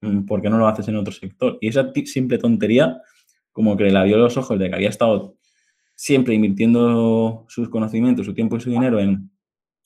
mm, 0.00 0.24
¿por 0.24 0.40
qué 0.40 0.48
no 0.48 0.58
lo 0.58 0.68
haces 0.68 0.88
en 0.88 0.96
otro 0.96 1.12
sector? 1.12 1.58
Y 1.60 1.68
esa 1.68 1.92
simple 2.06 2.38
tontería, 2.38 2.98
como 3.52 3.76
que 3.76 3.84
le 3.84 3.98
abrió 3.98 4.16
los 4.16 4.36
ojos 4.38 4.58
de 4.58 4.70
que 4.70 4.76
había 4.76 4.88
estado 4.88 5.36
siempre 6.00 6.32
invirtiendo 6.32 7.44
sus 7.48 7.68
conocimientos, 7.68 8.24
su 8.24 8.32
tiempo 8.32 8.56
y 8.56 8.60
su 8.60 8.70
dinero 8.70 8.98
en, 9.00 9.30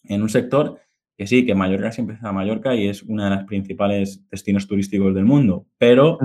en 0.05 0.23
un 0.23 0.29
sector 0.29 0.79
que 1.17 1.27
sí, 1.27 1.45
que 1.45 1.57
Mallorca 1.57 1.91
siempre 1.91 2.15
está 2.15 2.29
a 2.29 2.33
Mallorca 2.33 2.73
y 2.77 2.87
es 2.87 3.03
una 3.03 3.25
de 3.25 3.31
las 3.31 3.45
principales 3.45 4.25
destinos 4.31 4.69
turísticos 4.69 5.13
del 5.13 5.25
mundo, 5.25 5.67
pero 5.77 6.19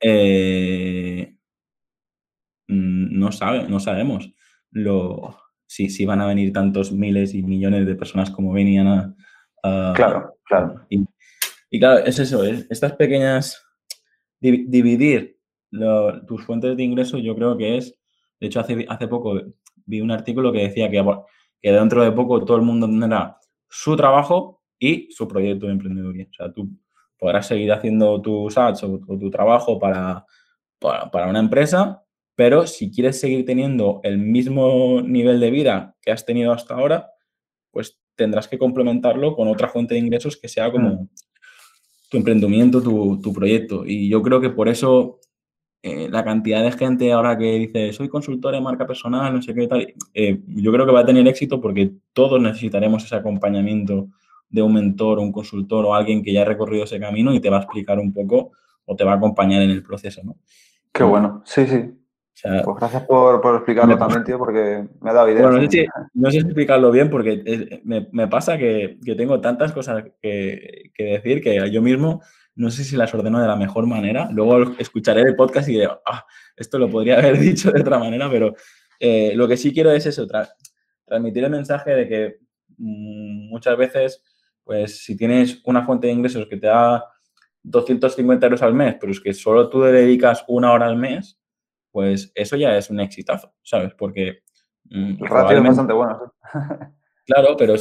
eh, 0.00 1.32
mm, 2.66 3.16
no, 3.16 3.30
sabe, 3.30 3.68
no 3.68 3.78
sabemos 3.78 4.32
lo, 4.72 5.38
si, 5.64 5.90
si 5.90 6.04
van 6.04 6.20
a 6.20 6.26
venir 6.26 6.52
tantos 6.52 6.90
miles 6.90 7.34
y 7.34 7.44
millones 7.44 7.86
de 7.86 7.94
personas 7.94 8.32
como 8.32 8.52
venían 8.52 9.14
a, 9.62 9.92
claro, 9.94 10.38
claro. 10.42 10.86
Y, 10.90 11.04
y, 11.70 11.78
claro, 11.78 12.04
es 12.04 12.18
eso, 12.18 12.42
es, 12.42 12.66
estas 12.68 12.94
pequeñas, 12.94 13.64
di, 14.40 14.64
dividir 14.66 15.38
lo, 15.70 16.26
tus 16.26 16.44
fuentes 16.44 16.76
de 16.76 16.82
ingresos 16.82 17.22
yo 17.22 17.36
creo 17.36 17.56
que 17.56 17.76
es, 17.76 17.96
de 18.40 18.46
hecho 18.46 18.60
hace, 18.60 18.84
hace 18.88 19.08
poco 19.08 19.40
vi 19.86 20.00
un 20.00 20.10
artículo 20.10 20.52
que 20.52 20.62
decía 20.62 20.90
que, 20.90 21.04
que 21.60 21.72
dentro 21.72 22.02
de 22.02 22.12
poco 22.12 22.44
todo 22.44 22.56
el 22.56 22.62
mundo 22.62 22.86
tendrá 22.86 23.38
su 23.68 23.96
trabajo 23.96 24.62
y 24.78 25.10
su 25.10 25.26
proyecto 25.28 25.66
de 25.66 25.72
emprendeduría. 25.72 26.26
O 26.30 26.34
sea, 26.34 26.52
tú 26.52 26.68
podrás 27.18 27.46
seguir 27.46 27.72
haciendo 27.72 28.20
tus 28.20 28.56
ads 28.58 28.82
o, 28.84 29.00
o 29.06 29.18
tu 29.18 29.30
trabajo 29.30 29.78
para, 29.78 30.24
para, 30.78 31.10
para 31.10 31.28
una 31.28 31.38
empresa, 31.38 32.02
pero 32.34 32.66
si 32.66 32.90
quieres 32.90 33.20
seguir 33.20 33.44
teniendo 33.44 34.00
el 34.02 34.18
mismo 34.18 35.00
nivel 35.02 35.40
de 35.40 35.50
vida 35.50 35.96
que 36.02 36.10
has 36.10 36.24
tenido 36.24 36.52
hasta 36.52 36.74
ahora, 36.74 37.10
pues 37.70 37.98
tendrás 38.16 38.48
que 38.48 38.58
complementarlo 38.58 39.34
con 39.34 39.48
otra 39.48 39.68
fuente 39.68 39.94
de 39.94 40.00
ingresos 40.00 40.36
que 40.36 40.48
sea 40.48 40.70
como 40.70 40.90
mm. 40.90 41.08
tu 42.10 42.16
emprendimiento, 42.16 42.82
tu, 42.82 43.20
tu, 43.20 43.32
proyecto. 43.32 43.84
Y 43.86 44.08
yo 44.08 44.22
creo 44.22 44.40
que 44.40 44.50
por 44.50 44.68
eso 44.68 45.20
eh, 45.86 46.08
la 46.10 46.24
cantidad 46.24 46.62
de 46.62 46.72
gente 46.72 47.12
ahora 47.12 47.36
que 47.36 47.58
dice 47.58 47.92
soy 47.92 48.08
consultor 48.08 48.54
de 48.54 48.60
marca 48.62 48.86
personal, 48.86 49.34
no 49.34 49.42
sé 49.42 49.52
qué 49.52 49.66
tal, 49.66 49.94
eh, 50.14 50.40
yo 50.46 50.72
creo 50.72 50.86
que 50.86 50.92
va 50.92 51.00
a 51.00 51.04
tener 51.04 51.28
éxito 51.28 51.60
porque 51.60 51.92
todos 52.14 52.40
necesitaremos 52.40 53.04
ese 53.04 53.16
acompañamiento 53.16 54.08
de 54.48 54.62
un 54.62 54.72
mentor, 54.72 55.18
un 55.18 55.30
consultor 55.30 55.84
o 55.84 55.94
alguien 55.94 56.22
que 56.22 56.32
ya 56.32 56.40
ha 56.40 56.46
recorrido 56.46 56.84
ese 56.84 56.98
camino 56.98 57.34
y 57.34 57.40
te 57.40 57.50
va 57.50 57.58
a 57.58 57.60
explicar 57.60 57.98
un 57.98 58.14
poco 58.14 58.52
o 58.86 58.96
te 58.96 59.04
va 59.04 59.12
a 59.12 59.16
acompañar 59.16 59.60
en 59.60 59.68
el 59.68 59.82
proceso, 59.82 60.22
¿no? 60.24 60.36
Qué 60.90 61.04
bueno, 61.04 61.42
sí, 61.44 61.66
sí. 61.66 61.76
O 61.76 62.36
sea, 62.36 62.62
pues 62.62 62.76
gracias 62.78 63.02
por, 63.02 63.42
por 63.42 63.56
explicarlo 63.56 63.92
me, 63.92 63.98
también, 63.98 64.24
tío, 64.24 64.38
porque 64.38 64.88
me 65.02 65.10
ha 65.10 65.12
dado 65.12 65.28
ideas. 65.28 65.42
Bueno, 65.42 65.58
no, 65.58 65.70
sé 65.70 65.82
si, 65.82 65.86
no 66.14 66.30
sé 66.30 66.38
explicarlo 66.38 66.90
bien 66.92 67.10
porque 67.10 67.42
es, 67.44 67.84
me, 67.84 68.08
me, 68.10 68.26
pasa 68.26 68.56
que, 68.56 68.98
que, 69.04 69.14
tengo 69.16 69.38
tantas 69.38 69.72
cosas 69.72 70.02
que, 70.22 70.90
que, 70.94 71.04
decir 71.04 71.42
que 71.42 71.70
yo 71.70 71.82
mismo 71.82 72.22
no 72.56 72.70
sé 72.70 72.84
si 72.84 72.96
las 72.96 73.12
ordeno 73.14 73.40
de 73.40 73.48
la 73.48 73.56
mejor 73.56 73.86
manera. 73.86 74.28
Luego 74.30 74.74
escucharé 74.78 75.22
el 75.22 75.36
podcast 75.36 75.68
y 75.68 75.72
diré, 75.72 75.88
ah, 76.06 76.24
esto 76.56 76.78
lo 76.78 76.88
podría 76.88 77.18
haber 77.18 77.38
dicho 77.40 77.70
de 77.70 77.80
otra 77.80 77.98
manera, 77.98 78.30
pero 78.30 78.54
eh, 79.00 79.32
lo 79.34 79.48
que 79.48 79.56
sí 79.56 79.72
quiero 79.72 79.90
es 79.90 80.06
eso, 80.06 80.26
tra 80.26 80.48
transmitir 81.04 81.44
el 81.44 81.50
mensaje 81.50 81.90
de 81.90 82.08
que 82.08 82.36
mmm, 82.78 83.48
muchas 83.48 83.76
veces, 83.76 84.22
pues 84.62 85.04
si 85.04 85.16
tienes 85.16 85.60
una 85.64 85.84
fuente 85.84 86.06
de 86.06 86.12
ingresos 86.12 86.46
que 86.46 86.56
te 86.56 86.66
da 86.66 87.04
250 87.62 88.46
euros 88.46 88.62
al 88.62 88.74
mes, 88.74 88.96
pero 89.00 89.12
es 89.12 89.20
que 89.20 89.34
solo 89.34 89.68
tú 89.68 89.82
le 89.82 89.92
dedicas 89.92 90.44
una 90.48 90.72
hora 90.72 90.86
al 90.86 90.96
mes, 90.96 91.38
pues 91.90 92.30
eso 92.34 92.56
ya 92.56 92.76
es 92.76 92.90
un 92.90 93.00
exitazo, 93.00 93.54
¿sabes? 93.62 93.94
Porque... 93.94 94.42
Mm, 94.84 95.22
el 95.22 95.28
ratio 95.28 95.56
es 95.58 95.62
bastante 95.62 95.92
bueno. 95.92 96.34
claro, 97.26 97.56
pero, 97.56 97.74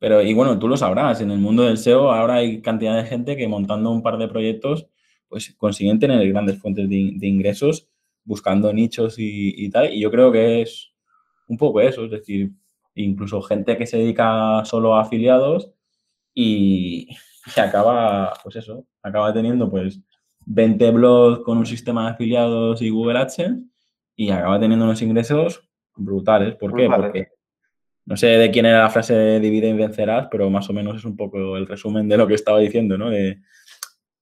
pero, 0.00 0.20
y 0.22 0.34
bueno, 0.34 0.58
tú 0.58 0.66
lo 0.66 0.76
sabrás, 0.76 1.20
en 1.20 1.30
el 1.30 1.38
mundo 1.38 1.62
del 1.62 1.78
SEO 1.78 2.10
ahora 2.10 2.36
hay 2.36 2.60
cantidad 2.60 2.96
de 2.96 3.08
gente 3.08 3.36
que 3.36 3.46
montando 3.46 3.90
un 3.92 4.02
par 4.02 4.18
de 4.18 4.26
proyectos, 4.26 4.88
pues 5.28 5.54
consiguen 5.56 6.00
tener 6.00 6.28
grandes 6.28 6.58
fuentes 6.58 6.88
de, 6.88 6.96
ingresos 6.96 7.88
buscando 8.24 8.72
nichos 8.72 9.18
y, 9.18 9.54
y 9.56 9.70
tal, 9.70 9.94
y 9.94 10.00
yo 10.00 10.10
creo 10.10 10.32
que 10.32 10.62
es 10.62 10.92
un 11.46 11.56
poco 11.56 11.80
eso, 11.80 12.04
es 12.06 12.10
decir, 12.10 12.50
incluso 12.94 13.42
gente 13.42 13.76
que 13.76 13.86
se 13.86 13.98
dedica 13.98 14.64
solo 14.64 14.96
a 14.96 15.02
afiliados 15.02 15.72
y, 16.34 17.08
que 17.54 17.60
acaba, 17.60 18.32
pues 18.42 18.56
eso, 18.56 18.86
acaba 19.02 19.32
teniendo 19.32 19.70
pues 19.70 20.00
20 20.46 20.90
blogs 20.92 21.44
con 21.44 21.58
un 21.58 21.66
sistema 21.66 22.04
de 22.04 22.10
afiliados 22.12 22.82
y 22.82 22.90
Google 22.90 23.18
AdSense 23.18 23.66
y 24.16 24.30
acaba 24.30 24.60
teniendo 24.60 24.84
unos 24.84 25.02
ingresos 25.02 25.68
brutales. 25.96 26.54
¿Por 26.56 26.74
qué? 26.74 26.88
Porque 26.88 27.28
no 28.06 28.16
sé 28.16 28.26
de 28.26 28.50
quién 28.50 28.66
era 28.66 28.82
la 28.82 28.90
frase 28.90 29.14
de 29.14 29.40
divide 29.40 29.68
y 29.68 29.72
vencerás, 29.72 30.28
pero 30.30 30.50
más 30.50 30.68
o 30.68 30.72
menos 30.72 30.96
es 30.96 31.04
un 31.04 31.16
poco 31.16 31.56
el 31.56 31.66
resumen 31.66 32.08
de 32.08 32.16
lo 32.16 32.26
que 32.26 32.34
estaba 32.34 32.58
diciendo, 32.58 32.98
¿no? 32.98 33.10
De, 33.10 33.40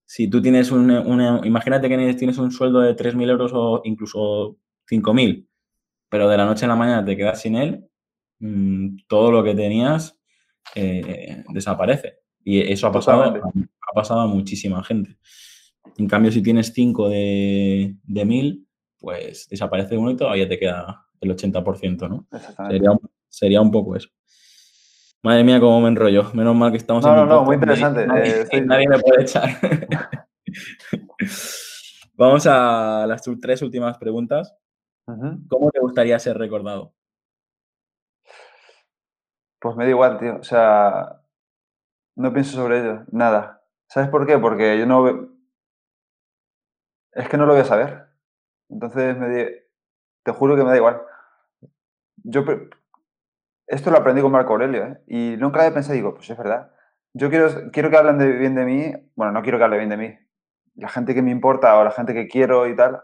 si 0.08 0.28
tú 0.28 0.40
tienes 0.40 0.70
un, 0.70 0.90
una, 0.90 1.40
imagínate 1.44 1.88
que 1.88 2.14
tienes 2.14 2.38
un 2.38 2.50
sueldo 2.50 2.80
de 2.80 2.96
3.000 2.96 3.30
euros 3.30 3.52
o 3.54 3.82
incluso 3.84 4.56
5.000, 4.90 5.46
pero 6.08 6.28
de 6.28 6.36
la 6.36 6.46
noche 6.46 6.64
a 6.64 6.68
la 6.68 6.76
mañana 6.76 7.04
te 7.04 7.16
quedas 7.16 7.42
sin 7.42 7.56
él, 7.56 7.84
mm, 8.40 9.00
todo 9.06 9.30
lo 9.30 9.44
que 9.44 9.54
tenías 9.54 10.18
eh, 10.74 11.44
desaparece. 11.52 12.20
Y 12.42 12.60
eso 12.60 12.86
ha 12.86 12.92
pasado, 12.92 13.22
ha 13.22 13.94
pasado 13.94 14.20
a 14.20 14.26
muchísima 14.26 14.82
gente. 14.82 15.18
En 15.98 16.08
cambio, 16.08 16.32
si 16.32 16.42
tienes 16.42 16.72
5 16.72 17.08
de, 17.10 17.94
de 18.02 18.24
1000, 18.24 18.66
pues 18.98 19.46
desaparece 19.50 19.98
uno 19.98 20.12
y 20.12 20.16
todavía 20.16 20.48
te 20.48 20.58
queda 20.58 21.06
el 21.20 21.36
80%, 21.36 22.08
¿no? 22.08 22.26
Sería, 22.68 22.92
sería 23.28 23.60
un 23.60 23.70
poco 23.70 23.96
eso. 23.96 24.08
Madre 25.22 25.44
mía, 25.44 25.60
cómo 25.60 25.80
me 25.80 25.88
enrollo. 25.88 26.30
Menos 26.32 26.54
mal 26.54 26.70
que 26.70 26.76
estamos 26.78 27.04
en. 27.04 27.10
No, 27.10 27.16
no, 27.16 27.26
no, 27.26 27.44
muy 27.44 27.54
interesante. 27.56 28.06
Nadie, 28.06 28.46
eh, 28.50 28.60
nadie 28.60 28.88
me 28.88 28.98
puede 28.98 29.22
echar. 29.22 29.48
Vamos 32.14 32.46
a 32.46 33.04
las 33.06 33.22
tres 33.40 33.62
últimas 33.62 33.98
preguntas. 33.98 34.56
¿Cómo 35.48 35.70
te 35.70 35.80
gustaría 35.80 36.18
ser 36.18 36.36
recordado? 36.36 36.92
Pues 39.60 39.76
me 39.76 39.84
da 39.84 39.90
igual, 39.90 40.18
tío. 40.18 40.36
O 40.36 40.42
sea, 40.42 41.22
no 42.16 42.32
pienso 42.32 42.56
sobre 42.56 42.80
ello, 42.80 43.04
nada. 43.10 43.62
¿Sabes 43.88 44.10
por 44.10 44.26
qué? 44.26 44.38
Porque 44.38 44.78
yo 44.78 44.86
no... 44.86 45.30
Es 47.12 47.28
que 47.28 47.36
no 47.36 47.46
lo 47.46 47.52
voy 47.52 47.62
a 47.62 47.64
saber. 47.64 48.08
Entonces, 48.68 49.16
me 49.16 49.62
te 50.22 50.32
juro 50.32 50.56
que 50.56 50.62
me 50.62 50.70
da 50.70 50.76
igual. 50.76 51.00
Yo 52.16 52.44
esto 53.68 53.90
lo 53.90 53.98
aprendí 53.98 54.22
con 54.22 54.32
Marco 54.32 54.52
Aurelio, 54.52 54.84
¿eh? 54.84 54.98
Y 55.06 55.36
nunca 55.38 55.60
había 55.60 55.74
pensado, 55.74 55.94
digo, 55.94 56.14
pues 56.14 56.28
es 56.30 56.36
verdad. 56.36 56.72
Yo 57.12 57.30
quiero, 57.30 57.70
quiero 57.70 57.90
que 57.90 57.96
hablen 57.96 58.18
de, 58.18 58.32
bien 58.32 58.54
de 58.54 58.64
mí. 58.64 58.92
Bueno, 59.14 59.32
no 59.32 59.42
quiero 59.42 59.58
que 59.58 59.64
hable 59.64 59.76
bien 59.78 59.90
de 59.90 59.96
mí. 59.96 60.18
La 60.74 60.88
gente 60.88 61.14
que 61.14 61.22
me 61.22 61.30
importa 61.30 61.78
o 61.78 61.84
la 61.84 61.90
gente 61.90 62.14
que 62.14 62.28
quiero 62.28 62.66
y 62.66 62.74
tal. 62.74 63.02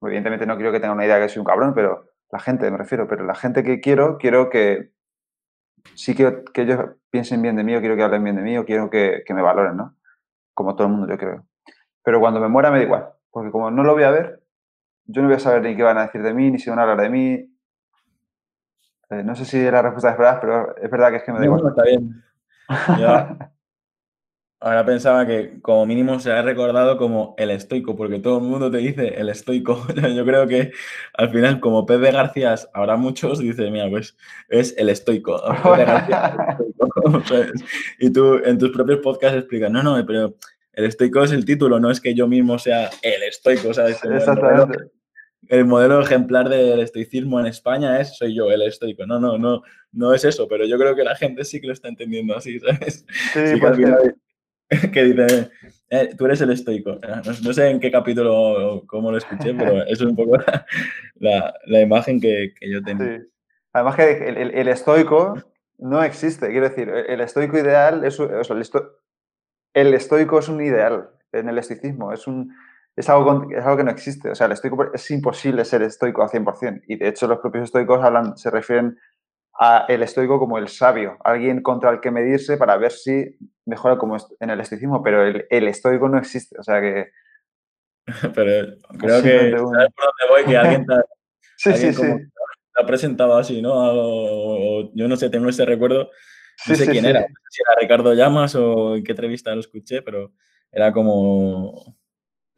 Evidentemente 0.00 0.46
no 0.46 0.56
quiero 0.56 0.72
que 0.72 0.80
tenga 0.80 0.94
una 0.94 1.04
idea 1.04 1.20
que 1.20 1.28
soy 1.28 1.40
un 1.40 1.46
cabrón, 1.46 1.74
pero 1.74 2.06
la 2.30 2.38
gente, 2.40 2.70
me 2.70 2.78
refiero. 2.78 3.06
Pero 3.06 3.24
la 3.24 3.34
gente 3.34 3.62
que 3.62 3.80
quiero, 3.80 4.18
quiero 4.18 4.48
que 4.48 4.92
sí 5.94 6.14
que, 6.14 6.42
que 6.52 6.62
ellos 6.62 6.80
piensen 7.10 7.42
bien 7.42 7.56
de 7.56 7.64
mí 7.64 7.74
o 7.74 7.80
quiero 7.80 7.96
que 7.96 8.02
hablen 8.02 8.24
bien 8.24 8.36
de 8.36 8.42
mí 8.42 8.56
o 8.58 8.64
quiero 8.64 8.90
que, 8.90 9.22
me 9.28 9.42
valoren, 9.42 9.76
¿no? 9.76 9.96
Como 10.54 10.74
todo 10.74 10.86
el 10.86 10.92
mundo, 10.92 11.08
yo 11.08 11.18
creo. 11.18 11.44
Pero 12.02 12.20
cuando 12.20 12.40
me 12.40 12.48
muera 12.48 12.70
me 12.70 12.78
da 12.78 12.84
igual, 12.84 13.08
porque 13.30 13.50
como 13.50 13.70
no 13.70 13.82
lo 13.82 13.92
voy 13.94 14.04
a 14.04 14.10
ver, 14.10 14.42
yo 15.06 15.22
no 15.22 15.28
voy 15.28 15.36
a 15.36 15.40
saber 15.40 15.62
ni 15.62 15.76
qué 15.76 15.82
van 15.82 15.98
a 15.98 16.02
decir 16.02 16.22
de 16.22 16.34
mí, 16.34 16.50
ni 16.50 16.58
si 16.58 16.70
van 16.70 16.78
a 16.78 16.82
hablar 16.82 17.00
de 17.00 17.10
mí. 17.10 17.57
Eh, 19.10 19.22
no 19.24 19.34
sé 19.34 19.44
si 19.44 19.70
la 19.70 19.82
respuesta 19.82 20.10
es 20.10 20.18
verdad, 20.18 20.38
pero 20.40 20.76
es 20.76 20.90
verdad 20.90 21.10
que 21.10 21.16
es 21.16 21.22
que 21.22 21.32
me 21.32 21.38
da 21.38 21.44
igual. 21.46 21.62
está 21.68 21.84
bien. 21.84 22.22
Ahora 24.60 24.84
pensaba 24.84 25.24
que 25.24 25.60
como 25.62 25.86
mínimo 25.86 26.18
se 26.18 26.32
ha 26.32 26.42
recordado 26.42 26.98
como 26.98 27.36
el 27.38 27.52
estoico, 27.52 27.94
porque 27.94 28.18
todo 28.18 28.38
el 28.38 28.44
mundo 28.44 28.72
te 28.72 28.78
dice 28.78 29.14
el 29.16 29.28
estoico. 29.28 29.86
Yo 30.16 30.24
creo 30.24 30.48
que 30.48 30.72
al 31.14 31.30
final, 31.30 31.60
como 31.60 31.86
Pepe 31.86 32.10
García, 32.10 32.56
habrá 32.74 32.96
muchos, 32.96 33.38
dice, 33.38 33.70
mira, 33.70 33.88
pues 33.88 34.16
es 34.48 34.74
el 34.76 34.88
estoico. 34.88 35.40
y 38.00 38.10
tú 38.10 38.40
en 38.44 38.58
tus 38.58 38.70
propios 38.70 38.98
podcasts 38.98 39.38
explicas, 39.38 39.70
no, 39.70 39.84
no, 39.84 40.04
pero 40.04 40.34
el 40.72 40.86
estoico 40.86 41.22
es 41.22 41.30
el 41.30 41.44
título, 41.44 41.78
no 41.78 41.90
es 41.90 42.00
que 42.00 42.14
yo 42.14 42.26
mismo 42.26 42.58
sea 42.58 42.90
el 43.02 43.22
estoico, 43.22 43.72
¿sabes? 43.72 44.02
Exactamente. 44.04 44.90
El 45.48 45.64
modelo, 45.64 46.00
ejemplar 46.00 46.48
del 46.48 46.80
estoicismo 46.80 47.40
en 47.40 47.46
España 47.46 48.00
es 48.00 48.16
soy 48.16 48.34
yo, 48.34 48.50
el 48.50 48.62
estoico. 48.62 49.06
No, 49.06 49.18
no, 49.18 49.38
no, 49.38 49.62
no 49.92 50.14
es 50.14 50.24
eso, 50.24 50.46
pero 50.46 50.66
yo 50.66 50.78
creo 50.78 50.94
que 50.94 51.04
la 51.04 51.16
gente 51.16 51.44
sí 51.44 51.60
que 51.60 51.66
lo 51.66 51.72
está 51.72 51.88
entendiendo 51.88 52.36
así, 52.36 52.60
¿sabes? 52.60 53.06
Sí, 53.32 53.46
sí 53.46 53.60
pues 53.60 53.78
que 54.92 55.04
dice, 55.04 55.50
eh, 55.88 56.14
tú 56.16 56.26
eres 56.26 56.40
el 56.42 56.50
estoico. 56.50 56.98
No, 57.42 57.52
sé 57.52 57.70
en 57.70 57.80
qué 57.80 57.90
capítulo 57.90 58.34
o 58.74 58.86
cómo 58.86 59.10
lo 59.10 59.18
escuché, 59.18 59.54
pero 59.54 59.82
eso 59.86 60.04
es 60.04 60.10
un 60.10 60.16
poco 60.16 60.36
la, 61.16 61.54
la, 61.64 61.80
imagen 61.80 62.20
que, 62.20 62.52
que, 62.58 62.70
yo 62.70 62.82
tengo. 62.82 63.04
Sí. 63.04 63.32
Además 63.72 63.96
que 63.96 64.28
el, 64.28 64.36
el, 64.54 64.68
estoico 64.68 65.34
no 65.78 66.02
existe. 66.02 66.48
Quiero 66.48 66.68
decir, 66.68 66.88
el 66.90 67.20
estoico 67.20 67.58
ideal 67.58 68.04
es... 68.04 68.20
O 68.20 68.44
sea, 68.44 68.56
el, 69.74 69.94
estoico 69.94 70.38
es 70.38 70.48
un 70.48 70.60
ideal 70.62 71.10
en 71.32 71.48
el 71.48 71.58
estoicismo. 71.58 72.12
Es, 72.12 72.26
un, 72.26 72.54
es, 72.98 73.08
algo, 73.08 73.46
es 73.50 73.64
algo 73.64 73.76
que 73.76 73.84
no 73.84 73.90
existe. 73.90 74.30
O 74.30 74.34
sea, 74.34 74.46
el 74.46 74.52
estoico 74.52 74.92
es 74.92 75.10
imposible 75.10 75.64
ser 75.64 75.82
estoico 75.82 76.22
al 76.22 76.28
100%. 76.28 76.82
Y 76.88 76.96
de 76.96 77.08
hecho 77.08 77.28
los 77.28 77.38
propios 77.38 77.64
estoicos 77.64 78.02
hablan, 78.02 78.36
se 78.36 78.50
refieren 78.50 78.98
a 79.60 79.86
el 79.88 80.02
estoico 80.02 80.38
como 80.38 80.58
el 80.58 80.68
sabio, 80.68 81.16
alguien 81.24 81.62
contra 81.62 81.90
el 81.90 82.00
que 82.00 82.10
medirse 82.10 82.56
para 82.56 82.76
ver 82.76 82.92
si 82.92 83.38
mejora 83.66 83.98
como 83.98 84.16
en 84.38 84.50
el 84.50 84.60
estoicismo, 84.60 85.02
pero 85.02 85.24
el, 85.24 85.68
estoico 85.68 86.08
no 86.08 86.18
existe, 86.18 86.56
o 86.58 86.62
sea 86.62 86.80
que... 86.80 87.10
pero 88.34 88.74
creo 88.98 89.22
que 89.22 89.50
sabes 89.50 89.60
por 89.60 89.72
dónde 89.74 90.28
voy, 90.30 90.44
que 90.46 90.56
alguien 90.56 90.86
te, 90.86 90.94
sí, 91.56 91.72
sí, 91.72 91.92
sí. 91.92 92.06
ha 92.76 92.86
presentado 92.86 93.36
así, 93.36 93.60
¿no? 93.60 94.94
yo 94.94 95.08
no 95.08 95.16
sé, 95.16 95.28
tengo 95.28 95.48
ese 95.48 95.64
recuerdo, 95.64 96.08
no 96.68 96.74
sé 96.76 96.86
quién 96.86 97.04
era, 97.04 97.26
si 97.50 97.62
era 97.62 97.80
Ricardo 97.80 98.14
Llamas 98.14 98.54
o 98.54 98.94
en 98.94 99.02
qué 99.02 99.10
entrevista 99.10 99.52
lo 99.52 99.60
escuché, 99.60 100.02
pero 100.02 100.34
era 100.70 100.92
como 100.92 101.97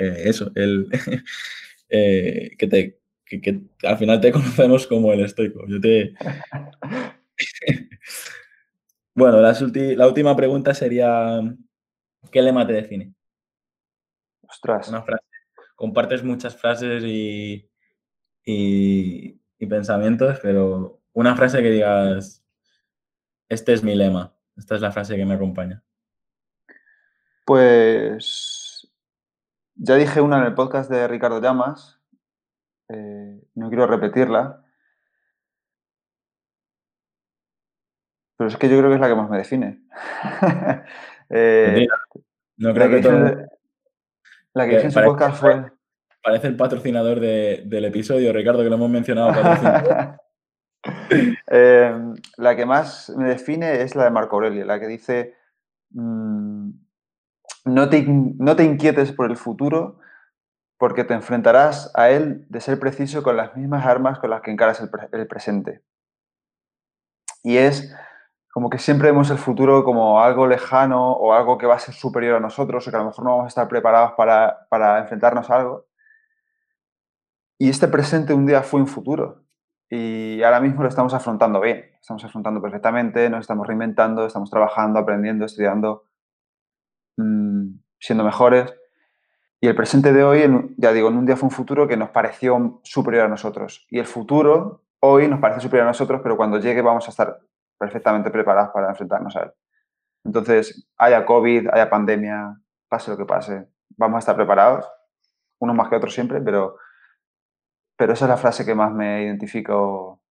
eh, 0.00 0.22
eso, 0.24 0.50
el, 0.54 0.88
eh, 1.88 2.56
que 2.58 2.66
te 2.66 3.00
que, 3.38 3.60
al 3.84 3.98
final 3.98 4.20
te 4.20 4.32
conocemos 4.32 4.86
como 4.86 5.12
el 5.12 5.20
estoico. 5.20 5.64
Yo 5.68 5.80
te... 5.80 6.14
bueno, 9.14 9.40
la, 9.40 10.06
última 10.06 10.34
pregunta 10.34 10.74
sería, 10.74 11.40
¿qué 12.32 12.42
lema 12.42 12.66
te 12.66 12.72
define? 12.72 13.14
Ostras. 14.42 14.88
Una 14.88 15.02
frase. 15.02 15.24
Compartes 15.76 16.24
muchas 16.24 16.56
frases 16.56 17.04
y, 17.04 17.70
y, 18.44 19.38
pensamientos, 19.66 20.38
pero 20.42 21.00
una 21.12 21.36
frase 21.36 21.62
que 21.62 21.70
digas, 21.70 22.44
este 23.48 23.72
es 23.72 23.82
mi 23.82 23.94
lema, 23.94 24.34
esta 24.56 24.74
es 24.74 24.80
la 24.80 24.90
frase 24.90 25.16
que 25.16 25.24
me 25.24 25.34
acompaña. 25.34 25.82
Pues 27.46 28.49
ya 29.82 29.96
dije 29.96 30.20
una 30.20 30.38
en 30.38 30.44
el 30.44 30.54
podcast 30.54 30.90
de 30.90 31.08
Ricardo 31.08 31.40
Llamas, 31.40 31.98
eh, 32.88 33.40
no 33.54 33.68
quiero 33.68 33.86
repetirla, 33.86 34.62
pero 38.36 38.48
es 38.48 38.56
que 38.56 38.68
yo 38.68 38.76
creo 38.76 38.90
que 38.90 38.96
es 38.96 39.00
la 39.00 39.08
que 39.08 39.14
más 39.14 39.30
me 39.30 39.38
define. 39.38 39.82
Eh, 41.32 41.86
no 42.56 42.74
creo 42.74 42.90
que, 42.90 43.00
todo... 43.00 43.48
La 44.52 44.64
que 44.64 44.70
dije 44.74 44.86
en 44.86 44.90
su 44.90 45.00
podcast 45.00 45.40
fue... 45.40 45.70
Parece 46.20 46.48
el 46.48 46.56
patrocinador 46.56 47.20
del 47.20 47.84
episodio, 47.84 48.32
Ricardo, 48.32 48.64
que 48.64 48.68
lo 48.68 48.74
hemos 48.74 48.90
mencionado. 48.90 49.32
Eh, 51.52 51.94
la 52.38 52.56
que 52.56 52.64
más 52.64 53.10
me 53.10 53.28
define 53.28 53.82
es 53.82 53.94
la 53.94 54.04
de 54.04 54.10
Marco 54.10 54.36
Aurelio, 54.36 54.64
la 54.64 54.80
que 54.80 54.86
dice, 54.86 55.36
mm, 55.90 56.70
no, 57.74 57.88
te, 57.88 58.04
no 58.06 58.56
te 58.56 58.64
inquietes 58.64 59.12
por 59.12 59.30
el 59.30 59.36
futuro, 59.36 59.98
porque 60.80 61.04
te 61.04 61.12
enfrentarás 61.12 61.92
a 61.94 62.08
él 62.08 62.46
de 62.48 62.60
ser 62.62 62.80
preciso 62.80 63.22
con 63.22 63.36
las 63.36 63.54
mismas 63.54 63.84
armas 63.84 64.18
con 64.18 64.30
las 64.30 64.40
que 64.40 64.50
encaras 64.50 64.80
el, 64.80 65.26
presente. 65.26 65.82
Y 67.42 67.58
es 67.58 67.94
como 68.50 68.70
que 68.70 68.78
siempre 68.78 69.08
vemos 69.08 69.30
el 69.30 69.36
futuro 69.36 69.84
como 69.84 70.22
algo 70.22 70.46
lejano 70.46 71.12
o 71.12 71.34
algo 71.34 71.58
que 71.58 71.66
va 71.66 71.74
a 71.74 71.78
ser 71.78 71.94
superior 71.94 72.36
a 72.36 72.40
nosotros 72.40 72.88
o 72.88 72.90
que 72.90 72.96
a 72.96 73.00
lo 73.00 73.06
mejor 73.06 73.24
no 73.24 73.30
vamos 73.32 73.44
a 73.44 73.48
estar 73.48 73.68
preparados 73.68 74.12
para, 74.16 74.66
para 74.70 74.98
enfrentarnos 75.00 75.50
a 75.50 75.56
algo. 75.56 75.86
Y 77.58 77.68
este 77.68 77.86
presente 77.86 78.32
un 78.32 78.46
día 78.46 78.62
fue 78.62 78.80
un 78.80 78.86
futuro 78.86 79.44
y 79.90 80.42
ahora 80.42 80.60
mismo 80.60 80.82
lo 80.82 80.88
estamos 80.88 81.12
afrontando 81.12 81.60
bien, 81.60 81.90
estamos 82.00 82.24
afrontando 82.24 82.62
perfectamente, 82.62 83.28
nos 83.28 83.40
estamos 83.40 83.66
reinventando, 83.66 84.24
estamos 84.24 84.48
trabajando, 84.48 84.98
aprendiendo, 84.98 85.44
estudiando. 85.44 86.04
Mm, 87.20 87.80
siendo 87.98 88.24
mejores. 88.24 88.74
Y 89.60 89.68
el 89.68 89.74
presente 89.74 90.12
de 90.12 90.24
hoy, 90.24 90.74
ya 90.78 90.92
digo, 90.92 91.08
en 91.08 91.18
un 91.18 91.26
día 91.26 91.36
fue 91.36 91.48
un 91.48 91.54
futuro 91.54 91.86
que 91.86 91.96
nos 91.96 92.10
pareció 92.10 92.80
superior 92.82 93.26
a 93.26 93.28
nosotros. 93.28 93.86
Y 93.90 93.98
el 93.98 94.06
futuro 94.06 94.84
hoy 95.00 95.28
nos 95.28 95.40
parece 95.40 95.60
superior 95.60 95.86
a 95.86 95.90
nosotros, 95.90 96.20
pero 96.22 96.36
cuando 96.36 96.58
llegue 96.58 96.80
vamos 96.80 97.06
a 97.06 97.10
estar 97.10 97.40
perfectamente 97.78 98.30
preparados 98.30 98.70
para 98.72 98.88
enfrentarnos 98.88 99.36
a 99.36 99.42
él. 99.42 99.52
Entonces, 100.24 100.88
haya 100.96 101.24
COVID, 101.24 101.68
haya 101.72 101.90
pandemia, 101.90 102.58
pase 102.88 103.10
lo 103.10 103.16
que 103.16 103.24
pase, 103.24 103.68
vamos 103.96 104.16
a 104.16 104.18
estar 104.20 104.36
preparados, 104.36 104.86
unos 105.58 105.76
más 105.76 105.88
que 105.88 105.96
otros 105.96 106.12
siempre, 106.12 106.40
pero, 106.40 106.76
pero 107.96 108.12
esa 108.12 108.26
es 108.26 108.28
la 108.28 108.36
frase 108.36 108.66
que 108.66 108.74
más 108.74 108.92
me 108.92 109.24
identifico 109.24 110.22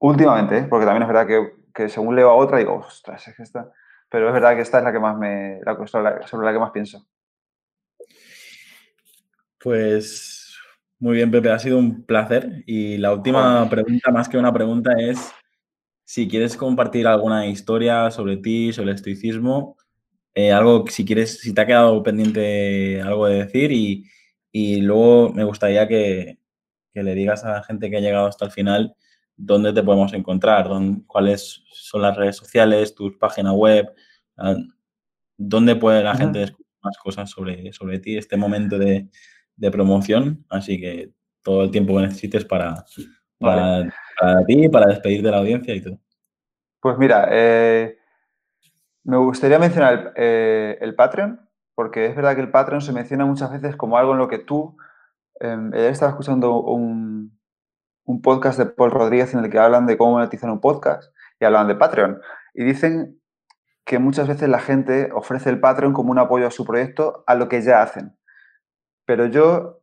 últimamente, 0.00 0.58
¿eh? 0.58 0.66
porque 0.68 0.86
también 0.86 1.02
es 1.02 1.08
verdad 1.08 1.26
que, 1.26 1.52
que, 1.72 1.88
según 1.88 2.16
leo 2.16 2.30
a 2.30 2.34
otra 2.34 2.58
digo, 2.58 2.74
ostras, 2.74 3.26
es 3.28 3.36
que 3.36 3.42
esta... 3.42 3.72
Pero 4.12 4.28
es 4.28 4.34
verdad 4.34 4.54
que 4.54 4.60
esta 4.60 4.78
es 4.78 4.84
la 4.84 4.92
que 4.92 5.00
más 5.00 5.16
me, 5.16 5.58
la, 5.64 5.74
sobre 6.26 6.44
la 6.44 6.52
que 6.52 6.58
más 6.58 6.70
pienso. 6.70 7.08
Pues 9.58 10.54
muy 10.98 11.16
bien, 11.16 11.30
Pepe, 11.30 11.50
ha 11.50 11.58
sido 11.58 11.78
un 11.78 12.04
placer. 12.04 12.62
Y 12.66 12.98
la 12.98 13.14
última 13.14 13.66
pregunta, 13.70 14.10
más 14.10 14.28
que 14.28 14.36
una 14.36 14.52
pregunta, 14.52 14.92
es 14.98 15.32
si 16.04 16.28
quieres 16.28 16.58
compartir 16.58 17.06
alguna 17.06 17.46
historia 17.46 18.10
sobre 18.10 18.36
ti, 18.36 18.72
sobre 18.74 18.90
el 18.90 18.96
estoicismo, 18.96 19.78
eh, 20.34 20.52
algo 20.52 20.84
si 20.88 21.06
quieres, 21.06 21.40
si 21.40 21.54
te 21.54 21.62
ha 21.62 21.66
quedado 21.66 22.02
pendiente 22.02 23.00
algo 23.00 23.26
de 23.26 23.44
decir 23.44 23.72
y, 23.72 24.04
y 24.50 24.82
luego 24.82 25.32
me 25.32 25.44
gustaría 25.44 25.88
que, 25.88 26.38
que, 26.92 27.02
le 27.02 27.14
digas 27.14 27.44
a 27.44 27.52
la 27.52 27.62
gente 27.62 27.88
que 27.90 27.96
ha 27.96 28.00
llegado 28.00 28.26
hasta 28.26 28.44
el 28.44 28.50
final 28.50 28.94
dónde 29.36 29.72
te 29.72 29.82
podemos 29.82 30.12
encontrar, 30.12 30.68
dónde, 30.68 31.02
cuáles 31.06 31.62
son 31.72 32.02
las 32.02 32.16
redes 32.16 32.36
sociales, 32.36 32.94
tu 32.94 33.16
página 33.18 33.52
web, 33.52 33.92
ah, 34.36 34.56
dónde 35.36 35.76
puede 35.76 36.02
la 36.02 36.14
gente 36.14 36.40
descubrir 36.40 36.66
más 36.82 36.96
cosas 36.98 37.30
sobre, 37.30 37.72
sobre 37.72 37.98
ti, 37.98 38.16
este 38.16 38.36
momento 38.36 38.78
de, 38.78 39.08
de 39.56 39.70
promoción, 39.70 40.44
así 40.48 40.80
que 40.80 41.12
todo 41.42 41.64
el 41.64 41.70
tiempo 41.70 41.96
que 41.96 42.02
necesites 42.02 42.44
para, 42.44 42.84
para, 43.38 43.88
ti, 44.46 44.68
para 44.68 44.86
despedir 44.86 45.22
de 45.22 45.30
la 45.30 45.38
audiencia 45.38 45.74
y 45.74 45.82
todo. 45.82 45.98
Pues 46.80 46.98
mira, 46.98 47.28
eh, 47.30 47.98
me 49.04 49.16
gustaría 49.16 49.58
mencionar 49.58 50.12
eh, 50.16 50.78
el, 50.80 50.94
Patreon, 50.94 51.40
porque 51.74 52.06
es 52.06 52.16
verdad 52.16 52.34
que 52.34 52.40
el 52.40 52.50
Patreon 52.50 52.80
se 52.80 52.92
menciona 52.92 53.24
muchas 53.24 53.50
veces 53.52 53.76
como 53.76 53.96
algo 53.96 54.12
en 54.12 54.18
lo 54.18 54.28
que 54.28 54.38
tú... 54.38 54.76
Eh, 55.40 55.88
estaba 55.90 56.10
escuchando 56.10 56.60
un, 56.60 57.36
un, 58.04 58.22
podcast 58.22 58.58
de 58.58 58.66
Paul 58.66 58.90
Rodríguez 58.90 59.34
en 59.34 59.44
el 59.44 59.50
que 59.50 59.58
hablan 59.58 59.86
de 59.86 59.96
cómo 59.96 60.12
monetizar 60.12 60.50
un 60.50 60.60
podcast 60.60 61.14
y 61.40 61.44
hablan 61.44 61.68
de 61.68 61.74
Patreon. 61.74 62.20
Y 62.54 62.64
dicen 62.64 63.20
que 63.84 63.98
muchas 63.98 64.28
veces 64.28 64.48
la 64.48 64.60
gente 64.60 65.10
ofrece 65.12 65.50
el 65.50 65.60
Patreon 65.60 65.92
como 65.92 66.10
un 66.10 66.18
apoyo 66.18 66.46
a 66.46 66.50
su 66.50 66.64
proyecto 66.64 67.24
a 67.26 67.34
lo 67.34 67.48
que 67.48 67.62
ya 67.62 67.82
hacen. 67.82 68.16
Pero 69.06 69.26
yo 69.26 69.82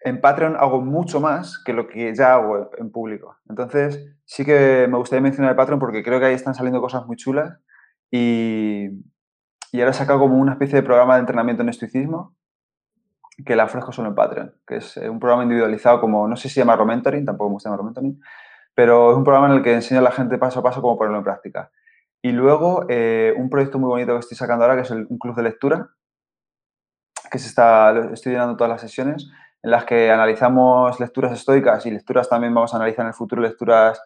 en 0.00 0.20
Patreon 0.20 0.56
hago 0.56 0.80
mucho 0.80 1.20
más 1.20 1.62
que 1.64 1.72
lo 1.72 1.86
que 1.86 2.14
ya 2.14 2.34
hago 2.34 2.70
en 2.78 2.90
público. 2.90 3.36
Entonces, 3.48 4.04
sí 4.24 4.44
que 4.44 4.86
me 4.90 4.98
gustaría 4.98 5.22
mencionar 5.22 5.50
el 5.52 5.56
Patreon 5.56 5.78
porque 5.78 6.02
creo 6.02 6.18
que 6.18 6.26
ahí 6.26 6.34
están 6.34 6.54
saliendo 6.54 6.80
cosas 6.80 7.06
muy 7.06 7.16
chulas 7.16 7.60
y, 8.10 8.88
y 9.70 9.80
ahora 9.80 9.90
he 9.90 9.94
sacado 9.94 10.18
como 10.18 10.38
una 10.38 10.52
especie 10.52 10.76
de 10.76 10.82
programa 10.82 11.14
de 11.14 11.20
entrenamiento 11.20 11.62
en 11.62 11.68
estoicismo 11.68 12.34
que 13.44 13.56
la 13.56 13.64
ofrezco 13.64 13.92
solo 13.92 14.08
en 14.08 14.14
Patreon, 14.14 14.54
que 14.66 14.76
es 14.76 14.96
eh, 14.96 15.08
un 15.08 15.18
programa 15.18 15.42
individualizado 15.42 16.00
como, 16.00 16.28
no 16.28 16.36
sé 16.36 16.48
si 16.48 16.54
se 16.54 16.60
llama 16.60 16.82
Mentoring, 16.84 17.24
tampoco 17.24 17.50
me 17.50 17.54
gusta 17.54 17.70
llamar 17.70 17.84
Mentoring, 17.84 18.20
pero 18.74 19.10
es 19.10 19.16
un 19.16 19.24
programa 19.24 19.48
en 19.48 19.54
el 19.58 19.62
que 19.62 19.74
enseño 19.74 20.00
a 20.00 20.04
la 20.04 20.12
gente 20.12 20.38
paso 20.38 20.60
a 20.60 20.62
paso 20.62 20.80
cómo 20.80 20.96
ponerlo 20.96 21.18
en 21.18 21.24
práctica. 21.24 21.70
Y 22.22 22.32
luego, 22.32 22.86
eh, 22.88 23.34
un 23.36 23.50
proyecto 23.50 23.78
muy 23.78 23.88
bonito 23.88 24.12
que 24.14 24.20
estoy 24.20 24.36
sacando 24.36 24.64
ahora, 24.64 24.76
que 24.76 24.82
es 24.82 24.90
un 24.90 25.18
club 25.18 25.34
de 25.34 25.42
lectura, 25.42 25.90
que 27.30 27.38
se 27.38 27.48
está, 27.48 27.92
estoy 28.12 28.32
llenando 28.32 28.56
todas 28.56 28.70
las 28.70 28.80
sesiones, 28.80 29.28
en 29.62 29.70
las 29.70 29.84
que 29.84 30.10
analizamos 30.10 31.00
lecturas 31.00 31.32
estoicas 31.32 31.86
y 31.86 31.90
lecturas 31.90 32.28
también 32.28 32.54
vamos 32.54 32.74
a 32.74 32.76
analizar 32.76 33.04
en 33.04 33.08
el 33.08 33.14
futuro 33.14 33.42
lecturas 33.42 34.00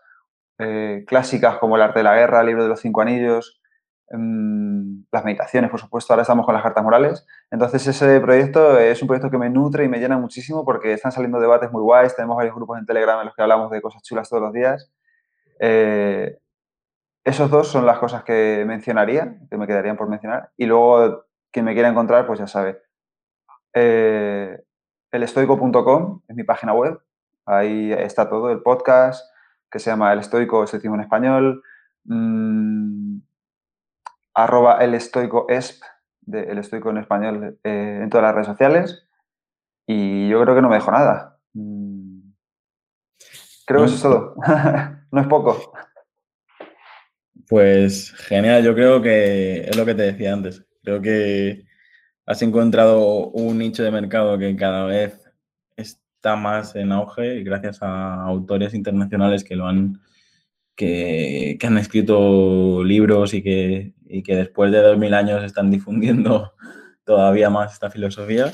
eh, 0.58 1.04
clásicas 1.06 1.56
como 1.58 1.76
El 1.76 1.82
arte 1.82 2.00
de 2.00 2.04
la 2.04 2.14
guerra, 2.14 2.40
el 2.40 2.46
libro 2.46 2.62
de 2.62 2.68
los 2.68 2.80
cinco 2.80 3.02
anillos, 3.02 3.60
las 4.08 5.24
meditaciones, 5.24 5.70
por 5.70 5.80
supuesto, 5.80 6.12
ahora 6.12 6.22
estamos 6.22 6.46
con 6.46 6.54
las 6.54 6.62
cartas 6.62 6.84
morales. 6.84 7.26
Entonces 7.50 7.86
ese 7.86 8.20
proyecto 8.20 8.78
es 8.78 9.02
un 9.02 9.08
proyecto 9.08 9.30
que 9.30 9.38
me 9.38 9.50
nutre 9.50 9.84
y 9.84 9.88
me 9.88 9.98
llena 9.98 10.16
muchísimo 10.16 10.64
porque 10.64 10.92
están 10.92 11.12
saliendo 11.12 11.40
debates 11.40 11.72
muy 11.72 11.82
guays, 11.82 12.14
tenemos 12.14 12.36
varios 12.36 12.54
grupos 12.54 12.78
en 12.78 12.86
Telegram 12.86 13.18
en 13.18 13.26
los 13.26 13.34
que 13.34 13.42
hablamos 13.42 13.70
de 13.70 13.82
cosas 13.82 14.02
chulas 14.02 14.28
todos 14.28 14.42
los 14.42 14.52
días. 14.52 14.92
Eh, 15.58 16.38
esos 17.24 17.50
dos 17.50 17.66
son 17.66 17.86
las 17.86 17.98
cosas 17.98 18.22
que 18.22 18.64
mencionaría, 18.66 19.38
que 19.50 19.58
me 19.58 19.66
quedarían 19.66 19.96
por 19.96 20.08
mencionar. 20.08 20.52
Y 20.56 20.66
luego, 20.66 21.24
quien 21.50 21.64
me 21.64 21.74
quiera 21.74 21.88
encontrar, 21.88 22.24
pues 22.26 22.38
ya 22.38 22.46
sabe, 22.46 22.80
eh, 23.74 24.62
elestoico.com 25.10 26.22
es 26.28 26.36
mi 26.36 26.44
página 26.44 26.72
web. 26.72 27.00
Ahí 27.44 27.92
está 27.92 28.28
todo, 28.28 28.50
el 28.50 28.62
podcast, 28.62 29.28
que 29.70 29.80
se 29.80 29.90
llama 29.90 30.12
El 30.12 30.20
Estoico, 30.20 30.62
Estoicismo 30.62 30.94
en 30.94 31.02
Español. 31.02 31.62
Mm, 32.04 33.18
arroba 34.36 34.78
el 34.84 34.94
estoico 34.94 35.46
esp, 35.48 35.82
de 36.20 36.42
El 36.42 36.58
Estoico 36.58 36.90
en 36.90 36.98
Español, 36.98 37.58
eh, 37.64 38.00
en 38.02 38.10
todas 38.10 38.24
las 38.24 38.34
redes 38.34 38.48
sociales. 38.48 39.08
Y 39.86 40.28
yo 40.28 40.42
creo 40.42 40.54
que 40.54 40.62
no 40.62 40.68
me 40.68 40.74
dejo 40.74 40.90
nada. 40.90 41.38
Mm, 41.54 42.32
creo 43.64 43.80
que 43.80 43.86
eso 43.86 43.94
es 43.94 44.02
todo. 44.02 44.34
no 45.12 45.20
es 45.20 45.26
poco. 45.28 45.72
Pues 47.48 48.12
genial, 48.12 48.64
yo 48.64 48.74
creo 48.74 49.00
que 49.00 49.60
es 49.60 49.76
lo 49.76 49.86
que 49.86 49.94
te 49.94 50.02
decía 50.02 50.32
antes. 50.32 50.64
Creo 50.82 51.00
que 51.00 51.64
has 52.26 52.42
encontrado 52.42 53.28
un 53.28 53.58
nicho 53.58 53.84
de 53.84 53.92
mercado 53.92 54.36
que 54.36 54.54
cada 54.56 54.84
vez 54.84 55.20
está 55.76 56.34
más 56.34 56.74
en 56.74 56.90
auge 56.90 57.44
gracias 57.44 57.82
a 57.82 58.14
autores 58.24 58.74
internacionales 58.74 59.44
que 59.44 59.54
lo 59.54 59.66
han 59.66 60.00
que, 60.76 61.58
han 61.62 61.78
escrito 61.78 62.84
libros 62.84 63.34
y 63.34 63.42
que, 63.42 63.94
y 64.06 64.22
que 64.22 64.36
después 64.36 64.70
de 64.70 64.82
2000 64.82 65.14
años 65.14 65.44
están 65.44 65.70
difundiendo 65.70 66.52
todavía 67.04 67.50
más 67.50 67.72
esta 67.72 67.90
filosofía. 67.90 68.52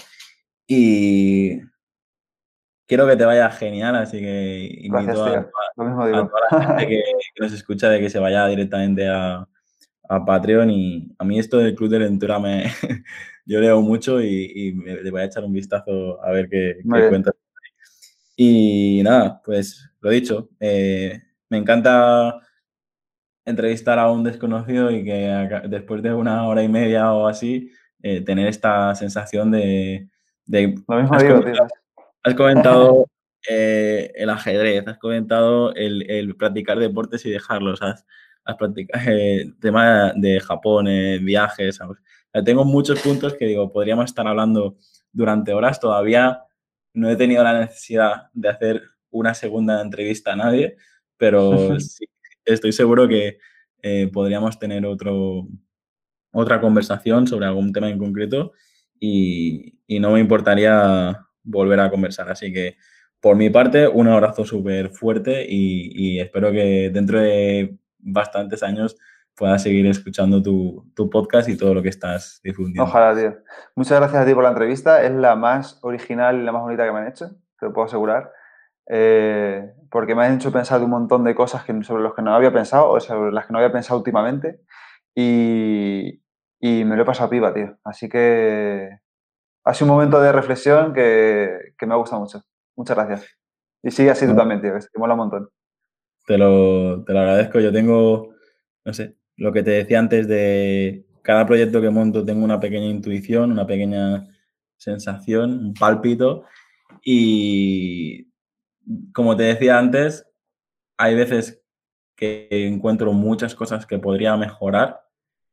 Y 0.66 1.60
quiero 2.86 3.06
que 3.06 3.16
te 3.16 3.24
vaya 3.24 3.50
genial, 3.50 3.96
así 3.96 4.20
que 4.20 4.78
invito 4.82 5.24
a, 5.24 5.50
toda 5.76 6.28
la 6.50 6.66
gente 6.66 6.86
que, 6.86 7.02
que, 7.34 7.42
nos 7.42 7.52
escucha 7.52 7.88
de 7.90 8.00
que 8.00 8.08
se 8.08 8.18
vaya 8.18 8.46
directamente 8.46 9.08
a, 9.08 9.46
a 10.08 10.24
Patreon 10.24 10.70
y 10.70 11.14
a 11.18 11.24
mí 11.24 11.38
esto 11.38 11.58
del 11.58 11.74
Club 11.74 11.90
de 11.90 11.98
Lectura 12.00 12.38
me, 12.38 12.64
yo 13.46 13.60
leo 13.60 13.80
mucho 13.80 14.20
y, 14.20 14.72
le 14.74 15.10
voy 15.10 15.22
a 15.22 15.24
echar 15.24 15.44
un 15.44 15.52
vistazo 15.52 16.22
a 16.22 16.30
ver 16.30 16.48
qué, 16.48 16.78
qué 16.82 17.08
cuentas. 17.08 17.34
Y 18.36 19.02
nada, 19.04 19.40
pues 19.44 19.90
lo 20.00 20.10
dicho, 20.10 20.50
eh, 20.58 21.20
me 21.52 21.58
encanta 21.58 22.40
entrevistar 23.44 23.98
a 23.98 24.10
un 24.10 24.24
desconocido 24.24 24.90
y 24.90 25.04
que 25.04 25.60
después 25.68 26.02
de 26.02 26.14
una 26.14 26.46
hora 26.48 26.62
y 26.62 26.68
media 26.68 27.12
o 27.12 27.26
así, 27.28 27.70
eh, 28.02 28.22
tener 28.22 28.48
esta 28.48 28.94
sensación 28.94 29.50
de... 29.50 30.08
de 30.46 30.74
lo 30.88 30.96
mismo 30.96 31.14
has, 31.14 31.22
digo, 31.22 31.40
comentado, 31.40 31.68
has 32.22 32.34
comentado 32.34 33.06
eh, 33.50 34.10
el 34.14 34.30
ajedrez, 34.30 34.88
has 34.88 34.96
comentado 34.96 35.74
el, 35.74 36.10
el, 36.10 36.36
practicar 36.36 36.78
deportes 36.78 37.26
y 37.26 37.30
dejarlos, 37.30 37.82
has, 37.82 38.06
has 38.46 38.56
practicado 38.56 39.04
el 39.10 39.54
tema 39.58 40.14
de 40.16 40.40
Japón, 40.40 40.86
viajes, 41.20 41.76
¿sabes? 41.76 41.98
tengo 42.46 42.64
muchos 42.64 42.98
puntos 43.02 43.34
que 43.34 43.44
digo, 43.44 43.70
podríamos 43.70 44.06
estar 44.06 44.26
hablando 44.26 44.78
durante 45.12 45.52
horas. 45.52 45.78
Todavía 45.78 46.44
no 46.94 47.10
he 47.10 47.16
tenido 47.16 47.44
la 47.44 47.60
necesidad 47.60 48.30
de 48.32 48.48
hacer 48.48 48.82
una 49.10 49.34
segunda 49.34 49.82
entrevista 49.82 50.32
a 50.32 50.36
nadie, 50.36 50.78
pero 51.22 51.76
estoy 52.44 52.72
seguro 52.72 53.06
que 53.06 53.38
eh, 53.80 54.10
podríamos 54.12 54.58
tener 54.58 54.84
otro, 54.84 55.46
otra 56.32 56.60
conversación 56.60 57.28
sobre 57.28 57.46
algún 57.46 57.72
tema 57.72 57.88
en 57.88 57.98
concreto 57.98 58.50
y, 58.98 59.78
no 60.00 60.10
me 60.10 60.20
importaría 60.20 61.26
volver 61.44 61.78
a 61.78 61.90
conversar. 61.90 62.28
Así 62.28 62.52
que, 62.52 62.76
por 63.20 63.36
mi 63.36 63.50
parte, 63.50 63.86
un 63.86 64.08
abrazo 64.08 64.44
súper 64.44 64.88
fuerte 64.88 65.46
y 65.48 66.18
espero 66.18 66.50
que 66.50 66.90
dentro 66.92 67.20
de 67.20 67.76
bastantes 67.98 68.64
años 68.64 68.96
pueda 69.36 69.58
seguir 69.60 69.86
escuchando 69.86 70.42
tu, 70.42 70.90
tu, 70.96 71.08
podcast 71.08 71.48
y 71.48 71.56
todo 71.56 71.74
lo 71.74 71.82
que 71.82 71.90
estás 71.90 72.40
difundiendo. 72.42 72.82
Ojalá, 72.82 73.14
tío. 73.14 73.36
Muchas 73.76 74.00
gracias 74.00 74.22
a 74.22 74.26
ti 74.26 74.34
por 74.34 74.42
la 74.42 74.48
entrevista. 74.48 75.04
Es 75.04 75.12
la 75.12 75.36
más 75.36 75.78
original 75.82 76.40
y 76.40 76.42
la 76.42 76.50
más 76.50 76.62
bonita 76.62 76.84
que 76.84 76.92
me 76.92 76.98
han 76.98 77.08
hecho, 77.08 77.28
te 77.60 77.66
lo 77.66 77.72
puedo 77.72 77.86
asegurar. 77.86 78.32
Eh, 78.94 79.73
porque 79.90 80.14
me 80.14 80.23
han 80.23 80.35
hecho 80.35 80.52
pensar 80.52 80.78
de 80.78 80.85
un 80.85 80.90
montón 80.90 81.24
de 81.24 81.35
cosas 81.35 81.64
que, 81.64 81.82
sobre 81.82 82.02
las 82.02 82.12
que 82.12 82.20
no 82.20 82.35
había 82.35 82.52
pensado 82.52 82.90
o 82.90 83.01
sobre 83.01 83.32
las 83.32 83.47
que 83.47 83.52
no 83.55 83.59
había 83.59 83.73
pensado 83.73 83.98
últimamente. 83.98 84.60
Y, 85.14 86.20
y 86.60 86.85
me 86.85 86.94
lo 86.94 87.02
he 87.02 87.06
pasado 87.06 87.31
piba, 87.31 87.55
tío. 87.55 87.78
Así 87.85 88.10
que 88.10 88.90
ha 89.64 89.74
sido 89.74 89.90
un 89.90 89.97
momento 89.97 90.20
de 90.20 90.31
reflexión 90.31 90.93
que, 90.93 91.73
que 91.78 91.86
me 91.86 91.94
ha 91.94 91.97
gustado 91.97 92.20
mucho. 92.20 92.43
Muchas 92.77 92.97
gracias. 92.97 93.39
Y 93.82 93.90
sigue 93.90 94.10
así 94.10 94.27
tú 94.27 94.36
también, 94.36 94.60
tío, 94.60 94.74
que 94.74 94.98
mola 94.98 95.14
un 95.14 95.20
montón. 95.20 95.48
Te 96.27 96.36
lo, 96.36 97.02
te 97.05 97.14
lo 97.14 97.20
agradezco. 97.20 97.60
Yo 97.60 97.73
tengo, 97.73 98.35
no 98.85 98.93
sé, 98.93 99.16
lo 99.36 99.52
que 99.52 99.62
te 99.62 99.70
decía 99.70 100.01
antes 100.01 100.28
de, 100.28 101.06
cada 101.23 101.47
proyecto 101.47 101.81
que 101.81 101.89
monto 101.89 102.27
tengo 102.27 102.44
una 102.44 102.60
pequeña 102.60 102.89
intuición, 102.89 103.52
una 103.52 103.66
pequeña 103.66 104.27
sensación, 104.77 105.66
un 105.66 105.73
pálpito. 105.73 106.44
Y 107.02 108.31
como 109.12 109.36
te 109.36 109.44
decía 109.44 109.78
antes, 109.78 110.26
hay 110.96 111.14
veces 111.14 111.62
que 112.16 112.48
encuentro 112.50 113.12
muchas 113.12 113.54
cosas 113.54 113.86
que 113.86 113.98
podría 113.98 114.36
mejorar, 114.36 115.00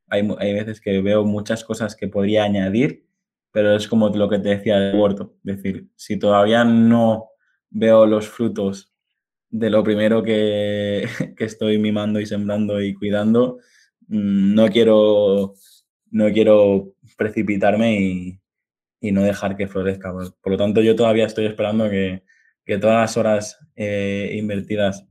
hay, 0.08 0.28
hay 0.40 0.54
veces 0.54 0.82
que 0.82 1.02
veo 1.02 1.24
muchas 1.26 1.64
cosas 1.64 1.96
que 1.96 2.08
podría 2.08 2.44
añadir, 2.44 3.06
pero 3.52 3.76
es 3.76 3.88
como 3.88 4.10
lo 4.10 4.30
que 4.30 4.40
te 4.40 4.50
decía 4.50 4.80
de 4.80 4.98
huerto, 4.98 5.36
es 5.46 5.58
decir, 5.58 5.88
si 5.96 6.18
todavía 6.18 6.64
no 6.64 7.30
veo 7.70 8.06
los 8.06 8.28
frutos 8.28 8.94
de 9.50 9.70
lo 9.70 9.84
primero 9.84 10.24
que, 10.24 11.08
que 11.38 11.46
estoy 11.46 11.78
mimando 11.78 12.20
y 12.20 12.26
sembrando 12.26 12.82
y 12.82 12.94
cuidando, 12.94 13.60
mm, 14.08 14.54
no 14.54 14.68
quiero, 14.70 15.54
no 16.12 16.32
quiero 16.32 16.94
precipitarme 17.18 18.00
y, 18.00 18.40
y 19.02 19.12
no 19.12 19.24
dejar 19.24 19.56
que 19.56 19.68
florezca. 19.68 20.12
Por 20.14 20.52
lo 20.52 20.58
tanto, 20.58 20.82
yo 20.82 20.96
todavía 20.96 21.26
estoy 21.26 21.46
esperando 21.46 21.90
que, 21.90 22.24
que 22.70 22.78
todas 22.78 22.98
las 22.98 23.18
horas 23.18 23.58
eh, 23.76 24.36
invertidas 24.36 25.04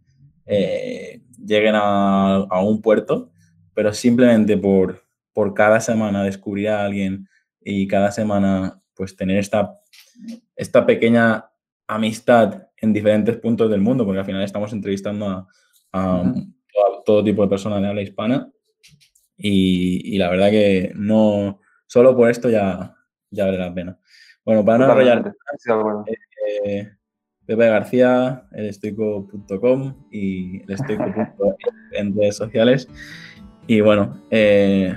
eh, 0.46 1.22
lleguen 1.44 1.74
a, 1.74 2.36
a, 2.36 2.62
un 2.62 2.80
puerto, 2.80 3.32
pero 3.74 3.92
simplemente 3.92 4.56
por, 4.56 5.02
por 5.32 5.54
cada 5.54 5.80
semana 5.80 6.22
descubrir 6.22 6.68
a 6.68 6.84
alguien 6.84 7.28
y 7.60 7.88
cada 7.88 8.12
semana 8.12 8.80
pues 8.94 9.16
tener 9.16 9.38
esta, 9.38 9.76
esta 10.54 10.86
pequeña 10.86 11.50
amistad 11.88 12.68
en 12.76 12.92
diferentes 12.92 13.36
puntos 13.38 13.68
del 13.68 13.80
mundo, 13.80 14.04
porque 14.04 14.20
al 14.20 14.26
final 14.26 14.44
estamos 14.44 14.72
entrevistando 14.72 15.48
a, 15.92 16.32
todo, 17.04 17.24
tipo 17.24 17.42
de 17.42 17.48
personas 17.48 17.82
de 17.82 17.88
habla 17.88 18.02
hispana. 18.02 18.52
Y, 19.36 20.14
y, 20.14 20.18
la 20.18 20.30
verdad 20.30 20.50
que 20.50 20.92
no, 20.94 21.58
solo 21.88 22.14
por 22.14 22.30
esto 22.30 22.50
ya, 22.50 22.94
ya 23.30 23.46
vale 23.46 23.58
la 23.58 23.74
pena. 23.74 23.98
Bueno, 24.44 24.64
para 24.64 24.78
no 24.78 24.84
enrollar, 24.92 25.34
eh, 26.64 26.97
Pepe 27.48 27.66
García, 27.66 28.42
elestoico.com 28.52 29.94
y 30.10 30.62
elestoico.com 30.64 31.54
en 31.92 32.14
redes 32.14 32.36
sociales. 32.36 32.86
Y 33.66 33.80
bueno, 33.80 34.22
eh, 34.30 34.94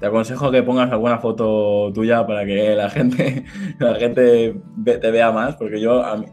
te 0.00 0.06
aconsejo 0.06 0.50
que 0.50 0.62
pongas 0.62 0.90
alguna 0.90 1.18
foto 1.18 1.92
tuya 1.92 2.26
para 2.26 2.46
que 2.46 2.74
la 2.74 2.88
gente, 2.88 3.44
la 3.78 3.96
gente 3.96 4.58
te 4.82 5.10
vea 5.10 5.30
más, 5.30 5.56
porque 5.56 5.78
yo 5.78 6.02
a 6.02 6.16
mí, 6.16 6.26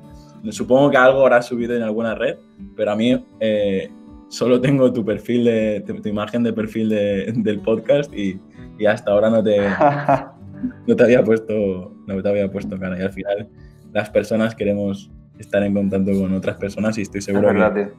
supongo 0.51 0.89
que 0.89 0.95
algo 0.95 1.19
habrás 1.23 1.47
subido 1.47 1.75
en 1.75 1.83
alguna 1.83 2.15
red, 2.15 2.37
pero 2.77 2.93
a 2.93 2.95
mí 2.95 3.25
eh, 3.41 3.91
solo 4.29 4.61
tengo 4.61 4.93
tu 4.93 5.03
perfil, 5.03 5.43
de, 5.43 5.83
tu, 5.85 6.01
tu 6.01 6.07
imagen 6.07 6.43
de 6.43 6.53
perfil 6.53 6.87
de, 6.87 7.33
del 7.35 7.59
podcast 7.59 8.13
y, 8.13 8.39
y, 8.79 8.85
hasta 8.85 9.11
ahora 9.11 9.29
no 9.29 9.43
te, 9.43 9.57
no 10.87 10.95
te 10.95 11.03
había 11.03 11.25
puesto, 11.25 11.93
no 12.07 12.23
te 12.23 12.29
había 12.29 12.49
puesto 12.49 12.79
cara. 12.79 12.97
Y 12.97 13.01
al 13.01 13.11
final 13.11 13.49
las 13.91 14.09
personas 14.09 14.55
queremos 14.55 15.11
estar 15.39 15.63
en 15.63 15.73
contacto 15.73 16.11
con 16.11 16.33
otras 16.33 16.57
personas 16.57 16.97
y 16.97 17.03
estoy 17.03 17.21
seguro 17.21 17.49
que, 17.49 17.91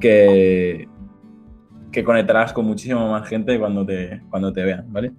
que, 0.00 0.88
que, 1.92 2.04
conectarás 2.04 2.52
con 2.52 2.66
muchísima 2.66 3.08
más 3.10 3.28
gente 3.28 3.58
cuando 3.58 3.84
te, 3.84 4.22
cuando 4.30 4.52
te 4.52 4.62
vean, 4.62 4.92
¿vale? 4.92 5.12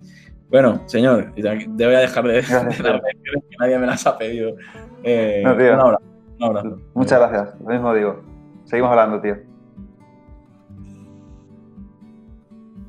Bueno, 0.49 0.84
señor, 0.86 1.34
te 1.36 1.86
voy 1.86 1.95
a 1.95 1.99
dejar 1.99 2.23
de, 2.26 2.34
de 2.34 2.40
las 2.40 2.77
que 2.77 3.57
nadie 3.60 3.80
me 3.80 3.88
las 3.88 4.06
ha 4.06 4.18
pedido. 4.18 4.56
Eh, 5.03 5.41
no, 5.44 5.57
tío. 5.57 5.73
Un 5.73 5.80
abrazo, 5.80 6.03
un 6.40 6.44
abrazo. 6.44 6.82
Muchas 6.94 7.19
gracias, 7.19 7.60
lo 7.61 7.69
mismo 7.69 7.94
digo. 7.94 8.23
Seguimos 8.65 8.91
hablando, 8.91 9.22
tío. 9.22 9.38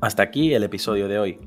Hasta 0.01 0.23
aquí 0.23 0.53
el 0.53 0.63
episodio 0.63 1.07
de 1.07 1.19
hoy. 1.19 1.46